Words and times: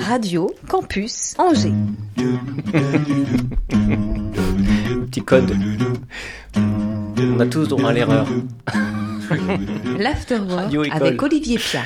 Radio 0.00 0.50
Campus 0.68 1.34
Angers. 1.38 1.72
Petit 5.06 5.22
code. 5.22 5.56
On 6.56 7.38
a 7.38 7.46
tous 7.46 7.68
droit 7.68 7.90
à 7.90 7.92
l'erreur. 7.92 8.26
L'Afterwork 9.98 10.74
avec 10.90 11.22
Olivier 11.22 11.58
Pia. 11.58 11.82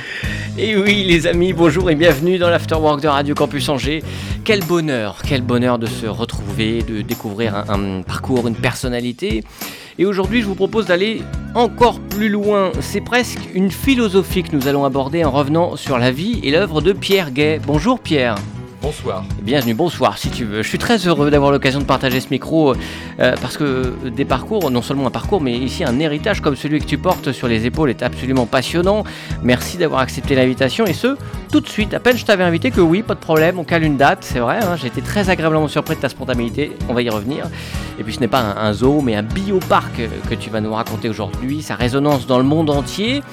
Et 0.57 0.75
oui, 0.77 1.03
les 1.05 1.27
amis, 1.27 1.53
bonjour 1.53 1.89
et 1.91 1.95
bienvenue 1.95 2.37
dans 2.37 2.49
l'Afterwork 2.49 3.01
de 3.01 3.07
Radio 3.07 3.35
Campus 3.35 3.69
Angers. 3.69 4.03
Quel 4.49 4.65
bonheur, 4.65 5.17
quel 5.23 5.43
bonheur 5.43 5.77
de 5.77 5.85
se 5.85 6.07
retrouver, 6.07 6.81
de 6.81 7.03
découvrir 7.03 7.53
un, 7.69 8.01
parcours, 8.01 8.47
une 8.47 8.55
personnalité. 8.55 9.43
Et 9.99 10.07
aujourd'hui, 10.07 10.41
je 10.41 10.47
vous 10.47 10.55
propose 10.55 10.87
d'aller 10.87 11.21
encore 11.53 11.99
plus 11.99 12.29
loin. 12.29 12.71
C'est 12.81 12.99
presque 12.99 13.41
une 13.53 13.69
philosophie 13.69 14.41
que 14.41 14.55
nous 14.55 14.67
allons 14.67 14.85
aborder 14.85 15.23
en 15.23 15.29
revenant 15.29 15.75
sur 15.75 15.99
la 15.99 16.09
vie 16.09 16.39
et 16.41 16.49
l'œuvre 16.49 16.81
de 16.81 16.93
Pierre 16.93 17.29
Gay. 17.29 17.61
Bonjour 17.63 17.99
Pierre. 17.99 18.37
Bonsoir. 18.81 19.25
Bienvenue, 19.41 19.73
bonsoir 19.73 20.17
si 20.17 20.29
tu 20.29 20.45
veux. 20.45 20.63
Je 20.63 20.67
suis 20.69 20.77
très 20.77 21.05
heureux 21.05 21.29
d'avoir 21.29 21.51
l'occasion 21.51 21.79
de 21.81 21.85
partager 21.85 22.21
ce 22.21 22.29
micro 22.31 22.73
euh, 23.19 23.35
parce 23.41 23.57
que 23.57 23.93
des 24.07 24.23
parcours, 24.23 24.71
non 24.71 24.81
seulement 24.81 25.07
un 25.07 25.11
parcours, 25.11 25.41
mais 25.41 25.51
ici 25.57 25.83
un 25.83 25.99
héritage 25.99 26.39
comme 26.39 26.55
celui 26.55 26.79
que 26.79 26.85
tu 26.85 26.97
portes 26.97 27.33
sur 27.33 27.49
les 27.49 27.65
épaules 27.65 27.89
est 27.89 28.01
absolument 28.03 28.45
passionnant. 28.45 29.03
Merci 29.43 29.77
d'avoir 29.77 29.99
accepté 29.99 30.33
l'invitation 30.33 30.85
et 30.85 30.93
ce, 30.93 31.17
tout 31.51 31.59
de 31.59 31.67
suite. 31.67 31.93
À 31.93 31.99
peine 31.99 32.15
je 32.17 32.23
t'avais 32.23 32.45
invité 32.45 32.71
que 32.71 32.79
oui, 32.79 33.03
pas 33.03 33.15
de 33.15 33.19
problème, 33.19 33.59
on 33.59 33.65
cale 33.65 33.83
une 33.83 33.97
date, 33.97 34.19
c'est 34.21 34.39
vrai. 34.39 34.59
hein, 34.63 34.77
J'ai 34.77 34.87
été 34.87 35.01
très 35.01 35.29
agréablement 35.29 35.67
surpris 35.67 35.97
de 35.97 36.01
ta 36.01 36.09
spontanéité, 36.09 36.71
on 36.87 36.93
va 36.93 37.01
y 37.01 37.09
revenir. 37.09 37.47
Et 37.99 38.03
puis 38.03 38.13
ce 38.13 38.21
n'est 38.21 38.29
pas 38.29 38.39
un, 38.39 38.65
un 38.65 38.71
zoo, 38.71 39.01
mais 39.01 39.13
un 39.15 39.23
bioparc 39.23 39.99
que 40.29 40.35
tu 40.35 40.49
vas 40.49 40.61
nous 40.61 40.73
raconter 40.73 41.09
aujourd'hui, 41.09 41.61
sa 41.61 41.75
résonance 41.75 42.27
dans 42.27 42.37
le 42.37 42.45
monde 42.45 42.69
entier. 42.69 43.23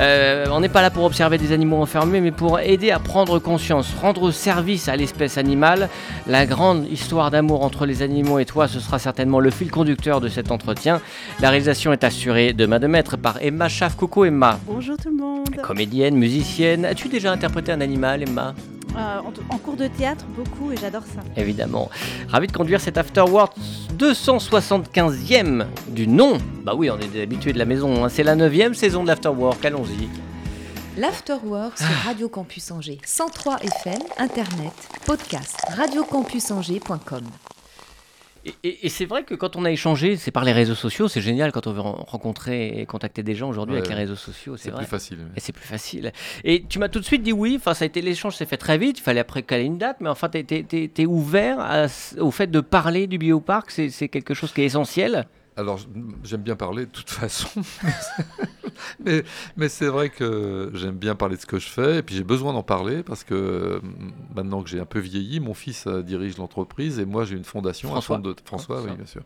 Euh, 0.00 0.46
on 0.50 0.60
n'est 0.60 0.68
pas 0.68 0.82
là 0.82 0.90
pour 0.90 1.04
observer 1.04 1.38
des 1.38 1.52
animaux 1.52 1.76
enfermés, 1.76 2.20
mais 2.20 2.32
pour 2.32 2.58
aider 2.60 2.90
à 2.90 2.98
prendre 2.98 3.38
conscience, 3.38 3.94
rendre 4.00 4.30
service 4.30 4.88
à 4.88 4.96
l'espèce 4.96 5.38
animale. 5.38 5.88
La 6.26 6.46
grande 6.46 6.86
histoire 6.90 7.30
d'amour 7.30 7.64
entre 7.64 7.86
les 7.86 8.02
animaux 8.02 8.38
et 8.38 8.44
toi, 8.44 8.68
ce 8.68 8.80
sera 8.80 8.98
certainement 8.98 9.40
le 9.40 9.50
fil 9.50 9.70
conducteur 9.70 10.20
de 10.20 10.28
cet 10.28 10.50
entretien. 10.50 11.00
La 11.40 11.50
réalisation 11.50 11.92
est 11.92 12.04
assurée 12.04 12.52
de 12.52 12.66
main 12.66 12.80
de 12.80 12.86
maître 12.86 13.16
par 13.16 13.38
Emma 13.40 13.68
Schaff. 13.68 13.96
Coucou 13.96 14.24
Emma. 14.24 14.58
Bonjour 14.66 14.96
tout 14.96 15.10
le 15.10 15.16
monde. 15.16 15.48
Comédienne, 15.62 16.16
musicienne. 16.16 16.84
As-tu 16.84 17.08
déjà 17.08 17.32
interprété 17.32 17.72
un 17.72 17.80
animal, 17.80 18.22
Emma? 18.22 18.54
Euh, 18.96 19.18
en, 19.18 19.54
en 19.54 19.58
cours 19.58 19.76
de 19.76 19.88
théâtre, 19.88 20.24
beaucoup 20.36 20.70
et 20.72 20.76
j'adore 20.76 21.02
ça. 21.02 21.20
Évidemment. 21.36 21.90
Ravi 22.28 22.46
de 22.46 22.52
conduire 22.52 22.80
cet 22.80 22.96
Afterworld 22.96 23.50
275e 23.98 25.66
du 25.88 26.06
nom. 26.06 26.38
Bah 26.62 26.74
oui, 26.76 26.90
on 26.90 26.98
est 26.98 27.08
des 27.08 27.22
habitués 27.22 27.52
de 27.52 27.58
la 27.58 27.64
maison. 27.64 28.04
hein. 28.04 28.08
C'est 28.08 28.22
la 28.22 28.36
9e 28.36 28.74
saison 28.74 29.02
de 29.02 29.08
l'Afterwork. 29.08 29.64
Allons-y. 29.64 30.08
L'Afterwork 30.96 31.76
sur 31.78 31.88
Radio 32.04 32.28
Campus 32.28 32.70
Angers. 32.70 33.00
103 33.04 33.56
FM, 33.62 33.98
Internet, 34.18 34.72
podcast, 35.04 35.56
radiocampusangers.com. 35.76 37.22
Et, 38.46 38.54
et- 38.62 38.86
et 38.86 38.88
c'est 38.90 39.06
vrai 39.06 39.24
que 39.24 39.34
quand 39.34 39.56
on 39.56 39.64
a 39.64 39.70
échangé, 39.70 40.16
c'est 40.16 40.30
par 40.30 40.44
les 40.44 40.52
réseaux 40.52 40.74
sociaux, 40.74 41.08
c'est 41.08 41.22
génial 41.22 41.50
quand 41.50 41.66
on 41.66 41.72
veut 41.72 41.80
ren- 41.80 42.04
rencontrer 42.06 42.78
et 42.80 42.84
contacter 42.86 43.22
des 43.22 43.34
gens 43.34 43.48
aujourd'hui 43.48 43.76
avec 43.76 43.88
les 43.88 43.94
réseaux 43.94 44.16
sociaux, 44.16 44.56
c'est 44.58 44.70
plus 44.70 44.84
facile. 44.84 45.18
Et 45.34 45.40
c'est 45.40 45.52
plus 45.52 45.66
facile. 45.66 46.12
Et 46.44 46.64
tu 46.68 46.78
m'as 46.78 46.88
tout 46.88 47.00
de 47.00 47.04
suite 47.06 47.22
dit 47.22 47.32
oui, 47.32 47.54
enfin 47.58 47.72
ça 47.72 47.84
a 47.84 47.86
été 47.86 48.02
l'échange 48.02 48.36
s'est 48.36 48.44
fait 48.46 48.56
très 48.58 48.76
vite, 48.76 48.98
il 48.98 49.02
fallait 49.02 49.20
après 49.20 49.42
caler 49.42 49.64
une 49.64 49.78
date, 49.78 49.96
mais 50.00 50.08
enfin 50.10 50.28
t'es- 50.28 50.44
t'es 50.44 51.06
ouvert 51.06 51.58
à 51.60 51.86
au 52.18 52.30
fait 52.30 52.48
de 52.50 52.60
parler 52.60 53.06
du 53.06 53.16
bioparc, 53.18 53.70
c'est, 53.70 54.08
quelque 54.08 54.34
chose 54.34 54.52
qui 54.52 54.60
est 54.60 54.66
essentiel? 54.66 55.26
Alors, 55.56 55.78
j'aime 56.24 56.42
bien 56.42 56.56
parler 56.56 56.84
de 56.86 56.90
toute 56.90 57.10
façon. 57.10 57.48
mais 59.04 59.24
mais 59.56 59.68
c'est 59.68 59.86
vrai 59.88 60.10
que 60.10 60.70
j'aime 60.74 60.96
bien 60.96 61.14
parler 61.14 61.36
de 61.36 61.40
ce 61.40 61.46
que 61.46 61.58
je 61.58 61.68
fais. 61.68 61.98
Et 61.98 62.02
puis, 62.02 62.14
j'ai 62.14 62.24
besoin 62.24 62.52
d'en 62.52 62.62
parler 62.62 63.02
parce 63.02 63.24
que 63.24 63.34
euh, 63.34 63.80
maintenant 64.34 64.62
que 64.62 64.68
j'ai 64.68 64.80
un 64.80 64.84
peu 64.86 64.98
vieilli, 64.98 65.40
mon 65.40 65.54
fils 65.54 65.86
euh, 65.86 66.02
dirige 66.02 66.36
l'entreprise 66.38 66.98
et 66.98 67.04
moi, 67.04 67.24
j'ai 67.24 67.36
une 67.36 67.44
fondation. 67.44 67.88
François. 67.90 68.16
Un 68.16 68.18
fonds 68.22 68.28
de, 68.28 68.36
François, 68.44 68.76
François. 68.76 68.90
oui, 68.92 68.96
bien 68.98 69.06
sûr. 69.06 69.22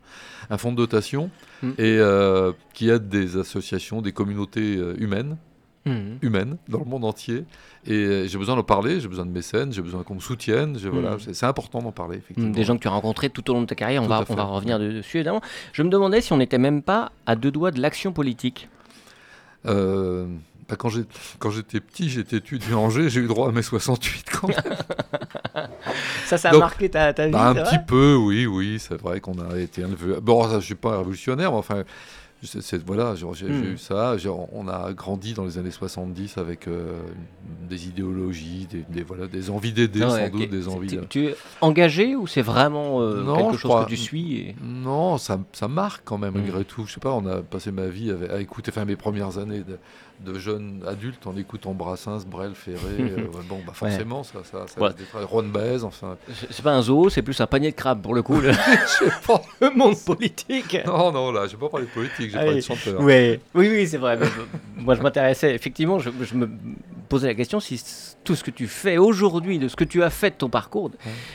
Un 0.51 0.59
fonds 0.59 0.73
de 0.73 0.77
dotation 0.77 1.31
Hmm. 1.63 1.71
et, 1.79 1.99
euh, 1.99 2.53
qui 2.73 2.89
aide 2.89 3.09
des 3.09 3.37
associations, 3.37 4.01
des 4.01 4.13
communautés 4.13 4.77
euh, 4.77 4.95
humaines. 4.99 5.37
Mhm. 5.87 6.19
humaines 6.21 6.57
dans 6.69 6.81
le 6.81 6.85
monde 6.85 7.05
entier 7.05 7.45
et 7.87 8.25
j'ai 8.29 8.37
besoin 8.37 8.57
d'en 8.57 8.63
parler, 8.63 9.01
j'ai 9.01 9.09
besoin 9.09 9.25
de 9.25 9.31
mécènes, 9.31 9.73
j'ai 9.73 9.81
besoin 9.81 10.03
qu'on 10.03 10.17
me 10.17 10.21
soutienne, 10.21 10.77
j'ai- 10.79 10.91
voilà, 10.91 11.15
Mm. 11.17 11.33
c'est 11.33 11.47
important 11.47 11.81
d'en 11.81 11.93
parler 11.93 12.19
effectivement. 12.19 12.51
Des 12.51 12.65
gens 12.65 12.77
que 12.77 12.83
tu 12.83 12.89
as 12.89 12.91
rencontrés 12.91 13.31
tout 13.31 13.49
au 13.51 13.55
long 13.55 13.63
de 13.63 13.67
ta 13.67 13.75
carrière, 13.75 14.03
on 14.03 14.07
va, 14.07 14.23
on 14.29 14.35
va 14.35 14.43
revenir 14.45 14.79
de- 14.79 14.93
dessus 14.93 15.17
évidemment. 15.19 15.41
Je 15.73 15.83
me 15.83 15.89
demandais 15.89 16.21
si 16.21 16.33
on 16.33 16.37
n'était 16.37 16.59
même 16.59 16.83
pas 16.83 17.11
à 17.25 17.37
deux 17.37 17.51
doigts 17.51 17.71
de 17.71 17.81
l'action 17.81 18.13
politique. 18.13 18.69
Euh, 19.69 20.27
bah, 20.69 20.77
quand 20.77 20.91
j'étais 21.51 21.81
petit, 21.81 22.11
j'étais 22.11 22.37
étudiant 22.37 22.83
Angers, 22.83 23.09
j'ai 23.09 23.21
eu 23.21 23.27
droit 23.27 23.49
à 23.49 23.53
mes 23.53 23.63
68 23.63 24.27
quand 24.31 24.49
même. 24.49 25.69
Ça, 26.27 26.37
ça 26.37 26.51
a 26.51 26.53
Donc, 26.53 26.61
marqué 26.61 26.91
ta, 26.91 27.15
ta 27.15 27.27
vie 27.27 27.33
Bah, 27.33 27.49
un 27.49 27.55
petit 27.55 27.79
peu, 27.87 28.15
oui, 28.17 28.47
oui, 28.47 28.79
c'est 28.79 29.01
vrai 29.01 29.21
qu'on 29.21 29.39
a 29.51 29.59
été 29.59 29.81
élevé. 29.81 30.21
Bon, 30.21 30.45
ça, 30.49 30.61
je 30.61 30.67
suis 30.67 30.75
pas 30.75 30.99
révolutionnaire, 30.99 31.53
mais 31.53 31.59
enfin, 31.59 31.85
voilà, 32.87 33.15
j'ai 33.15 33.27
j'ai- 33.35 33.49
Hmm. 33.49 33.65
eu 33.75 33.79
ça. 33.79 34.15
On 34.53 34.69
a 34.69 34.93
grandi 34.93 35.35
dans 35.35 35.45
les 35.45 35.59
années 35.59 35.71
70 35.71 36.39
avec 36.39 36.69
euh, 36.69 36.99
des 37.69 37.89
idéologies, 37.89 38.67
des, 38.71 38.85
des- 38.89 39.03
voilà, 39.03 39.27
des 39.27 39.51
envies 39.51 39.73
d'aider, 39.73 40.03
Ah 40.05 40.11
sans 40.11 40.29
doute, 40.29 40.49
des 40.51 40.69
envies. 40.69 40.99
tu, 41.09 41.27
es 41.27 41.37
engagé 41.61 42.15
ou 42.17 42.27
c'est 42.27 42.43
vraiment 42.43 43.01
euh, 43.03 43.23
Non, 43.23 43.37
quelque 43.37 43.53
chose 43.57 43.71
crois- 43.71 43.85
que 43.85 43.91
tu 43.91 43.97
suis 43.97 44.37
et- 44.37 44.57
Non, 44.63 45.19
ça, 45.19 45.41
ça 45.53 45.69
marque 45.69 46.03
quand 46.05 46.19
même, 46.19 46.35
Mm. 46.35 46.41
malgré 46.43 46.65
tout. 46.65 46.85
Je 46.87 46.95
sais 46.95 47.01
pas, 47.01 47.13
on 47.13 47.27
a 47.27 47.43
passé 47.43 47.73
ma 47.73 47.87
vie 47.89 48.13
à 48.31 48.41
écouter, 48.41 48.71
enfin 48.73 48.85
mes 48.85 48.97
premières 48.97 49.39
années 49.39 49.61
de, 49.65 49.79
de 50.21 50.39
jeune 50.39 50.83
adulte 50.87 51.27
en 51.27 51.37
écoutant 51.37 51.73
Brassens, 51.75 52.25
Brel, 52.27 52.55
Ferré. 52.55 52.79
euh, 53.01 53.27
bon, 53.49 53.61
bah 53.67 53.73
forcément, 53.75 54.23
ça, 54.25 54.41
ça, 54.45 54.67
ça 54.67 54.75
Voilà. 54.77 54.95
des 54.95 55.05
Ron 55.25 55.45
Baez, 55.45 55.85
enfin. 55.85 56.17
C'est 56.51 56.63
pas 56.63 56.73
un 56.73 56.83
zoo, 56.83 57.09
c'est 57.09 57.23
plus 57.23 57.41
un 57.41 57.47
panier 57.47 57.71
de 57.71 57.77
crabes 57.77 58.03
pour 58.03 58.15
le 58.15 58.23
coup, 58.23 58.41
le, 58.41 58.53
Je 58.53 59.27
pas. 59.27 59.41
le 59.61 59.71
monde 59.77 59.97
politique. 60.05 60.77
Non, 60.87 61.13
non, 61.13 61.33
là, 61.33 61.47
j'ai 61.47 61.57
pas 61.57 61.69
parlé 61.69 61.87
de 61.87 61.91
politique, 61.93 62.31
j'ai 62.31 62.39
parlé 62.39 62.57
de 62.57 62.61
chanteur. 62.61 63.01
Ouais. 63.01 63.41
Oui, 63.55 63.69
oui, 63.71 63.87
c'est 63.87 63.99
vrai. 63.99 64.19
euh, 64.21 64.27
moi, 64.77 64.95
je 64.95 65.03
m'intéressais. 65.03 65.55
Effectivement, 65.55 65.99
je, 65.99 66.11
je 66.23 66.35
me 66.35 66.49
posais 67.09 67.27
la 67.29 67.35
question 67.35 67.61
si 67.61 67.81
tout 68.29 68.37
ce 68.37 68.45
que 68.45 68.51
tu 68.51 68.67
fais 68.67 68.99
aujourd'hui, 68.99 69.59
de 69.59 69.69
ce 69.69 69.75
que 69.77 69.85
tu 69.85 70.03
as 70.03 70.11
fait 70.11 70.29
de 70.33 70.35
ton 70.37 70.51
parcours, 70.51 70.91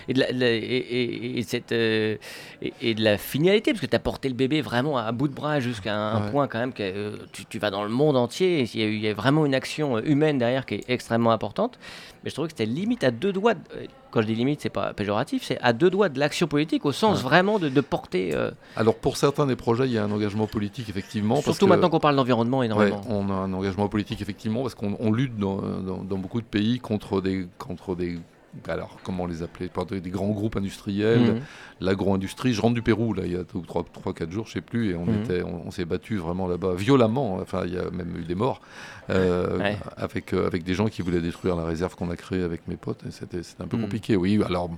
et, 0.08 0.14
de 0.14 0.20
la, 0.20 0.32
la- 0.32 0.52
et, 0.52 0.60
et- 0.60 1.40
et 1.40 1.42
cette, 1.42 1.72
euh, 1.72 2.18
et, 2.62 2.72
et 2.82 2.94
de 2.94 3.04
la 3.04 3.18
finalité, 3.18 3.72
parce 3.72 3.82
que 3.82 3.88
tu 3.88 3.96
as 3.96 4.00
porté 4.00 4.30
le 4.30 4.36
bébé 4.36 4.62
vraiment 4.62 5.00
à 5.00 5.12
bout 5.12 5.28
de 5.28 5.34
bras 5.34 5.60
jusqu'à 5.60 5.96
un 5.96 6.26
Ouais. 6.26 6.30
point 6.32 6.48
quand 6.48 6.60
même 6.60 6.72
que 6.72 6.84
euh, 6.84 7.18
tu, 7.32 7.46
tu 7.48 7.58
vas 7.58 7.72
dans 7.72 7.84
le 7.84 7.90
monde 7.90 8.16
entier. 8.16 8.70
Il 8.76 8.80
y, 8.80 9.08
a, 9.08 9.10
y 9.10 9.14
vraiment 9.14 9.44
une 9.48 9.56
action 9.56 9.98
humaine 10.04 10.38
derrière 10.38 10.68
qui 10.68 10.76
est 10.76 10.84
extrêmement 10.88 11.32
importante. 11.32 11.80
Mais 12.24 12.30
je 12.30 12.36
trouvais 12.36 12.48
que 12.48 12.54
c'était 12.58 12.66
limite 12.72 13.04
à 13.04 13.12
deux 13.12 13.34
doigts. 13.34 13.54
de- 13.54 13.60
euh, 13.76 13.86
quand 14.12 14.22
je 14.22 14.28
dis 14.28 14.36
limite, 14.36 14.62
c'est 14.62 14.70
pas 14.70 14.94
péjoratif, 14.94 15.44
c'est 15.44 15.58
à 15.62 15.74
deux 15.74 15.90
doigts 15.90 16.08
de 16.08 16.20
l'action 16.20 16.48
politique, 16.48 16.86
au 16.86 16.92
sens 16.92 17.18
Ouais. 17.18 17.24
vraiment 17.24 17.60
de, 17.60 17.68
de 17.68 17.82
porter. 17.82 18.34
euh, 18.34 18.52
Alors, 18.76 18.96
pour 18.96 19.18
certains 19.18 19.46
des 19.48 19.56
projets, 19.56 19.86
il 19.88 19.92
y 19.92 19.98
a 19.98 20.04
un 20.04 20.12
engagement 20.12 20.46
politique, 20.48 20.88
effectivement. 20.90 21.36
parce 21.36 21.46
surtout 21.46 21.66
que- 21.66 21.70
maintenant 21.72 21.90
qu'on 21.90 22.00
parle 22.00 22.16
d'environnement 22.16 22.60
Ouais, 22.60 22.68
énormément. 22.68 23.02
on 23.10 23.30
a 23.30 23.34
un 23.34 23.52
engagement 23.54 23.88
politique 23.90 24.22
effectivement 24.22 24.62
parce 24.62 24.76
qu'on 24.76 24.96
on 25.00 25.12
lutte 25.12 25.36
dans, 25.38 25.58
dans- 25.58 26.04
dans 26.04 26.18
beaucoup 26.18 26.40
de 26.42 26.46
pays 26.46 26.80
contre 26.80 27.22
des 27.22 27.48
contre 27.58 27.96
des 27.96 28.20
alors 28.68 28.98
comment 29.04 29.26
les 29.26 29.44
appeler 29.44 29.68
Par 29.68 29.86
des, 29.86 30.00
grands 30.02 30.30
groupes 30.30 30.56
industriels, 30.56 31.22
Mhm. 31.34 31.40
l'agro-industrie. 31.82 32.54
Je 32.54 32.62
rentre 32.62 32.74
du 32.76 32.82
Pérou 32.82 33.14
là 33.14 33.24
il 33.26 33.32
y 33.34 33.36
a 33.36 33.44
3 33.44 33.84
trois 33.92 34.14
quatre 34.14 34.32
jours 34.32 34.48
je 34.48 34.54
sais 34.54 34.62
plus 34.62 34.92
et 34.92 34.96
on 34.96 35.06
Mhm. 35.06 35.22
était 35.24 35.44
on, 35.44 35.68
on 35.68 35.72
s'est 35.72 35.86
battu 35.86 36.18
vraiment 36.18 36.48
là-bas 36.48 36.76
violemment. 36.76 37.36
Enfin 37.42 37.64
il 37.66 37.74
y 37.74 37.78
a 37.78 37.90
même 37.90 38.16
eu 38.18 38.24
des 38.24 38.36
morts 38.36 38.62
euh, 39.10 39.58
Ouais. 39.60 39.78
avec 39.98 40.34
euh, 40.34 40.48
avec 40.48 40.64
des 40.64 40.74
gens 40.76 40.88
qui 40.88 41.02
voulaient 41.02 41.22
détruire 41.22 41.56
la 41.56 41.66
réserve 41.66 41.96
qu'on 41.96 42.10
a 42.10 42.16
créée 42.16 42.44
avec 42.44 42.68
mes 42.68 42.78
potes. 42.78 43.04
c'était 43.10 43.42
un 43.60 43.68
peu 43.68 43.78
Mhm. 43.78 43.84
compliqué. 43.84 44.16
Oui 44.16 44.42
alors. 44.46 44.70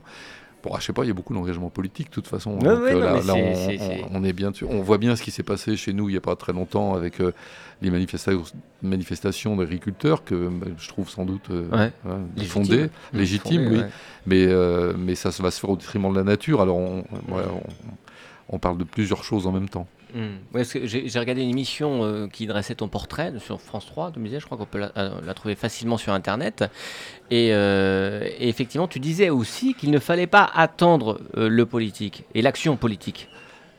Bon, 0.66 0.76
je 0.80 0.84
sais 0.84 0.94
pas, 0.94 1.04
il 1.04 1.08
y 1.08 1.12
a 1.12 1.14
beaucoup 1.14 1.34
d'engagement 1.36 1.70
politique 1.70 2.10
de 2.10 2.14
toute 2.16 2.28
façon. 2.28 2.54
Ouais, 2.58 2.64
Donc, 2.64 2.80
ouais, 2.82 2.94
non, 2.94 3.00
là, 3.00 3.34
on, 4.12 4.24
est 4.24 4.34
bien, 4.34 4.52
sûr- 4.52 4.70
on 4.72 4.82
voit 4.82 4.98
bien 4.98 5.16
ce 5.16 5.22
qui 5.22 5.30
s'est 5.32 5.44
passé 5.44 5.78
chez 5.78 5.94
nous 5.94 6.10
il 6.10 6.14
n'y 6.14 6.18
a 6.18 6.22
pas 6.22 6.36
très 6.36 6.54
longtemps 6.54 6.96
avec 6.96 7.22
euh, 7.22 7.32
les 7.84 7.92
manifesta- 7.92 8.32
manifestations 8.82 9.56
d'agriculteurs 9.56 10.24
que 10.24 10.34
euh, 10.36 10.50
je 10.78 10.88
trouve 10.90 11.08
sans 11.10 11.24
doute 11.26 11.50
euh, 11.52 11.70
Ouais. 11.70 11.92
hein, 12.10 12.20
Légitime. 12.36 12.48
fondées, 12.66 12.90
légitimes, 13.14 13.68
oui. 13.72 13.82
Mais, 14.26 14.46
euh, 14.48 14.94
mais 14.98 15.14
ça, 15.14 15.30
va 15.40 15.52
se 15.52 15.60
faire 15.60 15.70
au 15.70 15.76
détriment 15.78 16.12
de 16.12 16.18
la 16.18 16.24
nature. 16.24 16.62
Alors 16.62 16.78
on, 16.78 17.04
on 18.50 18.60
parle 18.60 18.78
de 18.78 18.84
plusieurs 18.84 19.24
choses 19.24 19.48
en 19.48 19.52
même 19.52 19.70
temps. 19.70 19.88
Mm. 20.16 20.62
J'ai 20.86 21.20
regardé 21.20 21.44
une 21.44 21.50
émission 21.50 22.04
euh, 22.04 22.28
qui 22.28 22.48
dressait 22.48 22.76
ton 22.76 22.88
portrait 22.88 23.34
sur 23.40 23.60
France 23.60 23.86
3, 23.86 24.14
tu 24.14 24.20
me 24.20 24.30
je 24.30 24.46
crois 24.46 24.58
qu'on 24.58 24.66
peut 24.66 24.80
la, 24.80 24.92
euh, 24.98 25.20
la 25.26 25.34
trouver 25.34 25.56
facilement 25.56 25.98
sur 25.98 26.14
Internet. 26.14 26.64
Et, 27.32 27.50
euh, 27.52 28.24
et 28.40 28.48
effectivement, 28.48 28.88
tu 28.88 29.00
disais 29.00 29.30
aussi 29.30 29.74
qu'il 29.74 29.92
ne 29.92 30.00
fallait 30.00 30.28
pas 30.28 30.50
attendre 30.54 31.20
le 31.36 31.66
politique 31.66 32.24
et 32.34 32.42
l'action 32.42 32.78
politique. 32.78 33.28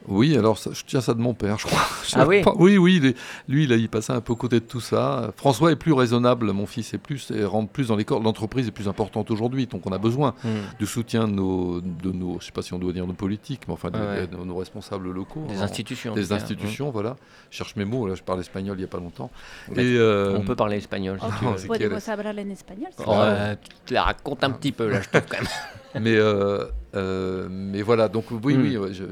Oui, 0.08 0.36
alors 0.36 0.56
ça- 0.58 0.70
je 0.72 0.82
tiens 0.86 1.00
ça 1.00 1.14
de 1.14 1.20
mon 1.20 1.34
père, 1.34 1.58
je 1.58 1.66
crois. 1.66 1.80
Je 2.06 2.14
Ah 2.16 2.26
oui 2.26 2.42
pas. 2.42 2.52
Oui, 2.56 2.78
oui, 2.78 2.96
il 2.96 3.06
est- 3.06 3.16
lui, 3.48 3.64
il 3.64 3.72
a 3.72 3.76
y 3.76 3.88
passé 3.88 4.12
un 4.12 4.20
peu 4.20 4.32
aux 4.32 4.36
côtés 4.36 4.60
de 4.60 4.64
tout 4.64 4.80
ça. 4.80 5.32
François 5.36 5.72
est 5.72 5.76
plus 5.76 5.92
raisonnable, 5.92 6.52
mon 6.52 6.66
fils 6.66 6.94
est 6.94 6.98
plus, 6.98 7.30
et 7.32 7.44
rentre 7.44 7.70
plus 7.70 7.88
dans 7.88 7.96
les 7.96 8.04
corps. 8.04 8.22
L'entreprise 8.22 8.68
est 8.68 8.70
plus 8.72 8.86
importante 8.88 9.30
aujourd'hui, 9.32 9.66
donc 9.66 9.84
on 9.86 9.90
a 9.92 9.98
besoin 9.98 10.34
Hmm. 10.44 10.48
du 10.78 10.86
soutien 10.86 11.26
de 11.26 11.32
nos, 11.32 11.80
de 11.80 12.12
nos, 12.12 12.38
je 12.40 12.46
sais 12.46 12.52
pas 12.52 12.62
si 12.62 12.72
on 12.74 12.78
doit 12.78 12.92
dire 12.92 13.06
nos 13.06 13.12
politiques, 13.14 13.62
mais 13.66 13.74
enfin 13.74 13.90
de, 13.90 13.98
Ouais. 13.98 14.26
de 14.28 14.36
nos 14.36 14.56
responsables 14.56 15.10
locaux. 15.10 15.44
Des 15.48 15.58
En- 15.58 15.62
institutions. 15.62 16.14
Des 16.14 16.32
institutions, 16.32 16.90
voilà. 16.90 17.16
Je 17.50 17.56
cherche 17.56 17.74
mes 17.76 17.84
mots, 17.84 18.06
là, 18.06 18.14
je 18.14 18.22
parle 18.22 18.40
espagnol 18.40 18.76
il 18.76 18.80
n'y 18.80 18.84
a 18.84 18.88
pas 18.88 18.98
longtemps. 18.98 19.30
Et, 19.74 19.80
euh, 19.80 20.36
On 20.38 20.42
peut 20.42 20.54
parler 20.56 20.76
espagnol 20.76 21.18
si 21.20 21.26
Oh, 21.26 21.74
tu 21.76 21.84
veux. 21.88 21.96
hablar 22.10 22.34
en 22.34 22.50
espagnol 22.50 22.90
Oh, 23.04 23.12
euh, 23.14 23.54
tu 23.62 23.70
te 23.86 23.94
la 23.94 24.02
racontes 24.04 24.44
un 24.44 24.50
petit 24.50 24.70
peu 24.72 24.88
là, 24.88 25.00
je 25.00 25.08
trouve 25.08 25.22
quand 25.30 25.38
même. 25.42 26.02
mais, 26.04 26.14
euh, 26.16 26.64
euh, 26.94 27.48
mais 27.50 27.82
voilà, 27.82 28.08
donc 28.08 28.26
oui, 28.30 28.56
Mm. 28.56 28.62
oui, 28.62 28.78
je- 28.94 29.04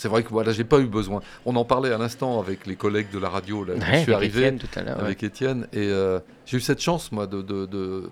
c'est 0.00 0.08
vrai 0.08 0.22
que 0.22 0.30
voilà, 0.30 0.50
j'ai 0.52 0.64
pas 0.64 0.80
eu 0.80 0.86
besoin. 0.86 1.20
On 1.44 1.54
en 1.56 1.64
parlait 1.66 1.92
à 1.92 1.98
l'instant 1.98 2.40
avec 2.40 2.66
les 2.66 2.74
collègues 2.74 3.10
de 3.12 3.18
la 3.18 3.28
radio, 3.28 3.64
là, 3.64 3.74
je 3.76 3.80
suis 3.84 4.14
avec 4.14 4.34
arrivé. 4.34 4.56
Tout 4.56 4.66
à 4.78 4.82
l'heure. 4.82 4.98
avec 4.98 5.22
Étienne. 5.22 5.66
Et 5.74 5.88
euh, 5.88 6.18
j'ai 6.46 6.56
eu 6.56 6.60
cette 6.60 6.80
chance, 6.80 7.12
moi, 7.12 7.26
de. 7.26 7.42
de- 7.42 7.66
de- 7.66 8.10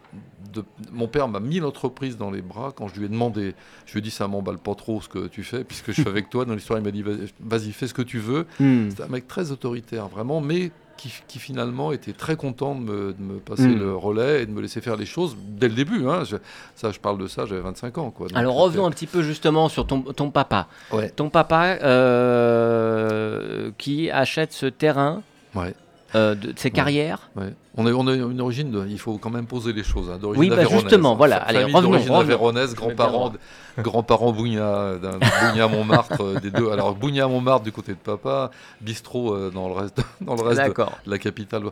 de- 0.53 0.65
mon 0.93 1.09
père 1.09 1.29
m'a 1.29 1.41
mis 1.41 1.61
l'entreprise 1.61 2.17
dans 2.17 2.31
les 2.31 2.43
bras 2.43 2.73
quand 2.77 2.89
je 2.89 2.99
lui 2.99 3.07
ai 3.07 3.09
demandé. 3.09 3.55
Je 3.87 3.93
lui 3.93 3.99
ai 4.01 4.03
dit, 4.03 4.11
ça 4.11 4.29
m'emballe 4.29 4.59
pas 4.59 4.75
trop 4.75 5.01
ce 5.01 5.09
que 5.09 5.29
tu 5.29 5.43
fais, 5.45 5.65
puisque 5.65 5.89
je 5.89 6.01
suis 6.03 6.09
avec 6.09 6.29
toi. 6.31 6.45
Dans 6.45 6.55
l'histoire, 6.55 6.79
il 6.79 6.85
m'a 6.85 6.91
dit, 6.91 7.03
vas-y, 7.41 7.73
fais 7.73 7.87
ce 7.87 7.95
que 7.95 8.03
tu 8.03 8.19
veux. 8.19 8.47
Hmm. 8.61 8.91
C'était 8.91 9.05
un 9.05 9.09
mec 9.09 9.27
très 9.27 9.51
autoritaire, 9.51 10.09
vraiment, 10.09 10.41
mais 10.43 10.71
qui, 10.99 11.11
qui 11.29 11.39
finalement 11.39 11.93
était 11.93 12.13
très 12.13 12.37
content 12.37 12.75
de 12.75 12.81
me, 12.81 13.13
de 13.15 13.23
me 13.23 13.39
passer 13.39 13.69
Mm. 13.69 13.79
le 13.79 13.97
relais 13.97 14.43
et 14.43 14.47
de 14.47 14.51
me 14.51 14.61
laisser 14.61 14.81
faire 14.83 14.97
les 14.97 15.07
choses 15.07 15.35
dès 15.39 15.69
le 15.69 15.75
début. 15.75 16.07
hein. 16.09 16.25
Je- 16.25 16.37
ça, 16.77 16.91
je 16.93 16.99
parle 16.99 17.17
de 17.17 17.27
ça, 17.27 17.47
j'avais 17.47 17.63
25 17.63 17.97
ans. 17.99 18.11
Quoi. 18.11 18.29
Donc, 18.29 18.37
Alors 18.37 18.57
revenons 18.57 18.85
un 18.87 18.91
petit 18.91 19.07
peu 19.07 19.23
justement 19.23 19.69
sur 19.71 19.87
ton, 19.87 20.01
ton 20.03 20.31
papa. 20.31 20.67
Ouais. 20.93 21.09
Ton 21.09 21.31
papa 21.31 21.79
euh, 21.83 23.71
qui 23.79 24.11
achète 24.11 24.53
ce 24.53 24.67
terrain 24.67 25.23
Ouais. 25.55 25.75
Euh, 26.15 26.35
de, 26.35 26.53
de 26.53 26.59
ses 26.59 26.71
carrières. 26.71 27.31
Ouais. 27.37 27.53
On, 27.77 27.87
a, 27.87 27.93
on 27.93 28.07
a 28.09 28.15
une 28.15 28.41
origine, 28.41 28.71
de- 28.71 28.87
il 28.89 28.99
faut 28.99 29.19
quand 29.19 29.31
même 29.31 29.47
poser 29.47 29.73
les 29.73 29.85
choses. 29.85 30.11
hein, 30.11 30.19
d'origine 30.19 30.41
Oui, 30.41 30.49
bah, 30.51 30.65
justement, 30.69 31.15
voilà. 31.15 31.37
Allez, 31.37 31.65
revenons, 31.65 31.91
vais 32.25 32.35
grands-parents, 32.75 33.33
grands-parents 33.79 34.33
Bougna, 34.39 34.95
Bougna 35.51 35.69
Montmartre, 35.69 36.21
euh, 36.23 36.41
des 36.41 36.51
deux. 36.51 36.71
Alors 36.71 36.95
Bougna 36.95 37.29
Montmartre 37.29 37.65
du 37.65 37.73
côté 37.73 37.93
de 37.93 37.99
papa, 37.99 38.51
bistrot 38.81 39.33
euh, 39.35 39.51
dans 39.51 39.69
le 39.69 39.75
reste, 39.75 40.01
dans 40.21 40.35
le 40.35 40.43
reste 40.43 40.61
de, 40.61 41.11
la 41.11 41.19
capitale. 41.19 41.63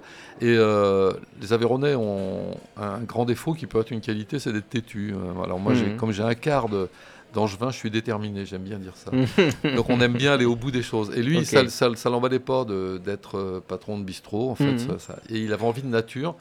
Et 0.40 0.54
euh, 0.56 1.12
les 1.40 1.52
Aveyronais 1.52 1.94
ont 1.94 2.56
un 2.80 2.98
grand 3.00 3.24
défaut 3.24 3.54
qui 3.54 3.66
peut 3.66 3.80
être 3.80 3.90
une 3.90 4.00
qualité, 4.00 4.38
c'est 4.38 4.52
d'être 4.52 4.68
têtu. 4.68 5.12
Euh, 5.14 5.42
Alors 5.44 5.58
moi, 5.58 5.74
j'ai- 5.74 5.86
Mhm. 5.86 5.96
comme 5.96 6.12
j'ai 6.12 6.22
un 6.22 6.34
quart 6.34 6.68
de 6.68 6.88
d'angevin, 7.36 7.70
je 7.70 7.76
suis 7.76 7.90
déterminé, 7.90 8.44
j'aime 8.44 8.62
bien 8.64 8.78
dire 8.78 8.94
ça. 8.96 9.10
Donc 9.76 9.88
on 9.88 10.00
aime 10.00 10.14
bien 10.14 10.32
aller 10.32 10.44
au 10.44 10.56
bout 10.56 10.70
des 10.72 10.82
choses. 10.82 11.12
Et 11.16 11.22
lui, 11.22 11.44
ça, 11.46 11.68
ça, 11.68 11.88
ça 11.94 12.10
l'emballait 12.10 12.40
pas 12.40 12.64
d'être 12.64 13.38
euh, 13.38 13.60
patron 13.66 13.98
de 13.98 14.04
bistrot, 14.04 14.50
en 14.50 14.54
fait. 14.56 14.72
Mhm. 14.72 14.98
ça- 14.98 15.18
et 15.30 15.38
il 15.38 15.52
avait 15.52 15.64
envie 15.64 15.82
de 15.82 15.88
nature, 15.88 16.34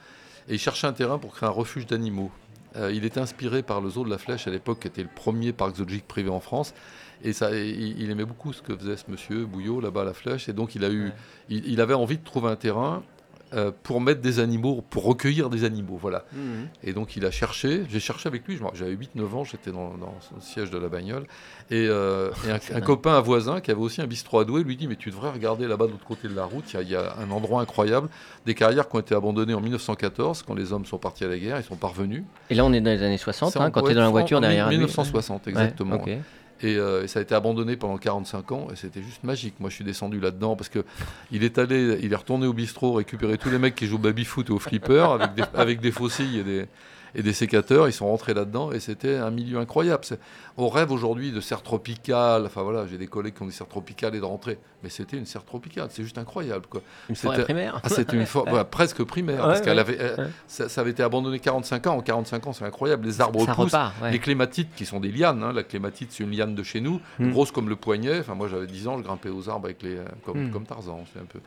et 0.50 0.53
il 0.56 0.59
cherchait 0.59 0.88
un 0.88 0.94
terrain 0.94 1.18
pour 1.19 1.33
créer 1.36 1.47
un 1.47 1.51
refuge 1.51 1.86
d'animaux. 1.86 2.31
Euh, 2.77 2.92
il 2.94 3.06
était 3.06 3.19
inspiré 3.21 3.62
par 3.63 3.80
le 3.80 3.89
zoo 3.89 4.03
de 4.03 4.09
la 4.09 4.18
Flèche 4.18 4.47
à 4.47 4.51
l'époque, 4.51 4.80
qui 4.81 4.88
était 4.88 5.03
le 5.03 5.09
premier 5.13 5.53
parc 5.53 5.75
zoologique 5.77 6.07
privé 6.07 6.30
en 6.30 6.39
France. 6.42 6.74
Et 7.24 7.31
ça, 7.31 7.53
et 7.56 7.69
il, 7.69 8.01
il 8.01 8.12
aimait 8.12 8.25
beaucoup 8.25 8.51
ce 8.51 8.62
que 8.62 8.75
faisait 8.75 8.97
ce 8.97 9.06
monsieur 9.09 9.45
Bouillot 9.45 9.80
là-bas 9.80 10.01
à 10.01 10.06
la 10.06 10.13
Flèche. 10.13 10.50
Et 10.50 10.53
donc 10.53 10.75
il 10.75 10.83
a 10.83 10.89
eu, 10.89 11.06
Ouais. 11.06 11.12
il, 11.50 11.68
il 11.71 11.80
avait 11.81 11.94
envie 11.94 12.18
de 12.18 12.24
trouver 12.24 12.50
un 12.50 12.56
terrain 12.57 13.01
euh, 13.56 13.72
pour 13.84 14.02
mettre 14.02 14.22
des 14.22 14.40
animaux, 14.40 14.84
pour 14.90 15.04
recueillir 15.06 15.50
des 15.50 15.63
animaux. 15.63 15.98
Voilà. 16.02 16.25
Mhm. 16.34 16.68
Et 16.84 16.94
donc 16.94 17.16
il 17.16 17.25
a 17.25 17.31
cherché, 17.31 17.84
j'ai 17.90 18.00
cherché 18.00 18.28
avec 18.28 18.48
lui, 18.48 18.60
j'avais 18.74 18.96
8-9 18.96 19.34
ans, 19.36 19.44
j'étais 19.44 19.72
dans, 19.72 19.96
dans 19.98 20.13
son 20.22 20.40
siège 20.42 20.72
de 20.72 20.78
la 20.78 20.90
bagnole, 20.90 21.24
et, 21.72 21.88
euh, 21.88 22.31
et 22.48 22.52
un, 22.52 22.78
un 22.78 22.81
copain, 22.81 23.13
un 23.16 23.22
voisin 23.22 23.62
qui 23.62 23.72
avait 23.72 23.81
aussi 23.81 24.02
un 24.02 24.07
bistrot 24.07 24.40
à 24.40 24.46
Douai, 24.46 24.63
lui 24.63 24.75
dit 24.75 24.88
mais 24.88 24.96
tu 24.96 25.10
devrais 25.10 25.31
regarder 25.31 25.68
là-bas 25.68 25.88
de 25.88 25.92
l'autre 25.92 26.06
côté 26.06 26.28
de 26.28 26.36
la 26.36 26.46
route, 26.46 26.66
il 26.74 26.75
y, 26.75 26.80
a- 26.80 26.81
il 26.84 26.90
y 26.90 26.96
a 26.96 27.16
un 27.19 27.31
endroit 27.31 27.62
incroyable, 27.62 28.10
des 28.46 28.54
carrières 28.56 28.90
qui 28.90 28.96
ont 28.96 29.00
été 29.00 29.16
abandonnées 29.16 29.54
en 29.54 29.62
1914, 29.62 30.44
quand 30.46 30.54
les 30.54 30.74
hommes 30.74 30.86
sont 30.86 30.98
partis 30.98 31.24
à 31.24 31.28
la 31.28 31.38
guerre, 31.38 31.57
ils 31.60 31.63
sont 31.63 31.75
parvenus. 31.75 32.24
Et 32.50 32.56
là, 32.56 32.66
on 32.66 32.74
est 32.74 32.81
dans 32.81 32.92
les 32.92 33.02
années 33.04 33.18
60, 33.18 33.54
C'est 33.54 33.60
hein, 33.60 33.72
quand 33.72 33.81
tu 33.84 33.92
es 33.92 33.94
dans 33.96 34.02
la 34.02 34.10
voiture 34.10 34.42
derrière 34.42 34.68
lui. 34.69 34.78
1960 34.78 35.48
exactement. 35.48 36.04
Ouais. 36.04 36.19
Et, 36.62 36.78
euh, 36.78 37.04
et 37.04 37.07
ça 37.07 37.19
a 37.19 37.22
été 37.22 37.36
abandonné 37.36 37.75
pendant 37.75 37.98
45 37.98 38.52
ans 38.54 38.68
et 38.72 38.75
c'était 38.75 39.02
juste 39.02 39.24
magique. 39.24 39.56
Moi, 39.60 39.69
je 39.69 39.75
suis 39.75 39.84
descendu 39.84 40.19
là-dedans 40.19 40.56
parce 40.56 40.69
que 40.69 40.86
il 41.31 41.44
est 41.44 41.57
allé, 41.57 42.00
il 42.02 42.13
est 42.13 42.16
retourné 42.16 42.48
au 42.48 42.54
bistrot 42.54 42.94
récupérer 42.94 43.38
tous 43.38 43.50
les 43.50 43.60
mecs 43.60 43.75
qui 43.75 43.88
jouent 43.88 43.96
au 43.96 44.00
baby-foot 44.00 44.50
et 44.50 44.54
au 44.54 44.60
flipper 44.60 45.06
avec 45.13 45.34
des, 45.34 45.44
avec 45.54 45.81
des 45.81 45.92
faucilles 45.92 46.40
et 46.40 46.44
des, 46.44 46.66
et 47.16 47.24
des 47.24 47.34
sécateurs. 47.34 47.88
Ils 47.88 47.94
sont 47.94 48.08
rentrés 48.08 48.34
là-dedans 48.34 48.72
et 48.72 48.80
c'était 48.80 49.16
un 49.16 49.32
milieu 49.32 49.58
incroyable. 49.58 50.04
On 50.58 50.70
rêve 50.70 50.92
aujourd'hui 50.92 51.32
de 51.32 51.40
serre 51.42 51.62
tropicale. 51.64 52.46
Enfin 52.46 52.62
voilà, 52.64 52.86
j'ai 52.88 52.98
des 52.98 53.08
collègues 53.08 53.34
qui 53.36 53.44
ont 53.44 53.46
des 53.48 53.52
serres 53.52 53.68
tropicales 53.68 54.16
et 54.16 54.20
de 54.20 54.26
rentrer. 54.26 54.58
Mais 54.84 54.90
c'était 54.90 55.18
une 55.18 55.26
serre 55.26 55.44
tropicale. 55.46 55.88
C'est 55.92 56.04
juste 56.04 56.18
incroyable. 56.18 56.66
Quoi. 56.70 56.82
Une 57.10 57.16
forêt 57.16 57.44
primaire. 57.44 57.80
Ah, 57.84 57.90
c'était 57.90 58.16
une 58.18 58.26
forêt 58.26 58.66
presque 58.70 59.04
primaire. 59.04 59.40
Ouais, 59.42 59.48
parce 59.48 59.62
qu'elle 59.62 59.76
ouais, 59.76 59.80
avait, 59.82 59.98
euh, 60.00 60.18
ouais. 60.18 60.30
ça, 60.48 60.70
ça 60.70 60.82
avait 60.82 60.92
été 60.92 61.02
abandonné 61.04 61.40
45 61.40 61.88
ans. 61.88 61.98
En 61.98 62.02
45 62.02 62.48
ans, 62.48 62.54
c'est 62.54 62.66
incroyable. 62.66 63.06
Les 63.08 63.20
arbres 63.22 63.44
ça 63.46 63.54
poussent. 63.56 63.66
repart. 63.66 63.94
Les 64.12 64.20
clématites, 64.20 64.70
qui 64.76 64.86
sont 64.86 65.00
des 65.00 65.12
lianes, 65.12 65.42
hein, 65.44 65.54
la 65.54 65.64
clématite, 65.64 66.12
c'est 66.12 66.24
une 66.24 66.32
liane 66.32 66.54
de 66.56 66.64
chez 66.64 66.82
nous, 66.82 67.02
Mm. 67.20 67.32
grosse 67.32 67.52
comme 67.52 67.70
le 67.70 67.76
poignet. 67.76 68.20
Enfin, 68.20 68.36
moi, 68.36 68.48
j'avais 68.48 68.68
10 68.68 68.88
ans, 68.88 68.98
je 68.98 69.04
grimpais 69.04 69.30
aux 69.30 69.50
arbres 69.50 69.66
avec 69.66 69.82
les, 69.84 69.96
euh, 69.98 70.06
comme, 70.26 70.48
Mm. 70.48 70.52
comme 70.52 70.66
Tarzan, 70.66 71.04
c'est 71.14 71.20
un 71.20 71.26
peu. 71.26 71.40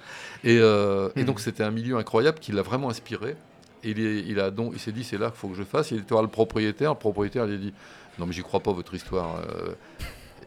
Et, 0.44 0.58
euh, 0.60 1.10
et 1.16 1.22
Mm. 1.22 1.26
donc, 1.26 1.40
c'était 1.40 1.62
un 1.62 1.70
milieu 1.70 1.96
incroyable 1.96 2.38
qui 2.40 2.52
l'a 2.52 2.62
vraiment 2.62 2.90
inspiré. 2.90 3.36
Il, 3.84 4.40
a 4.40 4.50
donc, 4.50 4.76
s'est 4.78 4.92
dit, 4.92 5.04
c'est 5.04 5.18
là 5.18 5.30
qu'il 5.30 5.38
faut 5.38 5.48
que 5.48 5.54
je 5.54 5.62
fasse. 5.62 5.90
Il 5.90 5.98
était 5.98 6.10
voir 6.10 6.22
le 6.22 6.28
propriétaire. 6.28 6.90
Le 6.90 6.98
propriétaire, 6.98 7.46
il 7.46 7.54
a 7.54 7.58
dit, 7.58 7.72
non, 8.18 8.26
mais 8.26 8.32
j'y 8.32 8.42
crois 8.42 8.60
pas, 8.60 8.72
votre 8.72 8.94
histoire. 8.94 9.36
euh, 9.36 9.74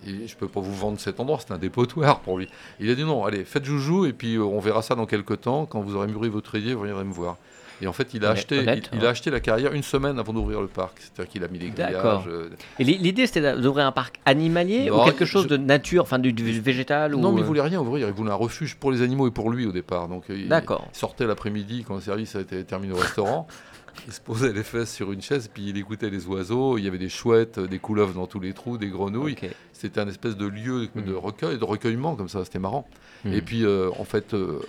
et 0.05 0.27
je 0.27 0.35
peux 0.35 0.47
pas 0.47 0.61
vous 0.61 0.73
vendre 0.73 0.99
cet 0.99 1.19
endroit, 1.19 1.39
c'est 1.39 1.53
un 1.53 1.57
dépotoir 1.57 2.21
pour 2.21 2.39
lui. 2.39 2.47
Il 2.79 2.89
a 2.89 2.95
dit 2.95 3.03
non, 3.03 3.23
allez, 3.25 3.45
faites 3.45 3.65
joujou 3.65 4.05
et 4.05 4.13
puis 4.13 4.35
euh, 4.35 4.43
on 4.43 4.59
verra 4.59 4.81
ça 4.81 4.95
dans 4.95 5.05
quelques 5.05 5.41
temps. 5.41 5.65
Quand 5.65 5.81
vous 5.81 5.95
aurez 5.95 6.07
mûri 6.07 6.29
votre 6.29 6.55
idée, 6.55 6.73
vous 6.73 6.83
viendrez 6.83 7.03
me 7.03 7.13
voir. 7.13 7.37
Et 7.81 7.87
en 7.87 7.93
fait, 7.93 8.13
il 8.13 8.23
a, 8.25 8.29
acheté, 8.31 8.59
honnête, 8.59 8.89
il, 8.93 9.03
a 9.05 9.09
acheté 9.09 9.31
la 9.31 9.39
carrière 9.39 9.73
une 9.73 9.81
semaine 9.83 10.19
avant 10.19 10.33
d'ouvrir 10.33 10.61
le 10.61 10.67
parc. 10.67 10.99
C'est-à-dire 10.99 11.31
qu'il 11.31 11.43
a 11.43 11.47
mis 11.47 11.57
les 11.59 11.69
D'accord. 11.71 12.21
grillages. 12.21 12.27
euh, 12.27 12.49
Et 12.79 12.83
l'i- 12.83 12.97
l'idée, 12.99 13.25
c'était 13.25 13.55
d'ouvrir 13.57 13.87
un 13.87 13.91
parc 13.91 14.19
animalier 14.25 14.89
Non, 14.89 15.01
ou 15.01 15.05
quelque 15.05 15.25
chose 15.25 15.43
je- 15.43 15.49
de 15.49 15.57
nature, 15.57 16.03
enfin 16.03 16.19
du, 16.19 16.31
du 16.31 16.61
végétal 16.61 17.15
Non, 17.15 17.29
ou... 17.29 17.31
mais 17.31 17.41
il 17.41 17.43
euh, 17.43 17.47
voulait 17.47 17.61
rien 17.61 17.79
ouvrir. 17.81 18.07
Il 18.07 18.13
voulait 18.13 18.31
un 18.31 18.35
refuge 18.35 18.75
pour 18.75 18.91
les 18.91 19.01
animaux 19.01 19.27
et 19.27 19.31
pour 19.31 19.49
lui 19.49 19.65
au 19.65 19.71
départ. 19.71 20.07
Donc, 20.07 20.29
euh, 20.29 20.37
il, 20.37 20.63
sortait 20.93 21.25
l'après-midi 21.25 21.83
quand 21.87 21.95
le 21.95 22.01
service 22.01 22.35
a 22.35 22.41
été 22.41 22.63
terminé 22.63 22.93
au 22.93 22.97
restaurant. 22.97 23.47
Il 24.07 24.13
se 24.13 24.21
posait 24.21 24.53
les 24.53 24.63
fesses 24.63 24.93
sur 24.93 25.11
une 25.11 25.21
chaise, 25.21 25.49
puis 25.53 25.67
il 25.67 25.77
écoutait 25.77 26.09
les 26.09 26.25
oiseaux. 26.25 26.77
Il 26.77 26.85
y 26.85 26.87
avait 26.87 26.97
des 26.97 27.09
chouettes, 27.09 27.59
des 27.59 27.77
couleuvres 27.77 28.13
dans 28.13 28.25
tous 28.25 28.39
les 28.39 28.53
trous, 28.53 28.77
des 28.77 28.87
grenouilles. 28.87 29.35
C'était 29.73 29.99
un 29.99 30.07
espèce 30.07 30.37
de 30.37 30.45
lieu 30.47 30.87
de 30.95 31.01
Mhm. 31.11 31.17
recueil, 31.17 31.57
de 31.57 31.63
recueillement 31.65 32.15
comme 32.15 32.29
ça. 32.29 32.45
C'était 32.45 32.57
marrant. 32.57 32.87
Mhm. 33.25 33.33
Et 33.33 33.41
puis, 33.41 33.65
euh, 33.65 33.89
en 33.99 34.05
fait, 34.05 34.33
euh, 34.33 34.59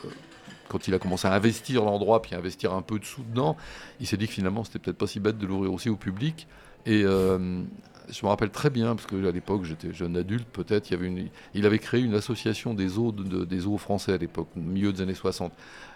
quand 0.72 0.88
il 0.88 0.94
a 0.94 0.98
commencé 0.98 1.28
à 1.28 1.32
investir 1.34 1.84
l'endroit, 1.84 2.20
puis 2.22 2.34
à 2.34 2.38
investir 2.38 2.72
un 2.72 2.82
peu 2.82 2.98
de 2.98 3.04
sous 3.04 3.22
dedans, 3.22 3.56
il 4.00 4.06
s'est 4.06 4.16
dit 4.16 4.26
que 4.26 4.32
finalement, 4.32 4.64
c'était 4.64 4.78
peut-être 4.80 4.98
pas 4.98 5.06
si 5.06 5.20
bête 5.20 5.38
de 5.38 5.46
l'ouvrir 5.46 5.72
aussi 5.72 5.88
au 5.90 5.96
public. 5.96 6.48
Et 6.86 7.02
euh, 7.04 7.62
je 8.10 8.24
me 8.24 8.28
rappelle 8.28 8.50
très 8.50 8.70
bien, 8.70 8.96
parce 8.96 9.06
que 9.06 9.28
à 9.28 9.30
l'époque, 9.30 9.64
j'étais 9.64 9.92
jeune 9.92 10.16
adulte, 10.16 10.48
peut-être, 10.52 10.90
il, 11.54 11.66
avait 11.66 11.78
créé 11.78 12.00
une 12.00 12.14
association 12.14 12.74
des 12.74 12.88
zoos, 12.88 13.12
de- 13.12 13.22
de- 13.22 13.44
des 13.44 13.60
zoos 13.60 13.78
français 13.78 14.12
à 14.12 14.16
l'époque, 14.16 14.48
au 14.56 14.60
milieu 14.60 14.92
des 14.92 15.02
années 15.02 15.14
60. 15.14 15.52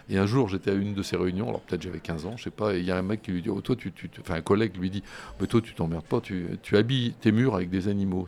Et 0.09 0.17
un 0.17 0.25
jour, 0.25 0.47
j'étais 0.47 0.71
à 0.71 0.73
une 0.73 0.93
de 0.93 1.03
ces 1.03 1.17
réunions, 1.17 1.49
alors 1.49 1.59
peut-être 1.59 1.81
j'avais 1.81 1.99
15 1.99 2.25
ans, 2.25 2.35
je 2.37 2.43
sais 2.43 2.49
pas, 2.49 2.73
et 2.75 2.79
il 2.79 2.85
y 2.85 2.91
a 2.91 2.97
un 2.97 3.01
mec 3.01 3.21
qui 3.21 3.31
lui 3.31 3.41
dit, 3.41 3.49
oh, 3.49 3.59
toi, 3.59 3.75
tu, 3.75 3.91
tu- 3.91 4.07
tu- 4.07 4.21
enfin 4.21 4.35
un 4.35 4.41
collègue 4.41 4.77
lui 4.77 4.89
dit, 4.89 5.03
mais 5.41 5.47
toi, 5.47 5.59
tu 5.61 5.73
t'emmerdes 5.73 6.05
pas, 6.05 6.21
tu, 6.21 6.47
tu 6.63 6.77
habilles 6.77 7.13
tes 7.19 7.33
murs 7.33 7.55
avec 7.55 7.69
des 7.69 7.89
animaux. 7.89 8.25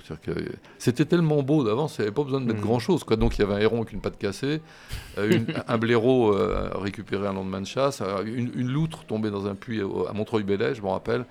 C'était 0.77 1.05
tellement 1.05 1.41
beau 1.41 1.63
d'avance, 1.63 1.95
il 1.97 2.01
n'y 2.01 2.07
avait 2.07 2.15
pas 2.15 2.23
besoin 2.23 2.41
de 2.41 2.45
mettre 2.45 2.59
Mhm. 2.59 2.65
grand-chose. 2.65 3.03
Quoi. 3.05 3.15
Donc 3.15 3.37
il 3.37 3.41
y 3.41 3.43
avait 3.45 3.53
un 3.53 3.59
héron 3.59 3.77
avec 3.77 3.93
une 3.93 4.01
patte 4.01 4.17
cassée, 4.17 4.61
euh, 5.17 5.31
une- 5.31 5.45
un 5.67 5.77
blaireau 5.77 6.33
euh, 6.35 6.69
récupéré 6.75 7.27
un 7.27 7.33
lendemain 7.33 7.61
de 7.61 7.67
chasse, 7.67 8.01
euh, 8.01 8.23
une, 8.25 8.51
une 8.55 8.67
loutre 8.69 9.05
tombée 9.05 9.29
dans 9.31 9.47
un 9.47 9.55
puits 9.55 9.79
à 9.81 10.11
Montreuil-Bellay, 10.13 10.75
je 10.75 10.81
me 10.81 10.87
rappelle, 10.87 11.25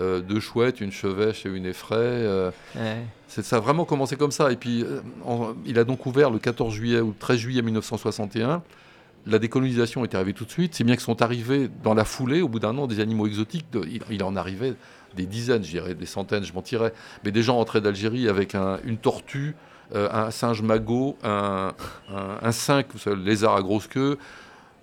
euh, 0.00 0.20
deux 0.20 0.40
chouettes, 0.40 0.80
une 0.80 0.92
chevêche 0.92 1.44
et 1.44 1.50
une 1.50 1.66
effraie. 1.66 1.96
euh, 1.98 2.50
Ouais. 2.74 3.04
ça 3.28 3.56
a 3.56 3.60
vraiment 3.60 3.84
commencé 3.84 4.16
comme 4.16 4.30
ça. 4.30 4.50
Et 4.50 4.56
puis, 4.56 4.82
euh, 4.82 5.00
en- 5.26 5.52
il 5.66 5.78
a 5.78 5.84
donc 5.84 6.06
ouvert 6.06 6.30
le 6.30 6.38
14 6.38 6.72
juillet 6.72 7.00
ou 7.00 7.08
le 7.08 7.14
13 7.18 7.38
juillet 7.38 7.60
1961. 7.60 8.62
La 9.26 9.38
décolonisation 9.38 10.02
est 10.04 10.14
arrivée 10.14 10.32
tout 10.32 10.44
de 10.44 10.50
suite, 10.50 10.74
si 10.74 10.82
bien 10.84 10.96
que 10.96 11.02
sont 11.02 11.20
arrivés 11.22 11.68
dans 11.82 11.94
la 11.94 12.04
foulée, 12.04 12.40
au 12.42 12.48
bout 12.48 12.58
d'un 12.60 12.76
an, 12.78 12.86
des 12.86 13.00
animaux 13.00 13.26
exotiques. 13.26 13.66
de- 13.72 13.84
il, 13.86 14.00
il 14.10 14.22
en 14.22 14.34
arrivait 14.36 14.74
des 15.16 15.26
dizaines, 15.26 15.62
je 15.64 15.70
dirais, 15.70 15.94
des 15.94 16.06
centaines, 16.06 16.44
je 16.44 16.52
mentirais. 16.52 16.92
Mais 17.24 17.30
des 17.32 17.42
gens 17.42 17.58
entraient 17.58 17.80
d'Algérie 17.80 18.28
avec 18.28 18.54
un- 18.54 18.78
une 18.84 18.96
tortue, 18.96 19.54
euh, 19.94 20.08
un 20.12 20.30
singe 20.30 20.62
magot, 20.62 21.16
un, 21.24 21.72
un, 22.14 22.38
un 22.42 22.52
cinq, 22.52 22.86
vous 22.92 22.98
savez, 22.98 23.16
le 23.16 23.22
lézard 23.22 23.56
à 23.56 23.62
grosse 23.62 23.86
queue. 23.88 24.16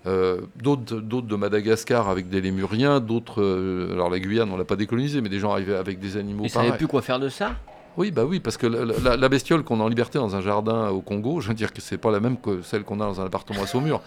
euh, 0.06 0.42
d'autres, 0.62 1.00
d'autres 1.00 1.26
de 1.26 1.36
Madagascar 1.36 2.08
avec 2.08 2.28
des 2.28 2.40
lémuriens, 2.40 3.00
d'autres, 3.00 3.42
euh, 3.42 3.92
alors 3.94 4.08
la 4.08 4.20
Guyane 4.20 4.48
on 4.50 4.56
l'a 4.56 4.64
pas 4.64 4.76
décolonisé, 4.76 5.20
mais 5.20 5.28
des 5.28 5.40
gens 5.40 5.50
arrivaient 5.52 5.74
avec 5.76 5.98
des 5.98 6.16
animaux 6.16 6.44
Ils 6.44 6.50
savaient 6.50 6.76
plus 6.76 6.86
quoi 6.86 7.02
faire 7.02 7.18
de 7.18 7.28
ça? 7.28 7.56
Oui, 7.98 8.10
bah 8.12 8.24
oui, 8.24 8.38
parce 8.40 8.56
que 8.56 8.66
la, 8.66 8.84
la- 8.84 9.16
la 9.16 9.28
bestiole 9.28 9.64
qu'on 9.64 9.80
a 9.80 9.82
en 9.82 9.88
liberté 9.88 10.18
dans 10.18 10.34
un 10.36 10.40
jardin 10.40 10.88
au 10.90 11.00
Congo, 11.00 11.40
je 11.40 11.48
veux 11.48 11.54
dire 11.54 11.72
que 11.72 11.80
c'est 11.80 11.98
pas 11.98 12.10
la 12.12 12.20
même 12.20 12.36
que 12.38 12.62
celle 12.62 12.84
qu'on 12.84 13.00
a 13.00 13.04
dans 13.04 13.20
un 13.20 13.26
appartement 13.26 13.62
à 13.62 13.66
Saumur. 13.66 14.00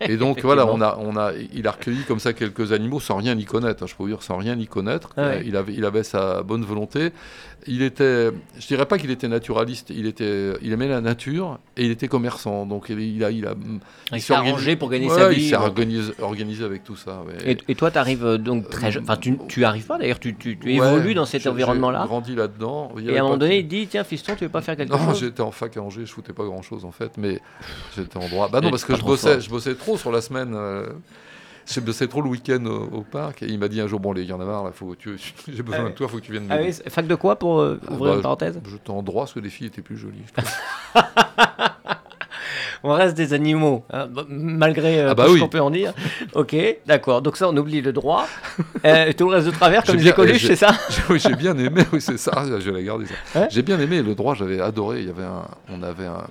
Et 0.00 0.16
donc 0.16 0.40
voilà, 0.42 0.66
on 0.66 0.80
a, 0.80 0.98
on 1.00 1.16
a, 1.16 1.30
il 1.54 1.66
a 1.66 1.70
recueilli 1.70 2.02
comme 2.02 2.18
ça 2.18 2.32
quelques 2.32 2.72
animaux 2.72 3.00
sans 3.00 3.16
rien 3.16 3.38
y 3.38 3.44
connaître. 3.44 3.82
hein, 3.82 3.86
je 3.88 3.94
peux 3.94 4.02
vous 4.02 4.08
dire 4.08 4.22
sans 4.22 4.36
rien 4.38 4.58
y 4.58 4.66
connaître. 4.66 5.10
Ah 5.16 5.22
ouais. 5.22 5.36
Euh, 5.36 5.42
il 5.46 5.56
avait, 5.56 5.72
il 5.72 5.84
avait 5.84 6.02
sa 6.02 6.42
bonne 6.42 6.64
volonté. 6.64 7.10
Il 7.66 7.82
était, 7.82 8.30
je 8.58 8.66
dirais 8.66 8.86
pas 8.86 8.98
qu'il 8.98 9.10
était 9.10 9.28
naturaliste. 9.28 9.90
Il 9.90 10.06
était, 10.06 10.52
il 10.62 10.72
aimait 10.72 10.88
la 10.88 11.00
nature 11.00 11.58
et 11.76 11.84
il 11.84 11.90
était 11.90 12.08
commerçant. 12.08 12.66
Donc 12.66 12.86
il, 12.88 12.98
il 13.00 13.24
a, 13.24 13.30
il 13.30 13.46
a, 13.46 13.54
Il 14.12 14.20
s'est 14.20 14.26
s'est 14.28 14.32
organisé- 14.34 14.48
arrangé 14.50 14.76
pour 14.76 14.90
gagner 14.90 15.08
Ouais, 15.08 15.16
sa 15.18 15.32
Il 15.32 15.38
vie. 15.38 15.48
s'est 15.48 15.56
bon. 15.56 15.62
organisé, 15.64 16.12
organisé 16.20 16.64
avec 16.64 16.84
tout 16.84 16.96
ça. 16.96 17.22
ouais. 17.26 17.52
Et, 17.52 17.56
et 17.72 17.74
toi, 17.74 17.90
tu 17.90 17.98
arrives 17.98 18.24
donc 18.36 18.68
très 18.70 18.90
jeune. 18.92 19.02
Enfin, 19.02 19.16
tu, 19.16 19.38
tu 19.48 19.64
arrives 19.64 19.86
pas 19.86 19.98
d'ailleurs, 19.98 20.18
tu, 20.20 20.34
tu, 20.36 20.58
tu 20.58 20.72
évolues 20.72 21.14
dans 21.14 21.24
cet 21.26 21.46
environnement-là? 21.46 22.04
Grandi 22.06 22.34
là-dedans. 22.34 22.92
Il 22.98 23.10
Et 23.10 23.18
à 23.18 23.24
un 23.24 23.27
moment 23.30 23.38
donné, 23.38 23.58
il 23.58 23.68
dit 23.68 23.86
Tiens, 23.86 24.04
fiston, 24.04 24.34
tu 24.36 24.44
veux 24.44 24.50
pas 24.50 24.60
faire 24.62 24.76
quelque 24.76 24.90
Non, 24.92 24.98
chose? 25.10 25.20
j'étais 25.20 25.40
en 25.42 25.50
fac 25.50 25.76
à 25.76 25.82
Angers, 25.82 26.06
je 26.06 26.12
foutais 26.12 26.32
pas 26.32 26.44
grand 26.44 26.62
chose 26.62 26.84
en 26.84 26.90
fait, 26.92 27.12
mais 27.16 27.40
j'étais 27.96 28.16
en 28.18 28.28
droit. 28.28 28.48
Bah 28.48 28.60
non, 28.60 28.68
Et 28.68 28.70
parce 28.70 28.84
que 28.84 28.94
je 28.96 29.02
bossais, 29.02 29.32
fort. 29.34 29.40
je 29.40 29.50
bossais 29.50 29.74
trop 29.74 29.96
sur 29.98 30.10
la 30.12 30.20
semaine. 30.20 30.54
euh, 30.54 30.86
je 31.70 31.80
bossais 31.80 32.08
trop 32.08 32.22
le 32.22 32.30
week-end 32.30 32.64
au, 32.64 32.84
au 32.98 33.02
parc 33.02 33.42
et 33.42 33.46
il 33.46 33.58
m'a 33.58 33.68
dit 33.68 33.78
un 33.80 33.86
jour 33.86 34.00
Bon, 34.00 34.12
les 34.12 34.22
il 34.22 34.28
y 34.28 34.32
en 34.32 34.40
a 34.40 34.44
marre, 34.46 34.64
là, 34.64 34.72
faut, 34.72 34.94
tu, 34.94 35.18
j'ai 35.48 35.62
besoin 35.62 35.84
Ah 35.86 35.88
de 35.90 35.94
toi, 35.94 36.08
faut 36.08 36.16
que 36.16 36.22
tu 36.22 36.32
viennes 36.32 36.46
Ah 36.50 36.56
oui, 36.62 36.72
fac 36.72 37.06
de 37.06 37.14
quoi 37.14 37.36
pour 37.38 37.60
euh, 37.60 37.78
Ah 37.86 37.92
ouvrir 37.92 38.12
bah, 38.12 38.16
une 38.16 38.22
parenthèse? 38.22 38.58
J'étais 38.70 38.90
en 38.90 39.02
droit 39.02 39.24
parce 39.24 39.34
que 39.34 39.40
les 39.40 39.50
filles 39.50 39.66
étaient 39.66 39.82
plus 39.82 39.98
jolies. 39.98 40.22
je. 40.94 41.00
On 42.82 42.92
reste 42.92 43.16
des 43.16 43.32
animaux, 43.32 43.84
hein, 43.92 44.06
bah, 44.10 44.24
malgré 44.28 45.00
euh, 45.00 45.08
Ah 45.10 45.14
bah 45.14 45.26
tout 45.26 45.36
ce 45.36 45.40
qu'on 45.40 45.48
peut 45.48 45.60
en 45.60 45.70
dire. 45.70 45.92
Ok, 46.34 46.54
d'accord. 46.86 47.22
Donc 47.22 47.36
ça, 47.36 47.48
on 47.48 47.56
oublie 47.56 47.80
le 47.80 47.92
droit. 47.92 48.26
Euh, 48.84 49.12
tout 49.16 49.28
le 49.28 49.36
reste 49.36 49.46
de 49.46 49.52
travers, 49.52 49.82
comme 49.82 49.94
J'ai 49.94 50.00
disait 50.00 50.12
Coluche, 50.12 50.46
c'est 50.46 50.56
ça 50.56 50.72
oui, 51.10 51.18
j'ai 51.18 51.34
bien 51.34 51.56
aimé, 51.58 51.82
oui, 51.92 52.00
c'est 52.00 52.18
ça, 52.18 52.44
je 52.46 52.70
vais 52.70 52.72
la 52.78 52.82
garder 52.82 53.06
ça. 53.06 53.40
Ouais. 53.40 53.48
J'ai 53.50 53.62
bien 53.62 53.78
aimé 53.80 54.02
le 54.02 54.14
droit, 54.14 54.34
j'avais 54.34 54.60
adoré. 54.60 55.00
Il 55.00 55.06
y 55.06 55.10
avait 55.10 55.24
un, 55.24 55.44
on 55.70 55.82
avait 55.82 56.06
un 56.06 56.24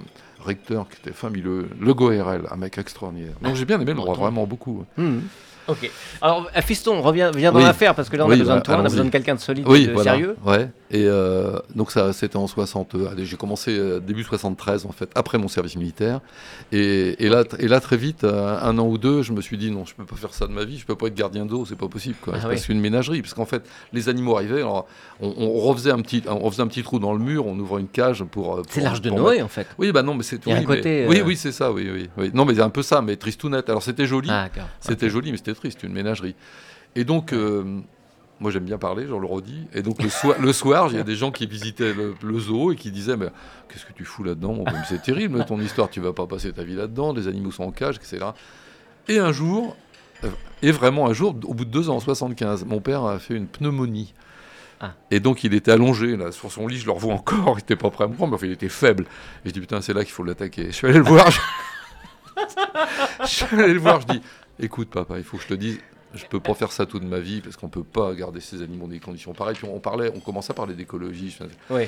recteur 0.44 0.88
qui 0.90 0.98
était 1.02 1.16
fabuleux, 1.16 1.68
le 1.80 1.94
Goérel, 1.94 2.44
un 2.52 2.56
mec 2.56 2.78
extraordinaire. 2.78 3.34
Donc 3.42 3.56
j'ai 3.56 3.66
bien 3.66 3.80
aimé 3.80 3.92
le 3.92 3.98
droit, 3.98 4.16
vraiment 4.16 4.46
beaucoup. 4.46 4.86
Hmm. 4.98 5.20
Ok. 5.68 5.92
Alors, 6.22 6.50
fiston, 6.64 7.02
reviens, 7.02 7.32
viens 7.32 7.52
dans 7.52 7.60
Oui. 7.60 7.66
l'affaire 7.66 7.94
parce 7.94 8.08
que 8.10 8.16
là, 8.16 8.26
on 8.26 8.32
a 8.32 8.36
besoin 8.38 8.56
bah, 8.56 8.60
de 8.62 8.66
toi, 8.66 8.76
on 8.78 8.80
a 8.80 8.84
besoin 8.84 9.06
de 9.06 9.10
quelqu'un 9.10 9.36
de 9.36 9.40
solide, 9.40 9.66
Oui, 9.68 9.88
de 9.88 9.92
voilà. 9.92 10.12
sérieux. 10.12 10.38
Ouais. 10.46 10.70
Et 10.90 11.04
euh, 11.06 11.60
donc 11.76 11.92
ça, 11.92 12.14
c'était 12.14 12.38
en 12.38 12.48
60. 12.48 12.96
euh, 12.96 13.10
allez, 13.12 13.26
j'ai 13.26 13.36
commencé 13.36 13.78
euh, 13.78 14.00
début 14.00 14.24
73 14.24 14.86
en 14.86 14.94
fait, 14.94 15.10
après 15.16 15.38
mon 15.38 15.50
service 15.50 15.76
militaire. 15.76 16.22
Et, 16.72 17.26
et 17.26 17.28
là, 17.28 17.44
tr- 17.44 17.60
et 17.60 17.68
là 17.68 17.82
très 17.82 17.98
vite, 17.98 18.24
un 18.24 18.78
an 18.78 18.88
ou 18.88 18.98
deux, 18.98 19.22
je 19.22 19.34
me 19.34 19.42
suis 19.42 19.58
dit 19.58 19.70
non, 19.70 19.84
je 19.86 19.94
peux 19.96 20.06
pas 20.06 20.16
faire 20.16 20.34
ça 20.34 20.48
de 20.48 20.54
ma 20.54 20.64
vie. 20.64 20.78
Je 20.78 20.86
peux 20.86 20.96
pas 20.96 21.08
être 21.08 21.14
gardien 21.16 21.46
d'eau, 21.46 21.66
c'est 21.66 21.76
pas 21.76 21.90
possible. 21.90 22.16
Quoi. 22.22 22.34
Ah 22.38 22.40
je 22.42 22.48
oui. 22.48 22.54
passe 22.56 22.70
une 22.70 22.80
ménagerie, 22.80 23.22
parce 23.22 23.34
qu'en 23.34 23.46
fait, 23.46 23.64
les 23.92 24.08
animaux 24.08 24.38
arrivaient. 24.38 24.62
alors, 24.62 24.88
on, 25.20 25.34
on 25.38 25.60
refaisait 25.60 25.92
un 25.92 26.00
petit, 26.02 26.24
on 26.28 26.50
faisait 26.50 26.64
un 26.64 26.68
petit 26.68 26.84
trou 26.84 27.00
dans 27.00 27.12
le 27.14 27.20
mur, 27.20 27.46
on 27.48 27.60
ouvrait 27.60 27.82
une 27.82 27.90
cage 27.90 28.24
pour. 28.24 28.62
C'est 28.70 28.80
l'Arche 28.82 29.02
de 29.02 29.10
Noé, 29.10 29.42
en 29.42 29.48
fait. 29.50 29.68
Oui, 29.78 29.92
bah 29.92 30.04
non, 30.04 30.14
mais 30.14 30.24
c'est 30.24 30.40
Il 30.46 30.50
y 30.50 30.54
a 30.54 30.60
oui, 30.60 30.64
un 30.66 30.68
mais- 30.70 30.76
côté, 30.78 31.06
Oui, 31.10 31.20
euh, 31.20 31.24
oui, 31.26 31.36
c'est 31.36 31.52
ça, 31.52 31.72
oui, 31.72 31.90
oui, 31.94 32.10
oui. 32.18 32.32
Non, 32.34 32.46
mais 32.46 32.56
c'est 32.56 32.62
un 32.62 32.70
peu 32.70 32.82
ça, 32.82 33.02
mais 33.02 33.18
tristounette. 33.18 33.70
Alors 33.70 33.84
c'était 33.84 34.06
joli, 34.08 34.30
Ah, 34.32 34.48
c'était 34.80 35.10
joli, 35.10 35.32
mais 35.32 35.38
c'était 35.38 35.54
triste, 35.54 35.84
une 35.84 35.92
ménagerie. 35.94 36.36
Et 36.96 37.04
donc, 37.04 37.34
euh, 37.34 37.82
moi 38.40 38.52
j'aime 38.52 38.66
bien 38.66 38.78
parler, 38.78 39.04
je 39.04 39.16
le 39.16 39.26
redis. 39.26 39.68
Et 39.74 39.82
donc 39.82 40.02
le 40.02 40.10
soir, 40.10 40.40
le 40.40 40.54
soir, 40.54 40.90
il 40.92 40.98
y 40.98 41.00
a 41.00 41.04
des 41.04 41.16
gens 41.16 41.32
qui 41.32 41.48
visitaient 41.48 41.94
le, 41.94 42.16
le 42.22 42.40
zoo 42.40 42.72
et 42.72 42.76
qui 42.76 42.92
disaient 42.92 43.18
Mais 43.18 43.28
qu'est-ce 43.70 43.86
que 43.86 43.94
tu 43.94 44.06
fous 44.06 44.24
là-dedans 44.24 44.64
C'est 44.88 45.02
terrible 45.02 45.44
ton 45.46 45.60
histoire, 45.60 45.90
tu 45.90 46.00
vas 46.00 46.14
pas 46.14 46.28
passer 46.28 46.52
ta 46.52 46.64
vie 46.64 46.76
là-dedans, 46.76 47.14
les 47.14 47.28
animaux 47.28 47.52
sont 47.52 47.64
en 47.64 47.72
cage, 47.72 47.96
etc. 47.98 48.26
Et 49.08 49.20
un 49.20 49.32
jour, 49.32 49.76
euh, 50.24 50.30
et 50.62 50.72
vraiment 50.72 51.08
un 51.08 51.14
jour, 51.14 51.36
au 51.46 51.54
bout 51.54 51.66
de 51.66 51.72
deux 51.72 51.90
ans, 51.90 51.96
en 51.96 52.00
75, 52.00 52.66
mon 52.66 52.82
père 52.82 53.06
a 53.06 53.20
fait 53.20 53.36
une 53.36 53.48
pneumonie. 53.48 54.14
Ah. 54.80 54.94
Et 55.10 55.20
donc 55.20 55.44
il 55.44 55.56
était 55.56 55.72
allongé 55.72 56.16
là 56.18 56.32
sur 56.32 56.52
son 56.52 56.68
lit, 56.68 56.78
je 56.78 56.86
le 56.86 56.92
revois 56.92 57.14
encore, 57.14 57.56
il 57.58 57.62
était 57.62 57.76
pas 57.76 57.90
prêt 57.90 58.04
à 58.04 58.08
me 58.08 58.14
prendre, 58.14 58.32
mais 58.32 58.36
enfin, 58.36 58.46
il 58.46 58.52
était 58.52 58.70
faible. 58.70 59.06
Et 59.44 59.50
je 59.50 59.54
dis 59.54 59.60
putain 59.60 59.82
c'est 59.82 59.94
là 59.94 60.04
qu'il 60.04 60.14
faut 60.14 60.24
l'attaquer. 60.24 60.68
Je 60.68 60.72
suis 60.72 60.88
allé 60.88 61.00
le 61.00 61.04
voir. 61.04 61.32
Je... 61.32 61.40
je 63.22 63.28
suis 63.28 63.56
allé 63.56 63.74
le 63.74 63.80
voir, 63.80 64.02
je 64.02 64.08
dis 64.08 64.22
écoute 64.60 64.90
papa, 64.90 65.18
il 65.18 65.24
faut 65.24 65.38
que 65.38 65.44
je 65.44 65.48
te 65.48 65.54
dise, 65.56 65.80
je 66.18 66.26
peux 66.26 66.40
pas 66.40 66.54
faire 66.54 66.72
ça 66.72 66.86
toute 66.86 67.04
ma 67.04 67.20
vie 67.20 67.42
parce 67.42 67.56
qu'on 67.56 67.70
peut 67.70 67.84
pas 67.84 68.14
garder 68.14 68.42
ces 68.42 68.62
animaux 68.62 68.86
dans 68.86 68.92
des 68.92 69.00
conditions 69.00 69.34
pareilles. 69.34 69.56
Puis 69.56 69.68
on 69.72 69.80
parlait, 69.80 70.12
on 70.16 70.20
commençait 70.20 70.52
à 70.52 70.56
parler 70.56 70.74
d'écologie, 70.74 71.38
Oui, 71.70 71.84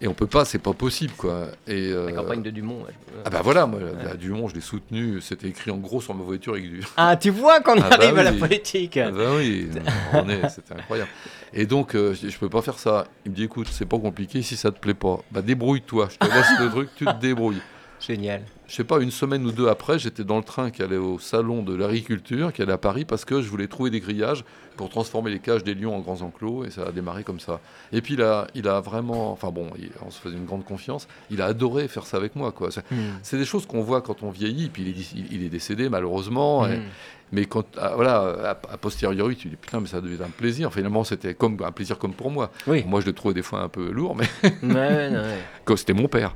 et 0.00 0.08
on 0.08 0.14
peut 0.14 0.26
pas, 0.26 0.44
c'est 0.44 0.58
pas 0.58 0.72
possible 0.72 1.12
quoi. 1.16 1.48
Et 1.66 1.90
euh, 1.92 2.06
la 2.06 2.12
campagne 2.12 2.42
de 2.42 2.50
Dumont. 2.50 2.80
ouais, 2.82 2.90
je- 2.92 3.20
ah 3.24 3.30
bah 3.30 3.40
voilà, 3.44 3.66
moi, 3.66 3.80
la 4.02 4.14
Dumont, 4.14 4.48
je 4.48 4.54
l'ai 4.54 4.60
soutenu, 4.60 5.20
c'était 5.20 5.48
écrit 5.48 5.70
en 5.70 5.76
gros 5.78 6.00
sur 6.00 6.14
ma 6.14 6.24
voiture 6.24 6.54
avec 6.54 6.68
du. 6.68 6.80
Ah, 6.96 7.16
tu 7.16 7.30
vois 7.30 7.60
qu'on 7.60 7.80
Ah 7.80 7.90
bah 7.90 7.96
arrive 8.00 8.18
à 8.18 8.22
la 8.22 8.32
politique. 8.32 8.96
Ah 8.96 9.10
bah 9.10 9.34
oui, 9.36 9.68
on 10.14 10.28
est, 10.28 10.48
c'était 10.48 10.74
incroyable. 10.74 11.10
Et 11.52 11.66
donc, 11.66 11.94
euh, 11.94 12.14
je 12.14 12.28
je 12.28 12.38
peux 12.38 12.48
pas 12.48 12.62
faire 12.62 12.78
ça. 12.78 13.06
Il 13.24 13.30
me 13.30 13.36
dit, 13.36 13.44
écoute, 13.44 13.68
c'est 13.70 13.86
pas 13.86 13.98
compliqué, 13.98 14.42
si 14.42 14.56
ça 14.56 14.72
te 14.72 14.78
plaît 14.78 14.94
pas, 14.94 15.18
bah 15.30 15.42
débrouille-toi, 15.42 16.08
je 16.10 16.18
te 16.18 16.32
laisse 16.32 16.58
le 16.60 16.68
truc, 16.70 16.88
tu 16.96 17.04
te 17.04 17.12
débrouilles. 17.20 17.60
Génial. 18.00 18.42
Je 18.74 18.78
sais 18.78 18.82
pas, 18.84 18.98
une 18.98 19.12
semaine 19.12 19.46
ou 19.46 19.52
deux 19.52 19.68
après, 19.68 20.00
j'étais 20.00 20.24
dans 20.24 20.36
le 20.36 20.42
train 20.42 20.72
qui 20.72 20.82
allait 20.82 20.96
au 20.96 21.20
salon 21.20 21.62
de 21.62 21.76
l'agriculture, 21.76 22.52
qui 22.52 22.60
allait 22.60 22.72
à 22.72 22.76
Paris, 22.76 23.04
parce 23.04 23.24
que 23.24 23.40
je 23.40 23.48
voulais 23.48 23.68
trouver 23.68 23.88
des 23.90 24.00
grillages 24.00 24.44
pour 24.76 24.88
transformer 24.90 25.30
les 25.30 25.38
cages 25.38 25.62
des 25.62 25.76
lions 25.76 25.94
en 25.94 26.00
grands 26.00 26.22
enclos, 26.22 26.64
et 26.64 26.70
ça 26.70 26.82
a 26.88 26.90
démarré 26.90 27.22
comme 27.22 27.38
ça. 27.38 27.60
Et 27.92 28.00
puis 28.02 28.14
il 28.14 28.22
a, 28.22 28.48
il 28.56 28.66
a 28.66 28.80
vraiment, 28.80 29.30
enfin 29.30 29.52
bon, 29.52 29.68
il- 29.78 29.92
on 30.04 30.10
se 30.10 30.18
faisait 30.20 30.34
une 30.36 30.44
grande 30.44 30.64
confiance, 30.64 31.06
il 31.30 31.40
a 31.40 31.44
adoré 31.46 31.86
faire 31.86 32.04
ça 32.04 32.16
avec 32.16 32.34
moi, 32.34 32.50
quoi. 32.50 32.72
C'est- 32.72 32.82
Hmm. 32.90 33.38
Des 33.38 33.44
choses 33.44 33.64
qu'on 33.64 33.80
voit 33.82 34.00
quand 34.02 34.24
on 34.24 34.30
vieillit, 34.30 34.70
puis 34.70 34.82
il 34.82 34.88
est, 34.88 35.12
il- 35.14 35.32
il 35.40 35.46
est 35.46 35.50
décédé 35.50 35.88
malheureusement, 35.88 36.66
et- 36.66 36.78
Hmm. 36.78 36.82
mais 37.30 37.44
quand, 37.44 37.64
ah, 37.80 37.92
voilà, 37.94 38.56
a, 38.72 38.76
posteriori, 38.76 39.36
tu 39.36 39.46
dis 39.50 39.54
putain, 39.56 39.78
mais 39.78 39.86
ça 39.86 40.00
devait 40.00 40.16
être 40.16 40.22
un 40.22 40.30
plaisir. 40.36 40.72
Finalement, 40.72 41.04
c'était 41.04 41.34
comme 41.34 41.58
un 41.64 41.70
plaisir 41.70 41.96
comme 41.96 42.12
pour 42.12 42.32
moi. 42.32 42.50
Oui. 42.66 42.82
Moi, 42.88 43.00
je 43.00 43.06
le 43.06 43.12
trouvais 43.12 43.34
des 43.34 43.42
fois 43.42 43.60
un 43.60 43.68
peu 43.68 43.92
lourd, 43.92 44.16
mais 44.16 44.26
Ouais, 44.42 44.72
ouais, 44.74 45.10
ouais. 45.16 45.76
c'était 45.76 45.92
mon 45.94 46.08
père. 46.08 46.34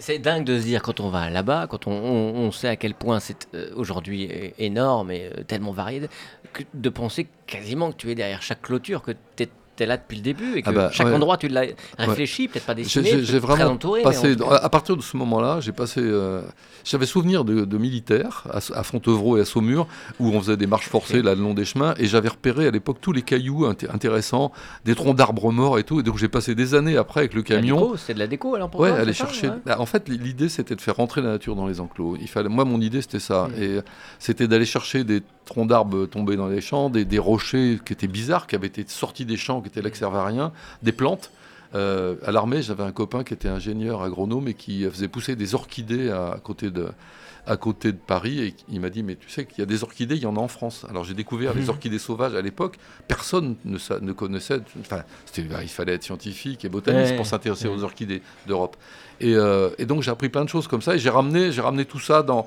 C'est 0.00 0.18
dingue 0.18 0.44
de 0.44 0.58
se 0.58 0.64
dire 0.64 0.82
quand 0.82 0.98
on 0.98 1.08
va 1.08 1.30
là-bas, 1.30 1.66
quand 1.68 1.86
on, 1.86 2.50
sait 2.50 2.68
à 2.68 2.76
quel 2.76 2.94
point 2.94 3.20
c'est 3.20 3.48
euh, 3.54 3.70
aujourd'hui 3.76 4.28
énorme 4.58 5.10
et 5.12 5.26
euh, 5.26 5.44
tellement 5.44 5.72
varié, 5.72 6.08
que 6.52 6.64
de 6.74 6.88
penser 6.88 7.28
quasiment 7.46 7.92
que 7.92 7.96
tu 7.96 8.10
es 8.10 8.14
derrière 8.14 8.42
chaque 8.42 8.62
clôture, 8.62 9.02
que 9.02 9.12
tu 9.36 9.44
es, 9.44 9.48
là 9.80 9.96
depuis 9.96 10.16
le 10.16 10.22
début 10.22 10.56
et 10.56 10.62
que 10.62 10.68
Ah 10.68 10.72
bah, 10.72 10.90
chaque 10.92 11.06
ouais. 11.08 11.14
endroit 11.14 11.36
tu 11.38 11.48
l'as 11.48 11.64
réfléchi, 11.98 12.46
peut-être 12.48 12.66
pas 12.66 12.74
dessiné, 12.74 13.04
J'ai 13.10 13.24
j'ai 13.24 13.26
très 13.32 13.38
vraiment 13.40 13.70
entouré, 13.72 14.02
passé, 14.02 14.36
cas- 14.36 14.54
à 14.56 14.68
partir 14.68 14.96
de 14.96 15.02
ce 15.02 15.16
moment-là, 15.16 15.60
j'ai 15.60 15.72
passé, 15.72 16.00
euh, 16.02 16.42
j'avais 16.84 17.06
souvenir 17.06 17.44
de, 17.44 17.64
de 17.64 17.78
militaires 17.78 18.44
à, 18.50 18.58
à 18.78 18.82
Fontevraud 18.82 19.38
et 19.38 19.40
à 19.40 19.44
Saumur 19.44 19.88
où 20.20 20.28
on 20.28 20.40
faisait 20.40 20.56
des 20.56 20.66
marches 20.66 20.88
forcées 20.88 21.22
là 21.22 21.34
le 21.34 21.40
long 21.42 21.54
des 21.54 21.64
chemins 21.64 21.94
et 21.98 22.06
j'avais 22.06 22.28
repéré 22.28 22.66
à 22.66 22.70
l'époque 22.70 22.98
tous 23.00 23.12
les 23.12 23.22
cailloux 23.22 23.64
inté- 23.66 23.90
intéressants, 23.92 24.52
des 24.84 24.94
troncs 24.94 25.16
d'arbres 25.16 25.50
morts 25.52 25.78
et 25.78 25.84
tout. 25.84 26.00
Et 26.00 26.02
donc 26.02 26.18
j'ai 26.18 26.28
passé 26.28 26.54
des 26.54 26.74
années 26.74 26.96
après 26.96 27.20
avec 27.20 27.34
le 27.34 27.42
camion. 27.42 27.76
déco, 27.80 27.96
C'était 27.96 28.14
de 28.14 28.18
la 28.20 28.26
déco 28.26 28.54
alors 28.54 28.70
pour 28.70 28.80
Ouais, 28.80 28.90
aller 28.90 29.12
c'est 29.12 29.18
chercher. 29.20 29.48
ouais 29.48 29.56
Bah, 29.66 29.76
en 29.80 29.86
fait, 29.86 30.08
l'idée 30.08 30.48
c'était 30.48 30.74
de 30.76 30.80
faire 30.80 30.96
rentrer 30.96 31.22
la 31.22 31.30
nature 31.30 31.56
dans 31.56 31.66
les 31.66 31.80
enclos. 31.80 32.16
Il 32.20 32.28
fallait, 32.28 32.48
moi, 32.48 32.64
mon 32.64 32.80
idée 32.80 33.00
c'était 33.02 33.18
ça, 33.20 33.48
Mm. 33.48 33.62
et 33.62 33.78
c'était 34.18 34.46
d'aller 34.48 34.66
chercher 34.66 35.02
des 35.04 35.22
troncs 35.44 35.68
d'arbres 35.68 36.06
tombés 36.06 36.36
dans 36.36 36.48
les 36.48 36.60
champs, 36.60 36.90
des, 36.90 37.04
des 37.04 37.18
rochers 37.18 37.78
qui 37.84 37.92
étaient 37.92 38.06
bizarres, 38.06 38.46
qui 38.46 38.54
avaient 38.54 38.66
été 38.68 38.84
sortis 38.86 39.24
des 39.24 39.36
champs, 39.36 39.60
qui 39.60 39.68
étaient 39.68 39.82
là, 39.82 39.90
qui 39.90 39.98
servaient 39.98 40.18
à 40.18 40.24
rien, 40.24 40.52
des 40.82 40.92
plantes. 40.92 41.30
Euh, 41.74 42.16
à 42.24 42.32
l'armée, 42.32 42.60
j'avais 42.62 42.82
un 42.84 42.92
copain 42.92 43.24
qui 43.24 43.32
était 43.34 43.48
ingénieur 43.48 44.02
agronome 44.02 44.48
et 44.48 44.54
qui 44.54 44.84
faisait 44.90 45.08
pousser 45.08 45.36
des 45.36 45.54
orchidées 45.54 46.10
à, 46.10 46.38
côté 46.42 46.70
de 46.70 46.88
à 47.44 47.56
côté 47.56 47.90
de 47.90 47.96
Paris 47.96 48.38
et 48.40 48.54
il 48.68 48.80
m'a 48.80 48.88
dit 48.88 49.02
mais 49.02 49.16
tu 49.16 49.28
sais 49.28 49.46
qu'il 49.46 49.58
y 49.58 49.62
a 49.62 49.66
des 49.66 49.82
orchidées, 49.82 50.14
il 50.14 50.22
y 50.22 50.26
en 50.26 50.36
a 50.36 50.38
en 50.38 50.46
France. 50.46 50.86
Alors 50.88 51.02
j'ai 51.02 51.14
découvert 51.14 51.54
les 51.54 51.62
Mhm. 51.62 51.70
orchidées 51.70 51.98
sauvages 51.98 52.36
à 52.36 52.40
l'époque. 52.40 52.76
Personne 53.08 53.56
ne, 53.64 53.78
sa- 53.78 53.98
ne 53.98 54.12
connaissait. 54.12 54.60
Enfin, 54.80 55.02
c'était- 55.26 55.48
il 55.60 55.68
fallait 55.68 55.94
être 55.94 56.04
scientifique 56.04 56.64
et 56.64 56.68
botaniste 56.68 57.16
pour 57.16 57.26
s'intéresser 57.26 57.66
aux 57.66 57.82
orchidées 57.82 58.22
d'Europe. 58.46 58.76
Et, 59.20 59.34
euh, 59.34 59.70
et 59.78 59.86
donc 59.86 60.02
j'ai 60.04 60.12
appris 60.12 60.28
plein 60.28 60.44
de 60.44 60.48
choses 60.48 60.68
comme 60.68 60.82
ça 60.82 60.94
et 60.94 61.00
j'ai 61.00 61.10
ramené, 61.10 61.50
j'ai 61.50 61.62
ramené 61.62 61.84
tout 61.84 61.98
ça 61.98 62.22
dans, 62.22 62.46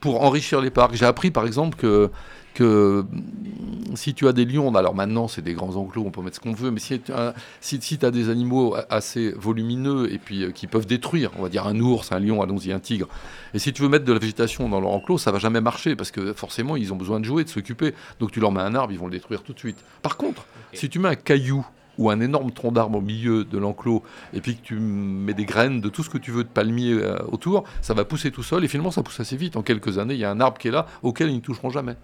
pour 0.00 0.22
enrichir 0.22 0.60
les 0.60 0.70
parcs. 0.70 0.94
J'ai 0.94 1.06
appris 1.06 1.30
par 1.30 1.46
exemple 1.46 1.76
que, 1.76 2.10
que 2.54 3.04
mm, 3.10 3.96
si 3.96 4.14
tu 4.14 4.26
as 4.28 4.32
des 4.32 4.44
lions, 4.44 4.74
alors 4.74 4.94
maintenant 4.94 5.28
c'est 5.28 5.42
des 5.42 5.54
grands 5.54 5.76
enclos, 5.76 6.02
on 6.06 6.10
peut 6.10 6.22
mettre 6.22 6.36
ce 6.36 6.40
qu'on 6.40 6.52
veut, 6.52 6.70
mais 6.70 6.80
si 6.80 6.98
tu 7.00 7.12
as, 7.12 7.34
si, 7.60 7.80
si 7.80 7.98
as 8.02 8.10
des 8.10 8.30
animaux 8.30 8.76
assez 8.88 9.32
volumineux 9.32 10.12
et 10.12 10.18
puis 10.18 10.44
euh, 10.44 10.50
qui 10.50 10.66
peuvent 10.66 10.86
détruire, 10.86 11.30
on 11.38 11.42
va 11.42 11.48
dire 11.48 11.66
un 11.66 11.78
ours, 11.78 12.12
un 12.12 12.18
lion, 12.18 12.42
allons-y, 12.42 12.72
un 12.72 12.80
tigre, 12.80 13.08
et 13.54 13.58
si 13.58 13.72
tu 13.72 13.82
veux 13.82 13.88
mettre 13.88 14.04
de 14.04 14.12
la 14.12 14.18
végétation 14.18 14.68
dans 14.68 14.80
leur 14.80 14.90
enclos, 14.90 15.18
ça 15.18 15.32
va 15.32 15.38
jamais 15.38 15.60
marcher 15.60 15.96
parce 15.96 16.10
que 16.10 16.32
forcément 16.32 16.76
ils 16.76 16.92
ont 16.92 16.96
besoin 16.96 17.20
de 17.20 17.24
jouer, 17.24 17.44
de 17.44 17.48
s'occuper. 17.48 17.94
Donc 18.18 18.32
tu 18.32 18.40
leur 18.40 18.52
mets 18.52 18.60
un 18.60 18.74
arbre, 18.74 18.92
ils 18.92 18.98
vont 18.98 19.06
le 19.06 19.12
détruire 19.12 19.42
tout 19.42 19.52
de 19.52 19.58
suite. 19.58 19.78
Par 20.02 20.16
contre, 20.16 20.46
si 20.72 20.88
tu 20.88 20.98
mets 20.98 21.08
un 21.08 21.14
caillou 21.16 21.66
ou 22.00 22.10
un 22.10 22.18
énorme 22.20 22.50
tronc 22.50 22.72
d'arbre 22.72 22.98
au 22.98 23.00
milieu 23.02 23.44
de 23.44 23.58
l'enclos, 23.58 24.02
et 24.32 24.40
puis 24.40 24.56
que 24.56 24.62
tu 24.62 24.74
mets 24.74 25.34
des 25.34 25.44
graines 25.44 25.80
de 25.80 25.88
tout 25.90 26.02
ce 26.02 26.10
que 26.10 26.18
tu 26.18 26.32
veux 26.32 26.42
de 26.42 26.48
palmier 26.48 26.94
euh, 26.94 27.18
autour, 27.30 27.64
ça 27.82 27.92
va 27.94 28.04
pousser 28.04 28.30
tout 28.30 28.42
seul, 28.42 28.64
et 28.64 28.68
finalement 28.68 28.90
ça 28.90 29.02
pousse 29.02 29.20
assez 29.20 29.36
vite. 29.36 29.56
En 29.56 29.62
quelques 29.62 29.98
années, 29.98 30.14
il 30.14 30.20
y 30.20 30.24
a 30.24 30.30
un 30.30 30.40
arbre 30.40 30.58
qui 30.58 30.68
est 30.68 30.72
là, 30.72 30.86
auquel 31.02 31.28
ils 31.28 31.36
ne 31.36 31.40
toucheront 31.40 31.70
jamais. 31.70 31.96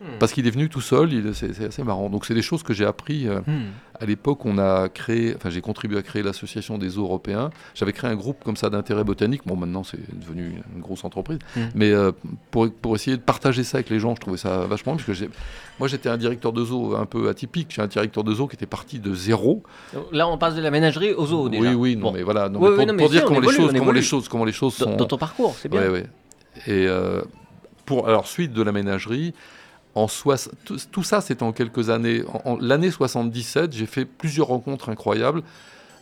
Hmm. 0.00 0.18
Parce 0.20 0.32
qu'il 0.32 0.46
est 0.46 0.50
venu 0.50 0.68
tout 0.68 0.80
seul, 0.80 1.34
c'est 1.34 1.64
assez 1.66 1.82
marrant. 1.82 2.08
Donc 2.08 2.24
c'est 2.24 2.34
des 2.34 2.42
choses 2.42 2.62
que 2.62 2.72
j'ai 2.72 2.84
appris 2.84 3.26
euh, 3.26 3.40
Hmm. 3.46 3.70
à 4.00 4.04
l'époque. 4.06 4.44
On 4.46 4.56
a 4.58 4.88
créé, 4.88 5.34
enfin 5.34 5.50
j'ai 5.50 5.60
contribué 5.60 5.98
à 5.98 6.02
créer 6.02 6.22
l'association 6.22 6.78
des 6.78 6.90
zoos 6.90 7.02
européens. 7.02 7.50
J'avais 7.74 7.92
créé 7.92 8.08
un 8.08 8.14
groupe 8.14 8.44
comme 8.44 8.56
ça 8.56 8.70
d'intérêt 8.70 9.02
botanique. 9.02 9.42
Bon 9.44 9.56
maintenant 9.56 9.82
c'est 9.82 9.98
devenu 10.16 10.52
une 10.74 10.80
grosse 10.80 11.04
entreprise, 11.04 11.38
Hmm. 11.56 11.62
mais 11.74 11.90
euh, 11.90 12.12
pour, 12.52 12.70
pour 12.70 12.94
essayer 12.94 13.16
de 13.16 13.22
partager 13.22 13.64
ça 13.64 13.78
avec 13.78 13.90
les 13.90 13.98
gens, 13.98 14.14
je 14.14 14.20
trouvais 14.20 14.36
ça 14.36 14.66
vachement 14.66 14.94
bien, 14.94 15.04
parce 15.04 15.18
que 15.18 15.24
moi 15.80 15.88
j'étais 15.88 16.08
un 16.08 16.16
directeur 16.16 16.52
de 16.52 16.64
zoo 16.64 16.94
un 16.94 17.06
peu 17.06 17.28
atypique. 17.28 17.68
J'ai 17.74 17.82
un 17.82 17.86
directeur 17.88 18.22
de 18.22 18.32
zoo 18.34 18.46
qui 18.46 18.54
était 18.54 18.66
parti 18.66 19.00
de 19.00 19.12
zéro. 19.14 19.62
Là, 20.12 20.28
on 20.28 20.38
passe 20.38 20.54
de 20.54 20.60
la 20.60 20.70
ménagerie 20.70 21.12
au 21.12 21.26
zoo 21.26 21.48
déjà. 21.48 21.70
Oui 21.70 21.74
oui, 21.74 21.96
non 21.96 22.02
Bon. 22.08 22.12
mais 22.12 22.22
voilà, 22.22 22.48
non, 22.48 22.60
Oui, 22.60 22.68
mais 22.68 22.70
oui, 22.70 22.76
pour, 22.76 22.86
non, 22.86 22.92
mais 22.92 22.98
pour 23.02 23.08
si, 23.08 23.12
dire 23.18 23.24
comment 23.24 23.40
les 23.40 23.52
choses, 23.52 23.72
comment 23.76 23.92
les 23.92 24.02
choses, 24.02 24.28
comment 24.28 24.44
les 24.44 24.52
choses 24.52 24.78
Dans, 24.78 24.84
sont. 24.86 24.96
dans 24.96 25.06
ton 25.06 25.18
parcours, 25.18 25.56
c'est 25.58 25.68
bien. 25.68 25.80
Ouais, 25.82 25.88
ouais. 25.88 26.06
Et 26.66 26.86
euh, 26.86 27.22
pour 27.84 28.08
alors 28.08 28.26
suite 28.26 28.52
de 28.52 28.62
la 28.62 28.70
ménagerie, 28.72 29.32
en 29.94 30.08
soix- 30.08 30.50
tout, 30.64 30.76
tout 30.92 31.02
ça 31.02 31.20
c'était 31.20 31.42
en 31.42 31.52
quelques 31.52 31.90
années. 31.90 32.22
En, 32.44 32.56
l'année 32.60 32.90
77, 32.90 33.72
j'ai 33.72 33.86
fait 33.86 34.04
plusieurs 34.04 34.48
rencontres 34.48 34.88
incroyables. 34.90 35.42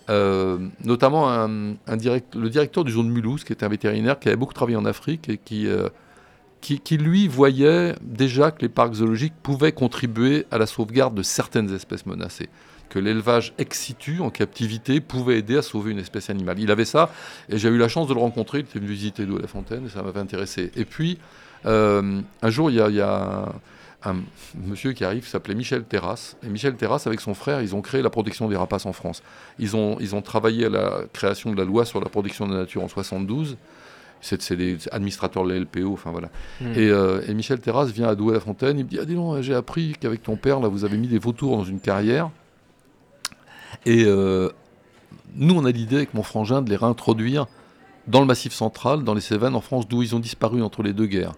euh, 0.09 0.59
notamment 0.85 1.29
un, 1.31 1.49
le 1.89 2.49
directeur 2.49 2.85
du 2.85 2.93
zoo 2.93 3.03
de 3.03 3.09
Mulhouse, 3.09 3.43
qui 3.45 3.53
était 3.53 3.65
un 3.67 3.69
vétérinaire 3.69 4.19
qui 4.21 4.29
avait 4.29 4.37
beaucoup 4.37 4.55
travaillé 4.55 4.77
en 4.77 4.85
Afrique 4.85 5.29
et 5.29 5.37
qui, 5.39 5.67
euh, 5.67 5.89
qui, 6.61 6.79
qui, 6.79 6.97
lui 6.97 7.27
voyait 7.27 7.95
déjà 8.03 8.51
que 8.53 8.63
les 8.63 8.69
parcs 8.69 8.95
zoologiques 8.95 9.35
pouvaient 9.43 9.73
contribuer 9.73 10.47
à 10.53 10.59
la 10.59 10.67
sauvegarde 10.67 11.15
de 11.15 11.23
certaines 11.23 11.75
espèces 11.75 12.07
menacées, 12.07 12.49
que 12.89 13.01
l'élevage 13.01 13.53
ex 13.59 13.79
situ 13.81 14.21
en 14.21 14.31
captivité 14.31 15.01
pouvait 15.01 15.39
aider 15.39 15.57
à 15.57 15.63
sauver 15.63 15.91
une 15.91 15.99
espèce 15.99 16.31
animale. 16.31 16.61
Il 16.61 16.71
avait 16.71 16.85
ça 16.85 17.11
et 17.49 17.59
j'ai 17.59 17.69
eu 17.69 17.77
la 17.79 17.89
chance 17.89 18.07
de 18.07 18.15
le 18.15 18.21
rencontrer. 18.21 18.59
Il 18.59 18.65
était 18.67 18.79
venu 18.79 18.93
visiter 18.93 19.25
à 19.25 19.41
la 19.43 19.49
fontaine 19.49 19.87
et 19.87 19.89
ça 19.89 20.03
m'avait 20.03 20.21
intéressé. 20.21 20.71
Et 20.77 20.85
puis 20.85 21.19
euh, 21.67 22.21
un 22.43 22.51
jour, 22.51 22.71
il 22.71 22.77
y 22.77 22.81
a, 22.81 22.89
il 22.91 22.95
y 22.95 23.01
a 23.01 23.49
un, 24.07 24.17
monsieur 24.55 24.93
qui 24.93 25.05
arrive, 25.05 25.27
s'appelait 25.27 25.55
Michel 25.55 25.85
Terrasse. 25.85 26.37
Et 26.43 26.49
Michel 26.49 26.77
Terrasse, 26.77 27.07
avec 27.07 27.21
son 27.21 27.35
frère, 27.35 27.61
ils 27.61 27.75
ont 27.75 27.83
créé 27.83 28.03
la 28.03 28.11
protection 28.11 28.49
des 28.49 28.57
rapaces 28.57 28.87
en 28.87 28.93
France. 28.93 29.23
Ils 29.59 29.77
ont, 29.77 29.97
ils 30.01 30.15
ont 30.15 30.23
travaillé 30.23 30.67
à 30.67 30.69
la 30.71 31.01
création 31.13 31.53
de 31.53 31.57
la 31.57 31.65
loi 31.65 31.85
sur 31.85 32.01
la 32.01 32.09
protection 32.09 32.47
de 32.47 32.53
la 32.53 32.61
nature 32.61 32.83
en 32.83 32.89
72. 32.89 33.57
C'est 34.23 34.55
des 34.55 34.79
administrateurs 34.91 35.45
de 35.45 35.53
la 35.53 35.61
LPO, 35.61 35.93
enfin 35.93 36.11
voilà. 36.11 36.29
Hmm. 36.61 36.73
Et, 36.73 36.89
euh, 36.89 37.21
et 37.29 37.35
Michel 37.35 37.61
Terrasse 37.61 37.91
vient 37.91 38.09
à 38.09 38.15
Douai-la-Fontaine, 38.15 38.79
il 38.79 38.85
me 38.85 38.89
dit 38.89 38.99
Ah, 39.01 39.05
dis 39.05 39.15
donc, 39.15 39.41
j'ai 39.43 39.55
appris 39.55 39.95
qu'avec 40.01 40.23
ton 40.23 40.37
père, 40.37 40.59
là, 40.59 40.69
vous 40.69 40.85
avez 40.85 40.97
mis 40.97 41.07
des 41.07 41.19
vautours 41.19 41.57
dans 41.57 41.65
une 41.65 41.81
carrière. 41.81 42.31
Et 43.85 44.05
euh, 44.05 44.51
nous, 45.35 45.55
on 45.55 45.65
a 45.65 45.71
l'idée 45.71 45.97
avec 45.97 46.15
mon 46.15 46.23
frangin 46.23 46.63
de 46.63 46.71
les 46.71 46.77
réintroduire 46.77 47.47
dans 48.07 48.21
le 48.21 48.27
Massif 48.27 48.53
central, 48.53 49.05
dans 49.05 49.15
les 49.15 49.21
Cévennes, 49.21 49.55
en 49.55 49.61
France, 49.61 49.87
d'où 49.87 50.03
ils 50.03 50.15
ont 50.15 50.21
disparu 50.21 50.63
entre 50.63 50.83
les 50.83 50.93
deux 50.93 51.07
guerres. 51.07 51.35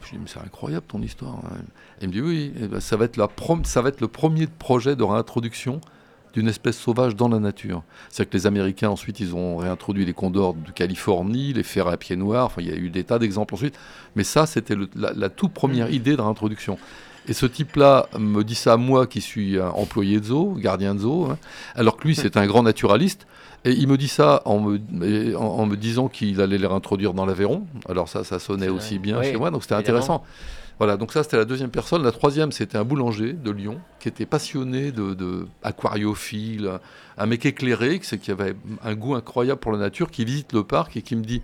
Ah, 0.00 0.04
Je 0.04 0.10
lui 0.10 0.16
dis, 0.18 0.22
mais 0.24 0.30
c'est 0.32 0.44
incroyable 0.46 0.86
ton 0.88 1.02
histoire. 1.02 1.34
hein. 1.44 1.56
Il 2.00 2.08
me 2.08 2.12
dit, 2.12 2.20
oui, 2.20 2.52
eh 2.60 2.68
ben, 2.68 2.80
ça, 2.80 2.96
va 2.96 3.04
être 3.06 3.16
la 3.16 3.26
prom- 3.26 3.64
ça 3.64 3.82
va 3.82 3.88
être 3.88 4.00
le 4.00 4.08
premier 4.08 4.46
projet 4.46 4.94
de 4.96 5.02
réintroduction 5.02 5.80
d'une 6.34 6.46
espèce 6.48 6.76
sauvage 6.78 7.16
dans 7.16 7.28
la 7.28 7.38
nature. 7.40 7.82
C'est-à-dire 8.10 8.30
que 8.30 8.36
les 8.36 8.46
Américains, 8.46 8.90
ensuite, 8.90 9.18
ils 9.18 9.34
ont 9.34 9.56
réintroduit 9.56 10.04
les 10.04 10.12
condors 10.12 10.54
de 10.54 10.70
Californie, 10.70 11.52
les 11.52 11.62
ferrets 11.62 11.94
à 11.94 11.96
pieds 11.96 12.16
noirs, 12.16 12.46
enfin, 12.46 12.60
il 12.62 12.68
y 12.68 12.72
a 12.72 12.76
eu 12.76 12.90
des 12.90 13.02
tas 13.02 13.18
d'exemples 13.18 13.54
ensuite. 13.54 13.78
Mais 14.14 14.24
ça, 14.24 14.46
c'était 14.46 14.76
la, 14.94 15.28
toute 15.30 15.52
première 15.52 15.90
idée 15.90 16.16
de 16.16 16.20
réintroduction. 16.20 16.78
Et 17.26 17.32
ce 17.32 17.46
type-là 17.46 18.08
me 18.18 18.42
dit 18.44 18.54
ça 18.54 18.74
à 18.74 18.76
moi 18.76 19.06
qui 19.06 19.20
suis 19.20 19.58
un 19.58 19.68
employé 19.70 20.20
de 20.20 20.26
zoo, 20.26 20.54
gardien 20.58 20.94
de 20.94 21.00
zoo, 21.00 21.26
hein, 21.30 21.38
alors 21.74 21.96
que 21.96 22.06
lui, 22.06 22.14
c'est 22.14 22.36
un 22.36 22.46
grand 22.46 22.62
naturaliste. 22.62 23.26
Et 23.64 23.72
il 23.72 23.88
me 23.88 23.96
dit 23.96 24.08
ça 24.08 24.42
en 24.44 24.60
me, 24.60 24.80
et 25.04 25.34
en, 25.34 25.42
en 25.42 25.66
me 25.66 25.76
disant 25.76 26.08
qu'il 26.08 26.40
allait 26.40 26.58
les 26.58 26.66
réintroduire 26.66 27.12
dans 27.14 27.26
l'Aveyron. 27.26 27.66
Alors 27.88 28.08
ça, 28.08 28.24
ça 28.24 28.38
sonnait 28.38 28.68
aussi 28.68 28.94
vrai. 28.94 28.98
bien 28.98 29.18
Oui, 29.20 29.26
chez 29.26 29.36
moi, 29.36 29.50
donc 29.50 29.62
c'était 29.62 29.74
intéressant. 29.74 30.22
Voilà, 30.78 30.96
donc 30.96 31.12
ça 31.12 31.24
c'était 31.24 31.36
la 31.38 31.44
deuxième 31.44 31.70
personne. 31.70 32.04
La 32.04 32.12
troisième, 32.12 32.52
c'était 32.52 32.78
un 32.78 32.84
boulanger 32.84 33.32
de 33.32 33.50
Lyon 33.50 33.80
qui 33.98 34.06
était 34.08 34.26
passionné 34.26 34.92
de, 34.92 35.12
de 35.12 35.46
aquariophile, 35.64 36.78
un 37.16 37.26
mec 37.26 37.44
éclairé, 37.46 37.98
qui 37.98 38.30
avait 38.30 38.54
un 38.84 38.94
goût 38.94 39.16
incroyable 39.16 39.58
pour 39.58 39.72
la 39.72 39.78
nature, 39.78 40.10
qui 40.10 40.24
visite 40.24 40.52
le 40.52 40.62
parc 40.62 40.96
et 40.96 41.02
qui 41.02 41.16
me 41.16 41.24
dit 41.24 41.42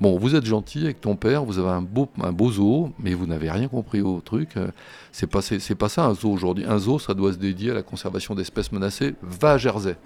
Bon, 0.00 0.18
vous 0.18 0.36
êtes 0.36 0.44
gentil 0.44 0.84
avec 0.84 1.00
ton 1.00 1.16
père, 1.16 1.42
vous 1.44 1.58
avez 1.58 1.70
un 1.70 1.82
beau, 1.82 2.08
un 2.22 2.30
beau 2.30 2.52
zoo, 2.52 2.92
mais 3.00 3.14
vous 3.14 3.26
n'avez 3.26 3.50
rien 3.50 3.66
compris 3.66 4.02
au 4.02 4.20
truc. 4.20 4.50
Euh, 4.56 4.68
C'est 5.10 5.26
pas, 5.26 5.40
c'est 5.42 5.74
pas 5.74 5.88
ça 5.88 6.04
un 6.04 6.14
zoo 6.14 6.30
aujourd'hui. 6.30 6.64
Un 6.68 6.78
zoo, 6.78 6.98
ça 6.98 7.14
doit 7.14 7.32
se 7.32 7.38
dédier 7.38 7.70
à 7.70 7.74
la 7.74 7.82
conservation 7.82 8.34
d'espèces 8.34 8.70
menacées. 8.72 9.14
Va 9.22 9.52
à 9.52 9.58
Jersey. 9.58 9.96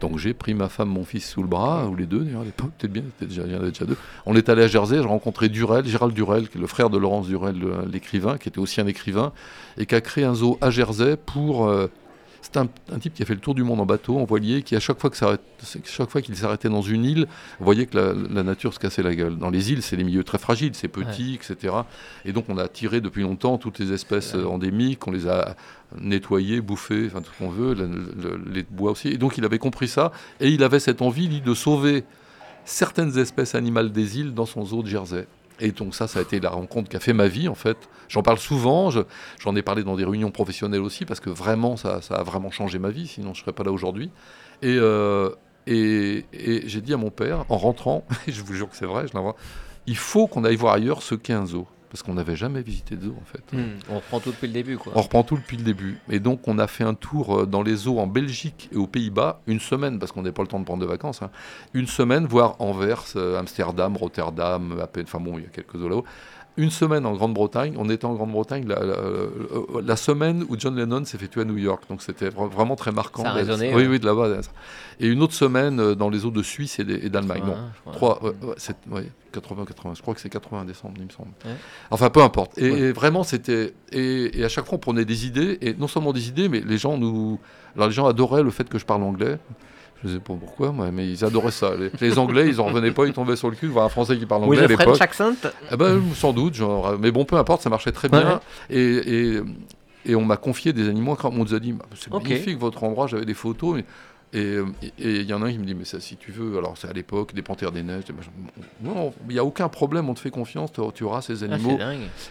Donc 0.00 0.18
j'ai 0.18 0.32
pris 0.34 0.54
ma 0.54 0.68
femme, 0.68 0.88
mon 0.88 1.04
fils 1.04 1.28
sous 1.28 1.42
le 1.42 1.48
bras, 1.48 1.86
ou 1.86 1.94
les 1.94 2.06
deux 2.06 2.20
d'ailleurs 2.20 2.40
à 2.40 2.44
l'époque, 2.44 2.70
peut-être 2.78 2.92
bien, 2.92 3.02
il 3.20 3.32
y 3.36 3.54
en 3.54 3.60
avait 3.60 3.70
déjà 3.70 3.84
deux. 3.84 3.96
On 4.26 4.34
est 4.34 4.48
allé 4.48 4.62
à 4.62 4.66
Jersey, 4.66 4.96
j'ai 4.96 5.06
rencontré 5.08 5.48
Durel, 5.48 5.86
Gérald 5.86 6.14
Durel, 6.14 6.48
qui 6.48 6.58
est 6.58 6.60
le 6.60 6.66
frère 6.66 6.88
de 6.90 6.96
Laurence 6.98 7.26
Durel, 7.26 7.58
le- 7.58 7.84
l'écrivain, 7.90 8.38
qui 8.38 8.48
était 8.48 8.58
aussi 8.58 8.80
un 8.80 8.86
écrivain, 8.86 9.32
et 9.76 9.86
qui 9.86 9.94
a 9.94 10.00
créé 10.00 10.24
un 10.24 10.34
zoo 10.34 10.58
à 10.60 10.70
Jersey 10.70 11.16
pour... 11.16 11.68
euh, 11.68 11.88
c'est 12.42 12.56
un, 12.56 12.68
un 12.92 12.98
type 12.98 13.14
qui 13.14 13.22
a 13.22 13.26
fait 13.26 13.34
le 13.34 13.40
tour 13.40 13.54
du 13.54 13.62
monde 13.62 13.80
en 13.80 13.86
bateau, 13.86 14.18
en 14.18 14.24
voilier, 14.24 14.62
qui 14.62 14.74
à 14.76 14.80
chaque 14.80 14.98
fois 15.00 15.10
que 15.10 15.16
chaque 15.16 16.10
fois 16.10 16.22
qu'il 16.22 16.34
s'arrêtait 16.36 16.68
dans 16.68 16.82
une 16.82 17.04
île, 17.04 17.26
voyait 17.60 17.86
que 17.86 17.96
la, 17.98 18.12
la 18.12 18.42
nature 18.42 18.72
se 18.74 18.78
cassait 18.78 19.02
la 19.02 19.14
gueule. 19.14 19.36
Dans 19.36 19.50
les 19.50 19.72
îles, 19.72 19.82
c'est 19.82 19.96
des 19.96 20.04
milieux 20.04 20.24
très 20.24 20.38
fragiles, 20.38 20.74
c'est 20.74 20.88
petit, 20.88 21.34
etc. 21.34 21.74
Et 22.24 22.32
donc 22.32 22.46
on 22.48 22.56
a 22.58 22.66
tiré 22.68 23.00
depuis 23.00 23.22
longtemps 23.22 23.58
toutes 23.58 23.78
les 23.78 23.92
espèces 23.92 24.34
euh, 24.34 24.44
endémiques, 24.46 25.06
on 25.06 25.10
les 25.10 25.28
a 25.28 25.54
nettoyées, 26.00 26.60
bouffées, 26.60 27.06
enfin 27.06 27.20
tout 27.20 27.30
ce 27.32 27.38
qu'on 27.44 27.50
veut, 27.50 27.74
le- 27.74 27.86
le- 27.86 28.42
les 28.52 28.62
bois 28.62 28.92
aussi. 28.92 29.08
Et 29.08 29.18
donc 29.18 29.36
il 29.38 29.44
avait 29.44 29.58
compris 29.58 29.88
ça, 29.88 30.12
et 30.40 30.48
il 30.48 30.62
avait 30.62 30.80
cette 30.80 31.02
envie, 31.02 31.28
lui, 31.28 31.40
de 31.40 31.54
sauver 31.54 32.04
certaines 32.64 33.18
espèces 33.18 33.54
animales 33.54 33.90
des 33.92 34.18
îles 34.18 34.34
dans 34.34 34.46
son 34.46 34.64
zoo 34.64 34.82
de 34.82 34.88
Jersey. 34.88 35.26
Et 35.60 35.72
donc 35.72 35.94
ça, 35.94 36.08
ça 36.08 36.18
a 36.18 36.22
été 36.22 36.40
la 36.40 36.50
rencontre 36.50 36.88
qui 36.88 36.96
a 36.96 37.00
fait 37.00 37.12
ma 37.12 37.28
vie, 37.28 37.48
en 37.48 37.54
fait. 37.54 37.76
J'en 38.08 38.22
parle 38.22 38.38
souvent, 38.38 38.90
je- 38.90 39.00
j'en 39.40 39.54
ai 39.56 39.62
parlé 39.62 39.84
dans 39.84 39.96
des 39.96 40.04
réunions 40.04 40.30
professionnelles 40.30 40.80
aussi, 40.80 41.04
parce 41.04 41.20
que 41.20 41.30
vraiment, 41.30 41.76
ça, 41.76 42.00
a 42.10 42.22
vraiment 42.22 42.50
changé 42.50 42.78
ma 42.78 42.90
vie, 42.90 43.06
sinon 43.06 43.34
je 43.34 43.40
ne 43.40 43.44
serais 43.44 43.52
pas 43.52 43.62
là 43.64 43.72
aujourd'hui. 43.72 44.10
Et, 44.62 44.76
euh, 44.78 45.30
et, 45.66 46.24
j'ai 46.32 46.80
dit 46.80 46.94
à 46.94 46.96
mon 46.96 47.10
père, 47.10 47.44
en 47.48 47.58
rentrant, 47.58 48.04
et 48.26 48.32
je 48.32 48.42
vous 48.42 48.54
jure 48.54 48.68
que 48.70 48.76
c'est 48.76 48.86
vrai, 48.86 49.06
je 49.06 49.18
il 49.86 49.96
faut 49.96 50.26
qu'on 50.26 50.44
aille 50.44 50.56
voir 50.56 50.74
ailleurs 50.74 51.02
ce 51.02 51.14
qu'est 51.14 51.32
un. 51.32 51.44
Parce 51.90 52.02
qu'on 52.02 52.14
n'avait 52.14 52.36
jamais 52.36 52.62
visité 52.62 52.96
de 52.96 53.06
zoo, 53.06 53.16
en 53.20 53.24
fait. 53.24 53.56
Hmm. 53.56 53.78
On 53.90 53.96
reprend 53.96 54.20
tout 54.20 54.30
depuis 54.30 54.46
le 54.46 54.52
début, 54.52 54.78
quoi. 54.78 54.92
On 54.94 55.02
reprend 55.02 55.22
tout 55.24 55.36
depuis 55.36 55.56
le 55.56 55.64
début. 55.64 55.98
Et 56.08 56.20
donc, 56.20 56.46
on 56.46 56.58
a 56.58 56.66
fait 56.66 56.84
un 56.84 56.94
tour 56.94 57.40
euh, 57.40 57.46
dans 57.46 57.62
les 57.62 57.74
zoos 57.74 57.98
en 57.98 58.06
Belgique 58.06 58.68
et 58.72 58.76
aux 58.76 58.86
Pays-Bas, 58.86 59.40
une 59.46 59.60
semaine, 59.60 59.98
parce 59.98 60.12
qu'on 60.12 60.22
n'a 60.22 60.32
pas 60.32 60.42
le 60.42 60.48
temps 60.48 60.60
de 60.60 60.64
prendre 60.64 60.82
de 60.82 60.86
vacances, 60.86 61.22
hein. 61.22 61.30
une 61.74 61.86
semaine, 61.86 62.26
voir 62.26 62.56
Anvers, 62.60 63.04
euh, 63.16 63.38
Amsterdam, 63.38 63.96
Rotterdam, 63.96 64.78
à 64.80 64.86
peine, 64.86 65.04
enfin 65.04 65.20
bon, 65.20 65.38
il 65.38 65.44
y 65.44 65.46
a 65.46 65.50
quelques 65.50 65.76
zoos 65.76 65.88
là-haut. 65.88 66.04
Une 66.56 66.70
semaine 66.70 67.06
en 67.06 67.12
Grande-Bretagne. 67.14 67.74
On 67.78 67.88
était 67.88 68.04
en 68.04 68.14
Grande-Bretagne 68.14 68.66
la, 68.66 68.80
la- 68.84 68.92
euh, 68.94 69.28
la 69.84 69.96
semaine 69.96 70.44
où 70.48 70.56
John 70.58 70.76
Lennon 70.76 71.04
s'est 71.04 71.16
fait 71.16 71.28
tuer 71.28 71.42
à 71.42 71.44
New 71.44 71.56
York. 71.56 71.84
Donc, 71.88 72.02
c'était 72.02 72.28
vra- 72.28 72.48
vraiment 72.50 72.76
très 72.76 72.92
marquant. 72.92 73.22
Ça 73.22 73.30
a 73.30 73.32
résonné, 73.34 73.68
Oui, 73.74 73.82
ouais. 73.82 73.88
oui, 73.88 74.00
de 74.00 74.06
là-bas. 74.06 74.40
Et 74.98 75.06
une 75.06 75.22
autre 75.22 75.32
semaine 75.34 75.80
euh, 75.80 75.94
dans 75.94 76.10
les 76.10 76.24
eaux 76.26 76.30
de 76.30 76.42
Suisse 76.42 76.78
et 76.80 76.84
d'Allemagne. 77.08 77.42
Non, 77.46 77.56
je 77.74 77.80
crois. 77.80 77.92
Trois, 77.94 78.22
ouais, 78.24 78.32
ouais, 78.48 78.54
c'est- 78.58 78.76
ouais, 78.90 79.06
80, 79.32 79.64
80, 79.64 79.94
je 79.96 80.02
crois 80.02 80.12
que 80.14 80.20
c'est 80.20 80.28
80 80.28 80.64
décembre, 80.64 80.94
il 80.98 81.04
me 81.06 81.10
semble. 81.10 81.30
Ouais. 81.44 81.52
Enfin, 81.90 82.10
peu 82.10 82.20
importe. 82.22 82.58
Et 82.58 82.92
vraiment, 82.92 83.22
c'était. 83.22 83.72
Et, 83.92 84.40
et 84.40 84.44
à 84.44 84.48
chaque 84.48 84.66
fois, 84.66 84.74
on 84.76 84.80
prenait 84.80 85.04
des 85.04 85.26
idées, 85.26 85.56
et 85.62 85.74
non 85.74 85.86
seulement 85.88 86.12
des 86.12 86.28
idées, 86.28 86.48
mais 86.48 86.60
les 86.60 86.78
gens 86.78 86.98
nous. 86.98 87.38
Alors, 87.76 87.88
les 87.88 87.94
gens 87.94 88.06
adoraient 88.06 88.42
le 88.42 88.50
fait 88.50 88.68
que 88.68 88.78
je 88.78 88.84
parle 88.84 89.02
anglais. 89.04 89.38
Je 90.02 90.08
ne 90.08 90.14
sais 90.14 90.20
pas 90.20 90.32
pourquoi, 90.34 90.72
moi, 90.72 90.90
mais 90.90 91.06
ils 91.08 91.24
adoraient 91.24 91.50
ça. 91.50 91.72
Les, 91.76 91.90
les 92.00 92.18
Anglais, 92.18 92.48
ils 92.48 92.60
en 92.60 92.64
revenaient 92.64 92.90
pas, 92.90 93.06
ils 93.06 93.12
tombaient 93.12 93.36
sur 93.36 93.50
le 93.50 93.56
cul 93.56 93.66
voir 93.66 93.84
un 93.84 93.88
Français 93.90 94.16
qui 94.16 94.24
parle 94.24 94.42
Oui, 94.42 94.56
anglais 94.56 94.60
à 94.60 94.62
le 94.62 94.68
l'époque. 94.68 94.94
Eh 95.70 95.76
ben, 95.76 96.00
sans 96.14 96.32
doute, 96.32 96.54
genre, 96.54 96.96
mais 96.98 97.10
bon, 97.10 97.24
peu 97.26 97.36
importe, 97.36 97.62
ça 97.62 97.68
marchait 97.70 97.92
très 97.92 98.08
Ouais, 98.10 98.20
bien. 98.20 98.40
Et, 98.70 98.80
et, 98.80 99.40
et 100.06 100.14
on 100.14 100.24
m'a 100.24 100.38
confié 100.38 100.72
des 100.72 100.88
animaux. 100.88 101.18
On 101.24 101.30
nous 101.44 101.54
a 101.54 101.58
dit, 101.60 101.72
bah, 101.72 101.84
c'est 101.94 102.10
magnifique 102.30 102.58
votre 102.58 102.82
endroit, 102.82 103.06
j'avais 103.08 103.26
des 103.26 103.34
photos. 103.34 103.82
Et 104.32 104.58
il 104.98 105.22
y 105.22 105.32
en 105.34 105.42
a 105.42 105.46
un 105.46 105.52
qui 105.52 105.58
me 105.58 105.64
dit, 105.64 105.74
mais 105.74 105.84
ça, 105.84 105.98
si 105.98 106.16
tu 106.16 106.30
veux, 106.30 106.56
alors 106.58 106.76
c'est 106.78 106.88
à 106.88 106.92
l'époque, 106.92 107.34
des 107.34 107.42
panthères 107.42 107.72
des 107.72 107.82
neiges. 107.82 108.04
des 108.04 108.12
machins. 108.12 108.30
Non, 108.80 109.12
il 109.28 109.32
n'y 109.32 109.38
a 109.40 109.44
aucun 109.44 109.68
problème, 109.68 110.08
on 110.08 110.14
te 110.14 110.20
fait 110.20 110.30
confiance, 110.30 110.70
tu, 110.94 111.02
auras 111.04 111.20
ces 111.22 111.42
Ah, 111.42 111.52
animaux 111.52 111.78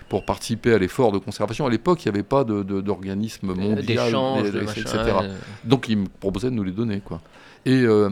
pour 0.08 0.24
participer 0.24 0.74
à 0.74 0.78
l'effort 0.78 1.12
de 1.12 1.18
conservation. 1.18 1.66
À 1.66 1.70
l'époque, 1.70 2.06
il 2.06 2.10
n'y 2.12 2.16
avait 2.16 2.24
pas 2.24 2.44
de- 2.46 2.64
de- 2.64 2.80
d'organisme 2.82 3.54
mondial, 3.54 3.86
D'échanges, 3.86 4.44
des- 4.44 4.52
de 4.52 4.62
etc. 4.62 4.84
machin. 4.86 5.24
euh, 5.24 5.38
Donc, 5.66 5.90
il 5.90 5.98
me 5.98 6.08
proposait 6.08 6.50
de 6.50 6.56
nous 6.56 6.64
les 6.64 6.72
donner. 6.72 7.02
Quoi. 7.02 7.20
Et 7.66 7.82
euh, 7.84 8.10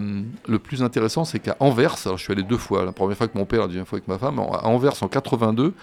le 0.48 0.60
plus 0.60 0.84
intéressant, 0.84 1.24
c'est 1.24 1.40
qu'à 1.40 1.56
Anvers, 1.62 1.96
alors 2.06 2.18
je 2.18 2.24
suis 2.24 2.34
allé 2.34 2.44
deux 2.44 2.58
fois, 2.58 2.84
la 2.84 2.92
première 2.92 3.16
fois 3.16 3.24
avec 3.26 3.36
mon 3.36 3.46
père, 3.46 3.62
la 3.62 3.68
deuxième 3.68 3.86
fois 3.86 3.98
avec 3.98 4.08
ma 4.10 4.18
femme, 4.18 4.40
à 4.40 4.66
Anvers 4.68 5.02
en 5.02 5.08
82, 5.08 5.74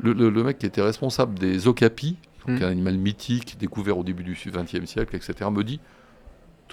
le, 0.00 0.12
le- 0.14 0.30
le 0.30 0.42
mec 0.42 0.58
qui 0.58 0.64
était 0.64 0.80
responsable 0.80 1.38
des 1.38 1.68
okapis, 1.68 2.16
donc 2.46 2.58
Hmm. 2.60 2.64
un 2.64 2.68
animal 2.68 2.96
mythique 2.96 3.56
découvert 3.60 3.98
au 3.98 4.02
début 4.04 4.24
du 4.24 4.32
XXe 4.32 4.86
siècle, 4.86 5.14
etc., 5.14 5.34
me 5.52 5.62
dit 5.62 5.78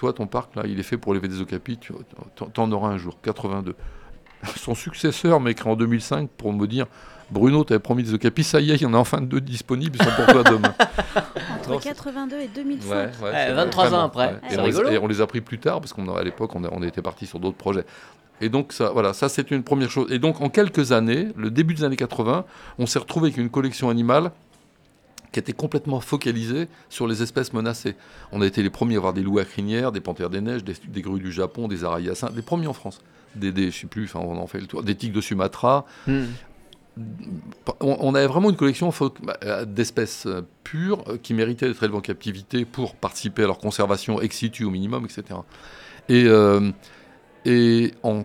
Toi, 0.00 0.14
ton 0.14 0.26
parc, 0.26 0.56
là, 0.56 0.62
il 0.66 0.80
est 0.80 0.82
fait 0.82 0.96
pour 0.96 1.12
élever 1.12 1.28
des 1.28 1.42
okapis, 1.42 1.76
tu 1.76 1.92
t'en- 2.34 2.46
t'en 2.46 2.72
auras 2.72 2.88
un 2.88 2.96
jour, 2.96 3.18
82. 3.22 3.74
Son 4.56 4.74
successeur 4.74 5.40
m'écrit 5.40 5.68
en 5.68 5.76
2005 5.76 6.30
pour 6.38 6.54
me 6.54 6.66
dire 6.66 6.86
Bruno, 7.30 7.64
t'avais 7.64 7.80
promis 7.80 8.02
des 8.02 8.14
okapis, 8.14 8.42
ça 8.42 8.62
y 8.62 8.70
est, 8.70 8.76
il 8.76 8.80
y 8.82 8.86
en 8.86 8.94
a 8.94 8.96
enfin 8.96 9.20
deux 9.20 9.42
disponibles, 9.42 9.98
ils 10.00 10.02
sont 10.06 10.10
pour 10.16 10.24
toi 10.32 10.42
demain. 10.44 10.74
Entre 11.58 11.68
Non, 11.68 11.78
82 11.78 12.36
et 12.40 12.48
2005. 12.48 12.88
Ouais, 12.88 12.96
ouais, 12.96 13.08
Ouais, 13.22 13.44
c'est 13.46 13.52
23 13.52 13.84
ans 13.84 13.88
vraiment, 13.90 14.04
après. 14.04 14.26
ouais. 14.28 14.40
Et, 14.54 14.58
on 14.58 14.62
rigolo. 14.64 14.88
les, 14.88 14.94
et 14.94 14.98
on 14.98 15.06
les 15.06 15.20
a 15.20 15.26
pris 15.26 15.42
plus 15.42 15.58
tard 15.58 15.80
parce 15.82 15.92
qu'à 15.92 16.22
l'époque 16.24 16.52
on 16.56 16.82
était 16.82 17.02
parti 17.02 17.26
sur 17.26 17.38
d'autres 17.38 17.58
projets. 17.58 17.84
Et 18.40 18.48
donc 18.48 18.72
ça, 18.72 18.88
voilà, 18.92 19.12
ça 19.12 19.28
c'est 19.28 19.50
une 19.50 19.62
première 19.62 19.90
chose. 19.90 20.10
Et 20.10 20.18
donc 20.18 20.40
en 20.40 20.48
quelques 20.48 20.92
années, 20.92 21.28
le 21.36 21.50
début 21.50 21.74
des 21.74 21.84
années 21.84 21.96
80, 21.96 22.46
on 22.78 22.86
s'est 22.86 22.98
retrouvé 22.98 23.26
avec 23.26 23.36
une 23.36 23.50
collection 23.50 23.90
animale 23.90 24.32
qui 25.32 25.38
était 25.38 25.52
complètement 25.52 26.00
focalisé 26.00 26.68
sur 26.88 27.06
les 27.06 27.22
espèces 27.22 27.52
menacées. 27.52 27.96
On 28.32 28.42
a 28.42 28.46
été 28.46 28.62
les 28.62 28.70
premiers 28.70 28.94
à 28.94 28.98
avoir 28.98 29.12
des 29.12 29.22
loups 29.22 29.38
à 29.38 29.44
crinière, 29.44 29.92
des 29.92 30.00
panthères 30.00 30.30
des 30.30 30.40
neiges, 30.40 30.64
des, 30.64 30.74
des 30.88 31.02
grues 31.02 31.20
du 31.20 31.32
Japon, 31.32 31.68
des 31.68 31.84
arayassins, 31.84 32.30
les 32.34 32.42
premiers 32.42 32.66
en 32.66 32.72
France. 32.72 33.00
Des, 33.36 33.52
des, 33.52 33.70
je 33.70 33.80
sais 33.80 33.86
plus, 33.86 34.04
enfin, 34.04 34.20
on 34.20 34.36
en 34.38 34.46
fait 34.46 34.60
le 34.60 34.66
tour, 34.66 34.82
des 34.82 34.94
tigres 34.96 35.14
de 35.14 35.20
Sumatra. 35.20 35.86
Hmm. 36.06 36.24
On, 37.80 37.96
on 38.00 38.14
avait 38.14 38.26
vraiment 38.26 38.50
une 38.50 38.56
collection 38.56 38.92
bah, 39.22 39.64
d'espèces 39.64 40.26
euh, 40.26 40.42
pures 40.64 41.04
euh, 41.06 41.16
qui 41.16 41.34
méritaient 41.34 41.68
d'être 41.68 41.82
élevées 41.84 41.96
en 41.96 42.00
captivité 42.00 42.64
pour 42.64 42.96
participer 42.96 43.44
à 43.44 43.46
leur 43.46 43.58
conservation 43.58 44.20
ex 44.20 44.36
situ 44.36 44.64
au 44.64 44.70
minimum, 44.70 45.04
etc. 45.04 45.38
Et, 46.08 46.24
euh, 46.26 46.72
et 47.44 47.94
en 48.02 48.24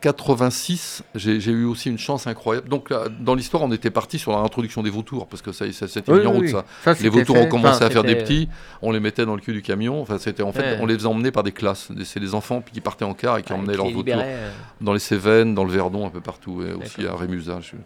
86, 0.00 1.02
j'ai 1.14 1.36
eu 1.52 1.64
aussi 1.64 1.90
une 1.90 1.98
chance 1.98 2.26
incroyable. 2.26 2.68
Donc 2.68 2.90
là, 2.90 3.04
dans 3.20 3.34
l'histoire, 3.34 3.62
on 3.62 3.70
était 3.72 3.90
parti 3.90 4.18
sur 4.18 4.32
la 4.32 4.38
réintroduction 4.38 4.82
des 4.82 4.90
vautours, 4.90 5.26
parce 5.28 5.42
que 5.42 5.52
ça, 5.52 5.70
ça 5.72 5.86
c'était 5.88 6.10
Oui, 6.12 6.20
mis 6.20 6.26
en 6.26 6.30
oui, 6.30 6.36
route 6.36 6.44
oui. 6.46 6.50
ça. 6.50 6.64
Ça, 6.94 7.02
Les 7.02 7.08
vautours 7.08 7.36
fait- 7.36 7.42
ont 7.44 7.48
commencé 7.48 7.76
enfin, 7.76 7.86
à 7.86 7.90
faire 7.90 8.02
des 8.02 8.10
c'était- 8.10 8.22
petits, 8.22 8.48
on 8.82 8.92
les 8.92 9.00
mettait 9.00 9.26
dans 9.26 9.34
le 9.34 9.40
cul 9.40 9.52
du 9.52 9.62
camion. 9.62 10.00
Enfin, 10.00 10.18
c'était 10.18 10.42
en 10.42 10.52
fait, 10.52 10.60
Ouais. 10.62 10.78
on 10.80 10.86
les 10.86 10.94
faisait 10.94 11.06
emmener 11.06 11.30
par 11.30 11.42
des 11.42 11.52
classes. 11.52 11.88
C'est 12.04 12.20
des 12.20 12.34
enfants 12.34 12.62
qui 12.72 12.80
partaient 12.80 13.04
en 13.04 13.14
car 13.14 13.38
et 13.38 13.42
qui 13.42 13.52
Ouais, 13.52 13.58
emmenaient 13.58 13.72
qui 13.72 13.78
leurs 13.78 13.90
vautours 13.90 14.14
euh, 14.16 14.50
dans 14.80 14.92
les 14.92 14.98
Cévennes, 14.98 15.54
dans 15.54 15.64
le 15.64 15.70
Verdon, 15.72 16.06
un 16.06 16.10
peu 16.10 16.20
partout, 16.20 16.62
et 16.62 16.72
aussi 16.72 17.06
à. 17.06 17.14
Rémusat. 17.16 17.60
je- 17.60 17.76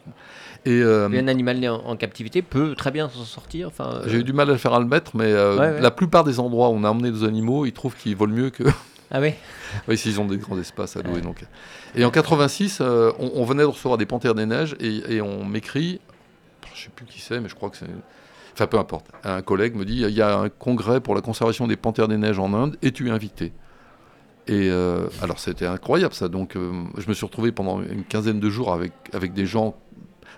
Et 0.66 0.80
euh, 0.82 1.08
Un 1.08 1.28
animal 1.28 1.58
né 1.58 1.68
en, 1.68 1.76
en 1.76 1.96
captivité 1.96 2.40
peut 2.40 2.74
très 2.74 2.90
bien 2.90 3.08
s'en 3.10 3.24
sortir. 3.24 3.68
Enfin, 3.68 3.96
euh, 3.96 4.04
j'ai 4.06 4.18
eu 4.18 4.24
du 4.24 4.32
mal 4.32 4.48
à 4.48 4.52
le 4.52 4.58
faire 4.58 4.72
à 4.72 4.78
le 4.80 4.86
mettre, 4.86 5.10
mais 5.14 5.26
euh, 5.26 5.58
ouais. 5.58 5.80
la 5.80 5.90
plupart 5.90 6.24
des 6.24 6.40
endroits 6.40 6.70
où 6.70 6.72
on 6.72 6.84
a 6.84 6.88
emmené 6.90 7.10
des 7.10 7.22
animaux, 7.24 7.66
ils 7.66 7.72
trouvent 7.72 7.94
qu'ils 7.96 8.16
volent 8.16 8.32
mieux 8.32 8.48
que. 8.50 8.62
Ah 9.10 9.20
oui. 9.20 9.34
oui, 9.88 9.98
s'ils 9.98 10.20
ont 10.20 10.26
des 10.26 10.38
grands 10.38 10.58
espaces 10.58 10.96
à 10.96 11.02
louer. 11.02 11.20
Donc. 11.20 11.44
Et 11.94 12.04
en 12.04 12.10
86, 12.10 12.78
euh, 12.80 13.12
on, 13.18 13.44
venait 13.44 13.62
de 13.62 13.68
recevoir 13.68 13.98
des 13.98 14.06
panthères 14.06 14.34
des 14.34 14.46
neiges 14.46 14.76
et, 14.80 15.20
on 15.20 15.44
m'écrit, 15.44 16.00
je 16.74 16.84
sais 16.84 16.90
plus 16.94 17.06
qui 17.06 17.20
c'est, 17.20 17.40
mais 17.40 17.48
je 17.48 17.54
crois 17.54 17.70
que 17.70 17.76
c'est. 17.76 17.86
Enfin, 18.52 18.66
peu 18.66 18.78
importe. 18.78 19.06
Un 19.24 19.42
collègue 19.42 19.74
me 19.74 19.84
dit 19.84 20.02
il 20.02 20.14
y 20.14 20.22
a 20.22 20.38
un 20.38 20.48
congrès 20.48 21.00
pour 21.00 21.14
la 21.14 21.20
conservation 21.20 21.66
des 21.66 21.76
panthères 21.76 22.08
des 22.08 22.16
neiges 22.16 22.38
en 22.38 22.54
Inde 22.54 22.76
et 22.82 22.92
tu 22.92 23.08
es 23.08 23.10
invité? 23.10 23.52
Et 24.46 24.68
euh, 24.70 25.06
alors, 25.22 25.38
c'était 25.38 25.66
incroyable 25.66 26.14
ça. 26.14 26.28
Donc, 26.28 26.56
euh, 26.56 26.84
je 26.98 27.08
me 27.08 27.14
suis 27.14 27.24
retrouvé 27.24 27.50
pendant 27.50 27.82
une 27.82 28.04
quinzaine 28.04 28.40
de 28.40 28.50
jours 28.50 28.72
avec, 28.72 28.92
avec 29.12 29.32
des 29.32 29.46
gens 29.46 29.74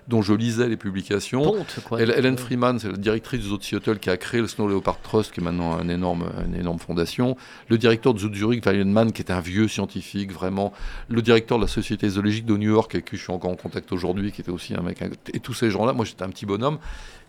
dont 0.07 0.21
je 0.21 0.33
lisais 0.33 0.67
les 0.67 0.77
publications. 0.77 1.43
Ponte, 1.43 1.79
quoi. 1.85 2.01
Hélène. 2.01 2.37
Freeman, 2.37 2.79
c'est 2.79 2.89
la 2.89 2.97
directrice 2.97 3.41
du 3.41 3.47
zoo 3.47 3.57
de 3.57 3.63
Seattle 3.63 3.99
qui 3.99 4.09
a 4.09 4.17
créé 4.17 4.41
le 4.41 4.47
Snow 4.47 4.67
Leopard 4.67 4.99
Trust, 5.01 5.31
qui 5.33 5.39
est 5.39 5.43
maintenant 5.43 5.77
un 5.77 5.89
énorme, 5.89 6.25
une 6.45 6.55
énorme 6.55 6.79
fondation. 6.79 7.35
Le 7.69 7.77
directeur 7.77 8.13
du 8.13 8.21
zoo 8.21 8.29
de 8.29 8.35
Zurich, 8.35 8.65
Weilenmann, 8.65 9.11
qui 9.11 9.21
est 9.21 9.31
un 9.31 9.39
vieux 9.39 9.67
scientifique, 9.67 10.31
vraiment. 10.31 10.73
Le 11.09 11.21
directeur 11.21 11.57
de 11.57 11.63
la 11.63 11.67
Société 11.67 12.09
zoologique 12.09 12.45
de 12.45 12.55
New 12.57 12.71
York, 12.71 12.93
avec 12.95 13.05
qui 13.05 13.17
je 13.17 13.23
suis 13.23 13.33
encore 13.33 13.51
en 13.51 13.55
contact 13.55 13.91
aujourd'hui, 13.91 14.31
qui 14.31 14.41
était 14.41 14.51
aussi 14.51 14.73
un 14.75 14.81
mec. 14.81 14.99
Et 15.33 15.39
tous 15.39 15.53
ces 15.53 15.71
gens-là, 15.71 15.93
moi 15.93 16.05
j'étais 16.05 16.23
un 16.23 16.29
petit 16.29 16.45
bonhomme. 16.45 16.77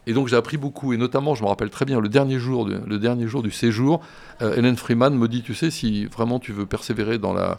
Et 0.07 0.12
donc 0.14 0.29
j'ai 0.29 0.37
appris 0.37 0.57
beaucoup. 0.57 0.92
Et 0.92 0.97
notamment, 0.97 1.35
je 1.35 1.42
me 1.42 1.49
rappelle 1.49 1.71
très 1.71 1.85
bien, 1.85 2.01
le 2.01 2.09
dernier 2.09 2.38
jour, 2.38 2.64
du- 2.64 2.77
le 2.87 2.99
dernier 2.99 3.27
jour 3.27 3.42
du 3.42 3.51
séjour, 3.51 4.01
euh, 4.40 4.55
Hélène 4.57 4.77
Freeman 4.77 5.14
me 5.14 5.29
dit, 5.29 5.42
tu 5.42 5.55
sais, 5.55 5.71
si 5.71 6.07
vraiment 6.07 6.38
tu 6.38 6.53
veux 6.53 6.64
persévérer 6.66 7.18
dans 7.18 7.35
la 7.35 7.59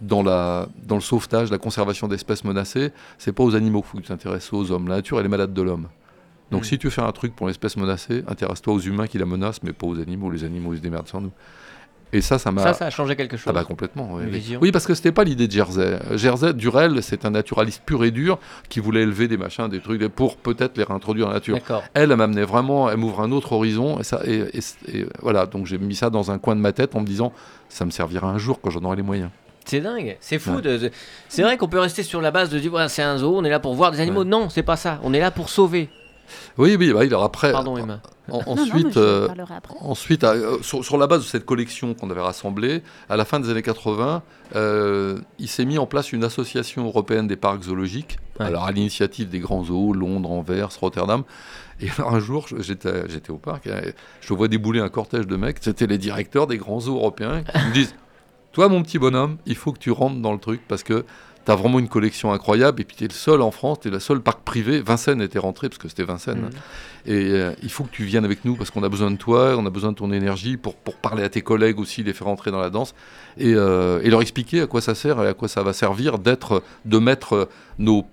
dans, 0.00 0.22
la, 0.22 0.68
dans 0.84 0.94
le 0.94 1.00
sauvetage, 1.00 1.50
la 1.50 1.58
conservation 1.58 2.08
d'espèces 2.08 2.44
menacées, 2.44 2.92
c'est 3.18 3.32
pas 3.32 3.42
aux 3.44 3.54
animaux 3.56 3.80
qu'il 3.82 3.90
faut 3.90 3.96
que 3.98 4.02
tu 4.02 4.08
t'intéresses, 4.08 4.52
aux 4.52 4.70
hommes. 4.70 4.88
La 4.88 4.96
nature, 4.96 5.18
elle 5.20 5.26
est 5.26 5.30
malade 5.30 5.52
de 5.52 5.62
l'homme. 5.62 5.88
Donc 6.50 6.62
Mm. 6.62 6.64
si 6.64 6.78
tu 6.78 6.86
veux 6.86 6.90
faire 6.90 7.04
un 7.04 7.12
truc 7.12 7.34
pour 7.36 7.46
l'espèce 7.48 7.76
menacée, 7.76 8.24
intéresse-toi 8.26 8.72
aux 8.74 8.80
humains 8.80 9.06
qui 9.06 9.18
la 9.18 9.26
menacent, 9.26 9.60
mais 9.62 9.72
pas 9.72 9.86
aux 9.86 9.98
animaux. 10.00 10.30
Les 10.30 10.44
animaux, 10.44 10.72
ils 10.72 10.78
se 10.78 10.82
démerdent 10.82 11.08
sans 11.08 11.20
nous. 11.20 11.32
Et 12.10 12.22
ça, 12.22 12.38
ça 12.38 12.50
m'a... 12.50 12.62
Ça, 12.62 12.72
ça 12.72 12.86
a 12.86 12.90
changé 12.90 13.16
quelque 13.16 13.36
chose. 13.36 13.48
Ah 13.48 13.52
bah 13.52 13.64
complètement. 13.64 14.14
Oui, 14.14 14.56
oui. 14.62 14.72
parce 14.72 14.86
que 14.86 14.94
c'était 14.94 15.12
pas 15.12 15.24
l'idée 15.24 15.46
de 15.46 15.52
Jersey. 15.52 15.98
Jersey, 16.14 16.54
Durel, 16.54 17.02
c'est 17.02 17.26
un 17.26 17.30
naturaliste 17.30 17.82
pur 17.84 18.02
et 18.02 18.10
dur 18.10 18.38
qui 18.70 18.80
voulait 18.80 19.02
élever 19.02 19.28
des 19.28 19.36
machins, 19.36 19.68
des 19.68 19.80
trucs, 19.80 20.08
pour 20.08 20.38
peut-être 20.38 20.78
les 20.78 20.84
réintroduire 20.84 21.26
dans 21.26 21.32
la 21.32 21.36
nature. 21.36 21.58
Elle, 21.92 22.10
elle 22.10 22.16
m'amenait 22.16 22.44
vraiment, 22.46 22.88
elle 22.88 22.96
m'ouvre 22.96 23.20
un 23.20 23.30
autre 23.30 23.52
horizon. 23.52 24.00
Et, 24.00 24.04
ça, 24.04 24.22
et, 24.24 24.42
et- 24.56 25.00
et 25.00 25.06
voilà, 25.20 25.44
donc 25.44 25.66
j'ai 25.66 25.76
mis 25.76 25.94
ça 25.94 26.08
dans 26.08 26.30
un 26.30 26.38
coin 26.38 26.56
de 26.56 26.62
ma 26.62 26.72
tête 26.72 26.96
en 26.96 27.00
me 27.02 27.06
disant, 27.06 27.30
ça 27.68 27.84
me 27.84 27.90
servira 27.90 28.30
un 28.30 28.38
jour 28.38 28.58
quand 28.62 28.70
j'en 28.70 28.80
aurai 28.84 28.96
les 28.96 29.02
moyens. 29.02 29.28
C'est 29.68 29.80
dingue, 29.80 30.16
c'est 30.20 30.38
fou. 30.38 30.52
Ouais. 30.56 30.62
de- 30.62 30.78
de- 30.78 30.90
C'est 31.28 31.42
vrai 31.42 31.56
qu'on 31.58 31.68
peut 31.68 31.78
rester 31.78 32.02
sur 32.02 32.20
la 32.20 32.30
base 32.30 32.48
de 32.50 32.58
dire 32.58 32.70
voilà, 32.70 32.88
c'est 32.88 33.02
un 33.02 33.18
zoo, 33.18 33.36
on 33.36 33.44
est 33.44 33.50
là 33.50 33.60
pour 33.60 33.74
voir 33.74 33.90
des 33.92 34.00
animaux. 34.00 34.24
Non, 34.24 34.48
c'est 34.48 34.62
pas 34.62 34.76
ça. 34.76 34.98
On 35.02 35.12
est 35.12 35.20
là 35.20 35.30
pour 35.30 35.48
sauver. 35.50 35.90
Oui, 36.58 36.76
oui, 36.78 36.92
bah, 36.92 37.00
alors 37.00 37.24
après, 37.24 37.52
Pardon, 37.52 37.76
Emma. 37.78 38.00
en- 38.30 38.38
non, 38.38 38.60
ensuite, 38.62 38.96
euh, 38.98 39.28
après. 39.56 39.74
Ensuite, 39.80 40.24
euh, 40.24 40.58
sur, 40.60 40.84
sur 40.84 40.98
la 40.98 41.06
base 41.06 41.20
de 41.22 41.26
cette 41.26 41.46
collection 41.46 41.94
qu'on 41.94 42.10
avait 42.10 42.20
rassemblée, 42.20 42.82
à 43.08 43.16
la 43.16 43.24
fin 43.24 43.40
des 43.40 43.48
années 43.48 43.62
80, 43.62 44.22
euh, 44.54 45.18
il 45.38 45.48
s'est 45.48 45.64
mis 45.64 45.78
en 45.78 45.86
place 45.86 46.12
une 46.12 46.24
association 46.24 46.84
européenne 46.86 47.26
des 47.28 47.36
parcs 47.36 47.62
zoologiques, 47.62 48.18
Ouais. 48.40 48.46
alors 48.46 48.64
à 48.66 48.72
l'initiative 48.72 49.28
des 49.30 49.38
grands 49.38 49.64
zoos, 49.64 49.94
Londres, 49.94 50.30
Anvers, 50.30 50.68
Rotterdam. 50.80 51.22
Et 51.80 51.88
alors 51.98 52.14
un 52.14 52.20
jour, 52.20 52.46
j'étais 52.58 53.30
au 53.30 53.38
parc, 53.38 53.66
et 53.66 53.94
je 54.20 54.34
vois 54.34 54.48
débouler 54.48 54.80
un 54.80 54.88
cortège 54.90 55.26
de 55.26 55.36
mecs, 55.36 55.56
c'était 55.62 55.86
les 55.86 55.98
directeurs 55.98 56.46
des 56.46 56.58
grands 56.58 56.80
zoos 56.80 56.96
européens, 56.96 57.42
qui 57.42 57.58
me 57.68 57.72
disent 57.72 57.94
Toi, 58.52 58.68
mon 58.68 58.82
petit 58.82 58.98
bonhomme, 58.98 59.36
il 59.46 59.56
faut 59.56 59.72
que 59.72 59.78
tu 59.78 59.90
rentres 59.90 60.20
dans 60.20 60.32
le 60.32 60.38
truc 60.38 60.60
parce 60.66 60.82
que 60.82 61.04
tu 61.44 61.52
as 61.52 61.54
vraiment 61.54 61.78
une 61.78 61.88
collection 61.88 62.32
incroyable, 62.32 62.80
et 62.82 62.84
puis 62.84 62.96
tu 62.96 63.04
es 63.04 63.08
le 63.08 63.14
seul 63.14 63.40
en 63.40 63.50
France, 63.50 63.80
tu 63.80 63.88
es 63.88 63.90
le 63.90 64.00
seul 64.00 64.20
parc 64.20 64.40
privé. 64.40 64.82
Vincennes 64.82 65.22
était 65.22 65.38
rentré, 65.38 65.68
parce 65.68 65.78
que 65.78 65.88
c'était 65.88 66.04
Vincennes. 66.04 66.42
Mhm. 66.42 66.50
Et 67.06 67.30
euh, 67.30 67.52
il 67.62 67.70
faut 67.70 67.84
que 67.84 67.90
tu 67.90 68.04
viennes 68.04 68.26
avec 68.26 68.44
nous 68.44 68.54
parce 68.54 68.70
qu'on 68.70 68.82
a 68.82 68.88
besoin 68.88 69.10
de 69.10 69.16
toi, 69.16 69.56
on 69.56 69.64
a 69.64 69.70
besoin 69.70 69.92
de 69.92 69.96
ton 69.96 70.12
énergie 70.12 70.56
pour, 70.58 70.74
pour 70.74 70.96
parler 70.96 71.22
à 71.22 71.30
tes 71.30 71.40
collègues 71.40 71.80
aussi, 71.80 72.02
les 72.02 72.12
faire 72.12 72.28
entrer 72.28 72.50
dans 72.50 72.60
la 72.60 72.68
danse 72.68 72.94
et, 73.38 73.54
euh, 73.54 74.00
et 74.02 74.10
leur 74.10 74.20
expliquer 74.20 74.60
à 74.60 74.66
quoi 74.66 74.82
ça 74.82 74.94
sert 74.94 75.22
et 75.22 75.28
à 75.28 75.34
quoi 75.34 75.48
ça 75.48 75.62
va 75.62 75.72
servir 75.72 76.18
d'être, 76.18 76.62
de 76.84 76.98
mettre 76.98 77.48
nos 77.78 78.04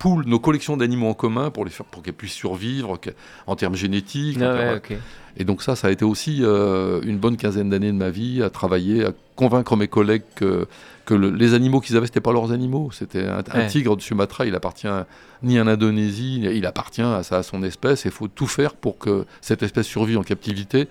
poules, 0.00 0.24
nos 0.26 0.40
collections 0.40 0.76
d'animaux 0.76 1.08
en 1.10 1.14
commun 1.14 1.50
pour 1.50 1.64
les 1.64 1.70
faire, 1.70 1.86
pour 1.86 2.02
qu'elles 2.02 2.14
puissent 2.14 2.32
survivre 2.32 2.98
en 3.46 3.54
termes 3.54 3.76
génétiques. 3.76 4.38
en 4.38 4.46
Ah 4.46 4.56
termes- 4.56 4.68
ouais, 4.74 4.76
ok. 4.76 4.96
Et 5.36 5.44
donc 5.44 5.62
ça, 5.62 5.76
ça 5.76 5.86
a 5.86 5.90
été 5.92 6.04
aussi 6.04 6.38
euh, 6.42 7.00
une 7.04 7.18
bonne 7.18 7.36
quinzaine 7.36 7.70
d'années 7.70 7.92
de 7.92 7.96
ma 7.96 8.10
vie 8.10 8.42
à 8.42 8.50
travailler, 8.50 9.04
à 9.04 9.12
convaincre 9.36 9.76
mes 9.76 9.86
collègues 9.86 10.24
que, 10.34 10.66
que 11.04 11.14
le- 11.14 11.30
les 11.30 11.54
animaux 11.54 11.80
qu'ils 11.80 11.96
avaient, 11.96 12.06
c'était 12.06 12.20
pas 12.20 12.32
leurs 12.32 12.50
animaux. 12.50 12.90
C'était 12.92 13.26
un, 13.26 13.42
tigre 13.66 13.96
de 13.96 14.02
Sumatra, 14.02 14.44
il 14.46 14.54
appartient 14.56 14.88
ni 15.44 15.58
à 15.58 15.64
l'Indonésie, 15.64 16.40
il 16.52 16.66
appartient 16.66 17.02
à, 17.02 17.18
à 17.30 17.42
son 17.44 17.62
espèce. 17.62 18.06
Et 18.06 18.08
il 18.08 18.12
faut 18.12 18.26
tout 18.28 18.48
faire 18.48 18.74
pour 18.74 18.98
que 18.98 19.24
cette 19.40 19.62
espèce 19.62 19.86
survive 19.86 20.18
en 20.18 20.22
captivité 20.24 20.88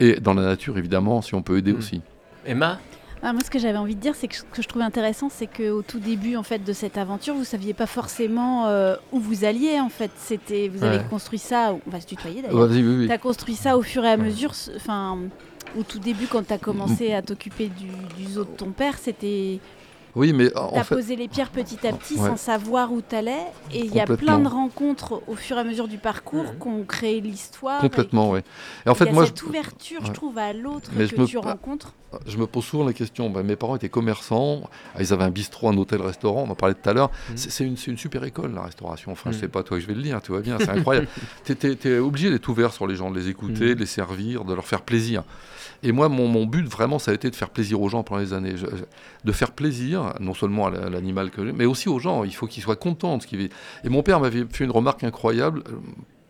et 0.00 0.14
dans 0.20 0.34
la 0.34 0.42
nature, 0.42 0.78
évidemment, 0.78 1.20
si 1.22 1.34
on 1.34 1.42
peut 1.42 1.58
aider 1.58 1.72
Mm. 1.72 1.78
aussi. 1.78 2.00
Emma? 2.46 2.78
Ah, 3.26 3.32
moi, 3.32 3.42
ce 3.42 3.50
que 3.50 3.58
j'avais 3.58 3.78
envie 3.78 3.94
de 3.94 4.00
dire, 4.00 4.14
c'est 4.14 4.28
que 4.28 4.36
ce 4.36 4.42
que 4.42 4.60
je 4.60 4.68
trouvais 4.68 4.84
intéressant, 4.84 5.30
c'est 5.30 5.46
qu'au 5.46 5.80
tout 5.80 5.98
début 5.98 6.36
en 6.36 6.42
fait 6.42 6.62
de 6.62 6.72
cette 6.74 6.98
aventure, 6.98 7.34
vous 7.34 7.44
saviez 7.44 7.72
pas 7.72 7.86
forcément 7.86 8.66
euh, 8.66 8.96
où 9.12 9.18
vous 9.18 9.44
alliez. 9.46 9.80
En 9.80 9.88
fait, 9.88 10.10
c'était 10.18 10.68
vous 10.68 10.84
avez 10.84 10.98
Ouais. 10.98 11.04
construit 11.08 11.38
ça. 11.38 11.74
On 11.86 11.90
va 11.90 12.00
se 12.02 12.06
tutoyer 12.06 12.42
d'ailleurs. 12.42 12.66
Vas-y, 12.68 12.82
oui, 12.82 12.96
oui. 13.00 13.06
Tu 13.06 13.12
as 13.12 13.18
construit 13.18 13.56
ça 13.56 13.78
au 13.78 13.82
fur 13.82 14.04
et 14.04 14.10
à 14.10 14.18
mesure. 14.18 14.52
Enfin, 14.76 15.18
au 15.78 15.82
tout 15.82 15.98
début, 15.98 16.26
quand 16.26 16.46
tu 16.46 16.52
as 16.52 16.58
commencé 16.58 17.14
à 17.14 17.22
t'occuper 17.22 17.68
du, 17.68 17.86
du 18.22 18.30
zoo 18.30 18.44
de 18.44 18.50
ton 18.50 18.70
père, 18.72 18.98
c'était 18.98 19.58
Oui, 20.16 20.32
mais 20.32 20.56
en 20.56 20.72
tu 20.72 20.78
as 20.78 20.84
fait, 20.84 20.94
posé 20.94 21.16
les 21.16 21.28
pierres 21.28 21.50
petit 21.50 21.86
à 21.86 21.92
petit 21.92 22.14
Ouais. 22.14 22.28
sans 22.28 22.36
savoir 22.36 22.92
où 22.92 23.02
tu 23.02 23.16
allais. 23.16 23.46
Et 23.72 23.80
il 23.80 23.94
y 23.94 24.00
a 24.00 24.06
plein 24.06 24.38
de 24.38 24.46
rencontres 24.48 25.22
au 25.26 25.34
fur 25.34 25.56
et 25.56 25.60
à 25.60 25.64
mesure 25.64 25.88
du 25.88 25.98
parcours 25.98 26.44
qui 26.60 26.68
ont 26.68 26.84
créé 26.84 27.20
l'histoire. 27.20 27.80
complètement, 27.80 28.30
oui. 28.30 28.40
Et 28.86 28.88
en 28.90 28.94
fait, 28.94 29.04
il 29.04 29.08
y 29.08 29.10
a 29.10 29.14
moi, 29.14 29.26
cette 29.26 29.42
ouverture, 29.42 30.04
je 30.06 30.12
trouve, 30.12 30.38
à 30.38 30.52
l'autre 30.52 30.90
que 30.96 31.04
je 31.06 31.16
me- 31.16 31.26
tu 31.26 31.38
rencontres. 31.38 31.94
je 32.26 32.36
me 32.36 32.46
pose 32.46 32.64
souvent 32.64 32.84
la 32.84 32.92
question. 32.92 33.28
ben, 33.30 33.42
mes 33.42 33.56
parents 33.56 33.74
étaient 33.76 33.88
commerçants, 33.88 34.62
ah, 34.94 34.98
ils 35.02 35.12
avaient 35.12 35.24
un 35.24 35.30
bistrot, 35.30 35.68
un 35.68 35.76
hôtel-restaurant, 35.76 36.44
on 36.46 36.50
en 36.50 36.54
parlait 36.54 36.74
tout 36.74 36.88
à 36.88 36.92
l'heure. 36.92 37.10
Mhm. 37.30 37.36
C'est 37.36 37.64
une, 37.64 37.96
super 37.96 38.22
école, 38.24 38.54
la 38.54 38.62
restauration. 38.62 39.10
Enfin, 39.12 39.30
je 39.32 39.36
Mhm. 39.36 39.40
sais 39.42 39.48
pas 39.48 39.62
toi, 39.64 39.80
je 39.80 39.86
vais 39.86 39.94
le 39.94 40.02
dire, 40.02 40.20
tout 40.22 40.32
va 40.32 40.40
bien, 40.40 40.56
c'est 40.58 40.68
incroyable. 40.70 41.08
tu 41.44 41.52
es, 41.88 41.98
obligé 41.98 42.30
d'être 42.30 42.48
ouvert 42.48 42.72
sur 42.72 42.86
les 42.86 42.94
gens, 42.94 43.10
de 43.10 43.18
les 43.18 43.28
écouter, 43.28 43.70
Mhm. 43.70 43.74
de 43.74 43.80
les 43.80 43.86
servir, 43.86 44.44
de 44.44 44.54
leur 44.54 44.66
faire 44.66 44.82
plaisir. 44.82 45.24
Et 45.84 45.92
moi, 45.92 46.08
mon, 46.08 46.26
mon 46.26 46.46
but, 46.46 46.66
vraiment, 46.66 46.98
ça 46.98 47.10
a 47.10 47.14
été 47.14 47.30
de 47.30 47.36
faire 47.36 47.50
plaisir 47.50 47.80
aux 47.80 47.88
gens 47.88 48.02
pendant 48.02 48.20
les 48.20 48.32
années. 48.32 48.56
Je- 48.56 48.66
je- 48.66 48.84
de 49.24 49.32
faire 49.32 49.52
plaisir, 49.52 50.14
non 50.18 50.34
seulement 50.34 50.66
à 50.66 50.70
la- 50.70 50.86
à 50.86 50.90
l'animal 50.90 51.30
que 51.30 51.44
j'ai, 51.44 51.52
mais 51.52 51.66
aussi 51.66 51.88
aux 51.88 51.98
gens. 52.00 52.24
Il 52.24 52.34
faut 52.34 52.46
qu'ils 52.46 52.62
soient 52.62 52.74
contents 52.76 53.16
de 53.18 53.22
ce 53.22 53.26
qu'ils 53.26 53.38
vivent. 53.38 53.54
Et 53.84 53.88
mon 53.90 54.02
père 54.02 54.18
m'avait 54.18 54.44
fait 54.50 54.64
une 54.64 54.70
remarque 54.72 55.04
incroyable. 55.04 55.62
euh, 55.68 55.72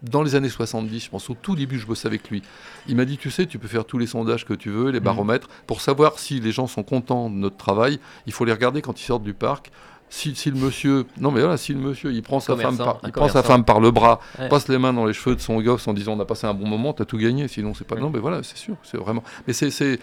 Dans 0.02 0.22
les 0.22 0.34
années 0.34 0.50
70, 0.50 1.04
je 1.06 1.08
pense 1.08 1.30
au 1.30 1.34
tout 1.40 1.56
début, 1.56 1.78
je 1.78 1.86
bossais 1.86 2.06
avec 2.06 2.28
lui. 2.28 2.42
Il 2.88 2.94
m'a 2.94 3.06
dit, 3.06 3.16
tu 3.16 3.30
sais, 3.30 3.46
tu 3.46 3.58
peux 3.58 3.68
faire 3.68 3.86
tous 3.86 3.96
les 3.96 4.06
sondages 4.06 4.44
que 4.44 4.52
tu 4.52 4.68
veux, 4.68 4.90
les 4.90 4.98
Mhm. 4.98 5.04
baromètres, 5.06 5.48
pour 5.66 5.80
savoir 5.80 6.18
si 6.18 6.40
les 6.40 6.52
gens 6.52 6.66
sont 6.66 6.82
contents 6.82 7.30
de 7.30 7.36
notre 7.36 7.56
travail. 7.56 7.98
Il 8.26 8.34
faut 8.34 8.44
les 8.44 8.52
regarder 8.52 8.82
quand 8.82 9.00
ils 9.00 9.04
sortent 9.04 9.22
du 9.22 9.32
parc. 9.32 9.70
Si, 10.10 10.34
si 10.36 10.50
le 10.50 10.56
monsieur, 10.56 11.06
non 11.18 11.32
mais 11.32 11.40
voilà, 11.40 11.56
si 11.56 11.72
le 11.72 11.80
monsieur, 11.80 12.12
il 12.12 12.22
prend 12.22 12.38
sa 12.38 12.56
femme 12.56 12.76
par, 12.76 13.00
il 13.04 13.10
prend 13.10 13.28
sa 13.28 13.42
femme 13.42 13.64
par 13.64 13.80
le 13.80 13.90
bras, 13.90 14.20
Ouais. 14.38 14.48
passe 14.48 14.68
les 14.68 14.78
mains 14.78 14.92
dans 14.92 15.06
les 15.06 15.12
cheveux 15.12 15.34
de 15.34 15.40
son 15.40 15.60
gosse 15.60 15.88
en 15.88 15.92
disant 15.92 16.12
on 16.16 16.20
a 16.20 16.24
passé 16.24 16.46
un 16.46 16.54
bon 16.54 16.68
moment, 16.68 16.92
t'as 16.92 17.04
tout 17.04 17.18
gagné. 17.18 17.48
Sinon 17.48 17.74
c'est 17.74 17.86
pas. 17.86 17.96
Non 17.96 18.10
mais 18.10 18.20
voilà, 18.20 18.42
c'est 18.44 18.56
sûr, 18.56 18.76
c'est 18.84 18.96
vraiment. 18.98 19.24
Mais 19.48 19.52
c'est, 19.52 19.70
c'est- 19.70 19.98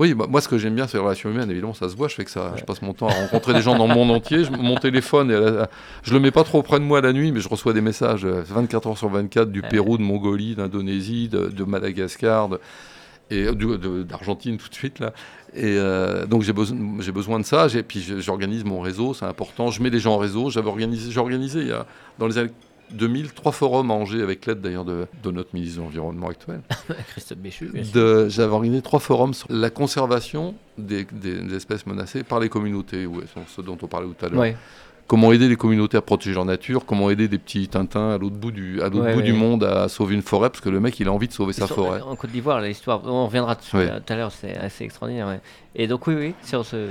oui, 0.00 0.14
bah, 0.14 0.26
moi 0.28 0.40
ce 0.40 0.48
que 0.48 0.58
j'aime 0.58 0.74
bien 0.74 0.88
c'est 0.88 0.98
les 0.98 1.02
relations 1.04 1.30
humaines. 1.30 1.50
Évidemment, 1.50 1.74
ça 1.74 1.88
se 1.88 1.96
voit. 1.96 2.08
Je 2.08 2.16
fais 2.16 2.24
que 2.24 2.30
ça. 2.30 2.52
Je 2.56 2.64
passe 2.64 2.82
mon 2.82 2.92
temps 2.92 3.06
à 3.08 3.12
rencontrer 3.14 3.52
des 3.54 3.62
gens 3.62 3.78
dans 3.78 3.86
le 3.86 3.94
monde 3.94 4.10
entier. 4.10 4.42
Je- 4.44 4.50
mon 4.50 4.74
téléphone, 4.76 5.30
et 5.30 5.38
la- 5.38 5.68
je 6.02 6.12
le 6.12 6.18
mets 6.20 6.32
pas 6.32 6.42
trop 6.44 6.62
près 6.62 6.80
de 6.80 6.84
moi 6.84 7.00
la 7.00 7.12
nuit, 7.12 7.30
mais 7.30 7.40
je 7.40 7.48
reçois 7.48 7.72
des 7.72 7.80
messages 7.80 8.24
euh, 8.24 8.42
24 8.48 8.88
heures 8.88 8.98
sur 8.98 9.08
24 9.10 9.50
du 9.52 9.60
Ouais. 9.60 9.68
Pérou, 9.68 9.96
de 9.96 10.02
Mongolie, 10.02 10.54
d'Indonésie, 10.56 11.28
de, 11.28 11.46
de 11.46 11.64
Madagascar. 11.64 12.48
de- 12.48 12.60
et 13.30 13.44
euh, 13.46 14.04
d'Argentine 14.04 14.56
tout 14.56 14.68
de 14.68 14.74
suite 14.74 14.98
là. 14.98 15.12
Et 15.54 15.76
euh, 15.78 16.26
donc 16.26 16.42
j'ai 16.42 16.52
besoin, 16.52 16.76
j'ai 17.00 17.12
besoin 17.12 17.40
de 17.40 17.44
ça. 17.44 17.68
J'ai, 17.68 17.82
puis 17.82 18.04
j'organise 18.18 18.64
mon 18.64 18.80
réseau, 18.80 19.14
c'est 19.14 19.24
important. 19.24 19.70
Je 19.70 19.82
mets 19.82 19.90
les 19.90 20.00
gens 20.00 20.14
en 20.14 20.18
réseau. 20.18 20.50
J'avais 20.50 20.68
organisé, 20.68 21.10
j'ai 21.10 21.20
organisé 21.20 21.60
il 21.60 21.68
y 21.68 21.72
a, 21.72 21.86
dans 22.18 22.26
les 22.26 22.38
années 22.38 22.52
2000, 22.90 23.32
trois 23.32 23.52
forums 23.52 23.90
à 23.90 23.94
Angers, 23.94 24.22
avec 24.22 24.46
l'aide 24.46 24.60
d'ailleurs 24.60 24.84
de, 24.84 25.06
de 25.22 25.30
notre 25.30 25.54
ministre 25.54 25.78
de 25.78 25.84
l'Environnement 25.84 26.28
actuel. 26.28 26.60
Christophe 27.08 27.38
Béchu. 27.38 27.70
J'avais 27.92 28.52
organisé 28.52 28.82
trois 28.82 29.00
forums 29.00 29.34
sur 29.34 29.50
la 29.50 29.70
conservation 29.70 30.54
des, 30.78 31.04
des 31.10 31.54
espèces 31.54 31.86
menacées 31.86 32.22
par 32.22 32.38
les 32.38 32.48
communautés, 32.48 33.06
ouais, 33.06 33.24
ce 33.48 33.60
dont 33.60 33.78
on 33.82 33.86
parlait 33.86 34.06
tout 34.06 34.24
à 34.24 34.28
l'heure. 34.28 34.40
Ouais. 34.40 34.56
Comment 35.08 35.30
aider 35.32 35.48
les 35.48 35.54
communautés 35.56 35.96
à 35.96 36.02
protéger 36.02 36.34
leur 36.34 36.44
nature, 36.44 36.84
comment 36.84 37.10
aider 37.10 37.28
des 37.28 37.38
petits 37.38 37.68
Tintins 37.68 38.10
à 38.10 38.18
l'autre 38.18 38.34
bout, 38.36 38.50
du, 38.50 38.80
à 38.82 38.88
l'autre 38.88 39.04
Ouais, 39.04 39.12
bout 39.12 39.18
ouais. 39.20 39.24
du 39.24 39.32
monde 39.32 39.62
à 39.62 39.88
sauver 39.88 40.14
une 40.16 40.22
forêt, 40.22 40.50
parce 40.50 40.60
que 40.60 40.68
le 40.68 40.80
mec 40.80 40.98
il 40.98 41.06
a 41.06 41.12
envie 41.12 41.28
de 41.28 41.32
sauver 41.32 41.52
sa 41.52 41.68
forêt. 41.68 42.00
En 42.00 42.16
Côte 42.16 42.30
d'Ivoire, 42.30 42.60
l'histoire, 42.60 43.00
on 43.04 43.26
reviendra 43.26 43.54
dessus 43.54 43.76
Ouais. 43.76 43.88
tout 44.04 44.12
à 44.12 44.16
l'heure, 44.16 44.32
c'est 44.32 44.56
assez 44.56 44.82
extraordinaire. 44.84 45.38
Et 45.78 45.86
donc, 45.86 46.06
oui, 46.06 46.14
oui, 46.18 46.34
sur 46.42 46.64
ce, 46.64 46.88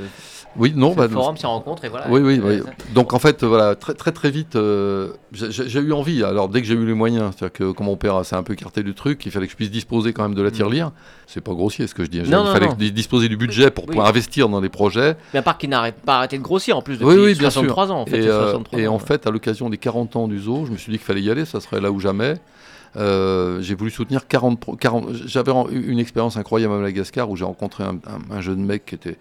Oui, 0.55 0.71
non, 0.75 0.91
ce 0.91 0.97
bah, 0.97 1.09
forum, 1.09 1.35
ces 1.37 1.47
rencontres, 1.47 1.85
et 1.85 1.89
voilà. 1.89 2.05
Oui, 2.07 2.21
oui, 2.21 2.39
oui. 2.41 2.61
Donc 2.93 3.13
en 3.13 3.19
fait, 3.19 3.43
voilà, 3.43 3.73
très 3.75 3.95
très 3.95 4.11
très 4.11 4.29
vite, 4.29 4.55
euh, 4.55 5.09
j'ai- 5.33 5.79
eu 5.79 5.91
envie. 5.91 6.23
Alors 6.23 6.47
dès 6.49 6.61
que 6.61 6.67
j'ai 6.67 6.75
eu 6.75 6.85
les 6.85 6.93
moyens, 6.93 7.31
c'est-à-dire 7.35 7.51
que 7.53 7.71
comme 7.71 7.87
mon 7.87 7.97
père 7.97 8.23
s'est 8.23 8.35
un 8.35 8.43
peu 8.43 8.53
écarté 8.53 8.83
du 8.83 8.93
truc, 8.93 9.25
il 9.25 9.31
fallait 9.31 9.47
que 9.47 9.51
je 9.51 9.57
puisse 9.57 9.71
disposer 9.71 10.13
quand 10.13 10.21
même 10.23 10.35
de 10.35 10.41
la 10.43 10.51
tirelire. 10.51 10.91
C'est 11.25 11.41
pas 11.41 11.51
grossier 11.53 11.87
ce 11.87 11.95
que 11.95 12.03
je 12.05 12.09
dis. 12.09 12.19
hein. 12.19 12.23
Mm. 12.27 12.29
Non, 12.29 12.41
il 12.43 12.45
non, 12.45 12.51
fallait 12.53 12.67
non. 12.67 12.73
disposer 12.93 13.27
du 13.27 13.37
budget 13.37 13.71
pour 13.71 13.85
Oui. 13.85 13.89
pouvoir 13.89 14.07
investir 14.07 14.47
dans 14.47 14.61
des 14.61 14.69
projets. 14.69 15.17
Mais 15.33 15.39
à 15.39 15.41
part 15.41 15.57
qu'il 15.57 15.71
n'arrête 15.71 15.95
pas 16.05 16.17
arrêté 16.17 16.37
de 16.37 16.43
grossir 16.43 16.77
en 16.77 16.81
plus 16.83 16.99
depuis 16.99 17.07
Oui, 17.15 17.15
oui, 17.25 17.33
bien 17.35 17.49
63 17.49 17.87
sûr. 17.87 17.95
ans. 17.95 18.01
En 18.01 18.05
fait, 18.05 18.19
et 18.19 18.27
euh, 18.27 18.43
63 18.45 18.79
et 18.79 18.87
ans, 18.87 18.93
en 18.93 18.97
ouais. 18.99 19.03
fait, 19.03 19.25
à 19.27 19.31
l'occasion 19.31 19.69
des 19.71 19.77
40 19.79 20.15
ans 20.15 20.27
du 20.27 20.39
zoo, 20.39 20.65
je 20.67 20.71
me 20.71 20.77
suis 20.77 20.91
dit 20.91 20.99
qu'il 20.99 21.05
fallait 21.07 21.21
y 21.23 21.31
aller, 21.31 21.45
ça 21.45 21.59
serait 21.59 21.81
là 21.81 21.91
ou 21.91 21.99
jamais. 21.99 22.35
Euh, 22.97 23.61
j'ai 23.61 23.75
voulu 23.75 23.91
soutenir 23.91 24.27
40. 24.27 24.59
pro- 24.59 24.75
40 24.75 25.13
J'avais 25.25 25.51
une 25.71 25.99
expérience 25.99 26.37
incroyable 26.37 26.73
à 26.73 26.77
Madagascar 26.77 27.29
où 27.29 27.35
j'ai 27.35 27.45
rencontré 27.45 27.83
un, 27.83 27.95
un- 28.07 28.35
un 28.35 28.41
jeune 28.41 28.63
mec 28.65 28.85
qui 28.85 28.95
était 28.95 29.17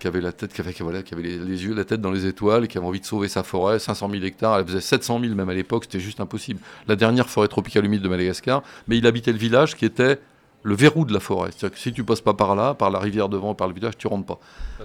qui 0.00 0.08
avait 0.08 0.20
la 0.20 0.32
tête, 0.32 0.52
qui 0.52 0.60
avait, 0.60 0.72
qui, 0.72 0.82
voilà, 0.82 1.04
qui 1.04 1.14
avait 1.14 1.22
les, 1.22 1.38
les 1.38 1.62
yeux, 1.64 1.74
la 1.74 1.84
tête 1.84 2.00
dans 2.00 2.10
les 2.10 2.26
étoiles, 2.26 2.66
qui 2.66 2.76
avait 2.76 2.86
envie 2.88 2.98
de 2.98 3.04
sauver 3.06 3.28
sa 3.28 3.44
forêt, 3.44 3.78
500 3.78 4.10
000 4.10 4.24
hectares, 4.24 4.58
elle 4.58 4.66
faisait 4.66 4.80
700 4.80 5.20
000 5.20 5.34
même 5.36 5.48
à 5.48 5.54
l'époque, 5.54 5.84
c'était 5.84 6.00
juste 6.00 6.18
impossible. 6.18 6.58
La 6.88 6.96
dernière 6.96 7.30
forêt 7.30 7.46
tropicale 7.46 7.84
humide 7.84 8.02
de 8.02 8.08
Madagascar, 8.08 8.64
mais 8.88 8.98
il 8.98 9.06
habitait 9.06 9.30
le 9.30 9.38
village 9.38 9.76
qui 9.76 9.84
était 9.84 10.18
le 10.64 10.74
verrou 10.74 11.04
de 11.04 11.12
la 11.12 11.20
forêt. 11.20 11.50
C'est-à-dire 11.52 11.76
que 11.76 11.80
si 11.80 11.92
tu 11.92 12.02
passes 12.02 12.20
pas 12.20 12.34
par 12.34 12.56
là, 12.56 12.74
par 12.74 12.90
la 12.90 12.98
rivière 12.98 13.28
devant, 13.28 13.54
par 13.54 13.68
le 13.68 13.74
village, 13.74 13.96
tu 13.96 14.08
rentres 14.08 14.26
pas. 14.26 14.40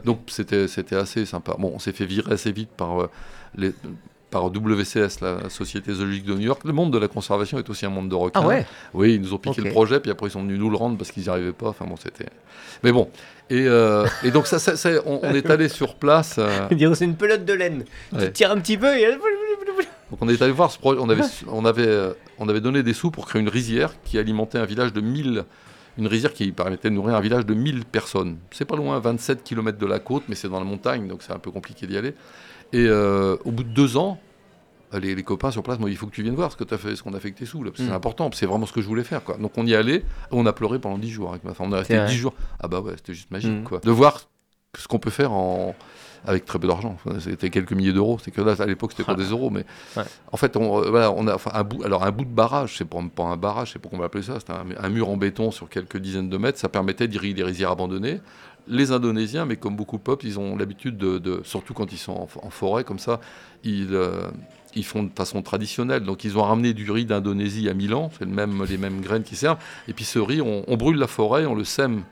Donc 0.05 0.19
c'était 0.27 0.67
c'était 0.67 0.95
assez 0.95 1.25
sympa. 1.25 1.55
Bon, 1.57 1.71
on 1.73 1.79
s'est 1.79 1.93
fait 1.93 2.05
virer 2.05 2.33
assez 2.33 2.51
vite 2.51 2.69
par 2.77 3.01
euh, 3.01 3.09
les 3.55 3.73
par 4.29 4.45
WCS, 4.51 5.21
la 5.21 5.49
Société 5.49 5.93
Zoologique 5.93 6.25
de 6.25 6.33
New 6.33 6.41
York. 6.41 6.61
Le 6.65 6.73
monde 6.73 6.91
de 6.91 6.97
la 6.97 7.07
conservation 7.07 7.57
est 7.57 7.69
aussi 7.69 7.85
un 7.85 7.89
monde 7.89 8.09
de 8.09 8.15
requins. 8.15 8.41
Ah 8.43 8.47
ouais? 8.47 8.65
Oui, 8.93 9.13
ils 9.15 9.21
nous 9.21 9.33
ont 9.33 9.37
piqué 9.37 9.61
le 9.61 9.69
projet, 9.71 9.99
puis 9.99 10.11
après 10.11 10.27
ils 10.27 10.31
sont 10.31 10.41
venus 10.41 10.59
nous 10.59 10.69
le 10.69 10.75
rendre 10.77 10.97
parce 10.97 11.11
qu'ils 11.11 11.23
n'y 11.23 11.29
arrivaient 11.29 11.53
pas. 11.53 11.69
Enfin 11.69 11.85
bon, 11.85 11.95
c'était. 11.95 12.25
Mais 12.83 12.91
bon. 12.91 13.09
Et, 13.49 13.65
euh, 13.67 14.05
et 14.25 14.31
donc 14.31 14.45
ça, 14.47 14.59
ça- 14.59 14.75
ça- 14.75 14.89
on, 15.05 15.21
on 15.23 15.33
est 15.33 15.49
allé 15.49 15.69
sur 15.69 15.95
place. 15.95 16.35
euh, 16.37 16.67
Dire 16.71 16.95
c'est 16.95 17.05
une 17.05 17.15
pelote 17.15 17.45
de 17.45 17.53
laine. 17.53 17.85
Ouais. 18.11 18.25
Tu 18.27 18.31
tires 18.33 18.51
un 18.51 18.59
petit 18.59 18.77
peu 18.77 18.97
et. 18.97 19.05
donc 19.11 20.19
on 20.21 20.27
est 20.29 20.41
allé 20.41 20.51
voir 20.51 20.71
ce 20.71 20.77
projet. 20.77 20.99
On 21.01 21.09
avait, 21.09 21.23
on 21.47 21.63
avait, 21.65 21.87
euh, 21.87 22.13
on 22.39 22.49
avait 22.49 22.61
donné 22.61 22.83
des 22.83 22.93
sous 22.93 23.11
pour 23.11 23.25
créer 23.27 23.41
une 23.41 23.49
rizière 23.49 23.93
qui 24.03 24.17
alimentait 24.17 24.57
un 24.57 24.65
village 24.65 24.93
de 24.93 25.01
1000. 25.01 25.45
Une 25.99 26.05
rizière 26.07 26.31
qui 26.31 26.51
permettait 26.51 26.89
de 26.91 26.93
nourrir 26.93 27.15
un 27.15 27.21
village 27.21 27.43
de 27.47 27.55
1000 27.55 27.83
personnes. 27.85 28.37
C'est 28.51 28.65
pas 28.65 28.75
loin, 28.75 28.99
27 28.99 29.43
km 29.43 29.79
de 29.79 29.85
la 29.87 29.97
côte, 29.97 30.21
mais 30.29 30.35
c'est 30.35 30.47
dans 30.47 30.59
la 30.59 30.65
montagne, 30.65 31.07
donc 31.07 31.23
c'est 31.23 31.33
un 31.33 31.39
peu 31.39 31.49
compliqué 31.49 31.87
d'y 31.87 31.97
aller. 31.97 32.13
Et 32.73 32.85
euh, 32.87 33.37
au 33.45 33.51
bout 33.51 33.63
de 33.63 33.69
deux 33.69 33.97
ans, 33.97 34.19
les, 34.93 35.15
les 35.15 35.23
copains 35.23 35.51
sur 35.51 35.63
place 35.63 35.79
m'ont 35.79 35.85
dit 35.87 35.91
il 35.93 35.97
faut 35.97 36.07
que 36.07 36.11
tu 36.15 36.23
viennes 36.23 36.35
voir 36.35 36.51
ce 36.51 36.57
que 36.57 36.73
as 36.73 36.77
fait, 36.77 36.95
ce 36.95 37.03
qu'on 37.03 37.13
a 37.13 37.19
fait 37.19 37.27
avec 37.27 37.35
tes 37.35 37.45
sous. 37.45 37.63
là, 37.63 37.71
parce 37.71 37.79
que 37.79 37.83
Mm. 37.83 37.89
C'est 37.89 37.95
important, 37.95 38.29
c'est 38.33 38.45
vraiment 38.45 38.65
ce 38.65 38.73
que 38.73 38.81
je 38.81 38.87
voulais 38.87 39.03
faire. 39.03 39.23
Quoi. 39.23 39.37
Donc 39.37 39.51
on 39.57 39.65
y 39.65 39.75
allait, 39.75 40.03
on 40.31 40.45
a 40.45 40.53
pleuré 40.53 40.79
pendant 40.79 40.97
10 40.97 41.09
jours 41.09 41.29
avec 41.31 41.43
ma 41.43 41.53
femme. 41.53 41.67
On 41.69 41.73
est 41.75 41.79
resté 41.79 41.95
C'est 41.95 42.05
10 42.07 42.15
jours. 42.17 42.33
Ah 42.59 42.67
bah 42.67 42.79
ouais, 42.81 42.93
c'était 42.97 43.13
juste 43.13 43.31
magique. 43.31 43.51
Mm. 43.61 43.63
Quoi. 43.63 43.79
De 43.79 43.91
voir 43.91 44.21
ce 44.77 44.87
qu'on 44.87 44.99
peut 44.99 45.09
faire 45.09 45.31
en... 45.31 45.75
avec 46.25 46.45
très 46.45 46.59
peu 46.59 46.67
d'argent. 46.67 46.97
C'était 47.19 47.49
quelques 47.49 47.71
milliers 47.73 47.93
d'euros. 47.93 48.17
C'est 48.23 48.31
que 48.31 48.41
là, 48.41 48.53
à 48.59 48.65
l'époque, 48.65 48.91
c'était 48.91 49.03
pas 49.03 49.13
Ah. 49.15 49.15
des 49.15 49.25
euros, 49.31 49.49
mais 49.49 49.65
Ouais. 49.95 50.03
en 50.31 50.37
fait, 50.37 50.55
on, 50.55 50.81
euh, 50.83 50.89
voilà, 50.89 51.11
on 51.11 51.25
a 51.27 51.35
enfin, 51.35 51.51
un 51.53 51.63
bout, 51.63 51.83
alors 51.83 52.03
un 52.03 52.11
bout 52.11 52.25
de 52.25 52.29
barrage, 52.33 52.77
c'est 52.77 52.85
pas, 52.85 52.99
pas 53.15 53.23
un 53.23 53.37
barrage, 53.37 53.71
c'est 53.73 53.79
pas 53.79 53.89
qu'on 53.89 53.97
va 53.97 54.05
appeler 54.05 54.23
ça, 54.23 54.39
c'était 54.39 54.51
un, 54.53 54.65
un 54.77 54.89
mur 54.89 55.09
en 55.09 55.17
béton 55.17 55.51
sur 55.51 55.67
quelques 55.69 55.97
dizaines 55.97 56.29
de 56.29 56.37
mètres, 56.37 56.59
ça 56.59 56.69
permettait 56.69 57.07
d'irriguer 57.07 57.33
des 57.33 57.43
rizières 57.43 57.71
abandonnées. 57.71 58.19
Les 58.69 58.91
Indonésiens, 58.91 59.45
mais 59.45 59.55
comme 59.55 59.75
beaucoup 59.75 59.97
de 59.97 60.01
peuples, 60.01 60.25
ils 60.25 60.39
ont 60.39 60.55
l'habitude 60.55 60.97
de, 60.97 61.17
de- 61.19 61.41
surtout 61.43 61.73
quand 61.73 61.91
ils 61.91 61.97
sont 61.97 62.13
en, 62.13 62.27
en 62.45 62.49
forêt 62.49 62.83
comme 62.83 62.99
ça, 62.99 63.19
ils, 63.63 63.93
euh, 63.93 64.29
ils 64.75 64.85
font 64.85 65.03
de 65.03 65.11
façon 65.15 65.41
traditionnelle. 65.41 66.03
Donc 66.03 66.23
ils 66.23 66.37
ont 66.37 66.43
ramené 66.43 66.73
du 66.73 66.89
riz 66.91 67.05
d'Indonésie 67.05 67.69
à 67.69 67.73
Milan, 67.73 68.09
c'est 68.17 68.25
le 68.25 68.31
même, 68.31 68.63
les 68.69 68.77
mêmes 68.77 69.01
graines 69.01 69.23
qui 69.23 69.35
servent. 69.35 69.57
Et 69.87 69.93
puis 69.93 70.05
ce 70.05 70.19
riz, 70.19 70.41
on, 70.41 70.63
on 70.67 70.77
brûle 70.77 70.97
la 70.97 71.07
forêt, 71.07 71.45
on 71.45 71.55
le 71.55 71.63
sème 71.63 72.03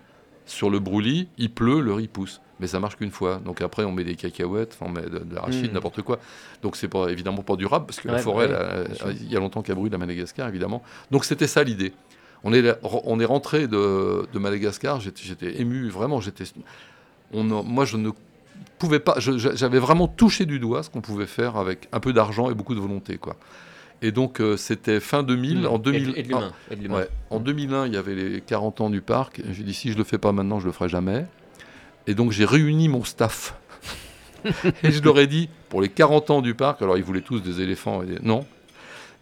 sur 0.46 0.70
le 0.70 0.80
brûlis, 0.80 1.28
il 1.38 1.52
pleut, 1.52 1.82
le 1.82 1.94
riz 1.94 2.08
pousse. 2.08 2.42
Mais 2.62 2.68
ça 2.68 2.80
marche 2.80 2.96
qu'une 2.96 3.12
fois. 3.12 3.42
Donc 3.44 3.60
après, 3.62 3.84
on 3.84 3.92
met 3.92 4.06
des 4.06 4.16
cacahuètes, 4.16 4.78
on 4.80 4.88
met 4.88 5.02
de, 5.02 5.20
de 5.20 5.36
l'arachide, 5.36 5.72
Mm. 5.72 5.74
n'importe 5.74 6.02
quoi. 6.04 6.20
Donc 6.62 6.78
c'est 6.78 6.88
pas 6.88 7.10
évidemment 7.10 7.42
pas 7.44 7.58
durable 7.58 7.86
parce 7.86 8.00
que 8.00 8.08
la 8.08 8.14
forêt, 8.24 8.48
bah 8.48 9.10
il 9.22 9.30
y 9.30 9.36
a 9.36 9.40
longtemps 9.42 9.62
qu'elle 9.62 9.76
brûle 9.76 9.94
à 9.94 9.98
Madagascar, 9.98 10.48
évidemment. 10.48 10.82
Donc 11.12 11.26
c'était 11.26 11.48
ça 11.48 11.64
l'idée. 11.66 11.92
On 12.48 12.54
est, 12.54 12.64
on 12.84 13.20
est 13.20 13.26
rentré 13.26 13.68
de, 13.68 14.28
de 14.32 14.40
Madagascar, 14.40 15.02
j'étais 15.02 15.60
ému, 15.60 15.90
vraiment. 15.90 16.22
J'étais, 16.22 16.44
moi, 17.34 17.86
je 17.86 17.98
ne 17.98 18.12
pouvais 18.78 19.00
pas. 19.00 19.16
J'avais 19.20 19.80
vraiment 19.80 20.08
touché 20.08 20.46
du 20.46 20.60
doigt 20.60 20.84
ce 20.84 20.90
qu'on 20.92 21.02
pouvait 21.02 21.26
faire 21.26 21.58
avec 21.58 21.90
un 21.92 22.00
peu 22.00 22.14
d'argent 22.14 22.50
et 22.52 22.54
beaucoup 22.54 22.76
de 22.76 22.80
volonté, 22.80 23.18
quoi. 23.18 23.36
Et 24.02 24.12
donc 24.12 24.42
euh, 24.42 24.58
c'était 24.58 25.00
fin 25.00 25.24
2000. 25.24 25.66
En 25.68 25.80
2000, 25.80 26.14
Et 26.18 26.22
de 26.24 26.28
l'humain. 26.28 26.52
et 26.70 26.76
de 26.76 26.82
l'humain. 26.84 26.98
Ouais. 26.98 27.10
En 27.32 27.40
2001, 27.40 27.88
il 27.88 27.94
y 27.94 27.98
avait 27.98 28.14
les 28.14 28.42
40 28.42 28.82
ans 28.82 28.90
du 28.90 29.02
parc. 29.02 29.42
J'ai 29.52 29.64
dit 29.64 29.74
si 29.74 29.92
je 29.92 29.98
le 29.98 30.04
fais 30.04 30.18
pas 30.18 30.32
maintenant, 30.32 30.60
je 30.60 30.68
le 30.68 30.72
ferai 30.74 30.90
jamais. 30.90 31.26
Et 32.06 32.14
donc 32.14 32.32
j'ai 32.32 32.46
réuni 32.46 32.90
mon 32.90 33.04
staff. 33.04 33.56
et 34.84 34.92
je 34.92 35.02
leur 35.02 35.18
ai 35.18 35.26
dit 35.28 35.50
pour 35.70 35.82
les 35.82 35.90
40 35.90 36.30
ans 36.30 36.42
du 36.42 36.54
parc, 36.54 36.82
alors 36.84 36.98
ils 36.98 37.04
voulaient 37.04 37.22
tous 37.22 37.40
des 37.40 37.62
éléphants. 37.62 38.04
Et 38.04 38.06
des- 38.06 38.20
Non, 38.22 38.46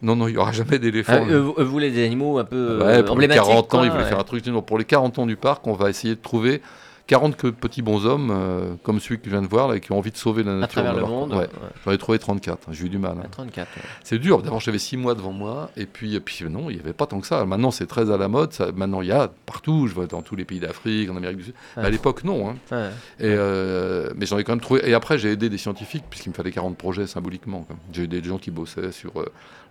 non, 0.03 0.15
non, 0.15 0.27
il 0.27 0.33
y 0.35 0.37
aura 0.37 0.51
jamais 0.51 0.75
Ah, 0.75 0.77
d'éléphants. 0.77 1.25
euh, 1.29 1.41
vous, 1.41 1.53
vous 1.57 1.65
voulez 1.71 1.89
des 1.89 2.05
animaux 2.05 2.37
un 2.37 2.43
peu 2.45 2.77
Ouais, 2.79 2.83
euh, 2.99 3.03
pour 3.03 3.17
les 3.17 3.25
emblématiques 3.25 3.43
40 3.43 3.65
ans, 3.73 3.77
quoi, 3.77 3.85
ils 3.85 3.89
voulaient 3.91 4.03
ouais. 4.03 4.09
faire 4.09 4.19
un 4.19 4.23
truc. 4.23 4.45
Non, 4.47 4.61
pour 4.61 4.77
les 4.77 4.85
40 4.85 5.17
ans 5.19 5.25
du 5.25 5.35
parc, 5.37 5.65
on 5.65 5.73
va 5.73 5.89
essayer 5.89 6.15
de 6.15 6.21
trouver 6.21 6.61
40 7.05 7.35
que- 7.35 7.47
petits 7.47 7.81
bonshommes, 7.81 8.31
euh, 8.31 8.75
comme 8.81 8.99
celui 9.01 9.19
que 9.19 9.25
je 9.25 9.31
viens 9.31 9.41
de 9.41 9.47
voir, 9.47 9.67
là, 9.67 9.77
qui 9.79 9.91
ont 9.91 9.97
envie 9.97 10.11
de 10.11 10.17
sauver 10.17 10.41
la 10.43 10.53
nature. 10.53 10.63
à 10.63 10.67
travers 10.67 10.93
le 10.93 10.99
leur- 11.01 11.09
monde. 11.09 11.31
Ouais. 11.33 11.39
ouais. 11.39 11.47
J'en 11.83 11.91
ai 11.91 11.97
trouvé 11.97 12.17
34, 12.17 12.69
j'ai 12.71 12.85
eu 12.85 12.89
du 12.89 12.97
mal. 12.97 13.17
hein. 13.19 13.23
À 13.25 13.27
34. 13.27 13.67
ouais. 13.75 13.83
C'est 14.05 14.19
dur. 14.19 14.41
D'abord, 14.41 14.61
j'avais 14.61 14.79
six 14.79 14.95
mois 14.95 15.13
devant 15.13 15.33
moi, 15.33 15.69
et 15.75 15.85
puis, 15.85 16.15
et 16.15 16.21
puis 16.21 16.45
non, 16.49 16.69
il 16.69 16.75
n'y 16.75 16.79
avait 16.81 16.93
pas 16.93 17.05
tant 17.05 17.19
que 17.19 17.27
ça. 17.27 17.43
Maintenant, 17.45 17.71
c'est 17.71 17.87
très 17.87 18.09
à 18.09 18.15
la 18.15 18.29
mode. 18.29 18.53
Ça, 18.53 18.71
maintenant, 18.71 19.01
il 19.01 19.09
y 19.09 19.11
a 19.11 19.29
partout. 19.45 19.87
Je 19.87 19.93
vois 19.93 20.05
dans 20.07 20.21
tous 20.21 20.37
les 20.37 20.45
pays 20.45 20.61
d'Afrique, 20.61 21.09
en 21.09 21.17
Amérique 21.17 21.37
du 21.37 21.43
Sud. 21.43 21.53
Mais 21.75 21.83
à 21.85 21.89
l'époque, 21.89 22.23
non. 22.23 22.49
hein. 22.49 22.55
Et, 23.19 23.23
euh, 23.25 24.09
mais 24.15 24.25
j'en 24.25 24.37
ai 24.37 24.45
quand 24.45 24.53
même 24.53 24.61
trouvé. 24.61 24.87
Et 24.89 24.93
après, 24.93 25.17
j'ai 25.17 25.31
aidé 25.31 25.49
des 25.49 25.57
scientifiques, 25.57 26.05
puisqu'il 26.09 26.29
me 26.29 26.35
fallait 26.35 26.51
40 26.53 26.77
projets 26.77 27.05
symboliquement. 27.05 27.67
J'ai 27.91 28.03
aidé 28.03 28.21
des 28.21 28.29
gens 28.29 28.37
qui 28.37 28.49
bossaient 28.49 28.93
sur 28.93 29.19
euh, 29.19 29.25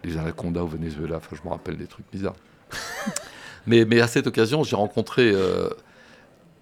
les 0.05 0.19
anacondas 0.19 0.61
au 0.61 0.67
Venezuela. 0.67 1.17
Enfin, 1.17 1.35
je 1.35 1.47
me 1.49 1.51
rappelle 1.51 1.79
des 1.79 1.87
trucs 1.87 2.05
bizarres. 2.13 2.37
mais, 3.67 3.85
mais 3.87 4.01
à 4.01 4.07
cette 4.07 4.27
occasion, 4.27 4.65
j'ai 4.65 4.77
rencontré. 4.77 5.33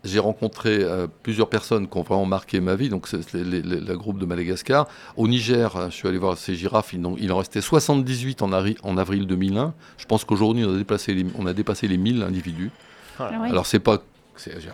Euh, 0.05 0.09
j'ai 0.09 0.19
rencontré 0.19 0.79
euh, 0.83 1.07
plusieurs 1.23 1.49
personnes 1.49 1.89
qui 1.89 1.97
ont 1.99 2.03
vraiment 2.03 2.27
marqué 2.27 2.61
ma 2.61 2.75
vie. 2.75 2.89
Donc, 2.89 3.07
c'est 3.09 3.21
le 3.35 3.95
groupe 3.97 4.19
de 4.19 4.27
Madagascar. 4.27 4.89
Au 5.17 5.29
Niger, 5.29 5.77
euh, 5.77 5.87
je 5.91 5.95
suis 5.95 6.09
allé 6.09 6.19
voir 6.19 6.37
ces 6.39 6.55
girafes. 6.55 6.93
Il 6.93 7.05
en, 7.07 7.17
il 7.19 7.33
en 7.33 7.39
restait 7.39 7.61
78 7.61 8.43
en, 8.43 8.53
ari- 8.53 8.77
en 8.83 8.97
avril 8.99 9.27
2001. 9.27 9.75
Je 9.99 10.05
pense 10.07 10.25
qu'aujourd'hui, 10.25 10.65
on, 10.65 10.75
a 10.75 10.77
dépassé 10.79 11.15
les- 11.15 11.27
on 11.39 11.47
a 11.47 11.53
dépassé 11.53 11.89
les 11.89 11.97
1000 11.97 12.23
individus. 12.23 12.71
Ah 13.19 13.31
ouais. 13.43 13.49
Alors, 13.51 13.67
c'est 13.67 13.81
pas. 13.81 13.99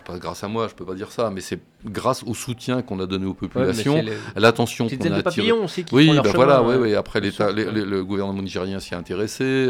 Pas 0.05 0.17
grâce 0.17 0.45
à 0.45 0.47
moi, 0.47 0.69
je 0.69 0.75
peux 0.75 0.85
pas 0.85 0.93
dire 0.95 1.11
ça, 1.11 1.29
mais 1.29 1.41
c'est 1.41 1.59
grâce 1.83 2.23
au 2.23 2.33
soutien 2.33 2.81
qu'on 2.81 3.01
a 3.01 3.05
donné 3.05 3.25
aux 3.25 3.31
Ouais, 3.31 3.35
populations, 3.49 4.01
à 4.33 4.39
l'attention 4.39 4.87
qu'on 4.87 4.95
a 5.11 5.17
aussi 5.61 5.83
qui 5.83 5.93
Oui, 5.93 6.07
font 6.07 6.13
leur 6.13 6.23
bah 6.23 6.31
chemin, 6.31 6.45
voilà, 6.45 6.63
ouais. 6.63 6.95
Après, 6.95 7.19
sûr, 7.31 7.51
les- 7.51 7.65
ouais. 7.65 7.71
les- 7.73 7.83
le 7.83 8.05
gouvernement 8.05 8.41
nigérien 8.41 8.79
s'y 8.79 8.93
est 8.93 8.97
intéressé. 8.97 9.67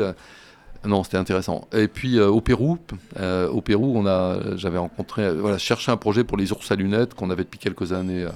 Non, 0.86 1.04
c'était 1.04 1.18
intéressant. 1.18 1.68
Et 1.74 1.88
puis 1.88 2.18
euh, 2.20 2.28
au 2.30 2.42
Pérou, 2.42 2.78
euh, 3.20 3.48
au 3.50 3.62
Pérou, 3.62 3.94
on 3.98 4.06
a, 4.06 4.56
j'avais 4.56 4.78
rencontré, 4.78 5.24
euh, 5.24 5.34
voilà, 5.40 5.58
cherché 5.58 5.92
un 5.92 5.98
projet 5.98 6.24
pour 6.24 6.38
les 6.38 6.52
ours 6.52 6.72
à 6.72 6.76
lunettes 6.76 7.14
qu'on 7.14 7.30
avait 7.30 7.44
depuis 7.44 7.60
quelques 7.60 7.94
années 7.94 8.24
euh, 8.24 8.30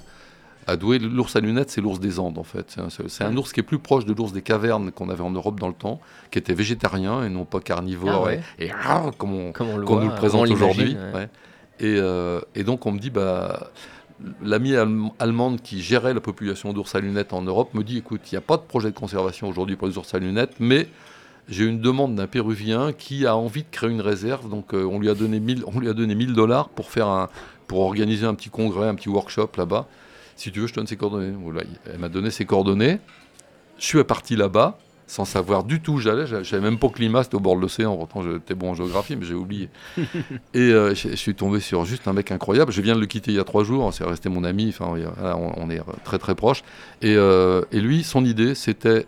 à 0.67 0.75
Douai. 0.75 0.99
L'ours 0.99 1.35
à 1.35 1.39
lunettes, 1.39 1.69
c'est 1.69 1.81
l'ours 1.81 1.99
des 1.99 2.19
Andes 2.19 2.37
en 2.37 2.43
fait. 2.43 2.75
C'est 3.09 3.23
un, 3.23 3.37
ours 3.37 3.51
qui 3.53 3.59
est 3.59 3.63
plus 3.63 3.79
proche 3.79 4.05
de 4.05 4.13
l'ours 4.13 4.31
des 4.33 4.41
cavernes 4.41 4.91
qu'on 4.91 5.09
avait 5.09 5.23
en 5.23 5.31
Europe 5.31 5.59
dans 5.59 5.67
le 5.67 5.73
temps, 5.73 5.99
qui 6.31 6.39
était 6.39 6.53
végétarien 6.53 7.23
et 7.23 7.29
non 7.29 7.45
pas 7.45 7.59
carnivore 7.59 8.23
Ah 8.23 8.25
ouais. 8.25 8.41
et, 8.59 8.65
et 8.67 8.71
ah, 8.83 9.05
comme 9.17 9.33
on, 9.33 9.51
Comme 9.51 9.69
on 9.69 9.77
le 9.77 9.85
voit, 9.85 10.01
nous 10.03 10.09
le 10.09 10.15
présente 10.15 10.49
aujourd'hui. 10.49 10.95
ouais. 11.13 11.19
ouais. 11.19 11.29
Et, 11.79 12.59
et 12.59 12.63
donc 12.63 12.85
on 12.85 12.91
me 12.91 12.99
dit, 12.99 13.09
bah, 13.09 13.71
l'amie 14.43 14.73
allem- 14.75 15.09
allemande 15.19 15.61
qui 15.61 15.81
gérait 15.81 16.13
la 16.13 16.21
population 16.21 16.73
d'ours 16.73 16.93
à 16.93 16.99
lunettes 16.99 17.33
en 17.33 17.41
Europe 17.41 17.73
me 17.73 17.83
dit, 17.83 17.97
écoute, 17.97 18.21
il 18.31 18.35
n'y 18.35 18.37
a 18.37 18.41
pas 18.41 18.57
de 18.57 18.61
projet 18.61 18.91
de 18.91 18.95
conservation 18.97 19.47
aujourd'hui 19.49 19.75
pour 19.75 19.87
les 19.87 19.97
ours 19.97 20.13
à 20.13 20.19
lunettes, 20.19 20.53
mais 20.59 20.87
j'ai 21.51 21.65
une 21.65 21.81
demande 21.81 22.15
d'un 22.15 22.27
Péruvien 22.27 22.93
qui 22.93 23.27
a 23.27 23.35
envie 23.35 23.63
de 23.63 23.69
créer 23.69 23.89
une 23.89 24.01
réserve, 24.01 24.49
donc 24.49 24.73
euh, 24.73 24.85
on 24.85 24.99
lui 24.99 25.09
a 25.09 25.13
donné 25.13 25.39
1000 25.39 25.65
on 25.67 25.79
lui 25.79 25.89
a 25.89 25.93
donné 25.93 26.15
1000 26.15 26.33
dollars 26.33 26.69
pour 26.69 26.89
faire 26.89 27.07
un, 27.07 27.29
pour 27.67 27.81
organiser 27.81 28.25
un 28.25 28.33
petit 28.33 28.49
congrès, 28.49 28.87
un 28.87 28.95
petit 28.95 29.09
workshop 29.09 29.49
là-bas. 29.57 29.85
Si 30.37 30.51
tu 30.51 30.61
veux, 30.61 30.67
je 30.67 30.71
te 30.71 30.79
donne 30.79 30.87
ses 30.87 30.95
coordonnées. 30.95 31.35
Voilà, 31.43 31.61
elle 31.85 31.99
m'a 31.99 32.09
donné 32.09 32.31
ses 32.31 32.45
coordonnées. 32.45 32.99
Je 33.77 33.85
suis 33.85 34.03
parti 34.03 34.35
là-bas 34.35 34.79
sans 35.07 35.25
savoir 35.25 35.65
du 35.65 35.81
tout 35.81 35.93
où 35.93 35.97
j'allais. 35.99 36.25
Je 36.25 36.41
savais 36.43 36.61
même 36.61 36.79
pas 36.79 36.87
que 36.87 36.99
Lima, 36.99 37.21
c'était 37.21 37.35
au 37.35 37.41
bord 37.41 37.57
de 37.57 37.61
l'océan. 37.61 37.97
Pourtant, 37.97 38.23
j'étais 38.23 38.55
bon 38.55 38.71
en 38.71 38.73
géographie, 38.73 39.17
mais 39.17 39.25
j'ai 39.25 39.33
oublié. 39.33 39.69
et 40.53 40.59
euh, 40.59 40.95
je 40.95 41.09
je 41.09 41.15
suis 41.15 41.35
tombé 41.35 41.59
sur 41.59 41.83
juste 41.83 42.07
un 42.07 42.13
mec 42.13 42.31
incroyable. 42.31 42.71
Je 42.71 42.81
viens 42.81 42.95
de 42.95 43.01
le 43.01 43.07
quitter 43.07 43.31
il 43.31 43.35
y 43.35 43.39
a 43.39 43.43
trois 43.43 43.65
jours. 43.65 43.93
C'est 43.93 44.05
resté 44.05 44.29
mon 44.29 44.45
ami. 44.45 44.69
Enfin, 44.69 44.95
on, 45.35 45.51
on 45.57 45.69
est 45.69 45.81
très 46.05 46.17
très 46.17 46.33
proches. 46.33 46.63
Et, 47.01 47.15
euh, 47.17 47.61
et 47.73 47.81
lui, 47.81 48.03
son 48.03 48.23
idée, 48.23 48.55
c'était 48.55 49.05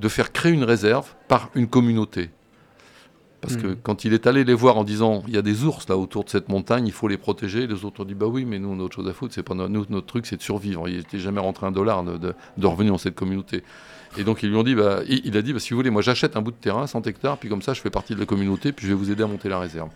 de 0.00 0.08
faire 0.08 0.32
créer 0.32 0.52
une 0.52 0.64
réserve 0.64 1.14
par 1.28 1.50
une 1.54 1.66
communauté. 1.68 2.30
Parce 3.42 3.56
que 3.56 3.66
Mhm. 3.68 3.76
quand 3.82 4.04
il 4.04 4.12
est 4.14 4.26
allé 4.26 4.44
les 4.44 4.54
voir 4.54 4.76
en 4.76 4.82
disant 4.84 5.22
il 5.28 5.34
y 5.34 5.36
a 5.36 5.42
des 5.42 5.64
ours 5.64 5.88
là 5.88 5.96
autour 5.96 6.24
de 6.24 6.30
cette 6.30 6.48
montagne, 6.48 6.86
il 6.86 6.92
faut 6.92 7.06
les 7.06 7.18
protéger, 7.18 7.66
les 7.66 7.84
autres 7.84 8.00
ont 8.00 8.04
dit 8.04 8.14
bah 8.14 8.26
oui, 8.26 8.44
mais 8.44 8.58
nous 8.58 8.68
on 8.70 8.80
a 8.80 8.82
autre 8.82 8.96
chose 8.96 9.08
à 9.08 9.12
foutre, 9.12 9.34
c'est 9.34 9.42
pas 9.42 9.54
no- 9.54 9.68
nous, 9.68 9.84
notre 9.90 10.06
truc 10.06 10.26
c'est 10.26 10.36
de 10.36 10.42
survivre. 10.42 10.88
Il 10.88 10.96
n'était 10.96 11.18
jamais 11.18 11.40
rentré 11.40 11.66
un 11.66 11.70
dollar 11.70 12.02
de, 12.02 12.16
de, 12.16 12.34
de 12.56 12.66
revenu 12.66 12.88
dans 12.88 12.98
cette 12.98 13.14
communauté. 13.14 13.62
Et 14.18 14.24
donc 14.24 14.42
ils 14.42 14.48
lui 14.48 14.56
ont 14.56 14.62
dit 14.64 14.74
bah, 14.74 15.00
il, 15.06 15.20
il 15.24 15.36
a 15.36 15.42
dit 15.42 15.52
bah, 15.52 15.58
si 15.60 15.70
vous 15.70 15.76
voulez, 15.76 15.90
moi 15.90 16.02
j'achète 16.02 16.34
un 16.36 16.42
bout 16.42 16.50
de 16.50 16.56
terrain, 16.56 16.86
100 16.86 17.06
hectares, 17.06 17.36
puis 17.38 17.48
comme 17.48 17.62
ça 17.62 17.72
je 17.74 17.80
fais 17.82 17.90
partie 17.90 18.14
de 18.14 18.20
la 18.20 18.26
communauté, 18.26 18.72
puis 18.72 18.86
je 18.86 18.92
vais 18.92 18.98
vous 18.98 19.10
aider 19.12 19.22
à 19.22 19.26
monter 19.26 19.48
la 19.48 19.58
réserve. 19.60 19.90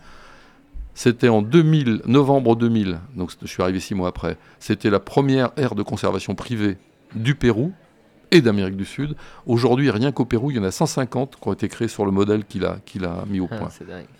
C'était 0.93 1.29
en 1.29 1.41
2000, 1.41 2.01
novembre 2.05 2.55
2000, 2.55 2.99
donc 3.15 3.31
je 3.41 3.47
suis 3.47 3.63
arrivé 3.63 3.79
six 3.79 3.95
mois 3.95 4.09
après. 4.09 4.37
C'était 4.59 4.89
la 4.89 4.99
première 4.99 5.51
aire 5.57 5.73
de 5.73 5.83
conservation 5.83 6.35
privée 6.35 6.77
du 7.15 7.33
Pérou 7.35 7.73
et 8.31 8.41
d'Amérique 8.41 8.77
du 8.77 8.85
Sud. 8.85 9.15
Aujourd'hui, 9.45 9.89
rien 9.91 10.11
qu'au 10.11 10.25
Pérou, 10.25 10.51
il 10.51 10.57
y 10.57 10.59
en 10.59 10.63
a 10.63 10.71
150 10.71 11.35
qui 11.41 11.47
ont 11.47 11.53
été 11.53 11.67
créés 11.67 11.87
sur 11.87 12.05
le 12.05 12.11
modèle 12.11 12.45
qu'il 12.45 12.65
a, 12.65 12.77
qu'il 12.85 13.05
a 13.05 13.23
mis 13.27 13.39
au 13.39 13.47
Ah, 13.51 13.57
point. 13.57 13.69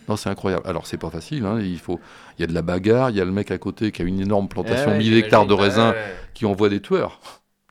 Non, 0.10 0.16
c'est 0.18 0.30
incroyable. 0.30 0.64
Alors, 0.68 0.86
c'est 0.86 0.98
pas 0.98 1.10
facile. 1.10 1.46
hein, 1.46 1.60
Il, 1.62 1.80
faut... 1.80 2.00
il 2.38 2.42
y 2.42 2.44
a 2.44 2.48
de 2.48 2.54
la 2.54 2.62
bagarre. 2.62 3.10
Il 3.10 3.16
y 3.16 3.22
a 3.22 3.26
le 3.26 3.32
mec 3.32 3.52
à 3.52 3.58
côté 3.58 3.92
qui 3.92 4.02
a 4.02 4.06
une 4.06 4.20
énorme 4.20 4.48
plantation, 4.48 4.90
Ouais, 4.92 4.98
1000 4.98 5.04
j'imagine. 5.06 5.24
hectares 5.26 5.46
de 5.48 5.54
raisins, 5.54 5.90
ouais. 5.92 6.16
qui 6.34 6.46
envoie 6.46 6.70
des 6.70 6.82
tueurs. 6.82 7.20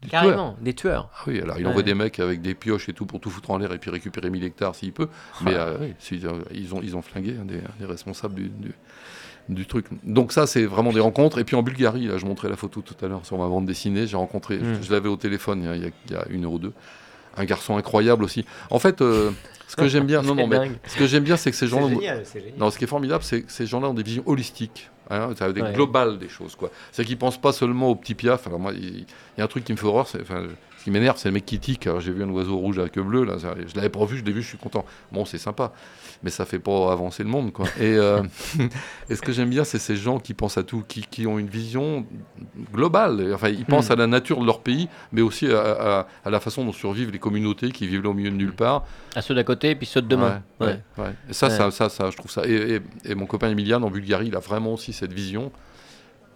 Des 0.03 0.09
tueurs. 0.09 0.23
Carrément, 0.23 0.57
des 0.63 0.73
tueurs. 0.73 1.11
Ah 1.15 1.25
oui, 1.27 1.41
alors 1.43 1.59
il 1.59 1.65
Ouais. 1.65 1.69
envoie 1.69 1.83
des 1.83 1.93
mecs 1.93 2.19
avec 2.21 2.41
des 2.41 2.55
pioches 2.55 2.89
et 2.89 2.95
tout 2.95 3.05
pour 3.05 3.21
tout 3.21 3.29
foutre 3.29 3.51
en 3.51 3.59
l'air 3.59 3.71
et 3.75 3.77
puis 3.79 3.91
récupérer 3.91 4.31
1000 4.31 4.45
hectares 4.45 4.75
s'il 4.75 4.93
peut. 4.95 5.09
Mais 5.43 5.55
Ah. 5.55 5.67
euh, 5.67 5.77
oui, 5.79 5.95
euh, 6.25 6.41
ils, 6.55 6.75
ont, 6.75 6.81
ils 6.83 6.97
ont 6.97 7.03
flingué 7.03 7.37
un 7.39 7.45
des, 7.45 7.61
responsables 7.85 8.35
du, 8.35 8.49
du- 8.49 8.73
du 9.55 9.67
truc. 9.67 9.87
Donc 10.05 10.33
ça, 10.33 10.47
c'est 10.47 10.65
vraiment 10.65 10.93
des 10.93 11.01
rencontres. 11.01 11.39
Et 11.39 11.45
puis 11.45 11.57
en 11.57 11.63
Bulgarie, 11.63 12.07
là, 12.07 12.19
je 12.19 12.27
montrais 12.27 12.49
la 12.49 12.57
photo 12.57 12.81
tout 12.83 12.95
à 13.05 13.09
l'heure 13.09 13.25
sur 13.25 13.37
ma 13.39 13.47
bande 13.49 13.67
dessinée. 13.67 14.07
J'ai 14.07 14.17
rencontré, 14.17 14.59
Mm. 14.59 14.77
je, 14.81 14.87
je 14.87 14.93
l'avais 14.93 15.09
au 15.09 15.17
téléphone 15.17 15.63
il 15.75 15.83
y, 15.83 15.87
a, 15.87 15.91
il 16.27 16.33
y 16.33 16.35
une 16.35 16.45
heure 16.45 16.53
ou 16.53 16.59
deux. 16.59 16.73
Un 17.37 17.45
garçon 17.45 17.77
incroyable 17.77 18.25
aussi. 18.25 18.45
En 18.71 18.79
fait, 18.79 19.01
euh, 19.03 19.31
ce 19.69 19.77
que 19.77 19.87
j'aime 19.89 20.05
bien, 20.07 20.23
non, 20.23 20.35
non, 20.35 20.43
C'est 20.45 20.49
mais 20.49 20.57
dingue. 20.59 20.77
ce 20.87 20.97
que 20.97 21.07
j'aime 21.07 21.23
bien, 21.25 21.37
c'est 21.37 21.51
que 21.51 21.57
ces 21.57 21.69
gens 21.69 21.87
C'est 21.89 21.95
génial, 21.95 22.23
c'est 22.25 22.41
génial. 22.41 22.59
non, 22.59 22.71
ce 22.71 22.79
qui 22.79 22.85
est 22.85 22.89
formidable, 22.89 23.23
c'est 23.23 23.43
que 23.43 23.53
ces 23.53 23.67
gens-là 23.67 23.89
ont 23.89 23.95
des 23.95 24.03
visions 24.03 24.25
holistiques, 24.27 24.91
hein, 25.11 25.31
c'est 25.39 25.53
des 25.53 25.63
Ouais. 25.63 25.73
globales 25.73 26.19
des 26.19 26.29
choses. 26.29 26.57
quoi. 26.57 26.71
C'est 26.91 27.05
qu'ils 27.05 27.19
pensent 27.19 27.41
pas 27.41 27.53
seulement 27.53 27.89
au 27.89 27.95
petit 27.95 28.15
piaf. 28.17 28.47
Alors 28.49 28.59
moi, 28.59 28.73
il 28.75 28.85
il 28.85 29.05
y 29.39 29.41
a 29.41 29.45
un 29.45 29.49
truc 29.49 29.63
qui 29.65 29.73
me 29.73 29.77
fait 29.79 29.87
horreur, 29.87 30.09
c'est, 30.09 30.23
ce 30.81 30.85
qui 30.85 30.91
m'énerve, 30.91 31.19
c'est 31.19 31.29
le 31.29 31.35
mec 31.35 31.45
qui 31.45 31.59
tique. 31.61 31.87
J'ai 31.99 32.11
vu 32.11 32.23
un 32.25 32.29
oiseau 32.31 32.57
rouge 32.57 32.79
à 32.79 32.89
queue 32.89 33.03
bleue, 33.03 33.25
là, 33.25 33.35
je 33.39 33.77
l'avais 33.77 33.91
pas 33.91 34.03
vu, 34.07 34.17
je 34.17 34.25
l'ai 34.25 34.33
vu, 34.33 34.41
je 34.41 34.49
suis 34.49 34.57
content. 34.59 34.87
Bon, 35.13 35.27
c'est 35.27 35.37
sympa, 35.37 35.73
mais 36.23 36.31
ça 36.31 36.47
fait 36.47 36.59
pas 36.59 36.91
avancer 36.91 37.23
le 37.23 37.29
monde, 37.29 37.53
quoi. 37.53 37.67
Et, 37.79 37.97
euh, 37.99 38.23
et 39.11 39.15
ce 39.15 39.21
que 39.21 39.31
j'aime 39.31 39.51
bien, 39.51 39.65
c'est 39.65 39.79
ces 39.79 39.95
gens 39.97 40.19
qui 40.19 40.33
pensent 40.33 40.57
à 40.57 40.63
tout, 40.63 40.83
qui, 40.89 41.03
qui 41.03 41.27
ont 41.27 41.39
une 41.39 41.49
vision 41.49 42.07
globale. 42.73 43.21
Et, 43.21 43.35
Enfin, 43.35 43.49
ils 43.51 43.65
pensent 43.67 43.91
Hmm. 43.91 43.93
à 43.93 43.97
la 43.97 44.07
nature 44.07 44.41
de 44.41 44.47
leur 44.47 44.61
pays, 44.61 44.89
mais 45.13 45.21
aussi 45.21 45.47
à, 45.53 45.61
à- 45.61 46.07
à 46.25 46.31
la 46.31 46.41
façon 46.41 46.65
dont 46.65 46.73
survivent 46.73 47.11
les 47.11 47.19
communautés 47.19 47.71
qui 47.73 47.87
vivent 47.87 48.03
là 48.03 48.09
au 48.11 48.15
milieu 48.15 48.31
de 48.31 48.37
nulle 48.37 48.55
part. 48.55 48.85
À 49.15 49.21
ceux 49.23 49.35
d'à 49.35 49.45
côté, 49.45 49.75
puis 49.75 49.87
ceux 49.87 50.01
de 50.03 50.09
demain. 50.09 50.43
Ouais, 50.61 50.67
Ouais. 50.67 50.81
ouais, 50.99 51.05
ouais. 51.05 51.11
Et 51.29 51.33
ça, 51.35 51.51
ça, 51.51 51.71
ça, 51.71 51.89
ça, 51.91 52.11
je 52.11 52.17
trouve 52.17 52.31
ça. 52.31 52.47
Et, 52.47 52.77
et- 52.77 52.81
et 53.11 53.15
mon 53.15 53.27
copain 53.27 53.49
Emilian 53.51 53.83
en 53.83 53.91
Bulgarie, 53.91 54.29
il 54.29 54.37
a 54.37 54.41
vraiment 54.41 54.73
aussi 54.75 54.93
cette 54.95 55.13
vision. 55.13 55.53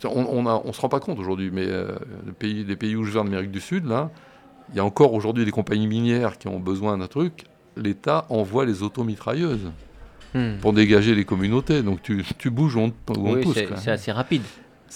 On, 0.04 0.26
on, 0.30 0.46
a- 0.46 0.60
on 0.64 0.72
se 0.74 0.80
rend 0.82 0.90
pas 0.90 1.00
compte 1.00 1.18
aujourd'hui, 1.18 1.50
mais 1.50 1.64
euh, 1.66 1.92
le 2.26 2.32
pays, 2.32 2.62
les 2.64 2.76
pays 2.76 2.94
où 2.94 3.04
je 3.04 3.12
viens 3.12 3.24
d'Amérique 3.24 3.50
du 3.50 3.60
Sud, 3.60 3.86
là, 3.86 4.10
il 4.70 4.76
y 4.76 4.80
a 4.80 4.84
encore 4.84 5.12
aujourd'hui 5.14 5.44
des 5.44 5.50
compagnies 5.50 5.86
minières 5.86 6.38
qui 6.38 6.48
ont 6.48 6.58
besoin 6.60 6.98
d'un 6.98 7.06
truc. 7.06 7.44
L'État 7.76 8.26
envoie 8.28 8.64
les 8.64 8.82
automitrailleuses 8.82 9.70
Hmm. 10.36 10.56
pour 10.60 10.72
dégager 10.72 11.14
les 11.14 11.24
communautés. 11.24 11.82
Donc 11.82 12.02
tu, 12.02 12.24
tu 12.38 12.50
bouges 12.50 12.74
où 12.74 12.80
on, 12.80 12.92
on 13.16 13.34
Oui, 13.34 13.42
pousse. 13.42 13.54
c'est 13.76 13.90
assez 13.92 14.10
rapide. 14.10 14.42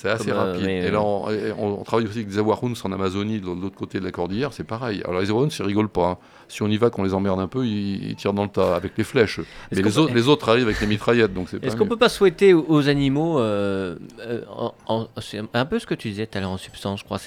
C'est 0.01 0.11
assez 0.11 0.27
Comme, 0.31 0.39
euh, 0.39 0.53
rapide. 0.53 0.69
et 0.69 0.91
là, 0.93 1.01
euh, 1.01 1.53
on, 1.59 1.83
travaille 1.83 2.07
aussi 2.07 2.19
avec 2.19 2.29
des 2.29 2.39
Awaruns 2.39 2.75
en 2.85 2.93
Amazonie, 2.93 3.41
de 3.41 3.47
l'autre 3.47 3.75
côté 3.75 3.99
de 3.99 4.05
la 4.05 4.13
cordillère, 4.13 4.53
c'est 4.53 4.63
pareil. 4.63 5.03
Alors 5.05 5.21
les 5.21 5.29
Awaruns, 5.31 5.49
ils 5.59 5.63
rigolent 5.65 5.89
pas. 5.89 6.07
hein. 6.11 6.19
Si 6.47 6.63
on 6.63 6.69
y 6.69 6.77
va, 6.77 6.89
qu'on 6.89 7.03
les 7.03 7.15
emmerde 7.15 7.41
un 7.41 7.49
peu, 7.49 7.67
ils, 7.67 8.11
ils 8.11 8.15
tirent 8.15 8.33
dans 8.33 8.45
le 8.45 8.49
tas 8.49 8.77
avec 8.77 8.93
les 8.97 9.03
flèches. 9.03 9.41
Mais 9.73 9.79
les 9.79 9.83
peut- 9.83 9.99
autres, 9.99 10.15
les 10.15 10.29
autres 10.29 10.49
arrivent 10.51 10.67
avec 10.67 10.81
les 10.81 10.87
mitraillettes, 10.87 11.35
donc 11.35 11.49
c'est 11.51 11.63
Est-ce 11.65 11.75
qu'on 11.75 11.89
peut 11.89 11.97
pas 11.97 12.09
souhaiter 12.09 12.55
aux- 12.55 12.65
aux 12.69 12.89
animaux, 12.89 13.41
euh, 13.41 13.97
euh, 14.21 14.43
en- 14.49 14.73
en- 14.87 15.09
c'est 15.21 15.43
un 15.53 15.65
peu 15.67 15.81
ce 15.81 15.87
que 15.87 15.95
tu 15.95 16.11
disais 16.11 16.29
tout 16.29 16.39
à 16.39 16.43
l'heure 16.43 16.51
en 16.51 16.59
substance, 16.59 17.01
je 17.01 17.05
crois. 17.05 17.19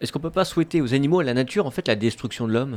Est-ce 0.00 0.10
qu'on 0.12 0.18
peut 0.18 0.30
pas 0.30 0.44
souhaiter 0.44 0.80
aux 0.82 0.94
animaux, 0.94 1.20
à 1.20 1.24
la 1.24 1.34
nature, 1.34 1.66
en 1.66 1.70
fait, 1.70 1.86
la 1.86 1.94
destruction 1.94 2.48
de 2.48 2.52
l'homme? 2.52 2.76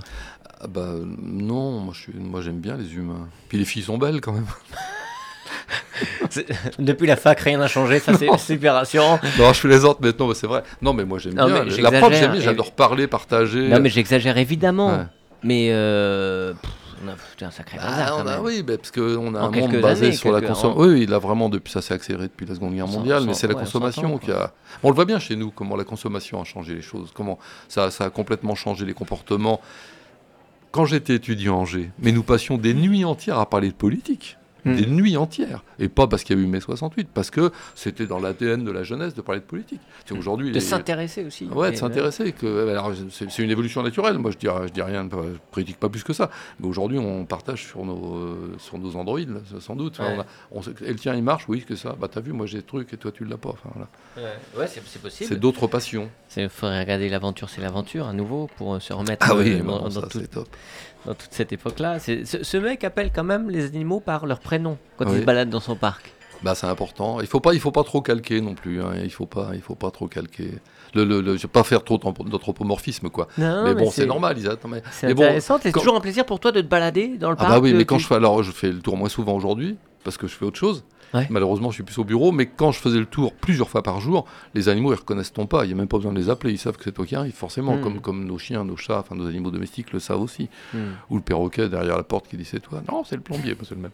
Ah 0.62 0.68
bah 0.68 0.94
non, 1.20 1.80
moi, 1.80 1.94
je 1.96 2.02
suis- 2.02 2.14
moi 2.14 2.42
j'aime 2.42 2.60
bien 2.60 2.78
les 2.78 2.94
humains. 2.94 3.28
Puis 3.50 3.58
les 3.58 3.66
filles 3.66 3.82
sont 3.82 3.98
belles 3.98 4.22
quand 4.22 4.34
même. 4.34 4.46
Depuis 6.80 7.08
la 7.08 7.16
fac, 7.16 7.40
rien 7.40 7.58
n'a 7.58 7.68
changé, 7.68 8.00
ça 8.00 8.14
c'est 8.18 8.28
super 8.38 8.74
rassurant. 8.74 9.20
non, 9.40 9.54
je 9.54 9.62
plaisante, 9.62 9.98
mais 10.02 10.12
non, 10.18 10.28
mais 10.28 10.36
c'est 10.36 10.48
vrai. 10.48 10.64
Non, 10.82 10.94
mais 10.94 11.06
moi 11.06 11.18
j'aime 11.20 11.34
bien. 11.36 11.48
mais 11.66 11.78
La 11.82 11.92
preuve, 11.92 12.14
j'aime 12.14 12.36
et- 12.36 12.42
j'adore 12.42 12.72
parler, 12.72 13.08
partager. 13.08 13.68
Non, 13.70 13.80
mais 13.80 13.90
j'exagère 13.90 14.38
évidemment. 14.38 14.90
Ouais. 14.98 15.04
Mais 15.44 15.70
euh, 15.72 16.54
pff, 16.54 16.72
on 17.04 17.08
a 17.10 17.16
foutu 17.16 17.44
un 17.46 17.50
sacré 17.52 17.78
Ah, 17.82 17.90
bazar, 17.90 18.10
quand 18.12 18.24
on 18.24 18.28
a- 18.28 18.36
même. 18.36 18.46
oui, 18.46 18.62
bah, 18.62 18.78
parce 18.78 18.92
qu'on 18.92 19.34
a 19.34 19.40
En 19.42 19.52
un 19.52 19.52
monde 19.52 19.82
basé 19.82 20.06
années, 20.08 20.16
sur 20.16 20.32
la 20.32 20.40
consommation. 20.42 20.80
Oui, 20.80 20.88
oui, 20.90 21.04
il 21.08 21.14
a 21.16 21.18
vraiment, 21.18 21.50
depuis 21.50 21.72
ça 21.72 21.82
s'est 21.82 21.96
accéléré 21.96 22.26
depuis 22.28 22.46
la 22.46 22.54
Seconde 22.54 22.76
Guerre 22.76 22.88
mondiale, 22.88 23.24
mais 23.26 23.34
c'est 23.34 23.48
la 23.48 23.56
consommation 23.56 24.04
100 24.04 24.14
ans, 24.14 24.18
qui 24.20 24.32
a. 24.32 24.52
On 24.84 24.90
le 24.90 24.96
voit 24.96 25.06
bien 25.06 25.18
chez 25.18 25.36
nous, 25.36 25.50
comment 25.50 25.76
la 25.76 25.84
consommation 25.84 26.40
a 26.40 26.44
changé 26.44 26.76
les 26.76 26.82
choses, 26.84 27.10
comment 27.16 27.40
ça, 27.68 27.90
ça 27.90 28.06
a 28.06 28.10
complètement 28.12 28.54
changé 28.54 28.86
les 28.86 28.94
comportements. 28.94 29.62
Quand 30.72 30.86
j'étais 30.86 31.16
étudiant 31.16 31.56
à 31.56 31.62
Angers, 31.62 31.90
mais 32.00 32.12
nous 32.12 32.24
passions 32.24 32.58
des 32.58 32.74
nuits 32.74 33.04
entières 33.04 33.40
à 33.40 33.50
parler 33.50 33.70
de 33.70 33.74
politique. 33.74 34.38
Hmm. 34.64 34.76
Des 34.76 34.86
nuits 34.86 35.18
entières. 35.18 35.64
Et 35.80 35.90
pas 35.90 36.06
parce 36.08 36.24
qu'il 36.24 36.38
y 36.38 36.40
a 36.40 36.44
eu 36.44 36.46
mai 36.48 36.60
68, 36.60 37.08
parce 37.14 37.32
que 37.32 37.52
c'était 37.74 38.06
dans 38.06 38.20
l'ADN 38.20 38.64
de 38.64 38.72
la 38.72 38.84
jeunesse 38.84 39.16
de 39.16 39.22
parler 39.22 39.42
de 39.42 39.46
politique. 39.46 39.82
C'est 40.06 40.16
aujourd'hui. 40.16 40.50
De 40.50 40.54
les- 40.56 40.60
s'intéresser 40.60 41.26
aussi. 41.26 41.46
Ouais, 41.46 41.72
de 41.72 41.76
s'intéresser. 41.76 42.34
Alors, 42.44 42.92
c'est, 43.10 43.40
une 43.40 43.50
évolution 43.50 43.82
naturelle. 43.82 44.18
Moi, 44.20 44.32
je 44.32 44.38
dis, 44.38 44.48
je 44.68 44.72
dis 44.72 44.82
rien, 44.82 45.08
je 45.12 45.18
critique 45.52 45.78
pas 45.80 45.90
plus 45.90 46.04
que 46.04 46.14
ça. 46.14 46.30
Mais 46.60 46.68
aujourd'hui, 46.68 47.00
on 47.00 47.26
partage 47.26 47.66
sur 47.66 47.84
nos, 47.86 48.16
euh, 48.18 48.56
sur 48.60 48.78
nos 48.78 48.96
Android, 48.96 49.20
sans 49.60 49.76
doute. 49.76 49.98
Enfin, 50.00 50.18
Ouais. 50.18 50.24
on 50.52 50.60
a- 50.60 50.64
on 50.68 50.86
et 50.86 50.90
le 50.94 50.96
tien, 51.00 51.16
il 51.16 51.24
marche, 51.24 51.46
oui, 51.48 51.64
que 51.68 51.76
ça. 51.76 51.96
Bah, 52.00 52.08
t'as 52.12 52.22
vu, 52.22 52.32
moi, 52.32 52.46
j'ai 52.46 52.60
des 52.60 52.64
trucs 52.64 52.94
et 52.94 52.98
toi, 52.98 53.12
tu 53.12 53.26
l'as 53.26 53.38
pas. 53.38 53.50
Enfin, 53.50 53.70
voilà. 53.74 53.90
Ouais, 54.18 54.60
ouais, 54.60 54.68
c'est 54.68 55.02
possible. 55.02 55.28
C'est 55.28 55.40
d'autres 55.40 55.68
passions. 55.68 56.10
Il 56.38 56.50
faudrait 56.50 56.82
regarder 56.82 57.10
l'aventure, 57.10 57.50
c'est 57.50 57.62
l'aventure 57.62 58.08
à 58.08 58.14
nouveau 58.14 58.50
pour 58.58 58.76
euh, 58.76 58.80
se 58.80 58.94
remettre 58.94 59.26
Ah 59.30 59.34
euh, 59.34 59.42
oui, 59.44 59.58
dans, 59.58 59.64
bon, 59.66 59.80
dans 59.80 59.90
ça, 59.90 60.02
tout- 60.04 60.20
c'est 60.20 60.28
top. 60.28 60.48
Dans 61.06 61.14
toute 61.14 61.32
cette 61.32 61.52
époque-là. 61.52 62.00
C'est- 62.00 62.26
Ce, 62.26 62.44
ce 62.44 62.58
mec 62.58 62.84
appelle 62.84 63.12
quand 63.14 63.24
même 63.24 63.50
les 63.50 63.66
animaux 63.66 64.00
par 64.00 64.26
leur 64.26 64.40
prénom 64.40 64.78
quand 64.98 65.06
il 65.06 65.12
Oui. 65.12 65.20
se 65.22 65.26
balade 65.26 65.50
dans 65.50 65.60
son 65.60 65.76
parc. 65.76 66.14
Bah, 66.44 66.56
c'est 66.56 66.66
important. 66.68 67.22
Il 67.22 67.28
faut 67.28 67.40
pas, 67.40 67.54
il 67.54 67.60
faut 67.60 67.72
pas 67.72 67.84
trop 67.84 68.02
calquer 68.02 68.42
non 68.42 68.56
plus. 68.56 68.82
hein. 68.82 68.94
Il 69.04 69.12
faut 69.12 69.28
pas, 69.28 69.52
il 69.54 69.62
faut 69.62 69.76
pas 69.76 69.92
trop 69.92 70.08
calquer. 70.08 70.52
Le, 70.96 71.04
le, 71.06 71.22
le- 71.22 71.38
je 71.38 71.44
vais 71.44 71.48
pas 71.48 71.64
faire 71.64 71.84
trop 71.84 71.98
d'anthro- 72.00 72.28
d'anthropomorphisme, 72.28 73.10
quoi. 73.10 73.28
Non, 73.38 73.64
mais 73.64 73.76
bon, 73.76 73.92
c'est 73.92 74.08
normal. 74.08 74.38
Ils 74.40 74.48
attendent. 74.50 74.72
mais- 74.72 74.84
C'est 74.92 75.08
mais 75.08 75.14
bon, 75.14 75.22
intéressant. 75.24 75.60
c'est 75.62 75.72
quand- 75.72 75.80
toujours 75.80 75.96
un 75.96 76.02
plaisir 76.02 76.26
pour 76.26 76.40
toi 76.40 76.52
de 76.52 76.60
te 76.62 76.66
balader 76.68 77.18
dans 77.20 77.30
le 77.30 77.36
Ah 77.38 77.44
parc. 77.44 77.50
bah 77.52 77.60
oui, 77.60 77.74
euh, 77.74 77.78
mais 77.78 77.86
quand 77.86 77.98
tu- 77.98 78.04
je 78.04 78.08
fais 78.08 78.16
alors 78.16 78.42
je 78.42 78.52
fais 78.52 78.72
le 78.72 78.80
tour 78.82 78.98
moins 78.98 79.08
souvent 79.10 79.34
aujourd'hui 79.36 79.78
parce 80.04 80.18
que 80.18 80.28
je 80.28 80.34
fais 80.36 80.44
autre 80.46 80.58
chose. 80.58 80.84
Ouais. 81.14 81.28
Malheureusement, 81.30 81.70
je 81.72 81.76
suis 81.76 81.84
plus 81.84 81.98
au 81.98 82.04
bureau, 82.04 82.32
mais 82.32 82.46
quand 82.46 82.72
je 82.72 82.80
faisais 82.80 83.00
le 83.00 83.06
tour 83.06 83.34
plusieurs 83.34 83.70
fois 83.70 83.84
par 83.84 84.00
jour, 84.00 84.26
les 84.54 84.70
animaux 84.70 84.94
ils 84.94 84.98
reconnaissent 84.98 85.34
ton 85.34 85.46
pas. 85.46 85.66
Il 85.66 85.68
n'y 85.68 85.74
a 85.74 85.76
même 85.78 85.88
pas 85.88 85.98
besoin 85.98 86.14
de 86.14 86.18
les 86.20 86.30
appeler, 86.30 86.54
ils 86.54 86.58
savent 86.58 86.78
que 86.78 86.84
c'est 86.86 86.92
toi 86.94 87.06
qui 87.06 87.16
arrives 87.16 87.34
forcément, 87.36 87.76
Hmm. 87.76 87.82
comme 87.82 88.00
comme 88.02 88.26
nos 88.26 88.38
chiens, 88.38 88.64
nos 88.64 88.78
chats, 88.78 89.00
enfin 89.00 89.16
nos 89.16 89.28
animaux 89.28 89.52
domestiques 89.52 89.92
le 89.92 90.00
savent 90.00 90.22
aussi. 90.22 90.50
Hmm. 90.74 90.92
Ou 91.10 91.16
le 91.18 91.22
perroquet 91.22 91.68
derrière 91.70 91.98
la 91.98 92.04
porte 92.04 92.28
qui 92.30 92.38
dit 92.38 92.46
c'est 92.46 92.60
toi. 92.62 92.82
Non, 92.90 93.04
c'est 93.04 93.16
le 93.16 93.22
plombier, 93.22 93.58
c'est 93.64 93.76
le 93.76 93.82
même. 93.82 93.92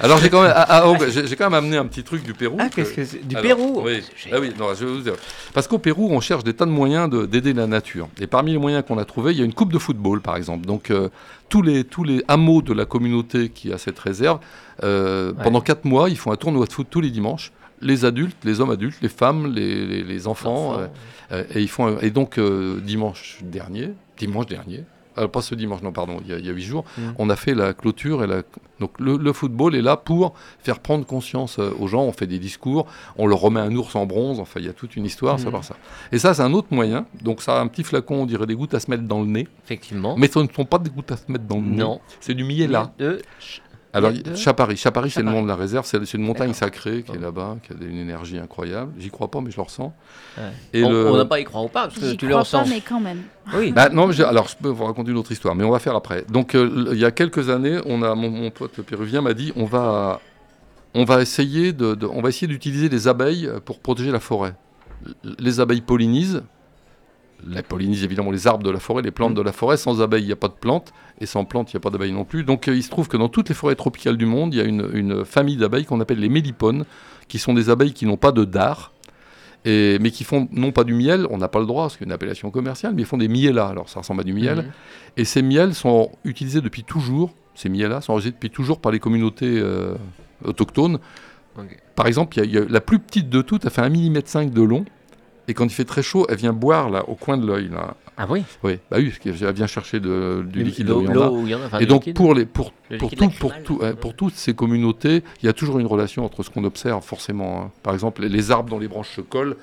alors 0.00 0.18
j'ai 0.18 0.30
quand 0.30 0.42
même, 0.42 0.52
ah, 0.54 0.66
ah, 0.68 0.82
oh, 0.86 0.96
j'ai 1.08 1.36
quand 1.36 1.44
même 1.50 1.54
amené 1.54 1.76
un 1.76 1.86
petit 1.86 2.02
truc 2.04 2.22
du 2.22 2.34
Pérou. 2.34 2.56
Ah, 2.60 2.68
que- 2.68 2.76
qu'est-ce 2.76 2.92
que 2.92 3.04
c'est? 3.04 3.26
Du 3.26 3.36
alors, 3.36 3.46
Pérou? 3.56 3.82
Oui. 3.84 4.02
C'est 4.16 4.32
Ah 4.32 4.40
oui, 4.40 4.52
non, 4.58 4.74
je 4.74 4.84
vais 4.84 4.92
vous 4.92 5.00
dire. 5.00 5.14
Parce 5.54 5.66
qu'au 5.68 5.78
Pérou, 5.78 6.08
on 6.10 6.20
cherche 6.20 6.44
des 6.44 6.54
tas 6.54 6.66
de 6.66 6.70
moyens 6.70 7.08
de- 7.08 7.26
d'aider 7.26 7.52
la 7.52 7.66
nature. 7.66 8.08
Et 8.20 8.26
parmi 8.26 8.52
les 8.52 8.58
moyens 8.58 8.84
qu'on 8.86 8.98
a 8.98 9.04
trouvés, 9.04 9.32
il 9.32 9.38
y 9.38 9.42
a 9.42 9.44
une 9.44 9.54
coupe 9.54 9.72
de 9.72 9.78
football, 9.78 10.20
par 10.20 10.36
exemple. 10.36 10.66
Donc, 10.66 10.90
euh, 10.90 11.08
tous, 11.52 11.62
les, 11.62 11.84
tous 11.84 12.02
les 12.04 12.24
hameaux 12.28 12.62
de 12.62 12.72
la 12.72 12.86
communauté 12.86 13.50
qui 13.50 13.72
a 13.74 13.78
cette 13.78 13.98
réserve, 13.98 14.38
euh, 14.82 15.32
Ouais. 15.32 15.42
pendant 15.44 15.60
quatre 15.60 15.84
mois, 15.84 16.08
ils 16.08 16.16
font 16.16 16.32
un 16.32 16.36
tournoi 16.36 16.64
de 16.66 16.72
foot 16.72 16.86
tous 16.90 17.02
les 17.02 17.10
dimanches. 17.10 17.52
Les 17.82 18.04
adultes, 18.06 18.38
les 18.44 18.60
hommes 18.60 18.70
adultes, 18.70 19.00
les 19.02 19.08
femmes, 19.22 19.52
les, 19.52 19.84
les- 19.86 20.02
les 20.12 20.26
enfants. 20.26 20.70
Enfants. 20.70 20.80
euh, 20.80 20.86
euh, 21.32 21.44
et, 21.54 21.60
ils 21.60 21.68
font, 21.68 21.86
un- 21.88 21.98
et 22.00 22.10
donc, 22.10 22.38
dimanche 22.92 23.38
dernier, 23.42 23.90
dimanche 24.16 24.46
dernier, 24.46 24.84
euh, 25.18 25.28
pas 25.28 25.42
ce 25.42 25.54
dimanche, 25.54 25.82
non, 25.82 25.92
pardon, 25.92 26.18
il 26.24 26.30
y 26.44 26.48
a- 26.48 26.52
huit 26.52 26.62
jours, 26.62 26.84
Mm. 26.98 27.02
on 27.18 27.30
a 27.30 27.36
fait 27.36 27.54
la 27.54 27.72
clôture. 27.74 28.22
Et 28.24 28.26
la... 28.26 28.42
Donc, 28.80 28.92
le, 28.98 29.16
le 29.16 29.32
football 29.32 29.74
est 29.76 29.82
là 29.82 29.96
pour 29.96 30.34
faire 30.60 30.80
prendre 30.80 31.06
conscience 31.06 31.58
euh, 31.58 31.70
aux 31.78 31.86
gens. 31.86 32.02
On 32.02 32.12
fait 32.12 32.26
des 32.26 32.38
discours, 32.38 32.86
on 33.16 33.26
leur 33.26 33.38
remet 33.40 33.60
un 33.60 33.74
ours 33.76 33.94
en 33.96 34.06
bronze. 34.06 34.40
Enfin, 34.40 34.60
il 34.60 34.66
y 34.66 34.68
a 34.68 34.72
toute 34.72 34.96
une 34.96 35.04
histoire, 35.04 35.38
ça 35.38 35.50
par 35.50 35.62
ça. 35.64 35.76
Et 36.10 36.18
ça, 36.18 36.34
c'est 36.34 36.42
un 36.42 36.52
autre 36.52 36.68
moyen. 36.70 37.06
Donc, 37.22 37.42
ça 37.42 37.58
a 37.58 37.60
un 37.60 37.66
petit 37.68 37.84
flacon, 37.84 38.22
on 38.22 38.26
dirait 38.26 38.46
des 38.46 38.54
gouttes 38.56 38.74
à 38.74 38.80
se 38.80 38.90
mettre 38.90 39.04
dans 39.04 39.20
le 39.20 39.26
nez. 39.26 39.46
Effectivement. 39.64 40.16
Mais 40.16 40.28
ce 40.28 40.38
ne 40.40 40.48
sont 40.54 40.64
pas 40.64 40.78
des 40.78 40.90
gouttes 40.90 41.12
à 41.12 41.16
se 41.16 41.30
mettre 41.30 41.44
dans 41.44 41.56
le 41.56 41.62
nez. 41.62 41.76
non. 41.76 42.00
C'est 42.20 42.34
du 42.34 42.44
miela. 42.44 42.92
De... 42.98 43.20
Alors, 43.94 44.10
Il 44.10 44.16
y 44.16 44.20
a 44.20 44.22
deux 44.22 44.34
Chapari, 44.36 44.76
Chapari 44.76 45.10
c'est 45.10 45.22
le 45.22 45.30
nom 45.30 45.42
de 45.42 45.48
la 45.48 45.54
réserve, 45.56 45.84
c'est 45.86 46.14
une 46.14 46.22
montagne 46.22 46.54
sacrée 46.54 47.02
qui 47.02 47.12
est 47.12 47.18
là-bas, 47.18 47.56
qui 47.62 47.72
a 47.72 47.76
une 47.86 47.98
énergie 47.98 48.38
incroyable. 48.38 48.92
J'y 48.98 49.10
crois 49.10 49.30
pas, 49.30 49.40
mais 49.42 49.50
je 49.50 49.56
le 49.56 49.62
ressens. 49.62 49.92
Ouais. 50.38 50.44
Et 50.72 50.82
on 50.84 50.90
le- 50.90 51.16
n'a 51.18 51.24
pas 51.26 51.40
y 51.40 51.44
croire 51.44 51.64
ou 51.64 51.68
pas, 51.68 51.88
parce 51.88 51.98
que 51.98 52.12
tu 52.14 52.24
le 52.26 52.30
crois 52.30 52.40
ressens. 52.40 52.62
pas, 52.64 52.68
mais 52.70 52.80
quand 52.80 53.00
même. 53.00 53.22
Oui. 53.54 53.70
Bah, 53.72 53.90
non, 53.90 54.06
mais 54.06 54.14
j'ai- 54.14 54.24
alors 54.24 54.48
je 54.48 54.56
peux 54.56 54.68
vous 54.70 54.84
raconter 54.84 55.10
une 55.10 55.18
autre 55.18 55.32
histoire, 55.32 55.54
mais 55.54 55.64
on 55.64 55.70
va 55.70 55.78
faire 55.78 55.94
après. 55.94 56.24
Donc, 56.30 56.54
euh, 56.54 56.88
il 56.92 56.98
y 56.98 57.04
a 57.04 57.10
quelques 57.10 57.50
années, 57.50 57.78
on 57.84 58.02
a, 58.02 58.14
mon, 58.14 58.30
mon 58.30 58.50
pote 58.50 58.80
péruvien 58.80 59.20
m'a 59.20 59.34
dit 59.34 59.52
on 59.56 59.66
va, 59.66 60.20
on 60.94 61.04
va 61.04 61.20
essayer 61.20 61.72
de, 61.74 61.94
de- 61.94 62.06
on 62.06 62.22
va 62.22 62.30
essayer 62.30 62.46
d'utiliser 62.46 62.88
les 62.88 63.08
abeilles 63.08 63.50
pour 63.66 63.78
protéger 63.80 64.10
la 64.10 64.20
forêt. 64.20 64.54
Les 65.38 65.60
abeilles 65.60 65.80
pollinisent 65.82 66.42
les 67.48 67.62
pollinisent 67.62 68.04
évidemment 68.04 68.30
les 68.30 68.46
arbres 68.46 68.62
de 68.64 68.70
la 68.70 68.78
forêt, 68.78 69.02
les 69.02 69.10
plantes 69.10 69.32
Mm. 69.32 69.36
de 69.36 69.42
la 69.42 69.52
forêt. 69.52 69.76
Sans 69.76 70.00
abeilles, 70.02 70.22
il 70.22 70.26
n'y 70.26 70.32
a 70.32 70.36
pas 70.36 70.48
de 70.48 70.54
plantes. 70.54 70.92
Et 71.20 71.26
sans 71.26 71.44
plantes, 71.44 71.72
il 71.72 71.76
n'y 71.76 71.78
a 71.78 71.80
pas 71.80 71.90
d'abeilles 71.90 72.12
non 72.12 72.24
plus. 72.24 72.44
Donc 72.44 72.68
euh, 72.68 72.74
il 72.76 72.82
se 72.82 72.90
trouve 72.90 73.08
que 73.08 73.16
dans 73.16 73.28
toutes 73.28 73.48
les 73.48 73.54
forêts 73.54 73.74
tropicales 73.76 74.16
du 74.16 74.26
monde, 74.26 74.54
il 74.54 74.58
y 74.58 74.60
a 74.60 74.64
une, 74.64 74.88
une 74.92 75.24
famille 75.24 75.56
d'abeilles 75.56 75.84
qu'on 75.84 76.00
appelle 76.00 76.18
les 76.20 76.28
mélipones, 76.28 76.84
qui 77.28 77.38
sont 77.38 77.54
des 77.54 77.70
abeilles 77.70 77.92
qui 77.92 78.06
n'ont 78.06 78.16
pas 78.16 78.32
de 78.32 78.44
dard. 78.44 78.92
Et, 79.64 79.98
mais 80.00 80.10
qui 80.10 80.24
font 80.24 80.48
non 80.50 80.72
pas 80.72 80.82
du 80.82 80.92
miel, 80.92 81.26
on 81.30 81.38
n'a 81.38 81.46
pas 81.46 81.60
le 81.60 81.66
droit, 81.66 81.88
c'est 81.88 82.04
une 82.04 82.10
appellation 82.10 82.50
commerciale, 82.50 82.94
mais 82.96 83.02
ils 83.02 83.06
font 83.06 83.16
des 83.18 83.28
mielas. 83.28 83.68
Alors 83.68 83.88
ça 83.88 84.00
ressemble 84.00 84.22
à 84.22 84.24
du 84.24 84.32
miel. 84.32 84.56
Mhm. 84.58 84.64
Et 85.18 85.24
ces 85.24 85.40
miels 85.42 85.74
sont 85.74 86.10
utilisés 86.24 86.60
depuis 86.60 86.82
toujours, 86.82 87.32
ces 87.54 87.68
miels-là 87.68 88.00
sont 88.00 88.14
utilisés 88.14 88.32
depuis 88.32 88.50
toujours 88.50 88.80
par 88.80 88.90
les 88.90 88.98
communautés 88.98 89.58
euh, 89.60 89.94
autochtones. 90.44 90.98
Par 91.94 92.06
exemple, 92.06 92.36
y 92.38 92.40
a- 92.40 92.44
y 92.44 92.58
a 92.58 92.64
la 92.68 92.80
plus 92.80 92.98
petite 92.98 93.28
de 93.28 93.42
toutes, 93.42 93.64
elle 93.64 93.70
fait 93.70 93.82
1,5 93.82 94.46
mm 94.48 94.50
de 94.50 94.62
long. 94.62 94.84
Et 95.48 95.54
quand 95.54 95.64
il 95.64 95.70
fait 95.70 95.84
très 95.84 96.02
chaud, 96.02 96.26
elle 96.28 96.36
vient 96.36 96.52
boire 96.52 96.88
là, 96.90 97.08
au 97.08 97.14
coin 97.14 97.36
de 97.36 97.46
l'œil. 97.46 97.68
Là. 97.68 97.94
Ah 98.16 98.26
oui? 98.28 98.44
Oui, 98.62 98.78
bah 98.90 98.98
oui, 99.00 99.08
parce 99.08 99.18
qu'elle 99.18 99.52
vient 99.54 99.66
chercher 99.66 99.98
de- 99.98 100.44
du 100.46 100.62
liquide 100.62 100.86
L'eau, 100.88 101.00
où 101.00 101.42
il 101.46 101.50
y 101.50 101.54
en 101.54 101.62
a. 101.62 101.66
enfin, 101.66 101.78
Et 101.80 101.86
donc 101.86 102.02
liquide. 102.02 102.16
pour, 102.16 102.34
les, 102.34 102.46
pour, 102.46 102.72
Le 102.90 102.98
pour, 102.98 103.10
tout, 103.10 103.16
pour, 103.40 103.50
lacrymal. 103.50 103.62
tout, 103.64 103.80
pour 104.00 104.14
toutes 104.14 104.34
ces 104.34 104.54
communautés, 104.54 105.24
il 105.42 105.46
y 105.46 105.48
a 105.48 105.52
toujours 105.52 105.78
une 105.80 105.86
relation 105.86 106.24
entre 106.24 106.42
ce 106.42 106.50
qu'on 106.50 106.62
observe 106.64 107.02
forcément. 107.04 107.62
hein. 107.62 107.70
Par 107.82 107.92
exemple, 107.94 108.22
les, 108.22 108.28
les 108.28 108.50
arbres 108.52 108.70
dont 108.70 108.78
les 108.78 108.88
branches 108.88 109.16
se 109.16 109.20
collent, 109.20 109.56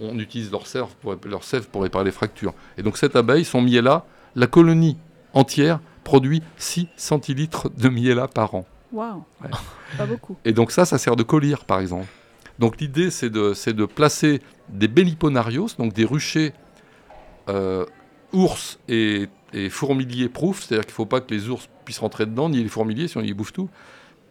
on 0.00 0.18
utilise 0.18 0.50
leur 0.50 0.66
sève 0.66 0.86
pour, 1.02 1.14
leur 1.28 1.44
sève 1.44 1.68
pour 1.68 1.82
réparer 1.82 2.04
les 2.04 2.10
fractures. 2.12 2.54
Et 2.78 2.82
donc 2.82 2.96
cette 2.96 3.16
abeille, 3.16 3.44
son 3.44 3.60
miella, 3.60 4.04
la 4.36 4.46
colonie 4.46 4.96
entière 5.34 5.80
produit 6.04 6.42
6 6.56 6.86
centilitres 6.96 7.68
de 7.76 7.88
miella 7.88 8.28
par 8.28 8.54
an. 8.54 8.64
Waouh. 8.92 9.22
Ouais. 9.42 9.50
Pas 9.98 10.06
beaucoup. 10.06 10.36
Et 10.44 10.52
donc 10.52 10.70
ça, 10.70 10.84
ça 10.84 10.96
sert 10.96 11.16
de 11.16 11.22
collyre, 11.24 11.64
par 11.64 11.80
exemple. 11.80 12.06
Donc 12.58 12.80
l'idée, 12.80 13.10
c'est 13.10 13.30
de, 13.30 13.84
placer 13.84 14.40
des 14.68 14.88
belliponarios, 14.88 15.68
donc 15.78 15.92
des 15.92 16.04
ruchers 16.04 16.52
euh, 17.48 17.84
ours 18.32 18.78
et, 18.88 19.26
et 19.52 19.68
fourmiliers 19.70 20.28
proof, 20.28 20.62
c'est-à-dire 20.62 20.84
qu'il 20.86 20.92
ne 20.92 20.96
faut 20.96 21.06
pas 21.06 21.20
que 21.20 21.32
les 21.32 21.48
ours 21.48 21.68
puissent 21.84 21.98
rentrer 21.98 22.26
dedans, 22.26 22.48
ni 22.48 22.62
les 22.62 22.68
fourmiliers, 22.68 23.08
sinon 23.08 23.24
ils 23.24 23.34
bouffent 23.34 23.52
tout. 23.52 23.68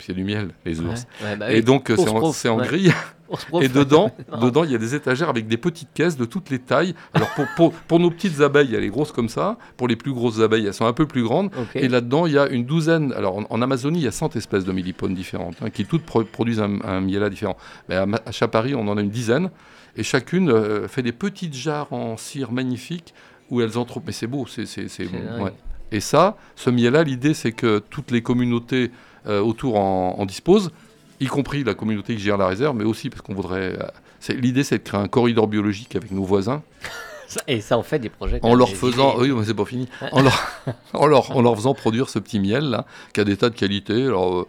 A 0.10 0.14
du 0.14 0.24
miel, 0.24 0.50
les 0.66 0.82
ours. 0.82 1.06
ouais, 1.24 1.36
bah 1.36 1.52
Et 1.52 1.62
donc 1.62 1.89
euh, 1.89 1.96
c'est 1.98 2.10
en, 2.10 2.32
c'est 2.32 2.50
ouais. 2.50 2.66
grille. 2.68 2.93
Et 3.62 3.70
dedans, 3.70 4.12
dedans, 4.41 4.64
il 4.64 4.72
y 4.72 4.76
a 4.76 4.78
des 4.78 4.93
étagères 4.93 5.30
avec 5.30 5.48
des 5.48 5.58
petites 5.58 5.89
caisses 5.93 6.16
de 6.16 6.26
toutes 6.26 6.52
les 6.52 6.60
tailles. 6.60 6.93
Alors 7.14 7.30
pour, 7.30 7.46
pour, 7.56 7.74
pour 7.74 8.00
nos 8.00 8.12
petites 8.12 8.39
abeilles, 8.41 8.76
elle 8.76 8.84
est 8.84 8.89
grosse 8.89 9.12
comme 9.12 9.30
ça. 9.30 9.58
Pour 9.78 9.88
les 9.88 9.96
plus 9.96 10.14
grosses 10.14 10.41
abeilles, 10.41 10.68
elles 10.68 10.74
sont 10.76 10.86
un 10.86 10.93
peu 10.93 11.08
plus 11.08 11.24
grandes. 11.24 11.50
Et 11.74 11.88
là-dedans, 11.88 12.28
il 12.28 12.34
y 12.34 12.38
a 12.38 12.48
une 12.48 12.66
douzaine. 12.66 13.14
Alors, 13.14 13.38
en, 13.39 13.46
en 13.50 13.62
Amazonie, 13.64 14.00
il 14.00 14.04
y 14.06 14.08
a 14.08 14.12
100 14.12 14.36
espèces 14.36 14.64
de 14.64 14.72
mélipones 14.72 15.16
différentes, 15.16 15.56
hein, 15.62 15.72
qui 15.72 15.86
toutes 15.86 16.04
pro- 16.06 16.24
produisent 16.24 16.60
un, 16.62 16.80
un 16.84 17.02
miella 17.02 17.30
différent. 17.32 17.58
Mais 17.89 17.96
à, 17.96 18.06
à 18.28 18.32
Chapari, 18.32 18.76
on 18.76 18.88
en 18.88 18.96
a 18.98 19.02
une 19.02 19.10
dizaine. 19.10 19.50
Et 19.98 20.04
chacune 20.04 20.52
euh, 20.52 20.88
fait 20.88 21.02
des 21.02 21.14
petites 21.14 21.56
jarres 21.56 21.91
en 21.93 22.18
cire 22.18 22.52
magnifiques 22.52 23.14
où 23.50 23.60
elles 23.62 23.78
entrent. 23.78 24.02
Mais 24.06 24.12
c'est 24.12 24.28
beau, 24.28 24.46
c'est. 24.46 24.68
c'est- 24.68 24.88
c'est- 24.88 25.06
C'est 25.08 25.41
ouais. 25.41 25.54
Et 25.91 26.00
ça, 26.00 26.36
ce 26.56 26.70
miel-là, 26.70 27.04
l'idée, 27.04 27.34
c'est 27.34 27.52
que 27.54 27.80
toutes 27.89 28.12
les 28.12 28.22
communautés 28.22 28.91
autour 29.28 29.78
en, 29.78 30.15
en 30.19 30.26
disposent, 30.26 30.71
y 31.19 31.26
compris 31.28 31.63
la 31.63 31.73
communauté 31.73 32.15
qui 32.15 32.21
gère 32.21 32.38
la 32.38 32.47
réserve, 32.47 32.76
mais 32.76 32.84
aussi 32.86 33.09
parce 33.09 33.21
qu'on 33.21 33.34
voudrait. 33.34 33.78
euh, 33.80 34.34
L'idée, 34.36 34.63
c'est 34.63 34.80
de 34.80 34.84
créer 34.84 34.99
un 34.99 35.07
corridor 35.07 35.47
biologique 35.47 35.95
avec 35.95 36.11
nos 36.11 36.23
voisins, 36.23 36.63
Et 37.47 37.59
ça, 37.59 37.78
on 37.78 37.84
fait 37.84 37.99
des 37.99 38.09
projets. 38.09 38.39
en 38.43 38.53
leur 38.55 38.69
faisant. 38.69 39.15
Oui, 39.17 39.32
mais 39.32 39.43
c'est 39.45 39.53
pas 39.55 39.65
fini. 39.65 39.89
En 40.11 40.21
leur, 40.21 40.39
en, 40.93 41.05
leur, 41.07 41.36
en 41.36 41.41
leur 41.41 41.55
faisant 41.55 41.73
produire 41.73 42.07
ce 42.09 42.19
petit 42.19 42.39
miel, 42.39 42.69
là, 42.69 42.86
qui 43.13 43.19
a 43.19 43.23
des 43.23 43.36
tas 43.36 43.49
de 43.49 43.55
qualités. 43.55 44.05
Alors, 44.05 44.34
euh, 44.41 44.47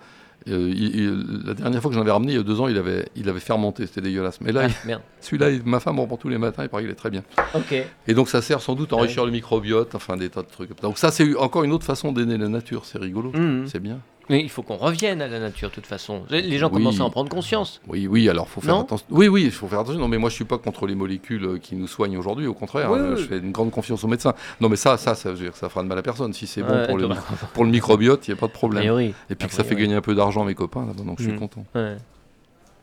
euh, 0.49 0.71
il- 0.73 0.95
il- 0.95 1.43
la 1.47 1.55
dernière 1.55 1.81
fois 1.81 1.91
que 1.91 1.95
j'en 1.97 2.03
avais 2.03 2.11
ramené, 2.13 2.33
il 2.33 2.37
y 2.37 2.39
a 2.39 2.43
deux 2.45 2.61
ans, 2.61 2.69
il 2.69 2.77
avait, 2.77 3.09
il 3.17 3.29
avait 3.29 3.41
fermenté, 3.41 3.87
c'était 3.87 4.03
dégueulasse. 4.03 4.41
Mais 4.43 4.53
là, 4.53 4.69
Ah, 4.89 4.99
celui-là, 5.21 5.51
il- 5.51 5.63
ma 5.65 5.81
femme 5.81 5.99
en 5.99 6.07
prend 6.07 6.17
tous 6.19 6.29
les 6.29 6.39
matins, 6.39 6.63
il 6.65 6.69
paraît 6.69 6.83
qu'il 6.85 6.93
est 6.93 6.95
très 6.95 7.11
bien. 7.11 7.23
Ok. 7.55 7.75
Et 8.07 8.15
donc, 8.15 8.29
ça 8.29 8.41
sert 8.43 8.61
sans 8.61 8.75
doute 8.75 8.93
à 8.93 8.97
Ouais. 8.97 9.03
enrichir 9.03 9.25
le 9.25 9.33
microbiote, 9.33 9.95
enfin, 9.95 10.17
des 10.17 10.29
tas 10.29 10.43
de 10.43 10.49
trucs. 10.49 10.79
Donc, 10.83 10.99
ça, 10.99 11.11
c'est 11.11 11.35
encore 11.37 11.65
une 11.65 11.73
autre 11.73 11.85
façon 11.87 12.13
d'aider 12.13 12.37
la 12.39 12.49
nature, 12.49 12.85
c'est 12.85 12.99
rigolo. 12.99 13.33
Mhm. 13.35 13.67
C'est 13.67 13.81
bien. 13.81 13.99
Mais 14.29 14.41
il 14.41 14.51
faut 14.51 14.63
qu'on 14.63 14.77
revienne 14.77 15.23
à 15.23 15.29
la 15.29 15.39
nature, 15.39 15.69
de 15.71 15.75
toute 15.75 15.87
façon. 15.87 16.23
Les 16.31 16.59
gens 16.59 16.67
Oui. 16.69 16.75
commencent 16.75 17.01
à 17.01 17.05
en 17.05 17.11
prendre 17.11 17.29
conscience. 17.31 17.81
Oui, 17.87 18.07
oui, 18.09 18.29
alors 18.29 18.49
faut 18.49 18.61
faire 18.61 18.77
attention. 18.77 19.07
Oui, 19.11 19.29
oui, 19.29 19.45
il 19.45 19.51
faut 19.53 19.69
faire 19.69 19.81
attention. 19.81 20.01
Non, 20.01 20.09
mais 20.09 20.19
moi, 20.19 20.31
je 20.31 20.35
suis 20.35 20.45
pas 20.45 20.59
contre 20.59 20.87
les 20.87 20.95
molécules 20.97 21.45
euh, 21.45 21.59
qui 21.59 21.77
nous 21.77 21.87
soignent 21.87 22.17
aujourd'hui. 22.19 22.47
Au 22.47 22.55
contraire, 22.55 22.91
Oui, 22.91 22.99
euh, 22.99 23.15
oui. 23.15 23.23
je 23.23 23.27
fais 23.29 23.39
une 23.39 23.53
grande 23.53 23.71
confiance 23.71 24.03
aux 24.03 24.09
médecins. 24.09 24.35
Non, 24.61 24.69
mais 24.69 24.77
ça, 24.77 24.97
ça, 24.97 25.15
ça, 25.15 25.31
je 25.31 25.37
veux 25.37 25.45
dire, 25.45 25.57
ça 25.57 25.69
fera 25.69 25.83
de 25.83 25.89
mal 25.89 25.99
à 25.99 26.03
personne. 26.03 26.33
Si 26.33 26.47
c'est 26.47 26.63
bon 26.63 26.73
Ouais, 26.75 26.87
pour, 26.89 26.99
le, 26.99 27.07
toi- 27.07 27.17
pour 27.55 27.65
le 27.65 27.71
microbiote, 27.71 28.27
il 28.27 28.33
n'y 28.33 28.37
a 28.39 28.41
pas 28.41 28.49
de 28.49 28.53
problème. 28.53 29.13
Et 29.31 29.35
puis 29.35 29.49
que 29.49 29.55
ça 29.55 29.65
fait 29.65 29.75
gagner 29.77 29.95
un 29.95 30.01
peu 30.01 30.15
d'argent 30.15 30.43
à 30.43 30.47
mes 30.47 30.55
copains, 30.55 30.87
là-bas, 30.87 31.05
donc 31.05 31.19
je 31.19 31.25
suis 31.25 31.33
Mm. 31.33 31.39
content. 31.39 31.65
Ouais. 31.75 31.97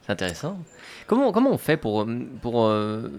C'est 0.06 0.12
intéressant. 0.12 0.58
Comment, 1.08 1.32
comment 1.32 1.52
on 1.52 1.58
fait 1.58 1.78
pour, 1.78 2.02
euh, 2.02 2.28
pour 2.42 2.66
euh, 2.66 3.10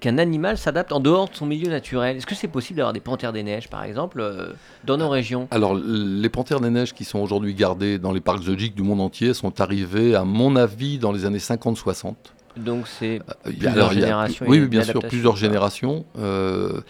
qu'un 0.00 0.16
animal 0.16 0.56
s'adapte 0.56 0.90
en 0.92 1.00
dehors 1.00 1.28
de 1.28 1.34
son 1.34 1.44
milieu 1.44 1.68
naturel? 1.68 2.16
Est-ce 2.16 2.26
que 2.26 2.34
c'est 2.34 2.48
possible 2.48 2.78
d'avoir 2.78 2.94
des 2.94 3.00
panthères 3.00 3.32
des 3.34 3.42
neiges, 3.42 3.68
par 3.68 3.84
exemple, 3.84 4.20
euh, 4.20 4.52
dans 4.84 4.96
nos 4.96 5.10
régions? 5.10 5.48
Alors, 5.50 5.74
les 5.74 6.28
panthères 6.30 6.60
des 6.60 6.70
neiges 6.70 6.94
qui 6.94 7.04
sont 7.04 7.18
aujourd'hui 7.18 7.54
gardées 7.54 7.98
dans 7.98 8.12
les 8.12 8.20
parcs 8.20 8.42
zoologiques 8.42 8.74
du 8.74 8.82
monde 8.82 9.00
entier 9.02 9.34
sont 9.34 9.60
arrivées, 9.60 10.14
à 10.14 10.24
mon 10.24 10.56
avis, 10.56 10.98
dans 10.98 11.12
les 11.12 11.26
années 11.26 11.38
50-60. 11.38 12.14
Donc 12.56 12.88
c'est 12.88 13.20
Plusieurs 13.44 13.72
alors, 13.74 13.92
générations, 13.92 14.44
oui, 14.48 14.62
a 14.62 14.66
bien 14.66 14.82
sûr, 14.82 15.00
plusieurs 15.00 15.36
générations. 15.36 16.04
euh, 16.18 16.80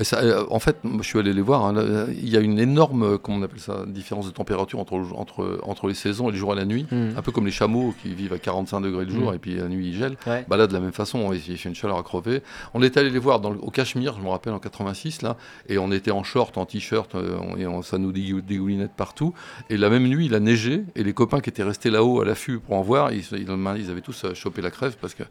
et 0.00 0.04
ça, 0.04 0.18
euh, 0.20 0.44
en 0.50 0.58
fait, 0.58 0.76
je 0.84 1.02
suis 1.02 1.18
allé 1.18 1.32
les 1.32 1.42
voir. 1.42 1.64
hein, 1.64 2.06
il 2.10 2.28
y 2.28 2.36
a 2.36 2.40
une 2.40 2.58
énorme, 2.58 3.02
euh, 3.02 3.18
comment 3.18 3.38
on 3.38 3.42
appelle 3.42 3.60
ça, 3.60 3.84
différence 3.86 4.26
de 4.26 4.30
température 4.30 4.78
entre, 4.78 4.96
le- 4.98 5.14
entre, 5.14 5.60
entre 5.62 5.88
les 5.88 5.94
saisons 5.94 6.28
et 6.28 6.32
les 6.32 6.38
jours 6.38 6.52
et 6.52 6.56
la 6.56 6.64
nuit. 6.64 6.86
Hmm. 6.90 7.10
Un 7.16 7.22
peu 7.22 7.32
comme 7.32 7.44
les 7.46 7.50
chameaux 7.52 7.94
qui 8.02 8.14
vivent 8.14 8.32
à 8.32 8.38
45 8.38 8.80
degrés 8.80 9.04
le 9.04 9.10
jour 9.12 9.32
Mm. 9.32 9.34
et 9.34 9.38
puis 9.38 9.54
la 9.56 9.68
nuit 9.68 9.88
ils 9.88 9.96
gèlent. 9.96 10.16
Ouais. 10.26 10.44
Bah 10.48 10.56
là, 10.56 10.66
de 10.66 10.72
la 10.72 10.80
même 10.80 10.92
façon, 10.92 11.32
il 11.32 11.40
fait 11.40 11.68
une 11.68 11.74
chaleur 11.74 11.98
à 11.98 12.02
crever. 12.02 12.42
On 12.74 12.82
est 12.82 12.96
allé 12.96 13.10
les 13.10 13.18
voir 13.18 13.40
dans 13.40 13.50
le- 13.50 13.58
au 13.60 13.70
Cachemire, 13.70 14.14
je 14.16 14.22
me 14.22 14.28
rappelle, 14.28 14.52
en 14.52 14.58
86, 14.58 15.22
là, 15.22 15.36
et 15.68 15.78
on 15.78 15.90
était 15.92 16.10
en 16.12 16.22
short, 16.22 16.56
en 16.58 16.66
t-shirt, 16.66 17.14
euh, 17.14 17.38
et 17.58 17.66
on- 17.66 17.82
ça 17.82 17.98
nous 17.98 18.12
dégou- 18.12 18.40
dégoulinait 18.40 18.88
partout. 18.96 19.34
Et 19.70 19.76
la 19.76 19.90
même 19.90 20.06
nuit, 20.06 20.26
il 20.26 20.34
a 20.34 20.40
neigé, 20.40 20.84
et 20.96 21.02
les 21.04 21.12
copains 21.12 21.40
qui 21.40 21.50
étaient 21.50 21.62
restés 21.62 21.90
là-haut 21.90 22.20
à 22.20 22.24
l'affût 22.24 22.58
pour 22.60 22.76
en 22.76 22.82
voir, 22.82 23.12
ils, 23.12 23.24
ils, 23.32 23.48
ils 23.78 23.90
avaient 23.90 24.00
tous 24.00 24.26
chopé 24.34 24.62
la 24.62 24.70
crève 24.70 24.96
parce 25.00 25.14
que. 25.14 25.22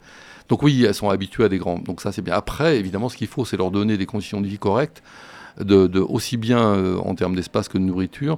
Donc 0.49 0.63
oui, 0.63 0.83
elles 0.85 0.93
sont 0.93 1.09
habituées 1.09 1.43
à 1.45 1.49
des 1.49 1.57
grands. 1.57 1.79
Donc 1.79 2.01
ça, 2.01 2.11
c'est 2.11 2.21
bien. 2.21 2.33
Après, 2.33 2.77
évidemment, 2.77 3.09
ce 3.09 3.17
qu'il 3.17 3.27
faut, 3.27 3.45
c'est 3.45 3.57
leur 3.57 3.71
donner 3.71 3.97
des 3.97 4.05
conditions 4.05 4.39
de 4.41 4.47
vie 4.47 4.57
correctes, 4.59 5.03
de, 5.59 5.87
de- 5.87 5.99
aussi 5.99 6.37
bien 6.37 6.59
euh, 6.59 6.97
en 6.99 7.15
termes 7.15 7.35
d'espace 7.35 7.67
que 7.67 7.77
de 7.77 7.83
nourriture. 7.83 8.35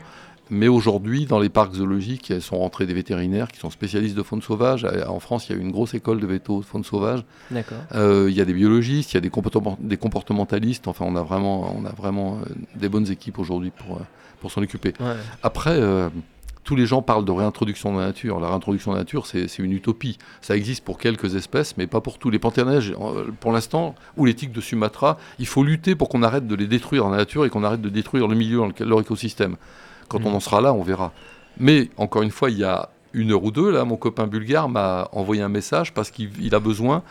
Mais 0.52 0.68
aujourd'hui, 0.68 1.28
dans 1.28 1.38
les 1.38 1.50
parcs 1.50 1.76
zoologiques, 1.76 2.32
elles 2.32 2.42
sont 2.42 2.58
rentrés 2.58 2.88
des 2.88 2.96
vétérinaires 2.96 3.50
qui 3.50 3.60
sont 3.60 3.70
spécialistes 3.70 4.16
de 4.16 4.24
faune 4.24 4.42
sauvage. 4.42 4.84
En 5.08 5.20
France, 5.20 5.48
il 5.48 5.56
y 5.56 5.60
a 5.60 5.62
une 5.62 5.70
grosse 5.72 5.94
école 5.94 6.20
de 6.20 6.26
véto 6.26 6.62
de 6.62 6.66
faune 6.66 6.84
sauvage. 6.84 7.24
D'accord. 7.52 7.78
Euh, 7.94 8.26
Il 8.32 8.36
y 8.36 8.42
a 8.42 8.46
des 8.46 8.54
biologistes, 8.56 9.12
il 9.14 9.18
y 9.18 9.20
a 9.20 9.22
des, 9.22 9.30
comportement- 9.30 9.78
des 9.80 9.98
comportementalistes. 9.98 10.88
Enfin, 10.88 11.06
on 11.08 11.16
a 11.16 11.22
vraiment, 11.22 11.72
on 11.78 11.86
a 11.86 11.92
vraiment 11.92 12.40
euh, 12.40 12.46
des 12.76 12.90
bonnes 12.90 13.12
équipes 13.12 13.38
aujourd'hui 13.38 13.70
pour, 13.70 14.00
pour 14.42 14.50
s'en 14.52 14.64
occuper. 14.64 14.94
Ouais. 15.00 15.14
Après, 15.44 15.78
tous 16.70 16.76
les 16.76 16.86
gens 16.86 17.02
parlent 17.02 17.26
de 17.26 17.32
réintroduction 17.32 17.96
de 17.96 18.00
la 18.00 18.06
nature. 18.06 18.40
La 18.40 18.50
réintroduction 18.50 18.92
de 18.92 18.98
la 18.98 19.02
nature, 19.02 19.26
c'est 19.26 19.58
une 19.58 19.72
utopie. 19.72 20.20
Ça 20.40 20.56
existe 20.56 20.84
pour 20.86 21.00
quelques 21.00 21.34
espèces, 21.34 21.76
mais 21.78 21.88
pas 21.88 22.00
pour 22.00 22.20
tous. 22.20 22.30
Les 22.30 22.38
panthères 22.38 22.68
euh, 22.68 23.32
pour 23.40 23.52
l'instant, 23.52 23.96
ou 24.18 24.26
les 24.26 24.36
tigres 24.36 24.54
de 24.54 24.62
Sumatra, 24.62 25.18
il 25.40 25.48
faut 25.48 25.64
lutter 25.64 25.96
pour 25.96 26.10
qu'on 26.10 26.22
arrête 26.22 26.46
de 26.46 26.54
les 26.54 26.68
détruire 26.68 27.06
dans 27.06 27.10
la 27.10 27.18
nature 27.18 27.44
et 27.44 27.50
qu'on 27.50 27.64
arrête 27.64 27.82
de 27.82 27.90
détruire 27.90 28.28
le 28.28 28.36
milieu 28.36 28.58
dans 28.58 28.68
lequel 28.68 28.88
leur 28.88 29.02
écosystème. 29.02 29.56
Quand 30.10 30.20
on 30.26 30.30
Mhm. 30.30 30.36
en 30.36 30.40
sera 30.40 30.62
là, 30.62 30.72
on 30.72 30.84
verra. 30.84 31.12
Mais 31.58 31.90
encore 31.98 32.22
une 32.22 32.30
fois, 32.30 32.52
il 32.52 32.60
y 32.60 32.64
a 32.64 32.90
une 33.14 33.32
heure 33.32 33.44
ou 33.44 33.50
deux, 33.50 33.72
là, 33.72 33.84
mon 33.84 33.98
copain 33.98 34.28
bulgare 34.28 34.70
m'a 34.70 35.10
envoyé 35.12 35.42
un 35.42 35.50
message 35.50 35.92
parce 35.96 36.12
qu'il 36.12 36.30
il 36.40 36.54
a 36.54 36.60
besoin 36.60 37.02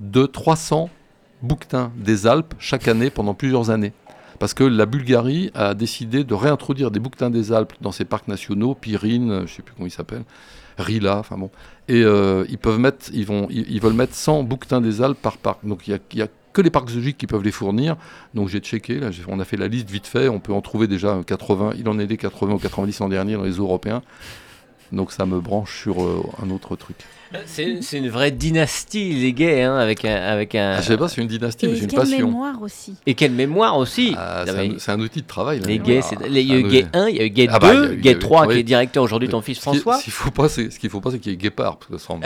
de 0.00 0.26
300 0.26 0.90
bouquetins 1.40 1.92
des 1.96 2.26
Alpes 2.26 2.54
chaque 2.58 2.88
année 2.88 3.10
pendant 3.10 3.34
plusieurs 3.34 3.70
années. 3.70 3.92
Parce 4.38 4.54
que 4.54 4.64
la 4.64 4.86
Bulgarie 4.86 5.50
a 5.54 5.74
décidé 5.74 6.24
de 6.24 6.34
réintroduire 6.34 6.90
des 6.90 7.00
bouquetins 7.00 7.30
des 7.30 7.52
Alpes 7.52 7.74
dans 7.80 7.92
ses 7.92 8.04
parcs 8.04 8.28
nationaux, 8.28 8.74
Pyrine, 8.74 9.30
euh, 9.30 9.38
je 9.38 9.42
ne 9.42 9.46
sais 9.48 9.62
plus 9.62 9.74
comment 9.74 9.86
ils 9.86 9.90
s'appellent, 9.90 10.24
Rila, 10.78 11.18
enfin 11.18 11.38
bon. 11.38 11.50
Et 11.88 12.02
euh, 12.02 12.44
ils, 12.48 12.58
peuvent 12.58 12.78
mettre, 12.78 13.06
ils, 13.12 13.26
vont, 13.26 13.46
ils, 13.50 13.80
veulent 13.80 13.92
mettre 13.92 14.14
100 14.14 14.42
bouquetins 14.42 14.80
des 14.80 15.02
Alpes 15.02 15.20
par 15.20 15.36
parc. 15.36 15.64
Donc 15.64 15.86
il 15.86 15.90
n'y 15.90 15.96
a, 15.96 16.26
il 16.26 16.28
que 16.54 16.62
les 16.62 16.70
parcs 16.70 16.88
zoologiques 16.88 17.18
qui 17.18 17.26
peuvent 17.26 17.42
les 17.42 17.52
fournir. 17.52 17.96
Donc 18.32 18.48
j'ai 18.48 18.60
checké, 18.60 19.00
on 19.28 19.40
a 19.40 19.44
fait 19.44 19.58
la 19.58 19.68
liste 19.68 19.90
vite 19.90 20.06
fait, 20.06 20.28
on 20.28 20.40
peut 20.40 20.54
en 20.54 20.62
trouver 20.62 20.86
déjà 20.86 21.20
80, 21.26 21.72
il 21.76 21.88
en 21.88 21.98
est 21.98 22.06
des 22.06 22.16
80 22.16 22.54
ou 22.54 22.58
90 22.58 23.00
l'an 23.00 23.08
dernier 23.10 23.34
dans 23.34 23.42
les 23.42 23.52
zoos 23.52 23.64
européens. 23.64 24.02
Donc 24.92 25.12
ça 25.12 25.26
me 25.26 25.40
branche 25.40 25.82
sur 25.82 26.02
euh, 26.02 26.22
un 26.42 26.50
autre 26.50 26.76
truc. 26.76 26.96
C'est 27.46 27.80
une 27.98 28.08
vraie 28.10 28.30
dynastie, 28.30 29.12
les 29.14 29.32
gays, 29.32 29.62
hein, 29.62 29.74
avec 29.76 30.04
un. 30.04 30.14
Avec 30.14 30.54
un... 30.54 30.74
Ah, 30.78 30.80
je 30.82 30.86
sais 30.86 30.96
pas, 30.96 31.08
c'est 31.08 31.20
une 31.20 31.26
dynastie, 31.26 31.66
mais 31.66 31.72
Et 31.72 31.76
c'est 31.78 31.82
une 31.84 31.90
quelle 31.90 31.98
passion. 32.00 32.26
mémoire 32.28 32.62
aussi. 32.62 32.94
Et 33.06 33.14
quelle 33.14 33.32
mémoire 33.32 33.76
aussi 33.76 34.14
Ah, 34.16 34.44
c'est, 34.78 34.92
un, 34.92 35.00
outil 35.00 35.20
de 35.22 35.26
travail. 35.26 35.58
la 35.58 35.66
Les 35.66 35.80
gays, 35.80 36.00
c'est 36.02 36.16
les- 36.28 36.42
il 36.42 36.48
y 36.48 36.52
a 36.52 36.58
eu 36.58 36.64
Ah, 36.64 36.68
gay 36.70 36.82
oui. 36.84 36.88
1, 37.00 37.08
il 37.08 37.16
y 37.16 37.20
a 37.20 37.24
eu 37.24 37.30
gay 37.30 37.46
2, 37.48 37.52
Ah 37.52 37.58
bah, 37.58 37.74
eu- 37.74 37.96
gay 37.96 38.12
eu- 38.12 38.18
3 38.20 38.46
oui. 38.46 38.54
qui 38.54 38.60
est 38.60 38.62
directeur 38.62 39.02
aujourd'hui, 39.02 39.28
ton 39.28 39.40
fils 39.40 39.58
François. 39.58 39.98
Ce 39.98 40.04
qu'il 40.04 40.12
faut 40.12 40.30
pas, 40.30 40.48
c'est 40.48 40.70
ce 40.70 40.78
qu'il 40.78 40.90
faut 40.90 41.00
pas, 41.00 41.10
c'est 41.10 41.18
qu'il 41.18 41.32
y 41.32 41.34
ait 41.34 41.38
Guépard, 41.38 41.78
parce 41.78 41.90
que 41.90 41.98
ça 41.98 42.06
semble- 42.06 42.24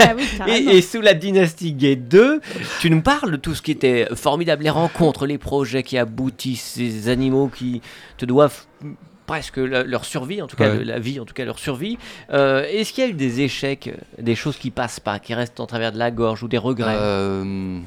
Ah 0.00 0.14
Et, 0.48 0.76
et 0.76 0.82
sous 0.82 1.00
la 1.00 1.14
dynastie 1.14 1.72
Gay 1.72 1.96
2, 1.96 2.40
tu 2.80 2.90
nous 2.90 3.00
parles 3.00 3.30
de 3.32 3.36
tout 3.36 3.54
ce 3.54 3.62
qui 3.62 3.70
était 3.70 4.06
formidable, 4.14 4.64
les 4.64 4.70
rencontres, 4.70 5.24
les 5.26 5.38
projets 5.38 5.82
qui 5.82 5.96
aboutissent, 5.96 6.72
ces 6.74 7.08
animaux 7.08 7.48
qui 7.48 7.80
te 8.18 8.26
doivent 8.26 8.64
presque 9.28 9.58
la- 9.58 9.84
leur 9.84 10.04
survie, 10.04 10.42
en 10.42 10.48
tout 10.48 10.56
cas 10.56 10.70
Ouais. 10.70 10.78
le- 10.78 10.82
la 10.84 10.98
vie, 10.98 11.20
en 11.20 11.24
tout 11.24 11.34
cas 11.34 11.44
leur 11.44 11.60
survie. 11.60 11.98
Euh, 12.32 12.64
Est-ce 12.64 12.92
qu'il 12.92 13.04
y 13.04 13.06
a 13.06 13.10
eu 13.10 13.14
des 13.14 13.42
échecs, 13.42 13.86
euh, 13.88 14.22
des 14.22 14.34
choses 14.34 14.56
qui 14.56 14.70
passent 14.72 14.98
pas, 14.98 15.20
qui 15.20 15.34
restent 15.34 15.60
en 15.60 15.66
travers 15.66 15.92
de 15.92 15.98
la 15.98 16.10
gorge 16.10 16.42
ou 16.42 16.48
des 16.48 16.58
regrets? 16.58 16.96
Euh, 16.98 17.78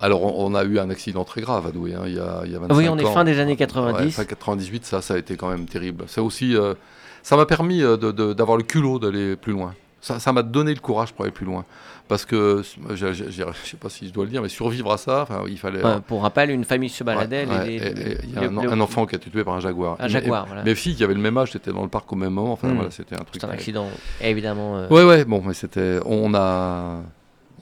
Alors, 0.00 0.38
on, 0.38 0.54
a 0.54 0.64
eu 0.64 0.78
un 0.78 0.88
accident 0.90 1.24
très 1.24 1.42
grave 1.42 1.66
à 1.66 1.70
Douai, 1.70 1.94
hein, 1.94 2.02
il, 2.06 2.14
y 2.14 2.18
a, 2.18 2.42
il 2.44 2.50
y 2.52 2.56
a 2.56 2.58
25 2.58 2.74
Oui, 2.76 2.88
on 2.88 2.98
est 2.98 3.04
ans. 3.04 3.12
fin 3.12 3.24
des 3.24 3.38
années 3.38 3.52
Ouais, 3.52 3.56
90. 3.56 4.12
fin 4.16 4.24
98, 4.24 4.84
ça, 4.84 5.02
ça 5.02 5.14
a 5.14 5.18
été 5.18 5.36
quand 5.36 5.48
même 5.48 5.66
terrible. 5.66 6.04
C'est 6.08 6.20
aussi, 6.20 6.56
euh, 6.56 6.74
ça 7.22 7.36
m'a 7.36 7.46
permis 7.46 7.80
d'avoir 7.80 8.56
le 8.56 8.64
culot 8.64 8.98
d'aller 8.98 9.36
plus 9.36 9.52
loin. 9.52 9.74
Ça 10.02 10.32
m'a 10.32 10.42
donné 10.42 10.74
le 10.74 10.80
courage 10.80 11.12
pour 11.12 11.24
aller 11.24 11.32
plus 11.32 11.46
loin. 11.46 11.64
Parce 12.08 12.24
que, 12.26 12.62
je 12.90 13.12
je 13.12 13.30
sais 13.64 13.76
pas 13.78 13.88
si 13.88 14.08
je 14.08 14.12
dois 14.12 14.24
le 14.24 14.30
dire, 14.30 14.42
mais 14.42 14.48
survivre 14.48 14.92
à 14.92 14.98
ça, 14.98 15.26
il 15.48 15.56
fallait. 15.58 15.82
Ouais, 15.82 16.00
pour 16.06 16.22
rappel, 16.22 16.50
une 16.50 16.64
famille 16.64 16.88
se 16.90 17.04
baladait. 17.04 17.46
Ouais, 17.46 17.66
les- 17.66 17.80
ouais, 17.80 17.94
les- 17.94 18.02
et- 18.02 18.12
et 18.14 18.18
Il 18.24 18.34
y 18.34 18.38
a 18.66 18.72
un, 18.72 18.80
enfant 18.80 19.06
qui 19.06 19.14
a 19.14 19.18
été 19.18 19.30
tué 19.30 19.44
par 19.44 19.54
un 19.54 19.60
jaguar. 19.60 19.96
Un 20.00 20.08
jaguar, 20.08 20.44
et- 20.44 20.48
voilà. 20.48 20.62
Mes 20.64 20.74
filles 20.74 20.96
qui 20.96 21.04
avaient 21.04 21.14
le 21.14 21.20
même 21.20 21.38
âge, 21.38 21.54
étaient 21.54 21.72
dans 21.72 21.84
le 21.84 21.88
parc 21.88 22.12
au 22.12 22.16
même 22.16 22.32
moment. 22.32 22.52
Enfin, 22.52 22.68
Hmm. 22.68 22.74
voilà, 22.74 22.90
c'était 22.90 23.14
un 23.14 23.18
truc. 23.24 23.36
C'est 23.40 23.44
un 23.46 23.50
accident, 23.50 23.86
évidemment. 24.20 24.76
euh, 24.76 24.88
Ouais, 24.88 25.04
ouais, 25.04 25.24
bon, 25.24 25.40
mais 25.46 25.54
c'était. 25.54 26.00
On 26.04 26.34
a. 26.34 27.00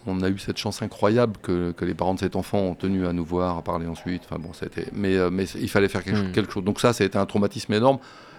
On 0.06 0.22
a 0.22 0.30
eu 0.30 0.38
cette 0.38 0.56
chance 0.56 0.80
incroyable 0.80 1.34
que, 1.42 1.72
que 1.72 1.84
les 1.84 1.92
parents 1.92 2.14
de 2.14 2.20
cet 2.20 2.34
enfant 2.34 2.58
ont 2.58 2.74
tenu 2.74 3.06
à 3.06 3.12
nous 3.12 3.24
voir, 3.24 3.58
à 3.58 3.62
parler 3.62 3.86
ensuite. 3.86 4.22
Enfin 4.24 4.40
bon, 4.40 4.54
ça 4.54 4.64
a 4.64 4.68
été- 4.68 4.86
Mais, 4.94 5.14
euh, 5.16 5.28
mais 5.30 5.44
il 5.60 5.68
fallait 5.68 5.88
faire 5.88 6.02
quelque, 6.02 6.16
Hmm. 6.16 6.22
chose, 6.24 6.32
quelque 6.32 6.52
chose. 6.54 6.64
Donc 6.64 6.80
ça, 6.80 6.94
ça 6.94 7.04
a 7.04 7.06
été 7.06 7.18
un 7.18 7.26
traumatisme 7.26 7.74
énorme. 7.74 7.98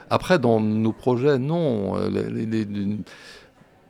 Après, 0.10 0.40
dans 0.40 0.60
nos 0.60 0.92
projets, 0.92 1.38
non. 1.38 1.96
euh, 1.98 2.10
les- 2.10 2.46
les- 2.48 2.66
les- 2.66 2.66
il 2.72 2.98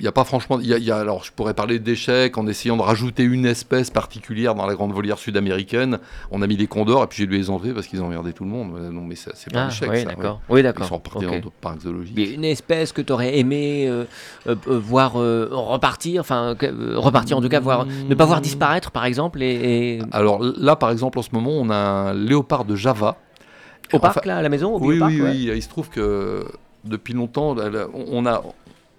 n'y 0.02 0.08
a 0.08 0.12
pas 0.12 0.24
franchement. 0.24 0.60
Y 0.60 0.74
a, 0.74 0.78
il 0.78 0.84
y 0.84 0.92
a- 0.92 0.98
alors, 0.98 1.24
je 1.24 1.32
pourrais 1.32 1.54
parler 1.54 1.80
d'échecs 1.80 2.38
en 2.38 2.48
essayant 2.48 2.78
de 2.78 2.82
rajouter 2.82 3.24
une 3.24 3.46
espèce 3.46 3.90
particulière 3.90 4.56
dans 4.56 4.66
la 4.66 4.74
grande 4.76 4.94
volière 4.94 5.18
sud-américaine. 5.18 6.00
On 6.32 6.42
a 6.42 6.48
mis 6.48 6.58
des 6.58 6.68
condors 6.68 7.04
et 7.04 7.08
puis 7.08 7.20
j'ai 7.20 7.28
dû 7.28 7.38
les 7.38 7.50
enlever 7.50 7.74
parce 7.74 7.88
qu'ils 7.88 8.02
emmerdaient 8.02 8.34
tout 8.34 8.44
le 8.44 8.50
monde. 8.50 8.72
Non, 8.92 9.02
mais 9.02 9.16
c'est 9.16 9.52
pas 9.52 9.60
Ah, 9.62 9.66
un 9.66 9.70
échec. 9.70 9.90
oui, 9.90 9.98
ouais. 9.98 10.06
d'accord. 10.06 10.42
Oui, 10.50 10.62
Ils 10.62 10.84
sont 10.86 10.96
repartis 10.96 11.26
dans 11.26 11.32
d'autres 11.40 11.52
parcs 11.62 11.82
zoologiques. 11.82 12.18
A 12.18 12.22
une 12.34 12.46
espèce 12.46 12.92
que 12.92 13.02
tu 13.02 13.12
aurais 13.14 13.38
aimé 13.38 13.86
euh, 13.88 14.06
euh, 14.48 14.56
euh, 14.68 14.80
voir 14.80 15.20
euh, 15.20 15.50
repartir, 15.52 16.22
enfin 16.22 16.56
repartir 16.96 17.38
en 17.38 17.42
tout 17.42 17.50
cas, 17.50 17.60
voir, 17.60 17.86
ne 17.86 18.16
pas 18.16 18.26
voir 18.26 18.42
disparaître 18.42 18.92
par 18.92 19.06
exemple, 19.06 19.42
et, 19.42 19.98
et- 19.98 20.02
Alors 20.12 20.42
là, 20.42 20.76
par 20.76 20.90
exemple, 20.92 21.20
en 21.20 21.22
ce 21.22 21.30
moment, 21.34 21.52
on 21.52 21.70
a 21.70 21.76
un 21.76 22.14
léopard 22.14 22.66
de 22.66 22.76
Java. 22.76 23.18
au 23.94 23.98
Enfin, 23.98 24.08
parc 24.14 24.26
là, 24.26 24.38
à 24.38 24.42
la 24.42 24.50
maison, 24.50 24.76
au 24.76 24.80
Oui, 24.80 25.00
oui, 25.02 25.22
ouais. 25.22 25.30
oui. 25.32 25.52
Il 25.54 25.62
se 25.62 25.68
trouve 25.70 25.90
que 25.90 26.46
depuis 26.86 27.14
longtemps, 27.14 27.56
on 28.12 28.26
a, 28.26 28.42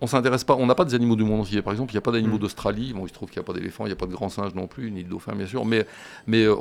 on 0.02 0.06
s'intéresse 0.08 0.42
pas, 0.44 0.56
on 0.56 0.66
n'a 0.66 0.74
pas 0.74 0.84
des 0.84 0.94
animaux 0.96 1.14
du 1.16 1.22
monde 1.24 1.40
entier. 1.42 1.62
Par 1.62 1.72
exemple, 1.72 1.92
il 1.92 1.94
n'y 1.94 1.98
a 1.98 2.02
pas 2.02 2.10
d'animaux 2.12 2.36
Mm. 2.36 2.40
d'Australie. 2.40 2.92
Bon, 2.92 3.06
il 3.06 3.08
se 3.08 3.14
trouve 3.14 3.30
qu'il 3.30 3.38
n'y 3.38 3.44
a 3.44 3.46
pas 3.46 3.52
d'éléphants, 3.52 3.84
il 3.86 3.88
n'y 3.90 3.92
a 3.94 3.96
pas 3.96 4.06
de 4.06 4.12
grands 4.12 4.28
singes 4.28 4.54
non 4.54 4.66
plus, 4.66 4.90
ni 4.90 5.04
de 5.04 5.08
dauphins, 5.08 5.34
bien 5.34 5.46
sûr. 5.46 5.64
Mais, 5.64 5.86
mais 6.26 6.42
euh, 6.44 6.56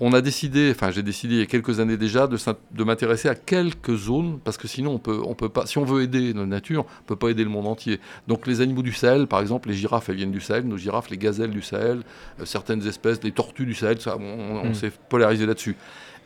on, 0.00 0.12
a 0.12 0.20
décidé, 0.20 0.72
enfin, 0.74 0.90
j'ai 0.90 1.02
décidé 1.04 1.34
il 1.36 1.38
y 1.40 1.42
a 1.42 1.46
quelques 1.46 1.78
années 1.78 1.96
déjà 1.96 2.26
de, 2.26 2.84
m'intéresser 2.84 3.28
à 3.28 3.34
quelques 3.36 3.94
zones, 3.94 4.40
parce 4.42 4.56
que 4.56 4.66
sinon, 4.66 4.94
on 4.94 4.98
peut, 4.98 5.20
on 5.24 5.34
peut 5.34 5.48
pas, 5.48 5.64
si 5.66 5.78
on 5.78 5.84
veut 5.84 6.02
aider 6.02 6.32
la 6.32 6.44
nature, 6.46 6.86
on 7.02 7.04
peut 7.06 7.16
pas 7.16 7.28
aider 7.28 7.44
le 7.44 7.50
monde 7.50 7.68
entier. 7.68 8.00
Donc, 8.26 8.46
les 8.48 8.60
animaux 8.62 8.82
du 8.82 8.92
Sahel, 8.92 9.26
par 9.28 9.40
exemple, 9.40 9.68
les 9.68 9.74
girafes, 9.74 10.08
elles 10.08 10.16
viennent 10.16 10.32
du 10.32 10.40
Sahel, 10.40 10.64
nos 10.66 10.76
girafes, 10.78 11.08
les 11.10 11.18
gazelles 11.18 11.50
du 11.50 11.62
Sahel, 11.62 12.00
euh, 12.40 12.44
certaines 12.46 12.84
espèces, 12.86 13.22
les 13.22 13.30
tortues 13.32 13.66
du 13.66 13.74
Sahel, 13.74 14.00
ça, 14.00 14.16
on, 14.18 14.62
on 14.64 14.70
Mm. 14.70 14.74
s'est 14.74 14.92
polarisé 15.08 15.46
là-dessus. 15.46 15.76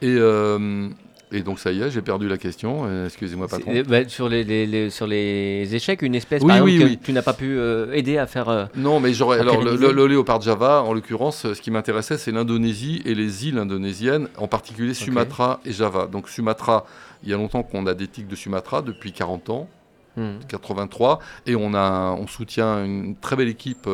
Et, 0.00 0.14
euh, 0.18 0.88
et 1.32 1.40
donc, 1.42 1.58
ça 1.58 1.72
y 1.72 1.82
est, 1.82 1.90
j'ai 1.90 2.02
perdu 2.02 2.28
la 2.28 2.38
question. 2.38 2.82
Euh, 2.86 3.06
Excusez-moi, 3.06 3.48
patron. 3.48 3.72
Bah, 3.88 4.08
sur, 4.08 4.28
les, 4.28 4.44
les- 4.44 4.66
les- 4.66 4.90
sur 4.90 5.06
les 5.06 5.74
échecs, 5.74 6.02
une 6.02 6.14
espèce 6.14 6.42
Oui, 6.42 6.48
par 6.48 6.56
exemple, 6.66 6.84
oui, 6.90 6.98
que 6.98 7.04
tu 7.04 7.12
n'as 7.12 7.22
pas 7.22 7.32
pu 7.32 7.56
euh, 7.58 7.92
aider 7.92 8.18
à 8.18 8.26
faire. 8.26 8.48
euh, 8.48 8.66
Non, 8.76 9.00
mais 9.00 9.12
j'aurais. 9.14 9.40
Alors, 9.40 9.56
le, 9.58 9.64
pérenniser. 9.64 9.86
le- 9.88 9.92
le 9.92 10.06
léopard 10.06 10.40
Java, 10.40 10.82
en 10.82 10.92
l'occurrence, 10.92 11.52
ce 11.52 11.60
qui 11.60 11.70
m'intéressait, 11.70 12.18
c'est 12.18 12.30
l'Indonésie 12.32 13.02
et 13.04 13.14
les 13.14 13.48
îles 13.48 13.58
indonésiennes, 13.58 14.28
en 14.36 14.46
particulier 14.48 14.94
Sumatra 14.94 15.60
et 15.64 15.72
Java. 15.72 16.06
Donc, 16.06 16.28
Sumatra, 16.28 16.86
il 17.22 17.30
y 17.30 17.34
a 17.34 17.36
longtemps 17.36 17.62
qu'on 17.62 17.86
a 17.86 17.94
des 17.94 18.06
tigres 18.06 18.28
de 18.30 18.36
Sumatra, 18.36 18.82
depuis 18.82 19.12
40 19.12 19.50
ans, 19.50 19.68
hmm. 20.16 20.38
83, 20.46 21.18
et 21.46 21.56
on, 21.56 21.74
a, 21.74 22.12
on 22.20 22.26
soutient 22.26 22.84
une 22.84 23.16
très 23.16 23.34
belle 23.34 23.48
équipe 23.48 23.88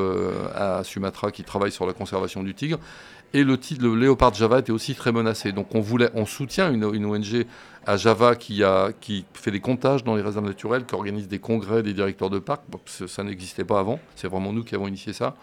à 0.54 0.82
Sumatra 0.84 1.30
qui 1.30 1.44
travaille 1.44 1.72
sur 1.72 1.86
la 1.86 1.92
conservation 1.92 2.42
du 2.42 2.54
tigre. 2.54 2.78
Et 3.32 3.44
le, 3.44 3.56
ti- 3.58 3.76
le 3.76 3.94
léopard 3.94 4.34
Java 4.34 4.58
était 4.58 4.72
aussi 4.72 4.94
très 4.94 5.12
menacé. 5.12 5.52
Donc, 5.52 5.74
on, 5.74 5.80
voulait, 5.80 6.10
on 6.14 6.26
soutient 6.26 6.72
une, 6.72 6.88
une 6.94 7.04
ONG 7.06 7.46
à 7.86 7.96
Java 7.96 8.34
qui, 8.34 8.64
a, 8.64 8.90
qui 9.00 9.24
fait 9.34 9.50
des 9.52 9.60
comptages 9.60 10.02
dans 10.04 10.16
les 10.16 10.22
réserves 10.22 10.44
naturelles, 10.44 10.84
qui 10.84 10.94
organise 10.94 11.28
des 11.28 11.38
congrès 11.38 11.82
des 11.82 11.92
directeurs 11.92 12.28
de 12.30 12.38
parcs. 12.40 12.62
Bon, 12.68 12.80
ça 12.86 13.22
n'existait 13.22 13.64
pas 13.64 13.78
avant. 13.78 14.00
C'est 14.16 14.26
vraiment 14.28 14.52
nous 14.52 14.64
qui 14.64 14.74
avons 14.74 14.88
initié 14.88 15.12
ça. 15.12 15.36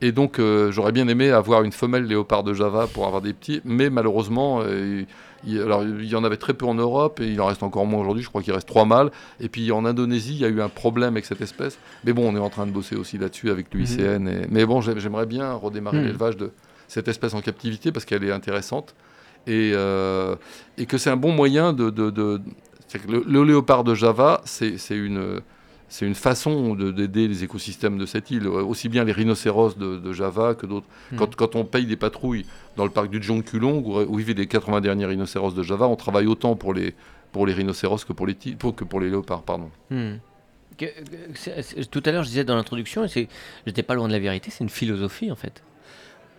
Et 0.00 0.12
donc, 0.12 0.38
euh, 0.38 0.70
j'aurais 0.70 0.92
bien 0.92 1.08
aimé 1.08 1.30
avoir 1.30 1.62
une 1.62 1.72
femelle 1.72 2.04
léopard 2.04 2.44
de 2.44 2.54
Java 2.54 2.86
pour 2.92 3.06
avoir 3.06 3.20
des 3.20 3.32
petits, 3.32 3.60
mais 3.64 3.90
malheureusement, 3.90 4.60
euh, 4.62 5.02
il, 5.44 5.60
alors, 5.60 5.82
il 5.82 6.04
y 6.04 6.14
en 6.14 6.22
avait 6.24 6.36
très 6.36 6.54
peu 6.54 6.66
en 6.66 6.74
Europe 6.74 7.20
et 7.20 7.26
il 7.26 7.40
en 7.40 7.46
reste 7.46 7.62
encore 7.64 7.84
moins 7.86 8.00
aujourd'hui. 8.00 8.22
Je 8.22 8.28
crois 8.28 8.42
qu'il 8.42 8.52
reste 8.52 8.68
trois 8.68 8.84
mâles. 8.84 9.10
Et 9.40 9.48
puis 9.48 9.72
en 9.72 9.84
Indonésie, 9.84 10.34
il 10.34 10.40
y 10.40 10.44
a 10.44 10.48
eu 10.48 10.60
un 10.60 10.68
problème 10.68 11.14
avec 11.14 11.24
cette 11.24 11.40
espèce. 11.40 11.78
Mais 12.04 12.12
bon, 12.12 12.28
on 12.32 12.36
est 12.36 12.40
en 12.40 12.50
train 12.50 12.66
de 12.66 12.70
bosser 12.72 12.94
aussi 12.96 13.18
là-dessus 13.18 13.50
avec 13.50 13.72
l'UICN. 13.74 14.46
Mais 14.50 14.66
bon, 14.66 14.80
j'ai- 14.80 14.98
j'aimerais 15.00 15.26
bien 15.26 15.52
redémarrer 15.52 15.98
Mhm. 15.98 16.04
l'élevage 16.06 16.36
de 16.36 16.52
cette 16.88 17.06
espèce 17.08 17.34
en 17.34 17.40
captivité 17.40 17.92
parce 17.92 18.04
qu'elle 18.04 18.24
est 18.24 18.32
intéressante 18.32 18.94
et, 19.46 19.70
euh, 19.74 20.34
et 20.76 20.86
que 20.86 20.98
c'est 20.98 21.10
un 21.10 21.16
bon 21.16 21.32
moyen 21.32 21.72
de. 21.72 21.90
de- 21.90 22.10
de- 22.10 22.40
le, 23.08 23.22
le 23.26 23.44
léopard 23.44 23.84
de 23.84 23.94
Java, 23.94 24.40
c'est 24.44 24.74
une. 24.90 25.40
C'est 25.90 26.04
une 26.04 26.14
façon 26.14 26.74
de- 26.74 26.90
d'aider 26.90 27.28
les 27.28 27.44
écosystèmes 27.44 27.96
de 27.96 28.04
cette 28.04 28.30
île, 28.30 28.46
aussi 28.46 28.90
bien 28.90 29.04
les 29.04 29.12
rhinocéros 29.12 29.78
de, 29.78 29.96
de 29.96 30.12
Java 30.12 30.54
que 30.54 30.66
d'autres. 30.66 30.86
Mhm. 31.12 31.18
Quand, 31.18 31.34
quand 31.34 31.56
on 31.56 31.64
paye 31.64 31.86
des 31.86 31.96
patrouilles 31.96 32.44
dans 32.76 32.84
le 32.84 32.90
parc 32.90 33.08
du 33.08 33.22
Jongkulong, 33.22 33.82
où, 33.86 33.96
où 34.00 34.16
vivent 34.16 34.36
les 34.36 34.46
80 34.46 34.82
derniers 34.82 35.06
rhinocéros 35.06 35.54
de 35.54 35.62
Java, 35.62 35.86
on 35.88 35.96
travaille 35.96 36.26
autant 36.26 36.56
pour 36.56 36.74
les, 36.74 36.94
pour 37.32 37.46
les 37.46 37.54
rhinocéros 37.54 38.04
que 38.04 38.12
pour 38.12 38.26
les, 38.26 38.34
pour- 38.34 38.76
que 38.76 38.84
pour 38.84 39.00
les 39.00 39.08
léopards. 39.08 39.42
Pardon. 39.44 39.70
Hmm. 39.90 40.16
Que- 40.76 40.84
que- 40.84 41.84
tout 41.84 42.02
à 42.04 42.12
l'heure, 42.12 42.22
je 42.24 42.28
disais 42.28 42.44
dans 42.44 42.56
l'introduction, 42.56 43.06
et 43.06 43.28
j'étais 43.66 43.82
pas 43.82 43.94
loin 43.94 44.08
de 44.08 44.12
la 44.12 44.18
vérité, 44.18 44.50
c'est 44.50 44.64
une 44.64 44.68
philosophie 44.70 45.30
en 45.32 45.36
fait. 45.36 45.62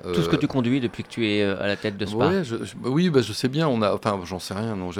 Tout 0.01 0.21
ce 0.21 0.29
que 0.29 0.35
Euh, 0.35 0.39
tu 0.39 0.47
conduis 0.47 0.79
depuis 0.79 1.03
que 1.03 1.09
tu 1.09 1.27
es 1.27 1.41
euh, 1.43 1.61
à 1.61 1.67
la 1.67 1.75
tête 1.75 1.97
de. 1.97 2.05
Ouais, 2.05 2.43
je- 2.43 2.63
je- 2.63 2.75
oui, 2.89 3.09
bah, 3.09 3.21
je 3.21 3.33
sais 3.33 3.49
bien. 3.49 3.67
On 3.67 3.81
a, 3.81 3.93
enfin, 3.93 4.17
j'en 4.23 4.39
sais 4.39 4.53
rien. 4.53 4.75
Non, 4.75 4.91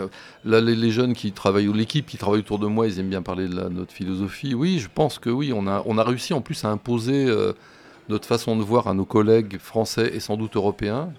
là, 0.44 0.60
les, 0.62 0.76
les 0.76 0.92
jeunes 0.92 1.14
qui 1.14 1.32
travaillent 1.32 1.68
ou 1.70 1.74
l'équipe 1.74 2.06
qui 2.06 2.18
travaille 2.18 2.42
autour 2.42 2.60
de 2.60 2.68
moi, 2.68 2.86
ils 2.88 3.00
aiment 3.00 3.10
bien 3.10 3.22
parler 3.22 3.48
de 3.48 3.56
la- 3.56 3.70
notre 3.70 3.94
philosophie. 3.94 4.54
Oui, 4.54 4.80
je 4.80 4.90
pense 4.94 5.18
que 5.18 5.30
oui, 5.30 5.54
on 5.56 5.68
a, 5.68 5.84
on 5.86 5.98
a 5.98 6.04
réussi 6.04 6.34
en 6.34 6.42
plus 6.42 6.66
à 6.66 6.70
imposer 6.70 7.26
euh, 7.28 7.54
notre 8.10 8.28
façon 8.28 8.58
de 8.58 8.62
voir 8.64 8.88
à 8.88 8.94
nos 8.94 9.06
collègues 9.06 9.58
français 9.60 10.12
et 10.14 10.20
sans 10.20 10.36
doute 10.36 10.56
européens. 10.58 11.14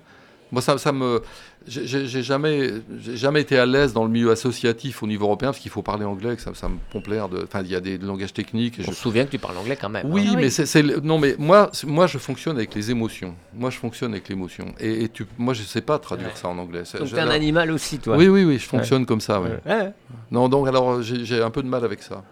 Moi, 0.53 0.63
ça, 0.63 0.79
ça 0.79 0.91
me, 0.93 1.23
j'ai- 1.69 2.07
jamais, 2.23 2.71
j'ai 3.01 3.17
jamais 3.17 3.41
été 3.43 3.57
à 3.59 3.67
l'aise 3.67 3.93
dans 3.93 4.05
le 4.05 4.11
milieu 4.11 4.31
associatif 4.33 5.03
au 5.03 5.07
niveau 5.07 5.27
européen 5.27 5.51
parce 5.51 5.61
qu'il 5.61 5.71
faut 5.71 5.83
parler 5.83 6.05
anglais, 6.05 6.35
que 6.37 6.43
ça, 6.43 6.53
ça 6.55 6.69
me 6.69 6.77
pompe 6.91 7.07
l'air 7.07 7.29
de. 7.29 7.45
Enfin, 7.45 7.63
il 7.63 7.71
y 7.71 7.75
a 7.77 7.81
des 7.81 7.99
langages 7.99 8.33
techniques. 8.33 8.79
et 8.79 8.83
On 8.83 8.91
je- 8.91 8.97
se 8.97 9.01
souvient 9.03 9.25
que 9.27 9.31
tu 9.31 9.39
parles 9.39 9.57
anglais 9.59 9.77
quand 9.81 9.89
même. 9.89 10.07
oui, 10.11 10.27
hein. 10.29 10.35
mais 10.37 10.51
c'est 10.51 10.67
c'est 10.67 10.83
le- 10.83 11.01
non, 11.01 11.19
mais 11.19 11.37
moi, 11.39 11.71
c'est- 11.73 11.87
moi, 11.87 12.07
je 12.07 12.19
fonctionne 12.19 12.57
avec 12.57 12.75
les 12.75 12.91
émotions. 12.91 13.35
Moi, 13.55 13.71
je 13.71 13.79
fonctionne 13.79 14.13
avec 14.13 14.29
l'émotion. 14.29 14.75
Et, 14.81 15.05
et 15.05 15.09
tu, 15.09 15.25
moi, 15.39 15.55
je 15.55 15.63
sais 15.63 15.83
pas 15.83 15.99
traduire 15.99 16.29
Ouais. 16.31 16.35
ça 16.37 16.49
en 16.49 16.59
anglais. 16.59 16.83
C'est- 16.85 16.99
Donc 16.99 17.07
je- 17.09 17.15
t'es 17.15 17.21
un 17.21 17.29
animal 17.31 17.71
aussi, 17.71 17.99
toi. 17.99 18.17
Oui, 18.17 18.27
oui, 18.29 18.45
oui, 18.45 18.59
je 18.59 18.67
fonctionne 18.67 19.07
comme 19.07 19.21
ça. 19.21 19.41
ouais. 19.41 19.51
Ouais. 19.67 19.73
Ouais. 19.73 19.93
Non, 20.31 20.49
donc 20.49 20.67
alors 20.67 21.03
j'ai 21.03 21.43
un 21.43 21.51
peu 21.51 21.63
de 21.63 21.69
mal 21.69 21.85
avec 21.85 22.03
ça. 22.03 22.25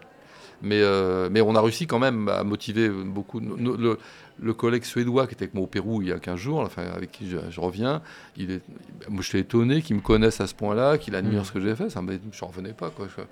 Mais, 0.61 0.81
euh, 0.83 1.29
mais 1.31 1.41
on 1.41 1.55
a 1.55 1.61
réussi 1.61 1.87
quand 1.87 2.01
même 2.01 2.29
à 2.29 2.43
motiver 2.43 2.89
beaucoup. 2.89 3.39
Le, 3.39 3.97
le 4.41 4.55
collègue 4.55 4.85
suédois 4.85 5.27
qui 5.27 5.35
était 5.35 5.45
avec 5.45 5.55
moi 5.55 5.65
au 5.65 5.67
Pérou 5.67 6.01
il 6.03 6.09
y 6.09 6.13
a 6.13 6.19
15 6.19 6.37
jours, 6.39 6.61
enfin, 6.61 6.85
avec 6.95 7.11
qui 7.13 7.29
je, 7.29 7.39
je 7.51 7.61
reviens, 7.61 8.03
il 8.37 8.51
est, 8.53 8.63
moi 9.09 9.23
je 9.23 9.29
suis 9.29 9.39
étonné 9.39 9.83
qu'il 9.83 9.97
me 9.97 10.01
connaisse 10.01 10.41
à 10.41 10.47
ce 10.47 10.55
point-là, 10.55 10.97
qu'il 10.99 11.15
admire 11.15 11.43
Mm. 11.43 11.45
ce 11.45 11.53
que 11.53 11.61
j'ai 11.61 11.75
fait. 11.75 11.91
Ça 11.91 12.01
me, 12.03 12.13
je 12.13 12.41
n'en 12.43 12.49
revenais 12.49 12.73
pas. 12.73 12.91
Quoi. 12.91 13.09
Je- 13.17 13.23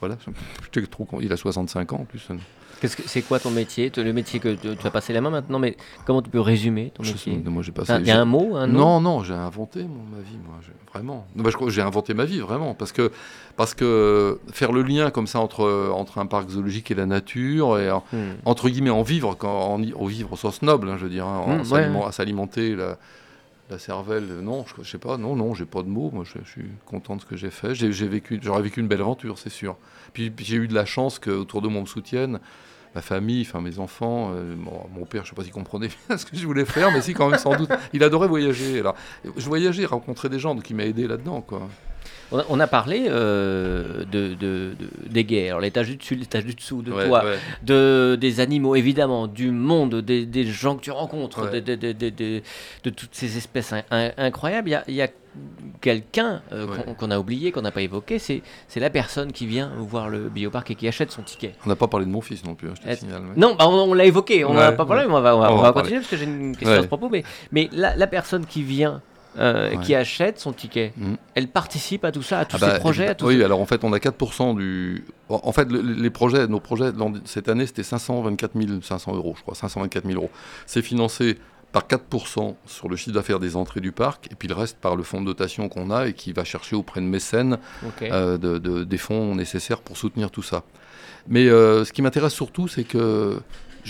voilà, 0.00 0.16
j'étais 0.64 0.86
trop 0.86 1.04
con- 1.04 1.18
Il 1.20 1.32
a 1.32 1.36
65 1.36 1.92
ans 1.92 1.98
en 2.00 2.04
plus. 2.04 2.28
Qu'est-ce 2.80 2.96
que 2.96 3.08
c'est 3.08 3.22
quoi 3.22 3.40
ton 3.40 3.50
métier? 3.50 3.90
Le 3.96 4.12
métier 4.12 4.38
que 4.38 4.54
tu, 4.54 4.76
tu 4.76 4.82
vas 4.84 4.90
passer 4.90 5.12
la 5.12 5.20
main 5.20 5.30
maintenant, 5.30 5.58
mais 5.58 5.76
comment 6.04 6.22
tu 6.22 6.30
peux 6.30 6.40
résumer 6.40 6.92
ton 6.94 7.02
métier? 7.02 7.32
passé. 7.72 7.94
Il 8.00 8.06
y 8.06 8.10
a 8.10 8.20
un 8.20 8.24
mot, 8.24 8.54
un 8.56 8.66
nom? 8.68 8.78
Non, 8.78 9.00
non, 9.00 9.22
j'ai 9.24 9.34
inventé 9.34 9.82
mon, 9.82 10.16
ma 10.16 10.22
vie, 10.22 10.38
moi, 10.46 10.58
vraiment. 10.92 11.26
Non, 11.34 11.42
bah, 11.42 11.50
je 11.50 11.56
crois 11.56 11.66
que 11.66 11.72
j'ai 11.72 11.82
inventé 11.82 12.14
ma 12.14 12.24
vie, 12.24 12.38
vraiment, 12.38 12.74
parce 12.74 12.92
que, 12.92 13.10
parce 13.56 13.74
que 13.74 14.40
faire 14.52 14.70
le 14.72 14.82
lien 14.82 15.10
comme 15.10 15.26
ça 15.26 15.40
entre, 15.40 15.90
entre 15.92 16.18
un 16.18 16.26
parc 16.26 16.50
zoologique 16.50 16.90
et 16.90 16.94
la 16.94 17.06
nature, 17.06 17.78
et 17.78 17.90
en- 17.90 18.04
Hmm. 18.12 18.34
entre 18.44 18.68
guillemets 18.68 18.90
en 18.90 19.02
vivre, 19.02 19.34
quand, 19.34 19.50
en, 19.74 19.78
vivre 20.06 20.32
au 20.32 20.36
sens 20.36 20.62
noble, 20.62 20.88
hein, 20.88 20.96
je 20.98 21.04
veux 21.04 21.10
dire, 21.10 21.26
hein, 21.26 21.58
Mm, 21.64 21.72
ouais, 21.72 21.88
ouais. 21.88 22.04
à 22.06 22.12
s'alimenter 22.12 22.76
la, 22.76 22.96
cervelle, 23.78 24.24
non, 24.40 24.64
je, 24.66 24.82
je 24.82 24.90
sais 24.90 24.98
pas, 24.98 25.18
non, 25.18 25.36
non, 25.36 25.52
j'ai 25.52 25.66
pas 25.66 25.82
de 25.82 25.88
mots, 25.88 26.10
moi 26.12 26.24
je, 26.24 26.38
je 26.42 26.50
suis 26.50 26.70
content 26.86 27.16
de 27.16 27.20
ce 27.20 27.26
que 27.26 27.36
j'ai 27.36 27.50
fait, 27.50 27.74
j'ai 27.74 27.90
vécu, 28.08 28.38
j'aurais 28.42 28.62
vécu 28.62 28.80
une 28.80 28.88
belle 28.88 29.02
aventure, 29.02 29.36
c'est 29.38 29.50
sûr. 29.50 29.76
Puis, 30.14 30.30
puis 30.30 30.44
j'ai 30.46 30.56
eu 30.56 30.68
de 30.68 30.74
la 30.74 30.86
chance 30.86 31.18
qu'autour 31.18 31.60
de 31.60 31.68
moi 31.68 31.80
on 31.80 31.82
me 31.82 31.86
soutienne, 31.86 32.40
ma 32.98 33.02
famille, 33.02 33.42
enfin 33.42 33.60
mes 33.60 33.78
enfants, 33.78 34.32
euh, 34.34 34.56
mon, 34.56 35.04
père, 35.04 35.24
je 35.24 35.30
sais 35.30 35.36
pas 35.36 35.44
s'il 35.44 35.52
comprenait 35.52 35.88
bien 36.08 36.18
ce 36.18 36.26
que 36.26 36.36
je 36.36 36.44
voulais 36.44 36.64
faire, 36.64 36.90
mais 36.90 37.00
si 37.00 37.14
quand 37.14 37.28
même 37.28 37.38
sans 37.38 37.54
doute, 37.54 37.70
il 37.92 38.02
adorait 38.02 38.26
voyager. 38.26 38.80
Alors, 38.80 38.96
je 39.36 39.46
voyageais, 39.46 39.86
rencontrer 39.86 40.28
des 40.28 40.40
gens, 40.40 40.56
donc 40.56 40.68
il 40.68 40.74
m'a 40.74 40.84
aidé 40.84 41.06
là-dedans, 41.06 41.40
quoi. 41.40 41.68
On 42.30 42.38
a, 42.38 42.44
on 42.50 42.60
a 42.60 42.66
parlé 42.66 43.06
euh, 43.08 44.04
de, 44.10 44.34
de- 44.34 44.74
de- 44.78 45.08
des 45.10 45.24
guerres, 45.24 45.52
alors 45.52 45.60
l'étage 45.60 45.88
du 45.88 45.96
dessus, 45.96 46.14
l'étage 46.14 46.44
du 46.44 46.54
dessous, 46.54 46.82
de 46.82 46.92
Ouais, 46.92 47.06
toi, 47.06 47.24
ouais. 47.24 47.38
de, 47.62 48.16
des 48.20 48.40
animaux 48.40 48.74
évidemment, 48.76 49.26
du 49.26 49.50
monde, 49.50 49.96
des, 50.02 50.26
des 50.26 50.44
gens 50.44 50.76
que 50.76 50.82
tu 50.82 50.90
rencontres, 50.90 51.50
Ouais. 51.50 51.60
des- 51.62 51.76
des- 51.76 52.42
de 52.84 52.90
toutes 52.90 53.14
ces 53.14 53.36
espèces 53.38 53.72
in- 53.72 53.82
in- 53.90 54.12
incroyables. 54.18 54.68
Il 54.68 54.72
y 54.72 54.74
a, 54.74 54.84
il 54.88 54.94
y 54.94 55.02
a 55.02 55.08
quelqu'un 55.80 56.42
euh, 56.52 56.66
Ouais. 56.66 56.94
qu'on 56.98 57.10
a 57.10 57.18
oublié, 57.18 57.52
qu'on 57.52 57.62
n'a 57.62 57.70
pas 57.70 57.82
évoqué, 57.82 58.18
c'est 58.18 58.42
c'est 58.66 58.80
la 58.80 58.90
personne 58.90 59.32
qui 59.32 59.46
vient 59.46 59.70
voir 59.78 60.08
le 60.08 60.28
bioparc 60.28 60.70
et 60.70 60.74
qui 60.74 60.88
achète 60.88 61.10
son 61.12 61.22
ticket. 61.22 61.54
On 61.64 61.68
n'a 61.68 61.76
pas 61.76 61.86
parlé 61.88 62.06
de 62.06 62.10
mon 62.10 62.20
fils 62.20 62.44
non 62.44 62.54
plus, 62.54 62.68
hein, 62.68 62.74
je 62.82 62.88
te 62.90 62.94
signale. 62.96 63.22
Non, 63.36 63.54
bah, 63.54 63.66
on, 63.68 63.72
on 63.90 63.94
l'a 63.94 64.04
évoqué, 64.04 64.44
on 64.44 64.52
n'en 64.52 64.60
a 64.60 64.70
Ouais, 64.70 64.76
pas 64.76 64.84
parlé, 64.84 65.02
ouais. 65.04 65.08
mais 65.08 65.14
on 65.14 65.20
va, 65.20 65.36
on 65.36 65.40
va, 65.40 65.50
On 65.50 65.54
on 65.54 65.56
va 65.58 65.62
va 65.62 65.70
en 65.70 65.72
continuer 65.72 66.00
parce 66.00 66.10
que 66.10 66.16
j'ai 66.16 66.24
une 66.24 66.52
question 66.56 66.72
Ouais. 66.72 66.78
à 66.78 66.82
ce 66.82 66.86
propos. 66.88 67.08
Mais, 67.08 67.22
mais 67.52 67.68
la, 67.72 67.94
la 67.96 68.06
personne 68.06 68.44
qui 68.46 68.62
vient, 68.62 69.00
euh, 69.38 69.70
Ouais. 69.76 69.84
qui 69.84 69.94
achète 69.94 70.38
son 70.38 70.52
ticket, 70.52 70.92
Mhm. 70.96 71.16
elle 71.34 71.48
participe 71.48 72.04
à 72.04 72.12
tout 72.12 72.22
ça, 72.22 72.40
à 72.40 72.44
tous 72.44 72.56
Ah 72.56 72.66
bah, 72.66 72.74
ces 72.74 72.80
projets, 72.80 73.08
à 73.08 73.14
tout 73.14 73.26
Oui, 73.26 73.42
alors 73.44 73.60
en 73.60 73.66
fait, 73.66 73.84
on 73.84 73.92
a 73.92 73.98
4% 73.98 74.54
du. 74.54 75.04
En 75.28 75.52
fait, 75.52 75.70
le- 75.70 75.80
les 75.80 76.10
projets, 76.10 76.46
nos 76.46 76.60
projets 76.60 76.90
cette 77.24 77.48
année, 77.48 77.66
c'était 77.66 77.82
524 77.82 78.52
500 78.82 79.14
euros, 79.14 79.34
je 79.36 79.42
crois, 79.42 79.54
524 79.54 80.06
000 80.06 80.16
euros. 80.18 80.30
C'est 80.66 80.82
financé 80.82 81.38
par 81.70 81.86
4% 81.86 82.56
sur 82.66 82.88
le 82.88 82.96
chiffre 82.96 83.14
d'affaires 83.14 83.38
des 83.40 83.54
entrées 83.54 83.80
du 83.80 83.92
parc, 83.92 84.28
et 84.32 84.34
puis 84.34 84.48
le 84.48 84.54
reste 84.54 84.78
par 84.78 84.96
le 84.96 85.02
fonds 85.02 85.20
de 85.20 85.26
dotation 85.26 85.68
qu'on 85.68 85.90
a 85.90 86.08
et 86.08 86.14
qui 86.14 86.32
va 86.32 86.42
chercher 86.44 86.74
auprès 86.76 87.00
de 87.02 87.06
mécènes 87.06 87.58
euh, 88.02 88.38
de- 88.38 88.56
de- 88.58 88.84
des 88.84 88.96
fonds 88.98 89.34
nécessaires 89.34 89.80
pour 89.80 89.96
soutenir 89.98 90.30
tout 90.30 90.42
ça. 90.42 90.62
Mais 91.28 91.46
euh, 91.48 91.84
ce 91.84 91.92
qui 91.92 92.00
m'intéresse 92.00 92.32
surtout, 92.32 92.68
c'est 92.68 92.84
que 92.84 93.38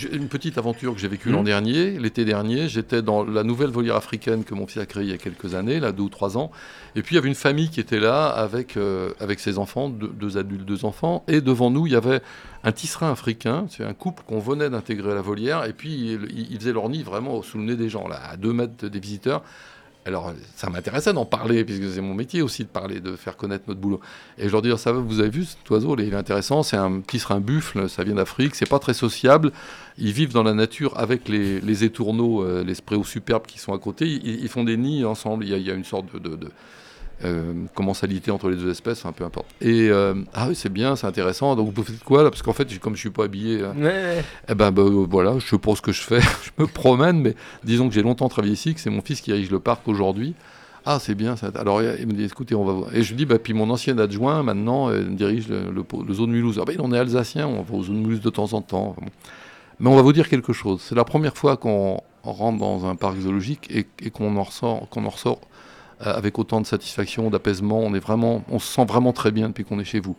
une 0.07 0.27
petite 0.27 0.57
aventure 0.57 0.93
que 0.93 0.99
j'ai 0.99 1.07
vécue 1.07 1.29
l'an 1.29 1.43
dernier, 1.43 1.91
l'été 1.99 2.25
dernier, 2.25 2.67
j'étais 2.67 3.01
dans 3.01 3.23
la 3.23 3.43
nouvelle 3.43 3.69
volière 3.69 3.95
africaine 3.95 4.43
que 4.43 4.53
mon 4.53 4.67
fils 4.67 4.81
a 4.81 4.85
créée 4.85 5.03
il 5.03 5.09
y 5.09 5.13
a 5.13 5.17
quelques 5.17 5.55
années, 5.55 5.79
là 5.79 5.91
deux 5.91 6.03
ou 6.03 6.09
trois 6.09 6.37
ans, 6.37 6.51
et 6.95 7.01
puis 7.01 7.15
il 7.15 7.17
y 7.17 7.19
avait 7.19 7.29
une 7.29 7.35
famille 7.35 7.69
qui 7.69 7.79
était 7.79 7.99
là 7.99 8.27
avec, 8.27 8.77
euh, 8.77 9.11
avec 9.19 9.39
ses 9.39 9.57
enfants, 9.57 9.89
deux, 9.89 10.07
deux 10.07 10.37
adultes, 10.37 10.65
deux 10.65 10.85
enfants, 10.85 11.23
et 11.27 11.41
devant 11.41 11.71
nous 11.71 11.87
il 11.87 11.93
y 11.93 11.95
avait 11.95 12.21
un 12.63 12.71
tisserin 12.71 13.11
africain, 13.11 13.65
c'est 13.69 13.83
un 13.83 13.93
couple 13.93 14.23
qu'on 14.25 14.39
venait 14.39 14.69
d'intégrer 14.69 15.11
à 15.11 15.15
la 15.15 15.21
volière, 15.21 15.65
et 15.65 15.73
puis 15.73 16.13
ils, 16.13 16.47
ils 16.51 16.59
faisaient 16.59 16.73
leur 16.73 16.89
nid 16.89 17.03
vraiment 17.03 17.41
sous 17.41 17.57
le 17.57 17.63
nez 17.63 17.75
des 17.75 17.89
gens, 17.89 18.07
là, 18.07 18.19
à 18.31 18.37
deux 18.37 18.53
mètres 18.53 18.87
des 18.87 18.99
visiteurs. 18.99 19.43
Alors, 20.09 20.33
ça 20.55 20.71
m'intéressait 20.71 21.13
d'en 21.13 21.25
parler, 21.25 21.63
puisque 21.63 21.87
c'est 21.93 22.01
mon 22.01 22.15
métier 22.15 22.41
aussi 22.41 22.63
de 22.63 22.67
parler, 22.67 22.99
de 22.99 23.15
faire 23.15 23.37
connaître 23.37 23.65
notre 23.67 23.79
boulot. 23.79 23.99
Et 24.39 24.47
je 24.47 24.51
leur 24.51 24.63
dis, 24.63 24.75
ça 24.75 24.91
va, 24.91 24.99
vous 24.99 25.19
avez 25.19 25.29
vu 25.29 25.45
cet 25.45 25.69
oiseau, 25.69 25.95
il 25.99 26.11
est 26.11 26.15
intéressant, 26.15 26.63
c'est 26.63 26.77
un 26.77 26.99
petit 27.01 27.21
buffle, 27.39 27.87
ça 27.87 28.03
vient 28.03 28.15
d'Afrique, 28.15 28.55
c'est 28.55 28.67
pas 28.67 28.79
très 28.79 28.95
sociable. 28.95 29.51
Ils 29.99 30.11
vivent 30.11 30.33
dans 30.33 30.41
la 30.41 30.55
nature 30.55 30.97
avec 30.97 31.29
les, 31.29 31.83
étourneaux, 31.83 32.41
euh, 32.43 32.63
les 32.63 32.73
spréos 32.73 33.03
superbes 33.03 33.45
qui 33.45 33.59
sont 33.59 33.71
à 33.71 33.77
côté. 33.77 34.07
Ils, 34.07 34.49
font 34.49 34.63
des 34.63 34.77
nids 34.77 35.05
ensemble, 35.05 35.45
il 35.45 35.55
y 35.61 35.69
a, 35.69 35.73
une 35.75 35.83
sorte 35.83 36.19
de, 36.19 36.39
euh, 37.25 37.53
commensalité 37.73 38.31
entre 38.31 38.49
les 38.49 38.55
deux 38.55 38.69
espèces, 38.69 38.99
enfin 38.99 39.11
peu 39.11 39.23
importe. 39.23 39.47
Et 39.61 39.89
euh, 39.89 40.15
ah 40.33 40.47
oui, 40.49 40.55
c'est 40.55 40.71
bien, 40.71 40.95
c'est 40.95 41.07
intéressant. 41.07 41.55
Donc 41.55 41.73
vous 41.73 41.83
faites 41.83 42.03
quoi 42.03 42.23
là? 42.23 42.29
Parce 42.29 42.41
qu'en 42.41 42.53
fait, 42.53 42.79
comme 42.79 42.95
je 42.95 42.99
suis 43.01 43.09
pas 43.09 43.25
habillé, 43.25 43.61
euh, 43.61 43.73
Ouais, 43.73 44.23
eh 44.47 44.55
ben, 44.55 44.71
bah, 44.71 44.81
euh, 44.81 45.05
voilà, 45.09 45.37
je 45.39 45.47
sais 45.47 45.57
pas 45.57 45.75
ce 45.75 45.81
que 45.81 45.91
je 45.91 46.01
fais, 46.01 46.21
je 46.21 46.51
me 46.57 46.67
promène, 46.67 47.19
mais 47.21 47.35
disons 47.63 47.87
que 47.87 47.93
j'ai 47.93 48.01
longtemps 48.01 48.29
travaillé 48.29 48.53
ici, 48.53 48.73
que 48.73 48.79
c'est 48.79 48.89
mon 48.89 49.01
fils 49.01 49.21
qui 49.21 49.31
dirige 49.31 49.51
le 49.51 49.59
parc 49.59 49.87
aujourd'hui. 49.87 50.33
Ah, 50.85 50.97
c'est 50.99 51.13
bien 51.15 51.35
ça. 51.35 51.51
Alors 51.55 51.81
il 51.83 52.07
me 52.07 52.13
dit, 52.13 52.23
écoutez, 52.23 52.55
on 52.55 52.63
va 52.63 52.73
voir. 52.73 52.95
Et 52.95 53.03
je 53.03 53.09
lui 53.09 53.17
dis, 53.17 53.25
bah, 53.25 53.37
puis 53.37 53.53
mon 53.53 53.69
ancien 53.69 53.97
adjoint 53.97 54.41
maintenant 54.43 54.89
dirige 55.09 55.49
le, 55.49 55.71
le, 55.71 55.83
le 56.07 56.13
zoo 56.13 56.25
de 56.25 56.31
Mulhouse. 56.31 56.57
Ah, 56.61 56.65
bah, 56.65 56.71
il 56.73 56.81
en 56.81 56.91
est 56.93 56.97
alsacien, 56.97 57.47
on 57.47 57.61
va 57.61 57.75
au 57.75 57.83
zoo 57.83 57.93
de 57.93 57.99
Mulhouse 57.99 58.21
de 58.21 58.29
temps 58.29 58.53
en 58.53 58.61
temps. 58.61 58.95
Bon. 58.97 59.07
Mais 59.79 59.89
on 59.89 59.95
va 59.95 60.01
vous 60.01 60.13
dire 60.13 60.29
quelque 60.29 60.53
chose. 60.53 60.81
C'est 60.81 60.95
la 60.95 61.05
première 61.05 61.37
fois 61.37 61.57
qu'on 61.57 62.01
on 62.23 62.31
rentre 62.33 62.59
dans 62.59 62.85
un 62.85 62.95
parc 62.95 63.17
zoologique 63.19 63.67
et, 63.69 63.87
et 64.03 64.09
qu'on 64.09 64.35
en 64.35 64.43
ressort, 64.43 64.89
qu'on 64.89 65.05
en 65.05 65.09
ressort 65.09 65.39
avec 65.99 66.39
autant 66.39 66.61
de 66.61 66.65
satisfaction, 66.65 67.29
d'apaisement. 67.29 67.79
On 67.79 67.93
est 67.93 67.99
vraiment, 67.99 68.43
on 68.49 68.59
se 68.59 68.71
sent 68.73 68.85
vraiment 68.85 69.13
très 69.13 69.31
bien 69.31 69.49
depuis 69.49 69.65
qu'on 69.65 69.79
est 69.79 69.83
chez 69.85 69.99
vous. 69.99 70.15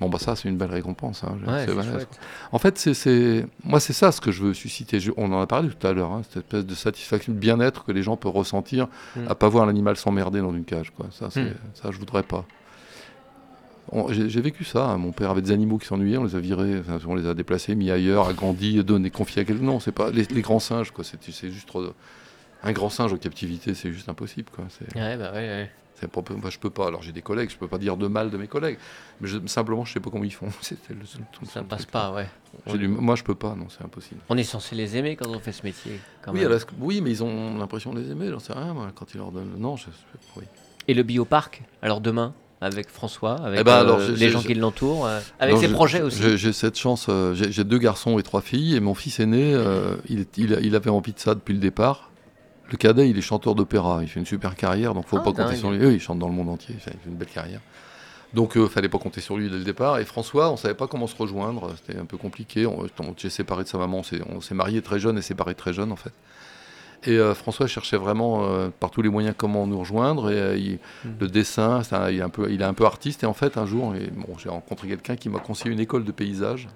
Bon, 0.00 0.08
bah 0.08 0.18
ça, 0.18 0.34
c'est 0.34 0.48
une 0.48 0.56
belle 0.56 0.72
récompense. 0.72 1.22
hein. 1.22 1.36
Ouais, 1.46 1.66
C'est- 1.66 2.06
en 2.50 2.58
fait, 2.58 2.78
c'est, 2.78 3.46
moi, 3.62 3.78
c'est 3.78 3.92
ça 3.92 4.10
ce 4.10 4.20
que 4.20 4.32
je 4.32 4.42
veux 4.42 4.52
susciter. 4.52 4.98
Je- 4.98 5.12
on 5.16 5.32
en 5.32 5.40
a 5.40 5.46
parlé 5.46 5.68
tout 5.68 5.86
à 5.86 5.92
l'heure, 5.92 6.10
hein, 6.10 6.22
cette 6.24 6.38
espèce 6.44 6.66
de 6.66 6.74
satisfaction, 6.74 7.32
de 7.32 7.38
bien-être 7.38 7.84
que 7.84 7.92
les 7.92 8.02
gens 8.02 8.16
peuvent 8.16 8.32
ressentir 8.32 8.88
Mm. 9.14 9.20
à 9.28 9.34
pas 9.36 9.48
voir 9.48 9.66
l'animal 9.66 9.96
s'emmerder 9.96 10.40
dans 10.40 10.52
une 10.52 10.64
cage. 10.64 10.90
Quoi. 10.90 11.06
Ça, 11.12 11.26
Mm. 11.28 11.50
ça, 11.74 11.90
je 11.92 11.98
voudrais 11.98 12.24
pas. 12.24 12.44
On- 13.92 14.10
j'ai, 14.12 14.40
vécu 14.40 14.64
ça. 14.64 14.86
hein. 14.86 14.96
Mon 14.98 15.12
père 15.12 15.30
avait 15.30 15.42
des 15.42 15.52
animaux 15.52 15.78
qui 15.78 15.86
s'ennuyaient, 15.86 16.16
on 16.16 16.24
les 16.24 16.34
a 16.34 16.40
virés, 16.40 16.80
enfin, 16.80 16.98
on 17.06 17.14
les 17.14 17.26
a 17.28 17.34
déplacés, 17.34 17.74
mis 17.74 17.90
ailleurs, 17.90 18.28
agrandis, 18.28 18.82
donnés, 18.82 19.10
confiés 19.10 19.42
à 19.42 19.44
quelqu'un. 19.44 19.62
Non, 19.64 19.78
c'est 19.78 19.92
pas 19.92 20.10
les, 20.10 20.24
les 20.24 20.40
grands 20.40 20.58
singes. 20.58 20.90
Quoi. 20.90 21.04
C'est, 21.04 21.18
c'est 21.30 21.50
juste 21.50 21.68
trop- 21.68 21.84
un 22.64 22.72
grand 22.72 22.90
singe 22.90 23.12
en 23.12 23.16
captivité, 23.16 23.74
c'est 23.74 23.92
juste 23.92 24.08
impossible. 24.08 24.50
Quoi. 24.54 24.64
Ouais, 24.96 25.16
bah 25.16 25.32
ouais, 25.32 25.38
ouais. 25.38 25.70
je 26.50 26.58
peux 26.58 26.70
pas. 26.70 26.86
Alors 26.88 27.02
j'ai 27.02 27.12
des 27.12 27.22
collègues, 27.22 27.50
je 27.50 27.56
peux 27.56 27.68
pas 27.68 27.78
dire 27.78 27.96
de 27.96 28.06
mal 28.08 28.30
de 28.30 28.36
mes 28.36 28.46
collègues, 28.48 28.78
mais 29.20 29.28
je- 29.28 29.38
simplement, 29.46 29.84
je 29.84 29.92
sais 29.92 30.00
pas 30.00 30.10
comment 30.10 30.24
ils 30.24 30.32
font. 30.32 30.46
Le 30.90 31.04
seul- 31.06 31.20
tout 31.32 31.44
Ça 31.46 31.62
passe 31.62 31.86
pas, 31.86 32.12
ouais. 32.12 32.28
Du- 32.76 32.88
moi, 32.88 33.14
je 33.16 33.22
peux 33.22 33.34
pas. 33.34 33.54
Non, 33.54 33.66
c'est 33.68 33.84
impossible. 33.84 34.20
On 34.28 34.36
est 34.36 34.42
censé 34.44 34.74
les 34.74 34.96
aimer 34.96 35.16
quand 35.16 35.28
on 35.28 35.38
fait 35.38 35.52
ce 35.52 35.62
métier. 35.62 36.00
Quand 36.22 36.32
Oui, 36.32 36.40
même. 36.40 36.52
à 36.52 36.54
la- 36.56 36.60
oui, 36.80 37.00
mais 37.00 37.10
ils 37.10 37.22
ont 37.22 37.56
l'impression 37.58 37.92
de 37.92 38.00
les 38.00 38.10
aimer, 38.10 38.28
j'en 38.30 38.38
sais 38.40 38.52
rien, 38.52 38.72
moi, 38.74 38.88
quand 38.94 39.12
ils 39.14 39.18
leur 39.18 39.30
donnent. 39.30 39.54
Non, 39.58 39.76
je. 39.76 39.86
oui. 40.36 40.44
Et 40.88 40.94
le 40.94 41.02
bioparc, 41.02 41.62
alors 41.82 42.00
demain, 42.00 42.34
avec 42.60 42.88
François, 42.90 43.34
avec 43.44 43.60
Eh 43.60 43.64
ben, 43.64 43.72
euh, 43.72 43.80
alors, 43.80 43.98
les 44.00 44.28
gens 44.30 44.40
qui 44.42 44.54
l'entourent, 44.54 45.06
euh, 45.06 45.20
avec 45.38 45.54
Non, 45.56 45.60
ses 45.60 45.68
je- 45.68 45.72
projets 45.72 46.02
aussi. 46.02 46.36
J'ai 46.38 46.52
cette 46.52 46.78
chance, 46.78 47.06
euh, 47.08 47.34
j'ai 47.34 47.64
deux 47.64 47.78
garçons 47.78 48.18
et 48.18 48.22
trois 48.22 48.40
filles, 48.40 48.74
et 48.76 48.80
mon 48.80 48.94
fils 48.94 49.20
aîné, 49.20 49.54
il, 50.08 50.26
il 50.38 50.76
avait 50.76 50.90
envie 50.90 51.12
de 51.12 51.18
ça 51.18 51.34
depuis 51.34 51.52
le 51.54 51.60
départ. 51.60 52.10
Le 52.70 52.76
cadet, 52.76 53.10
il 53.10 53.18
est 53.18 53.22
chanteur 53.22 53.54
d'opéra, 53.54 54.00
il 54.02 54.08
fait 54.08 54.18
une 54.20 54.26
super 54.26 54.54
carrière, 54.56 54.94
donc 54.94 55.06
faut 55.06 55.18
Ah, 55.18 55.22
pas 55.22 55.32
compter 55.32 55.56
sur 55.56 55.70
lui. 55.70 55.84
Oui, 55.86 55.94
il 55.94 56.00
chante 56.00 56.18
dans 56.18 56.28
le 56.28 56.34
monde 56.34 56.48
entier, 56.48 56.74
il 56.74 56.80
fait 56.80 56.96
une 57.06 57.14
belle 57.14 57.28
carrière. 57.28 57.60
Donc 58.32 58.56
euh, 58.56 58.66
fallait 58.68 58.88
pas 58.88 58.98
compter 58.98 59.20
sur 59.20 59.36
lui 59.36 59.48
dès 59.48 59.58
le 59.58 59.64
départ. 59.64 59.98
Et 59.98 60.04
François, 60.04 60.50
on 60.50 60.56
savait 60.56 60.74
pas 60.74 60.86
comment 60.88 61.06
se 61.06 61.14
rejoindre, 61.16 61.72
c'était 61.76 61.98
un 61.98 62.04
peu 62.06 62.16
compliqué. 62.16 62.66
On, 62.66 62.86
on 63.00 63.14
s'est 63.16 63.30
séparé 63.30 63.62
de 63.64 63.68
sa 63.68 63.78
maman, 63.78 64.02
on 64.28 64.40
s'est- 64.40 64.54
marié 64.54 64.82
très 64.82 64.98
jeune 64.98 65.18
et 65.18 65.22
séparé 65.22 65.54
très 65.54 65.72
jeune 65.72 65.92
en 65.92 65.96
fait. 65.96 66.12
Et 67.06 67.18
euh, 67.18 67.34
François 67.34 67.66
cherchait 67.66 67.98
vraiment 67.98 68.44
euh, 68.46 68.70
par 68.80 68.90
tous 68.90 69.02
les 69.02 69.10
moyens 69.10 69.34
comment 69.36 69.66
nous 69.66 69.78
rejoindre. 69.78 70.30
Et 70.32 70.40
euh, 70.40 70.56
il- 70.56 70.78
Mhm. 71.04 71.16
le 71.20 71.28
dessin, 71.28 71.82
il, 72.10 72.16
est 72.18 72.22
un 72.22 72.30
peu, 72.30 72.50
il 72.50 72.62
est 72.62 72.64
un 72.64 72.72
peu 72.74 72.86
artiste. 72.86 73.22
Et 73.22 73.26
en 73.26 73.34
fait, 73.34 73.56
un 73.58 73.66
jour, 73.66 73.94
et, 73.94 74.10
bon, 74.10 74.36
j'ai 74.38 74.48
rencontré 74.48 74.88
quelqu'un 74.88 75.14
qui 75.14 75.28
m'a 75.28 75.38
conseillé 75.38 75.70
une 75.70 75.80
école 75.80 76.04
de 76.04 76.12
paysage. 76.12 76.66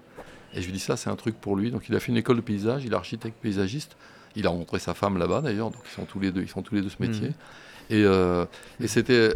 Et 0.54 0.60
je 0.60 0.66
lui 0.66 0.74
dit, 0.74 0.78
ça, 0.80 0.96
c'est 0.98 1.08
un 1.10 1.16
truc 1.16 1.34
pour 1.40 1.56
lui. 1.56 1.70
Donc 1.70 1.88
il 1.88 1.96
a 1.96 2.00
fait 2.00 2.12
une 2.12 2.18
école 2.18 2.36
de 2.36 2.40
paysage, 2.42 2.84
il 2.84 2.92
est 2.92 2.96
architecte 2.96 3.36
paysagiste. 3.42 3.96
Il 4.38 4.46
a 4.46 4.50
rencontré 4.50 4.78
sa 4.78 4.94
femme 4.94 5.18
là-bas 5.18 5.42
d'ailleurs, 5.42 5.70
donc 5.70 5.82
ils 5.84 5.94
sont 5.94 6.04
tous 6.06 6.20
les 6.20 6.30
deux, 6.30 6.40
ils 6.42 6.48
font 6.48 6.62
tous 6.62 6.74
les 6.76 6.80
deux 6.80 6.88
ce 6.88 6.96
métier. 7.00 7.28
Mhm. 7.28 7.34
Et, 7.90 8.04
euh, 8.04 8.44
et 8.80 8.86
c'était, 8.86 9.34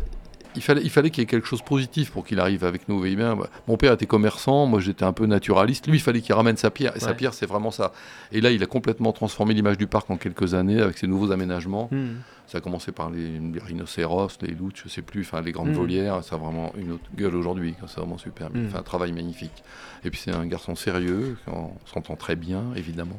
il 0.54 0.62
fallait, 0.62 0.82
il 0.82 0.90
fallait 0.90 1.10
qu'il 1.10 1.22
y 1.22 1.24
ait 1.24 1.26
quelque 1.26 1.46
chose 1.46 1.60
de 1.60 1.64
positif 1.64 2.10
pour 2.10 2.24
qu'il 2.24 2.38
arrive 2.38 2.62
avec 2.64 2.88
nous. 2.88 2.94
Vous 2.96 3.00
voyez 3.00 3.16
bien, 3.16 3.36
mon 3.66 3.76
père 3.78 3.92
était 3.94 4.06
commerçant, 4.06 4.66
moi 4.66 4.78
j'étais 4.80 5.04
un 5.04 5.12
peu 5.14 5.26
naturaliste. 5.26 5.86
Lui, 5.88 5.96
il 5.96 6.00
fallait 6.00 6.20
qu'il 6.20 6.34
ramène 6.34 6.56
sa 6.56 6.70
pierre. 6.70 6.94
Et 6.96 7.00
sa 7.00 7.14
pierre, 7.14 7.32
c'est 7.34 7.46
vraiment 7.46 7.70
ça. 7.70 7.92
Et 8.30 8.40
là, 8.40 8.50
il 8.50 8.62
a 8.62 8.66
complètement 8.66 9.12
transformé 9.12 9.54
l'image 9.54 9.78
du 9.78 9.86
parc 9.86 10.08
en 10.10 10.16
quelques 10.18 10.54
années 10.54 10.80
avec 10.80 10.98
ses 10.98 11.06
nouveaux 11.06 11.32
aménagements. 11.32 11.88
Hmm. 11.90 12.16
Ça 12.46 12.58
a 12.58 12.60
commencé 12.60 12.92
par 12.92 13.08
les, 13.10 13.38
les 13.38 13.60
rhinocéros, 13.60 14.28
les 14.42 14.52
loutres, 14.54 14.78
je 14.84 14.88
sais 14.90 15.00
plus, 15.00 15.22
enfin 15.22 15.40
les 15.40 15.52
grandes 15.52 15.68
Mhm. 15.68 15.74
volières. 15.74 16.22
Ça 16.22 16.34
a 16.34 16.38
vraiment 16.38 16.72
une 16.76 16.92
autre 16.92 17.08
gueule 17.16 17.34
aujourd'hui. 17.34 17.74
C'est 17.86 17.96
vraiment 17.98 18.18
super. 18.18 18.50
Il 18.54 18.68
fait 18.68 18.76
un 18.76 18.82
travail 18.82 19.12
magnifique. 19.12 19.64
Et 20.04 20.10
puis 20.10 20.20
c'est 20.22 20.32
un 20.32 20.44
garçon 20.46 20.74
sérieux, 20.74 21.38
on 21.46 21.70
s'entend 21.86 22.14
très 22.16 22.36
bien, 22.36 22.62
évidemment. 22.76 23.18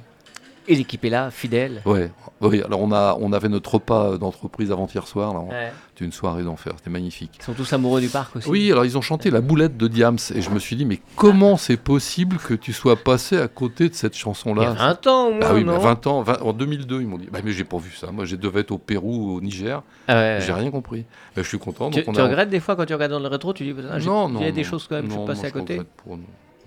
Et 0.68 0.76
l'équipe 0.76 1.04
est 1.04 1.10
là, 1.10 1.30
fidèle. 1.30 1.82
Ouais, 1.86 2.10
oui. 2.42 2.62
Alors 2.64 2.82
on 2.82 2.92
a, 2.94 3.18
on 3.20 3.34
avait 3.34 3.50
notre 3.50 3.74
repas 3.76 4.18
d'entreprise 4.18 4.72
avant-hier 4.72 5.08
soir. 5.08 5.34
là, 5.34 5.40
on- 5.42 5.50
Ouais. 5.50 5.72
C'était 5.94 6.06
une 6.06 6.12
soirée 6.12 6.42
d'enfer. 6.44 6.74
C'était 6.78 6.90
magnifique. 6.90 7.32
Ils 7.40 7.44
sont 7.44 7.54
tous 7.54 7.72
amoureux 7.74 8.02
du 8.02 8.08
parc 8.08 8.36
aussi. 8.38 8.50
Oui, 8.50 8.72
alors 8.72 8.84
ils 8.86 8.98
ont 8.98 9.02
chanté 9.02 9.30
la 9.30 9.42
boulette 9.42 9.78
de 9.78 9.88
Diams 9.88 10.18
et 10.34 10.42
je 10.42 10.50
me 10.50 10.58
suis 10.58 10.76
dit 10.76 10.86
mais 10.86 11.00
comment 11.16 11.56
c'est 11.58 11.78
possible 11.78 12.38
que 12.38 12.54
tu 12.56 12.74
sois 12.74 12.96
passé 12.96 13.38
à 13.38 13.48
côté 13.48 13.90
de 13.90 13.94
cette 13.94 14.16
chanson 14.16 14.56
Il 14.56 14.62
y 14.62 14.66
a 14.66 14.70
là 14.70 14.74
20 14.74 15.08
ans, 15.08 15.32
moi, 15.32 15.40
Ah 15.44 15.54
oui, 15.54 15.64
non 15.64 15.74
mais 15.74 15.84
20 15.84 16.08
ans, 16.08 16.22
20 16.24 16.42
en 16.42 16.54
2002 16.54 17.02
ils 17.02 17.08
m'ont 17.08 17.18
dit 17.20 17.30
bah 17.32 17.40
mais 17.44 17.52
j'ai 17.52 17.64
pas 17.64 17.78
vu 17.78 17.92
ça. 17.92 18.12
Moi 18.12 18.26
j'ai 18.26 18.38
devais 18.38 18.62
être 18.62 18.72
au 18.72 18.80
Pérou, 18.80 19.36
au 19.38 19.42
Niger, 19.42 19.84
Ah 20.08 20.16
ouais, 20.16 20.40
j'ai 20.42 20.54
rien 20.54 20.72
compris. 20.72 21.06
Mais 21.38 21.44
je 21.44 21.48
suis 21.50 21.60
content. 21.60 21.92
Tu, 21.92 22.04
on 22.08 22.12
tu 22.14 22.20
a- 22.20 22.24
regrettes 22.24 22.50
des 22.50 22.60
fois 22.60 22.76
quand 22.76 22.86
tu 22.86 22.94
regardes 22.94 23.12
dans 23.12 23.20
le 23.20 23.28
rétro, 23.28 23.54
tu 23.54 23.64
dis 23.64 23.76
j'ai- 24.00 24.06
Non, 24.08 24.28
il 24.30 24.34
non. 24.34 24.42
y 24.42 24.46
a 24.46 24.52
des 24.52 24.64
non. 24.64 24.68
choses 24.68 24.88
quand 24.90 24.96
même, 24.96 25.06
je 25.06 25.12
suis 25.12 25.20
Non, 25.20 25.26
passé 25.28 25.46
à 25.46 25.52
côté. 25.52 25.78
pas, 25.78 25.84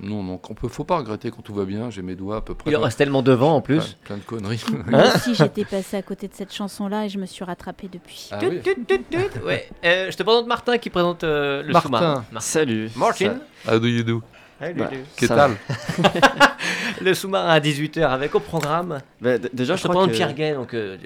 non. 0.00 0.22
Non, 0.22 0.40
on 0.48 0.54
peut, 0.54 0.68
faut 0.68 0.84
pas 0.84 0.96
regretter 0.98 1.30
quand 1.30 1.42
tout 1.42 1.54
va 1.54 1.64
bien. 1.64 1.90
J'ai 1.90 2.02
mes 2.02 2.14
doigts 2.14 2.36
à 2.36 2.40
peu 2.40 2.54
près. 2.54 2.70
Il 2.70 2.76
en 2.76 2.80
reste 2.80 2.98
tellement 2.98 3.22
devant 3.22 3.54
en 3.56 3.60
plus. 3.60 3.96
plein 4.04 4.16
de 4.16 4.22
conneries. 4.22 4.62
Moi 4.86 5.02
aussi, 5.14 5.34
j'étais 5.34 5.64
passée 5.64 5.96
à 5.96 6.02
côté 6.02 6.28
de 6.28 6.34
cette 6.34 6.52
chanson-là 6.52 7.06
et 7.06 7.08
je 7.08 7.18
me 7.18 7.26
suis 7.26 7.44
rattrapée 7.44 7.88
depuis. 7.92 8.28
Ah 8.32 8.38
oui. 8.42 8.60
Ouais. 9.44 9.68
Euh, 9.84 10.10
je 10.10 10.16
te 10.16 10.22
présente 10.22 10.46
Martin 10.46 10.78
qui 10.78 10.90
présente 10.90 11.24
euh, 11.24 11.62
le 11.62 11.72
Martin. 11.72 11.86
sous-marin. 11.88 12.24
Salut. 12.40 12.90
Martin. 12.96 13.36
How 13.68 13.78
do 13.78 13.86
you 13.86 14.02
do? 14.02 14.22
Salut, 14.58 14.74
Bah. 14.80 14.90
Qu'est-ce 15.16 15.32
Le 17.02 17.14
sous-marin 17.14 17.48
à 17.50 17.60
18h 17.60 18.02
avec 18.06 18.34
au 18.34 18.40
programme. 18.40 19.00
Bah, 19.20 19.38
d- 19.38 19.50
déjà, 19.52 19.74
je 19.76 19.82
je 19.82 19.82
te 19.84 19.88
présente 19.88 20.10
que... 20.10 20.16
Pierre 20.16 20.34
Gay, 20.34 20.54
donc 20.54 20.72
euh, 20.74 20.96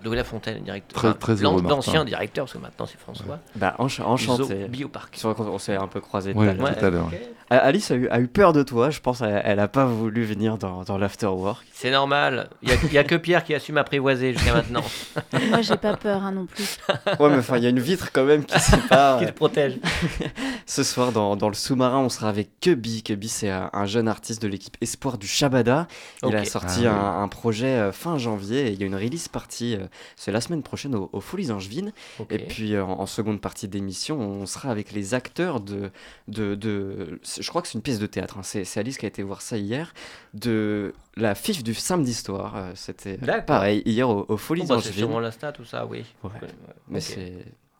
de 0.00 0.04
Louis 0.04 0.16
Lafontaine, 0.16 0.62
directeur. 0.62 1.00
Très- 1.00 1.14
très 1.14 1.42
heureux, 1.42 1.60
Martin. 1.62 1.76
L'ancien 1.76 2.04
directeur, 2.04 2.44
parce 2.46 2.54
que 2.54 2.58
maintenant 2.58 2.86
c'est 2.86 2.98
François. 2.98 3.38
Bah, 3.56 3.74
ench- 3.78 3.96
du 3.96 4.02
enchanté. 4.02 4.62
Zoo 4.62 4.68
Bioparc. 4.68 5.18
On 5.24 5.58
s'est 5.58 5.76
un 5.76 5.86
peu 5.88 6.00
croisés 6.00 6.32
tout 6.32 6.38
Ouais. 6.40 6.48
à 6.48 6.54
l'heure. 6.54 6.78
tout 6.78 6.84
à 6.84 6.90
l'heure. 6.90 7.06
ok. 7.06 7.18
A- 7.52 7.56
Alice 7.58 7.90
a 7.90 7.96
eu, 7.96 8.08
a 8.08 8.20
eu 8.20 8.28
peur 8.28 8.52
de 8.52 8.62
toi, 8.62 8.90
je 8.90 9.00
pense. 9.00 9.22
Elle, 9.22 9.42
elle 9.44 9.58
a 9.58 9.66
pas 9.66 9.84
voulu 9.84 10.24
venir 10.24 10.56
dans, 10.56 10.84
dans 10.84 10.96
l'afterwork. 10.98 11.66
C'est 11.72 11.90
normal. 11.90 12.48
Il 12.62 12.68
n'y 12.92 12.98
a, 12.98 13.02
que 13.04 13.16
Pierre 13.16 13.42
qui 13.42 13.54
assume 13.54 13.76
apprivoiser 13.76 14.32
jusqu'à 14.34 14.54
maintenant, 14.54 14.84
Moi, 15.50 15.60
j'ai 15.62 15.76
pas 15.76 15.96
peur 15.96 16.22
hein, 16.22 16.30
non 16.32 16.46
plus. 16.46 16.78
Ouais, 17.18 17.28
mais 17.28 17.38
enfin, 17.38 17.56
il 17.56 17.64
y 17.64 17.66
a 17.66 17.70
une 17.70 17.80
vitre 17.80 18.10
quand 18.12 18.24
même 18.24 18.44
qui 18.44 18.54
pas. 18.88 19.18
qui 19.18 19.26
te 19.26 19.32
protège. 19.32 19.78
Ce 20.66 20.82
soir, 20.84 21.10
dans, 21.12 21.34
dans 21.36 21.48
le 21.48 21.54
sous-marin, 21.54 21.98
on 21.98 22.08
sera 22.08 22.28
avec 22.28 22.60
Cubby. 22.60 23.02
Cubby, 23.02 23.28
c'est 23.28 23.50
un, 23.50 23.70
un 23.72 23.86
jeune 23.86 24.06
artiste 24.08 24.40
de 24.42 24.48
l'équipe 24.48 24.76
Espoir 24.80 25.18
du 25.18 25.26
Shabada. 25.26 25.88
Il 26.24 26.34
a 26.36 26.44
sorti 26.44 26.80
Ah 26.86 26.92
oui. 26.92 26.98
un, 27.18 27.22
un 27.22 27.28
projet 27.28 27.66
euh, 27.66 27.92
fin 27.92 28.16
janvier 28.18 28.68
et 28.68 28.72
il 28.72 28.80
y 28.80 28.84
a 28.84 28.86
une 28.86 28.94
release 28.94 29.26
partie, 29.28 29.74
euh, 29.74 29.86
c'est 30.16 30.32
la 30.32 30.40
semaine 30.40 30.62
prochaine 30.62 30.94
au, 30.94 31.08
au 31.12 31.20
Folies 31.20 31.50
Angevines. 31.50 31.92
Et 32.30 32.38
puis 32.38 32.74
euh, 32.74 32.84
en, 32.84 33.00
en 33.00 33.06
seconde 33.06 33.40
partie 33.40 33.68
d'émission, 33.68 34.18
on 34.20 34.46
sera 34.46 34.70
avec 34.70 34.92
les 34.92 35.14
acteurs 35.14 35.60
de, 35.60 35.90
de, 36.28 36.54
de- 36.54 37.18
c'est- 37.22 37.42
je 37.42 37.48
crois 37.48 37.62
que 37.62 37.68
c'est 37.68 37.74
une 37.78 37.82
pièce 37.82 37.98
de 37.98 38.06
théâtre. 38.06 38.38
hein. 38.38 38.42
C'est, 38.42 38.64
Alice 38.78 38.98
qui 38.98 39.06
a 39.06 39.08
été 39.08 39.22
voir 39.22 39.42
ça 39.42 39.56
hier, 39.58 39.92
de 40.34 40.94
la 41.16 41.34
fif 41.34 41.62
du 41.62 41.74
samedi 41.74 42.14
soir. 42.14 42.54
Euh, 42.56 42.72
C'était 42.74 43.18
pareil 43.46 43.82
hier 43.84 44.08
au, 44.08 44.24
au 44.28 44.36
Folies 44.36 44.62
Bon, 44.62 44.68
bah, 44.68 44.74
c'est 44.76 44.88
Angevines. 44.88 44.98
sûrement 45.04 45.20
l'insta, 45.20 45.52
tout 45.52 45.64
ça, 45.64 45.86
oui. 45.86 46.04
Ouais. 46.22 46.30
Ouais, 46.42 46.48
Mais 46.88 47.00
c'est 47.00 47.32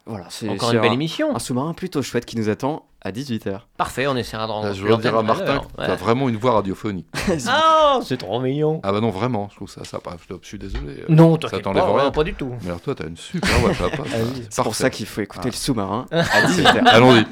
voilà, 0.07 0.27
c'est 0.31 0.49
Encore 0.49 0.73
une 0.73 0.81
belle 0.81 0.91
un- 0.91 0.95
émission. 0.95 1.37
Un 1.37 1.39
sous-marin 1.39 1.73
plutôt 1.75 2.03
chouette 2.03 2.27
qui 2.27 2.37
nous 2.37 2.49
attend 2.49 2.87
à 3.03 3.13
18h. 3.13 3.61
Parfait, 3.77 4.07
on 4.07 4.17
essaiera 4.17 4.47
de 4.47 4.53
rendre. 4.53 4.67
Là, 4.67 4.73
je 4.75 4.85
veux 4.85 4.97
dire 4.99 5.17
à 5.17 5.23
Martin 5.23 5.63
tu 5.77 5.83
as 5.85 5.95
vraiment 5.97 6.29
une 6.29 6.37
voix 6.37 6.53
radiophonique. 6.53 7.07
Ah, 7.49 7.99
c'est 8.05 8.19
trop 8.19 8.41
mignon. 8.41 8.81
Ah 8.83 8.93
bah 8.93 9.01
non, 9.01 9.11
vraiment, 9.11 9.49
je 9.51 9.57
trouve 9.57 9.71
ça 9.71 9.85
sympa. 9.85 10.13
Je, 10.29 10.35
je 10.41 10.47
suis 10.47 10.59
désolé. 10.59 11.01
euh, 11.01 11.05
Non, 11.09 11.33
ça 11.35 11.49
t'inquiète 11.49 11.63
t'enlève 11.63 11.83
pas, 11.85 11.95
rien. 11.95 12.05
non, 12.05 12.11
pas 12.13 12.25
du 12.25 12.35
tout. 12.35 12.55
Mais 12.63 12.69
alors 12.69 12.81
toi, 12.81 12.95
t'as 12.95 13.07
une 13.09 13.17
super 13.17 13.59
voix, 13.61 13.75
ça. 13.75 13.85
Ah 13.91 14.03
oui, 14.35 14.45
C'est 14.51 14.63
pour 14.63 14.75
ça 14.75 14.91
qu'il 14.91 15.07
faut 15.07 15.21
écouter 15.23 15.45
Ah. 15.47 15.51
le 15.51 15.57
sous-marin 15.57 16.07
à 16.13 16.43
18h. 16.43 16.87
Allons-y. 16.87 17.25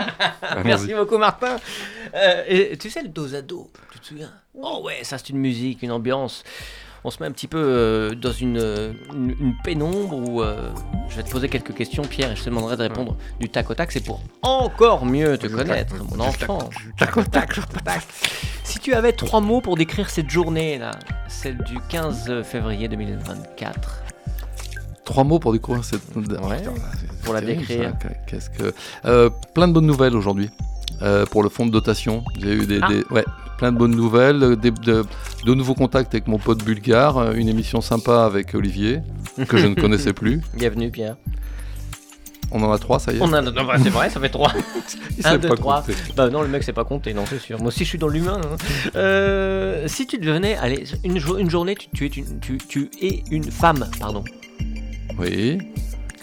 Allons-y. 0.42 0.64
Merci 0.66 0.94
beaucoup, 0.94 1.18
Martin. 1.18 1.56
Euh, 2.14 2.42
et, 2.48 2.76
tu 2.78 2.88
sais, 2.90 3.02
le 3.02 3.08
dos 3.08 3.34
à 3.34 3.42
dos, 3.42 3.70
tu 3.92 3.98
te 4.00 4.06
souviens? 4.06 4.30
Oh 4.60 4.80
ouais, 4.84 4.98
ça 5.02 5.18
c'est 5.18 5.28
une 5.30 5.38
musique, 5.38 5.82
une 5.82 5.92
ambiance. 5.92 6.42
On 7.04 7.10
se 7.10 7.22
met 7.22 7.28
un 7.28 7.32
petit 7.32 7.46
peu 7.46 7.58
euh, 7.58 8.14
dans 8.14 8.32
une, 8.32 8.56
une, 9.14 9.34
une 9.40 9.54
pénombre 9.62 10.16
où 10.16 10.42
euh, 10.42 10.70
je 11.08 11.16
vais 11.16 11.22
te 11.22 11.30
poser 11.30 11.48
quelques 11.48 11.74
questions, 11.74 12.02
Pierre, 12.02 12.32
et 12.32 12.36
je 12.36 12.42
te 12.42 12.50
demanderai 12.50 12.76
de 12.76 12.82
répondre 12.82 13.16
du 13.40 13.48
tac 13.48 13.70
au 13.70 13.74
tac. 13.74 13.92
C'est 13.92 14.04
pour 14.04 14.20
encore 14.42 15.06
mieux 15.06 15.38
te 15.38 15.46
connaître, 15.46 15.94
mon 16.10 16.20
enfant. 16.20 16.68
Tac 16.98 17.16
au 17.16 17.22
tac, 17.22 17.54
tac 17.54 17.58
au 17.58 17.80
tac. 17.84 18.02
Si 18.64 18.78
tu 18.80 18.94
avais 18.94 19.12
trois 19.12 19.40
mots 19.40 19.60
pour 19.60 19.76
décrire 19.76 20.10
cette 20.10 20.28
journée-là, 20.28 20.90
celle 21.28 21.58
du 21.58 21.78
15 21.88 22.42
février 22.42 22.88
2024, 22.88 24.02
Trois 25.04 25.24
mots 25.24 25.38
pour 25.38 25.52
découvrir 25.54 25.84
cette. 25.84 26.02
Ouais, 26.14 26.22
Putain, 26.58 26.74
pour 27.24 27.32
la 27.32 27.40
terrible, 27.40 27.60
décrire. 27.66 27.94
ça. 28.02 28.08
Qu'est-ce 28.26 28.50
que. 28.50 28.74
Euh, 29.06 29.30
plein 29.54 29.66
de 29.66 29.72
bonnes 29.72 29.86
nouvelles 29.86 30.14
aujourd'hui. 30.14 30.50
euh, 31.00 31.24
pour 31.26 31.42
le 31.44 31.48
fonds 31.48 31.64
de 31.64 31.70
dotation. 31.70 32.24
J'ai 32.40 32.52
eu 32.54 32.66
des, 32.66 32.80
Ah. 32.82 32.88
des- 32.88 33.04
ouais, 33.10 33.24
plein 33.58 33.72
de 33.72 33.76
bonnes 33.76 33.94
nouvelles, 33.94 34.56
des- 34.56 34.70
de, 34.70 35.04
de 35.44 35.54
nouveaux 35.54 35.74
contacts 35.74 36.14
avec 36.14 36.26
mon 36.28 36.38
pote 36.38 36.64
bulgare, 36.64 37.18
euh, 37.18 37.32
une 37.34 37.48
émission 37.48 37.80
sympa 37.80 38.24
avec 38.24 38.54
Olivier, 38.54 39.00
que 39.48 39.56
je 39.58 39.66
ne 39.66 39.74
connaissais 39.80 40.12
plus. 40.14 40.40
bienvenue, 40.54 40.90
Pierre. 40.90 41.16
On 42.50 42.62
en 42.62 42.72
a 42.72 42.78
trois, 42.78 42.98
ça 42.98 43.12
y 43.12 43.16
est. 43.18 43.20
On 43.20 43.30
a... 43.34 43.42
non, 43.42 43.52
bah, 43.64 43.74
c'est 43.82 43.90
vrai, 43.90 44.08
ça 44.08 44.20
fait 44.20 44.30
trois. 44.30 44.52
Il 45.18 45.26
un, 45.26 45.36
deux, 45.36 45.48
pas 45.48 45.56
trois. 45.56 45.80
compter. 45.82 45.94
Bah 46.16 46.30
non, 46.30 46.40
le 46.40 46.48
mec 46.48 46.62
c'est 46.62 46.72
pas 46.72 46.84
compté, 46.84 47.12
non, 47.12 47.24
c'est 47.28 47.38
sûr. 47.40 47.58
Moi 47.58 47.68
aussi 47.68 47.80
je 47.84 47.88
suis 47.90 47.98
dans 47.98 48.08
l'humain. 48.08 48.40
hein. 48.42 48.56
Euh, 48.96 49.86
si 49.86 50.06
tu 50.06 50.16
devenais, 50.16 50.56
allez, 50.56 50.84
une, 51.04 51.18
jo- 51.18 51.36
une 51.36 51.50
journée, 51.50 51.74
tu, 51.74 51.88
tu 51.90 52.06
es 52.06 52.08
une, 52.08 52.40
tu, 52.40 52.56
tu 52.56 52.88
es 53.02 53.22
une 53.30 53.50
femme, 53.50 53.86
pardon. 54.00 54.24
Oui. 55.18 55.58
Que 55.58 55.64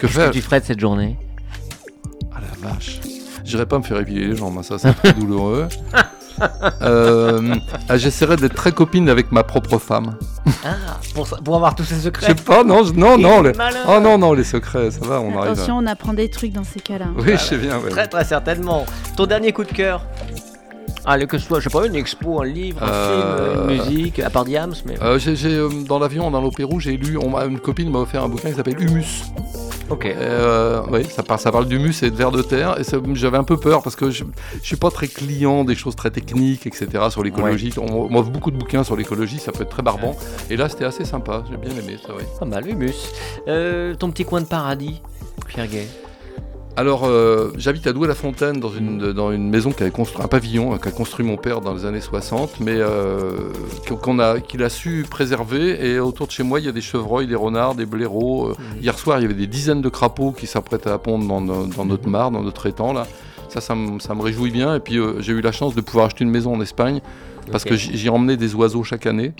que 0.00 0.08
faire 0.08 0.30
tu 0.32 0.40
ferais 0.42 0.60
de 0.60 0.64
cette 0.64 0.80
journée? 0.80 1.16
Ah 2.34 2.40
la 2.40 2.68
vache. 2.70 2.98
J'irai 3.44 3.66
pas 3.66 3.78
me 3.78 3.84
faire 3.84 4.00
épiler 4.00 4.26
les 4.26 4.34
jambes, 4.36 4.56
hein, 4.58 4.62
ça 4.64 4.78
c'est 4.78 4.92
très 4.94 5.12
douloureux. 5.20 5.68
Euh, 6.82 7.54
ah, 7.88 7.96
J'essaierai 7.96 8.36
d'être 8.36 8.54
très 8.54 8.72
copine 8.72 9.08
avec 9.08 9.32
ma 9.32 9.42
propre 9.42 9.78
femme. 9.78 10.16
Ah, 10.64 10.68
pour, 11.14 11.26
ça- 11.26 11.36
pour 11.44 11.56
avoir 11.56 11.74
tous 11.74 11.84
ces 11.84 11.96
Je 11.96 12.00
secrets. 12.00 12.26
sais 12.26 12.34
pas, 12.34 12.62
non, 12.64 12.84
je- 12.84 12.92
non, 12.92 13.18
non. 13.18 13.42
les-. 13.42 13.52
Oh 13.88 14.00
non, 14.00 14.18
non, 14.18 14.32
les 14.32 14.44
secrets, 14.44 14.90
ça 14.90 15.00
va, 15.06 15.20
on 15.20 15.36
arrive. 15.38 15.52
Attention, 15.52 15.78
on 15.78 15.86
apprend 15.86 16.12
des 16.12 16.28
trucs 16.30 16.52
dans 16.52 16.64
ces 16.64 16.80
cas-là. 16.80 17.06
Oui, 17.16 17.32
je 17.32 17.36
sais 17.38 17.56
bien. 17.58 17.78
ouais. 17.78 17.90
Très 17.90 18.06
très 18.06 18.24
certainement. 18.24 18.84
Ton 19.16 19.26
dernier 19.26 19.52
coup 19.52 19.64
de 19.64 19.72
cœur 19.72 20.02
Allez, 21.08 21.26
que 21.26 21.38
ce 21.38 21.46
soit, 21.46 21.60
je 21.60 21.68
sais 21.68 21.72
pas, 21.72 21.86
une 21.86 21.94
expo, 21.94 22.42
un 22.42 22.46
livre, 22.46 22.82
un 22.82 22.88
Euh, 22.88 23.54
film, 23.54 23.70
une 23.70 23.76
musique, 23.86 24.18
à 24.18 24.28
part 24.28 24.44
Diams, 24.44 24.74
mais. 24.86 24.94
Euh, 25.00 25.18
euh, 25.26 25.68
dans 25.86 26.00
l'avion, 26.00 26.30
dans 26.32 26.40
l'opéro, 26.40 26.80
j'ai 26.80 26.96
lu, 26.96 27.16
on 27.16 27.32
une 27.46 27.60
copine 27.60 27.90
m'a 27.90 28.00
offert 28.00 28.24
un 28.24 28.28
bouquin 28.28 28.50
qui 28.50 28.56
s'appelle 28.56 28.80
Humus. 28.82 29.22
ok. 29.88 30.04
Euh, 30.06 30.82
oui, 30.90 31.04
ça, 31.04 31.22
parle, 31.22 31.38
ça 31.38 31.52
parle 31.52 31.66
d'humus 31.66 32.02
et 32.02 32.10
de 32.10 32.16
vers 32.16 32.32
de 32.32 32.42
terre. 32.42 32.76
Et 32.80 32.82
j'avais 33.14 33.36
un 33.38 33.44
peu 33.44 33.56
peur 33.56 33.82
parce 33.84 33.94
que 33.94 34.10
je, 34.10 34.24
je 34.60 34.66
suis 34.66 34.76
pas 34.76 34.90
très 34.90 35.06
client 35.06 35.62
des 35.62 35.76
choses 35.76 35.94
très 35.94 36.10
techniques, 36.10 36.66
etc. 36.66 36.88
sur 37.10 37.22
l'écologie. 37.22 37.72
On 37.80 38.08
m'offre 38.10 38.30
beaucoup 38.30 38.50
de 38.50 38.56
bouquins 38.56 38.82
sur 38.82 38.96
l'écologie, 38.96 39.38
ça 39.38 39.52
peut 39.52 39.62
être 39.62 39.70
très 39.70 39.82
barbant. 39.82 40.16
Et 40.50 40.56
là, 40.56 40.68
c'était 40.68 40.86
assez 40.86 41.04
sympa. 41.04 41.44
J'ai 41.48 41.56
bien 41.56 41.70
aimé 41.70 41.98
ça, 42.04 42.12
oui. 42.16 42.24
Pas 42.38 42.46
mal, 42.46 42.68
Humus. 42.68 43.12
Euh, 43.46 43.94
ton 43.94 44.10
petit 44.10 44.24
coin 44.24 44.40
de 44.40 44.46
paradis, 44.46 45.00
Pierre 45.46 45.68
Gay. 45.68 45.86
Alors, 46.78 47.04
euh, 47.06 47.52
j'habite 47.56 47.86
à 47.86 47.94
Douai-la-Fontaine 47.94 48.60
dans 48.60 48.68
une, 48.70 49.12
dans 49.14 49.32
une 49.32 49.48
maison 49.48 49.72
qui 49.72 49.82
avait 49.82 49.90
construit 49.90 50.22
un 50.22 50.28
pavillon 50.28 50.74
euh, 50.74 50.76
qu'a 50.76 50.90
construit 50.90 51.24
mon 51.24 51.38
père 51.38 51.62
dans 51.62 51.72
les 51.72 51.86
années 51.86 52.02
60, 52.02 52.60
mais 52.60 52.74
euh, 52.76 53.30
qu'on 54.02 54.18
a, 54.18 54.40
qu'il 54.40 54.62
a 54.62 54.68
su 54.68 55.06
préserver. 55.08 55.86
Et 55.86 55.98
autour 56.00 56.26
de 56.26 56.32
chez 56.32 56.42
moi, 56.42 56.60
il 56.60 56.66
y 56.66 56.68
a 56.68 56.72
des 56.72 56.82
chevreuils, 56.82 57.26
des 57.26 57.34
renards, 57.34 57.76
des 57.76 57.86
blaireaux. 57.86 58.48
Euh, 58.48 58.54
Hier 58.82 58.98
soir, 58.98 59.18
il 59.18 59.22
y 59.22 59.24
avait 59.24 59.32
des 59.32 59.46
dizaines 59.46 59.80
de 59.80 59.88
crapauds 59.88 60.32
qui 60.32 60.46
s'apprêtaient 60.46 60.90
à 60.90 60.98
pondre 60.98 61.26
dans, 61.26 61.40
no- 61.40 61.66
dans 61.66 61.86
notre 61.86 62.08
mare, 62.10 62.30
dans 62.30 62.42
notre 62.42 62.66
étang 62.66 62.92
là. 62.92 63.06
Ça, 63.48 63.62
ça, 63.62 63.74
me- 63.74 63.98
ça 63.98 64.14
me 64.14 64.20
réjouit 64.20 64.50
bien. 64.50 64.74
Et 64.74 64.80
puis, 64.80 64.98
euh, 64.98 65.14
j'ai 65.20 65.32
eu 65.32 65.40
la 65.40 65.52
chance 65.52 65.74
de 65.74 65.80
pouvoir 65.80 66.06
acheter 66.06 66.24
une 66.24 66.30
maison 66.30 66.54
en 66.54 66.60
Espagne 66.60 67.00
parce 67.50 67.64
que 67.64 67.74
j'y 67.76 67.96
j'y 67.96 68.08
emmenais 68.10 68.36
des 68.36 68.54
oiseaux 68.54 68.82
chaque 68.84 69.06
année. 69.06 69.32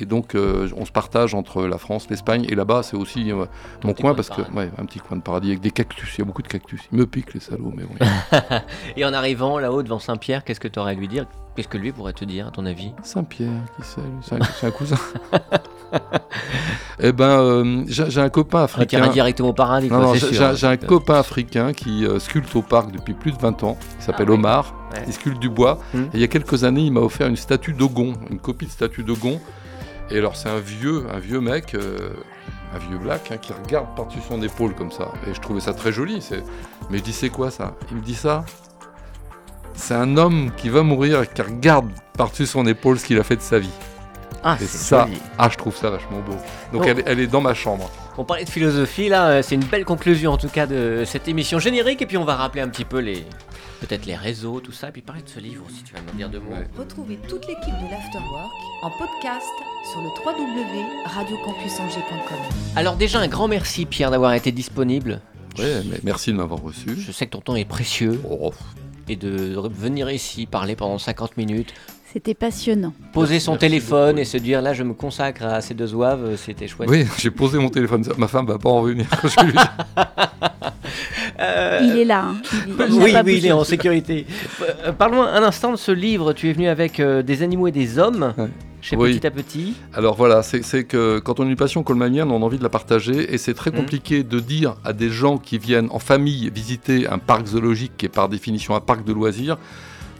Et 0.00 0.06
donc, 0.06 0.34
euh, 0.34 0.68
on 0.76 0.84
se 0.84 0.92
partage 0.92 1.34
entre 1.34 1.66
la 1.66 1.78
France, 1.78 2.08
l'Espagne, 2.10 2.46
et 2.48 2.54
là-bas, 2.54 2.82
c'est 2.82 2.96
aussi 2.96 3.32
euh, 3.32 3.46
mon 3.84 3.94
coin 3.94 4.14
parce 4.14 4.30
que, 4.30 4.42
ouais, 4.52 4.70
un 4.78 4.84
petit 4.84 4.98
coin 4.98 5.16
de 5.16 5.22
paradis 5.22 5.48
avec 5.48 5.60
des 5.60 5.70
cactus. 5.70 6.16
Il 6.16 6.20
y 6.20 6.22
a 6.22 6.24
beaucoup 6.24 6.42
de 6.42 6.48
cactus. 6.48 6.80
Ils 6.92 6.98
me 6.98 7.06
piquent 7.06 7.34
les 7.34 7.40
salauds, 7.40 7.72
mais 7.74 7.84
oui. 7.84 8.06
Et 8.96 9.04
en 9.04 9.12
arrivant 9.12 9.58
là-haut 9.58 9.82
devant 9.82 9.98
Saint-Pierre, 9.98 10.44
qu'est-ce 10.44 10.60
que 10.60 10.68
tu 10.68 10.78
aurais 10.78 10.92
à 10.92 10.94
lui 10.94 11.08
dire? 11.08 11.26
Qu'est-ce 11.56 11.68
que 11.68 11.78
lui 11.78 11.90
pourrait 11.90 12.12
te 12.12 12.26
dire, 12.26 12.48
à 12.48 12.50
ton 12.50 12.66
avis? 12.66 12.92
Saint-Pierre, 13.02 13.48
qui 13.76 13.82
c'est 13.82 14.36
C'est 14.58 14.66
un, 14.66 14.70
cousin. 14.70 14.96
eh 17.00 17.12
ben, 17.12 17.24
euh, 17.24 17.84
j'ai 17.86 18.20
un 18.20 18.28
copain 18.28 18.64
africain. 18.64 19.08
directement 19.08 19.48
au 19.48 19.54
paradis, 19.54 19.88
c'est 20.18 20.54
j'ai 20.54 20.66
un 20.66 20.76
copain 20.76 21.14
africain 21.14 21.72
qui 21.72 22.04
euh, 22.04 22.18
sculpte 22.18 22.54
au 22.56 22.62
parc 22.62 22.92
depuis 22.92 23.14
plus 23.14 23.32
de 23.32 23.38
20 23.38 23.64
ans. 23.64 23.78
Il 23.98 24.02
s'appelle 24.04 24.26
Ah 24.28 24.32
oui. 24.32 24.38
Omar. 24.38 24.74
Ouais. 24.92 25.04
Il 25.06 25.12
sculpte 25.14 25.40
du 25.40 25.48
bois. 25.48 25.78
Hmm. 25.94 26.02
Et 26.02 26.08
il 26.14 26.20
y 26.20 26.24
a 26.24 26.28
quelques 26.28 26.64
années, 26.64 26.82
il 26.82 26.92
m'a 26.92 27.00
offert 27.00 27.26
une 27.26 27.36
statue 27.36 27.72
d'Ogon, 27.72 28.12
une 28.30 28.38
copie 28.38 28.66
de 28.66 28.70
statue 28.70 29.02
d'Ogon. 29.02 29.40
Et 30.10 30.18
alors, 30.18 30.36
c'est 30.36 30.48
un 30.48 30.60
vieux, 30.60 31.04
un 31.12 31.18
vieux 31.18 31.40
mec, 31.40 31.74
euh, 31.74 32.10
un 32.74 32.78
vieux 32.78 32.98
black, 32.98 33.30
hein, 33.32 33.38
qui 33.38 33.52
regarde 33.52 33.86
par-dessus 33.96 34.20
son 34.28 34.40
épaule 34.42 34.74
comme 34.74 34.92
ça. 34.92 35.10
Et 35.26 35.34
je 35.34 35.40
trouvais 35.40 35.60
ça 35.60 35.74
très 35.74 35.92
joli. 35.92 36.24
Mais 36.90 36.98
je 36.98 37.02
dis, 37.02 37.12
c'est 37.12 37.30
quoi 37.30 37.50
ça? 37.50 37.74
Il 37.90 37.96
me 37.96 38.02
dit 38.02 38.14
ça? 38.14 38.44
C'est 39.74 39.94
un 39.94 40.16
homme 40.16 40.52
qui 40.56 40.68
va 40.68 40.82
mourir 40.82 41.22
et 41.22 41.26
qui 41.26 41.42
regarde 41.42 41.90
par-dessus 42.16 42.46
son 42.46 42.66
épaule 42.66 42.98
ce 42.98 43.06
qu'il 43.06 43.18
a 43.18 43.24
fait 43.24 43.36
de 43.36 43.42
sa 43.42 43.58
vie. 43.58 43.70
Ah, 44.42 44.56
c'est 44.58 44.66
ça, 44.66 45.06
joli. 45.06 45.20
ah, 45.38 45.48
je 45.50 45.56
trouve 45.56 45.76
ça 45.76 45.90
vachement 45.90 46.20
beau. 46.20 46.36
Donc, 46.72 46.86
elle, 46.86 47.02
elle 47.04 47.20
est 47.20 47.26
dans 47.26 47.40
ma 47.40 47.52
chambre. 47.52 47.90
On 48.16 48.24
parlait 48.24 48.44
de 48.44 48.50
philosophie 48.50 49.08
là, 49.08 49.28
euh, 49.28 49.42
c'est 49.42 49.56
une 49.56 49.64
belle 49.64 49.84
conclusion 49.84 50.32
en 50.32 50.38
tout 50.38 50.48
cas 50.48 50.66
de 50.66 51.02
cette 51.04 51.28
émission 51.28 51.58
générique 51.58 52.00
et 52.00 52.06
puis 52.06 52.16
on 52.16 52.24
va 52.24 52.36
rappeler 52.36 52.62
un 52.62 52.68
petit 52.68 52.84
peu 52.86 52.98
les 52.98 53.26
peut-être 53.80 54.06
les 54.06 54.16
réseaux, 54.16 54.60
tout 54.60 54.72
ça, 54.72 54.88
et 54.88 54.92
puis 54.92 55.02
parler 55.02 55.22
de 55.22 55.28
ce 55.28 55.38
livre 55.40 55.64
si 55.74 55.82
tu 55.82 55.92
vas 55.94 56.00
me 56.00 56.12
dire 56.16 56.28
deux 56.28 56.40
mots. 56.40 56.52
Ouais. 56.52 56.66
Retrouvez 56.78 57.16
toute 57.28 57.46
l'équipe 57.46 57.74
de 57.74 57.90
l'Afterwork 57.90 58.50
en 58.82 58.90
podcast 58.90 59.46
sur 59.92 60.00
le 60.00 60.08
www.radiocampusangers.com. 60.24 62.38
Alors 62.76 62.96
déjà 62.96 63.20
un 63.20 63.28
grand 63.28 63.48
merci 63.48 63.86
Pierre 63.86 64.10
d'avoir 64.10 64.32
été 64.34 64.52
disponible. 64.52 65.20
Ouais, 65.58 65.82
mais 65.90 65.98
merci 66.04 66.32
de 66.32 66.36
m'avoir 66.36 66.60
reçu. 66.60 66.96
Je 66.98 67.12
sais 67.12 67.24
que 67.26 67.30
ton 67.30 67.40
temps 67.40 67.56
est 67.56 67.64
précieux 67.64 68.20
Oh, 68.28 68.52
et 69.08 69.16
de 69.16 69.56
venir 69.70 70.10
ici 70.10 70.46
parler 70.46 70.76
pendant 70.76 70.98
50 70.98 71.36
minutes, 71.36 71.72
C'était 72.12 72.34
passionnant. 72.34 72.92
poser 73.12 73.38
son 73.40 73.52
Merci 73.52 73.60
téléphone 73.60 74.06
beaucoup. 74.16 74.20
et 74.20 74.24
se 74.24 74.36
dire 74.36 74.60
là 74.62 74.74
je 74.74 74.82
me 74.82 74.94
consacre 74.94 75.44
à 75.44 75.60
ces 75.60 75.74
deux 75.74 75.94
oeuvres, 75.94 76.26
euh, 76.30 76.36
c'était 76.36 76.66
chouette. 76.68 76.88
Oui, 76.90 77.06
j'ai 77.18 77.30
posé 77.30 77.58
mon 77.58 77.68
téléphone. 77.70 78.04
Ma 78.18 78.26
femme 78.28 78.46
va 78.46 78.58
pas 78.58 78.68
en 78.68 78.82
revenir. 78.82 79.06
Euh, 81.40 81.80
Il 81.82 81.98
est 81.98 82.04
là. 82.04 82.24
hein. 82.26 82.36
Il- 82.66 82.74
oui, 82.94 83.14
oui, 83.24 83.34
il 83.38 83.46
est 83.46 83.52
en 83.52 83.64
sécurité. 83.64 84.26
Euh, 84.84 84.92
Parlons 84.92 85.22
un 85.22 85.42
instant 85.42 85.70
de 85.72 85.76
ce 85.76 85.92
livre. 85.92 86.32
Tu 86.32 86.48
es 86.48 86.52
venu 86.52 86.68
avec 86.68 87.00
euh, 87.00 87.22
des 87.22 87.42
animaux 87.42 87.66
et 87.68 87.72
des 87.72 87.98
hommes, 87.98 88.32
Ouais. 88.38 88.48
chez 88.80 88.96
Oui. 88.96 89.14
Petit 89.18 89.26
à 89.26 89.30
Petit. 89.30 89.74
Alors 89.94 90.14
voilà, 90.16 90.42
c'est 90.42 90.84
que 90.84 91.18
quand 91.18 91.40
on 91.40 91.44
a 91.44 91.50
une 91.50 91.56
passion 91.56 91.82
comme 91.82 92.00
la 92.00 92.08
mienne, 92.08 92.30
on 92.30 92.42
a 92.42 92.44
envie 92.44 92.58
de 92.58 92.62
la 92.62 92.68
partager 92.70 93.32
et 93.34 93.38
c'est 93.38 93.54
très 93.54 93.70
Mhm. 93.70 93.76
compliqué 93.76 94.22
de 94.22 94.40
dire 94.40 94.76
à 94.84 94.92
des 94.92 95.10
gens 95.10 95.38
qui 95.38 95.58
viennent 95.58 95.88
en 95.90 95.98
famille 95.98 96.50
visiter 96.54 97.06
un 97.08 97.18
parc 97.18 97.46
zoologique 97.46 97.92
qui 97.98 98.06
est 98.06 98.10
par 98.10 98.28
définition 98.28 98.74
un 98.74 98.80
parc 98.80 99.04
de 99.04 99.12
loisirs 99.12 99.58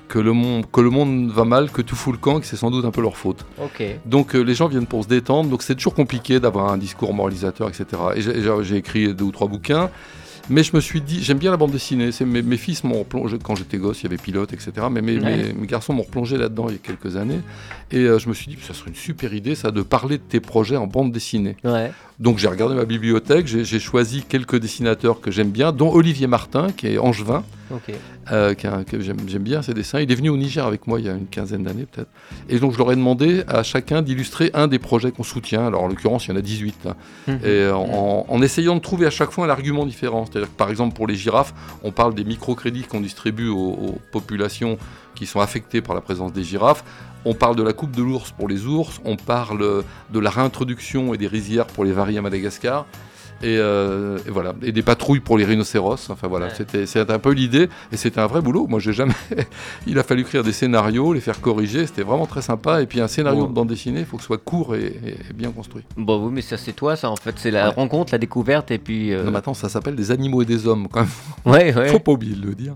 que 0.08 0.20
le 0.20 0.32
monde, 0.32 0.66
que 0.70 0.80
le 0.80 0.88
monde 0.90 1.32
va 1.32 1.44
mal, 1.44 1.68
que 1.72 1.82
tout 1.82 1.96
fout 1.96 2.12
le 2.12 2.18
camp, 2.18 2.38
que 2.38 2.46
c'est 2.46 2.54
sans 2.54 2.70
doute 2.70 2.84
un 2.84 2.92
peu 2.92 3.00
leur 3.02 3.16
faute. 3.16 3.44
Ok. 3.60 3.82
Donc 4.04 4.36
euh, 4.36 4.40
les 4.42 4.54
gens 4.54 4.68
viennent 4.68 4.86
pour 4.86 5.02
se 5.02 5.08
détendre, 5.08 5.50
donc 5.50 5.62
c'est 5.62 5.74
toujours 5.74 5.94
compliqué 5.94 6.38
d'avoir 6.38 6.70
un 6.72 6.78
discours 6.78 7.12
moralisateur, 7.12 7.68
etc. 7.68 7.86
Et 8.14 8.20
j'ai 8.20 8.76
écrit 8.76 9.12
deux 9.14 9.24
ou 9.24 9.32
trois 9.32 9.48
bouquins. 9.48 9.90
Mais 10.49 10.62
je 10.62 10.74
me 10.76 10.80
suis 10.80 11.01
dit, 11.01 11.22
j'aime 11.24 11.38
bien 11.38 11.51
la 11.51 11.57
bande 11.57 11.72
dessinée. 11.72 12.12
C'est 12.12 12.24
mes, 12.24 12.40
mes 12.42 12.57
fils 12.57 12.84
m'ont 12.84 13.01
replongé 13.01 13.36
quand 13.42 13.57
j'étais 13.57 13.78
gosse, 13.78 14.01
il 14.01 14.05
y 14.05 14.07
avait 14.07 14.16
pilote, 14.16 14.53
etc. 14.53 14.72
Mais 14.90 15.03
mes, 15.03 15.18
Ouais. 15.18 15.36
mes- 15.49 15.53
mes 15.53 15.66
garçons 15.66 15.92
m'ont 15.92 16.03
replongé 16.05 16.36
là-dedans 16.38 16.66
il 16.68 16.72
y 16.72 16.76
a 16.76 16.78
quelques 16.78 17.16
années. 17.16 17.40
Et 17.90 17.99
euh, 17.99 18.18
je 18.20 18.28
me 18.28 18.34
suis 18.34 18.47
dit, 18.47 18.57
ça 18.62 18.72
serait 18.74 18.90
une 18.90 18.97
super 18.97 19.34
idée, 19.34 19.55
ça, 19.57 19.70
de 19.72 19.82
parler 19.82 20.18
de 20.18 20.22
tes 20.22 20.38
projets 20.40 20.76
en 20.76 20.86
bande 20.86 21.11
dessinée. 21.11 21.57
Ouais. 21.64 21.90
Donc 22.18 22.38
j'ai 22.38 22.48
regardé 22.48 22.74
ma 22.74 22.86
bibliothèque, 22.86 23.46
j'ai 23.46 23.78
choisi 23.78 24.22
quelques 24.22 24.56
dessinateurs 24.58 25.20
que 25.20 25.30
j'aime 25.30 25.50
bien, 25.50 25.70
dont 25.70 25.92
Olivier 25.92 26.26
Martin, 26.26 26.68
qui 26.74 26.86
est 26.86 26.98
angevin, 26.98 27.44
Ok. 27.70 27.92
euh, 28.32 28.54
que 28.54 29.00
j'aime 29.00 29.16
bien 29.40 29.60
ses 29.60 29.74
dessins. 29.74 30.00
Il 30.00 30.10
est 30.10 30.14
venu 30.14 30.30
au 30.30 30.36
Niger 30.38 30.64
avec 30.64 30.86
moi 30.86 30.98
il 30.98 31.04
y 31.04 31.10
a 31.10 31.12
une 31.12 31.26
quinzaine 31.26 31.64
d'années 31.64 31.84
peut-être. 31.84 32.08
Et 32.48 32.58
donc 32.58 32.72
je 32.72 32.78
leur 32.78 32.90
ai 32.90 32.96
demandé 32.96 33.42
à 33.48 33.62
chacun 33.62 34.00
d'illustrer 34.00 34.50
un 34.54 34.66
des 34.66 34.78
projets 34.78 35.10
qu'on 35.10 35.24
soutient. 35.24 35.66
Alors 35.66 35.82
en 35.82 35.88
l'occurrence, 35.88 36.24
il 36.26 36.30
y 36.30 36.32
en 36.32 36.36
a 36.36 36.40
18. 36.40 36.86
hein. 36.86 36.94
Mhm. 37.26 37.38
Et 37.44 37.68
en, 37.70 38.24
en 38.26 38.42
essayant 38.42 38.76
de 38.76 38.80
trouver 38.80 39.04
à 39.04 39.10
chaque 39.10 39.30
fois 39.30 39.44
un 39.44 39.50
argument 39.50 39.84
différent. 39.84 40.24
C'est-à-dire 40.24 40.48
que 40.50 40.56
par 40.56 40.70
exemple 40.70 40.96
pour 40.96 41.06
les 41.06 41.16
girafes, 41.16 41.52
on 41.82 41.92
parle 41.92 42.14
des 42.14 42.24
microcrédits 42.24 42.84
qu'on 42.84 43.02
distribue 43.02 43.48
aux, 43.48 43.56
aux 43.58 43.98
populations 44.10 44.78
qui 45.14 45.26
sont 45.26 45.40
affectées 45.40 45.82
par 45.82 45.94
la 45.94 46.00
présence 46.00 46.32
des 46.32 46.44
girafes. 46.44 46.82
On 47.29 47.35
parle 47.35 47.57
de 47.57 47.62
la 47.62 47.72
coupe 47.72 47.91
de 47.91 48.03
l'ours 48.03 48.31
pour 48.31 48.49
les 48.49 48.64
ours. 48.66 49.01
On 49.05 49.16
parle 49.16 49.83
de 50.12 50.18
la 50.20 50.31
réintroduction 50.31 51.12
et 51.12 51.18
des 51.18 51.27
rizières 51.27 51.66
pour 51.66 51.85
les 51.85 51.93
varis 51.93 52.16
à 52.16 52.22
Madagascar. 52.22 52.87
Et, 53.43 53.59
euh, 53.59 54.16
et 54.27 54.31
voilà, 54.31 54.55
et 54.62 54.72
des 54.72 54.81
patrouilles 54.83 55.20
pour 55.20 55.37
les 55.37 55.45
rhinocéros. 55.45 56.09
Enfin 56.09 56.27
voilà, 56.27 56.47
Ouais. 56.47 56.53
c'était 56.57 56.87
c'était 56.87 57.12
un 57.12 57.18
peu 57.18 57.33
l'idée, 57.33 57.68
et 57.93 57.97
c'était 57.99 58.18
un 58.18 58.27
vrai 58.27 58.41
boulot. 58.41 58.66
Moi, 58.66 58.81
j'ai 58.81 58.95
jamais. 58.95 59.12
Il 59.87 59.99
a 59.99 60.03
fallu 60.05 60.22
écrire 60.22 60.43
des 60.43 60.53
scénarios, 60.53 61.12
les 61.12 61.20
faire 61.20 61.39
corriger. 61.43 61.87
C'était 61.87 62.03
vraiment 62.03 62.24
très 62.24 62.41
sympa. 62.41 62.81
Et 62.81 62.87
puis 62.87 62.99
un 63.03 63.09
scénario 63.09 63.43
Bon. 63.43 63.49
de 63.49 63.53
bande 63.53 63.68
dessinée, 63.68 64.01
il 64.01 64.07
faut 64.07 64.16
que 64.16 64.22
ce 64.22 64.29
soit 64.29 64.39
court 64.39 64.74
et, 64.74 64.87
et 65.05 65.33
bien 65.35 65.51
construit. 65.51 65.83
Bon, 65.99 66.24
oui, 66.24 66.31
mais 66.33 66.41
ça, 66.41 66.57
c'est 66.57 66.72
toi, 66.72 66.97
ça, 66.97 67.11
en 67.11 67.16
fait. 67.16 67.35
C'est 67.37 67.51
la 67.51 67.68
Ouais. 67.68 67.74
rencontre, 67.74 68.12
la 68.12 68.18
découverte, 68.18 68.70
et 68.70 68.79
puis. 68.79 69.12
euh, 69.12 69.24
Non, 69.24 69.33
mais 69.33 69.39
attends, 69.39 69.53
ça 69.53 69.68
s'appelle 69.68 69.97
des 69.97 70.12
animaux 70.12 70.41
et 70.41 70.47
des 70.47 70.66
hommes 70.66 70.89
quand 70.91 71.01
même. 71.01 71.09
Ouais, 71.45 71.74
ouais. 71.77 71.89
Faut 71.89 71.99
pas 71.99 72.12
oublier 72.12 72.37
de 72.37 72.47
le 72.47 72.55
dire. 72.55 72.72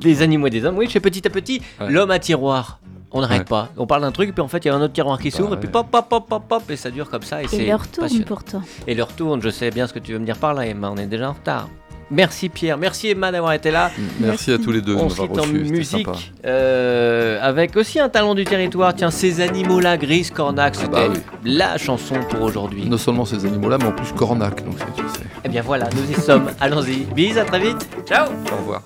Des 0.00 0.22
animaux 0.22 0.46
et 0.46 0.50
des 0.50 0.64
hommes. 0.64 0.76
Oui, 0.78 0.86
je 0.86 0.92
fais 0.92 1.00
petit 1.00 1.26
à 1.26 1.30
petit. 1.30 1.60
L'homme 1.88 2.12
à 2.12 2.20
tiroir. 2.20 2.78
On 3.16 3.20
n'arrête 3.20 3.38
Ouais. 3.40 3.44
pas. 3.44 3.68
On 3.76 3.86
parle 3.86 4.02
d'un 4.02 4.12
truc, 4.12 4.32
puis 4.34 4.42
en 4.42 4.48
fait, 4.48 4.64
il 4.64 4.68
y 4.68 4.70
a 4.70 4.74
un 4.74 4.80
autre 4.82 4.92
tiroir 4.92 5.18
qui 5.18 5.30
Bah 5.30 5.36
s'ouvre, 5.36 5.54
et 5.54 5.56
puis 5.56 5.68
pop, 5.68 5.86
pop, 5.90 6.06
pop, 6.08 6.28
pop, 6.28 6.42
pop, 6.48 6.62
et 6.70 6.76
ça 6.76 6.90
dure 6.90 7.08
comme 7.08 7.22
ça. 7.22 7.40
Et, 7.42 7.44
Et 7.46 7.48
c'est 7.48 7.64
leur 7.66 7.86
tourne 7.88 8.24
pourtant. 8.24 8.62
Et 8.86 8.94
leur 8.94 9.08
tourne, 9.12 9.40
je 9.40 9.48
sais 9.50 9.70
bien 9.70 9.86
ce 9.86 9.92
que 9.94 10.00
tu 10.00 10.12
veux 10.12 10.18
me 10.18 10.26
dire 10.26 10.36
par 10.36 10.52
là, 10.52 10.66
Emma. 10.66 10.90
On 10.90 10.96
est 10.96 11.06
déjà 11.06 11.30
en 11.30 11.32
retard. 11.32 11.68
Merci 12.10 12.50
Pierre, 12.50 12.76
merci 12.76 13.08
Emma 13.08 13.32
d'avoir 13.32 13.54
été 13.54 13.70
là. 13.70 13.90
Merci 14.20 14.52
à 14.52 14.58
tous 14.58 14.70
les 14.72 14.82
deux 14.82 14.94
de 14.94 15.00
On 15.00 15.08
se 15.08 15.22
quitte 15.22 15.38
en 15.38 15.46
musique 15.46 16.06
euh, 16.44 17.38
avec 17.40 17.74
aussi 17.76 17.98
un 17.98 18.10
talent 18.10 18.34
du 18.34 18.44
territoire. 18.44 18.94
Tiens, 18.94 19.10
ces 19.10 19.40
animaux-là, 19.40 19.96
Grise 19.96 20.30
Cornac, 20.30 20.74
c'était 20.74 20.88
bah 20.88 21.06
oui. 21.10 21.18
la 21.44 21.78
chanson 21.78 22.16
pour 22.28 22.42
aujourd'hui. 22.42 22.84
Non 22.88 22.98
seulement 22.98 23.24
ces 23.24 23.46
animaux-là, 23.46 23.78
mais 23.78 23.86
en 23.86 23.92
plus 23.92 24.12
Cornac. 24.12 24.62
Donc 24.64 24.74
c'est- 24.78 25.02
tu 25.02 25.08
sais. 25.08 25.24
Et 25.44 25.48
bien 25.48 25.62
voilà, 25.62 25.88
nous 25.96 26.10
y 26.10 26.20
sommes. 26.20 26.50
Allons-y. 26.60 27.04
Bis, 27.14 27.38
à 27.38 27.44
très 27.46 27.60
vite. 27.60 27.88
Ciao. 28.06 28.28
Au 28.52 28.56
revoir. 28.58 28.82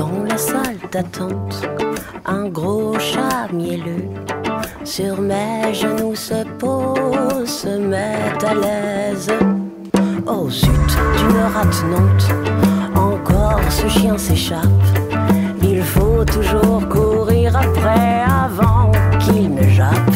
Dans 0.00 0.24
la 0.26 0.38
salle 0.38 0.78
d'attente, 0.90 1.68
un 2.24 2.48
gros 2.48 2.98
chat 2.98 3.52
mielleux 3.52 4.08
sur 4.82 5.20
mes 5.20 5.74
genoux 5.74 6.14
se 6.14 6.42
pose, 6.58 7.46
se 7.46 7.76
met 7.76 8.16
à 8.42 8.54
l'aise. 8.54 9.30
Oh 10.26 10.48
zut, 10.48 10.70
d'une 11.18 11.42
rate 11.52 11.84
encore 12.96 13.60
ce 13.68 13.88
chien 13.88 14.16
s'échappe. 14.16 14.86
Il 15.62 15.82
faut 15.82 16.24
toujours 16.24 16.88
courir 16.88 17.54
après 17.54 18.22
avant 18.26 18.90
qu'il 19.18 19.54
ne 19.54 19.68
jappe. 19.68 20.14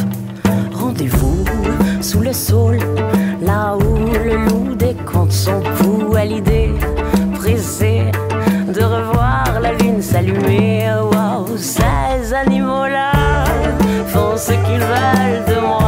Rendez-vous 0.73 1.45
sous 2.01 2.21
le 2.21 2.33
saule, 2.33 2.79
là 3.43 3.77
où 3.77 3.99
le 4.15 4.47
loup 4.47 4.75
des 4.77 4.95
contes 5.05 5.33
sont 5.33 5.63
fous 5.75 6.15
à 6.17 6.25
l'idée, 6.25 6.64
font 14.45 14.53
ce 14.53 14.53
qu'ils 14.53 15.84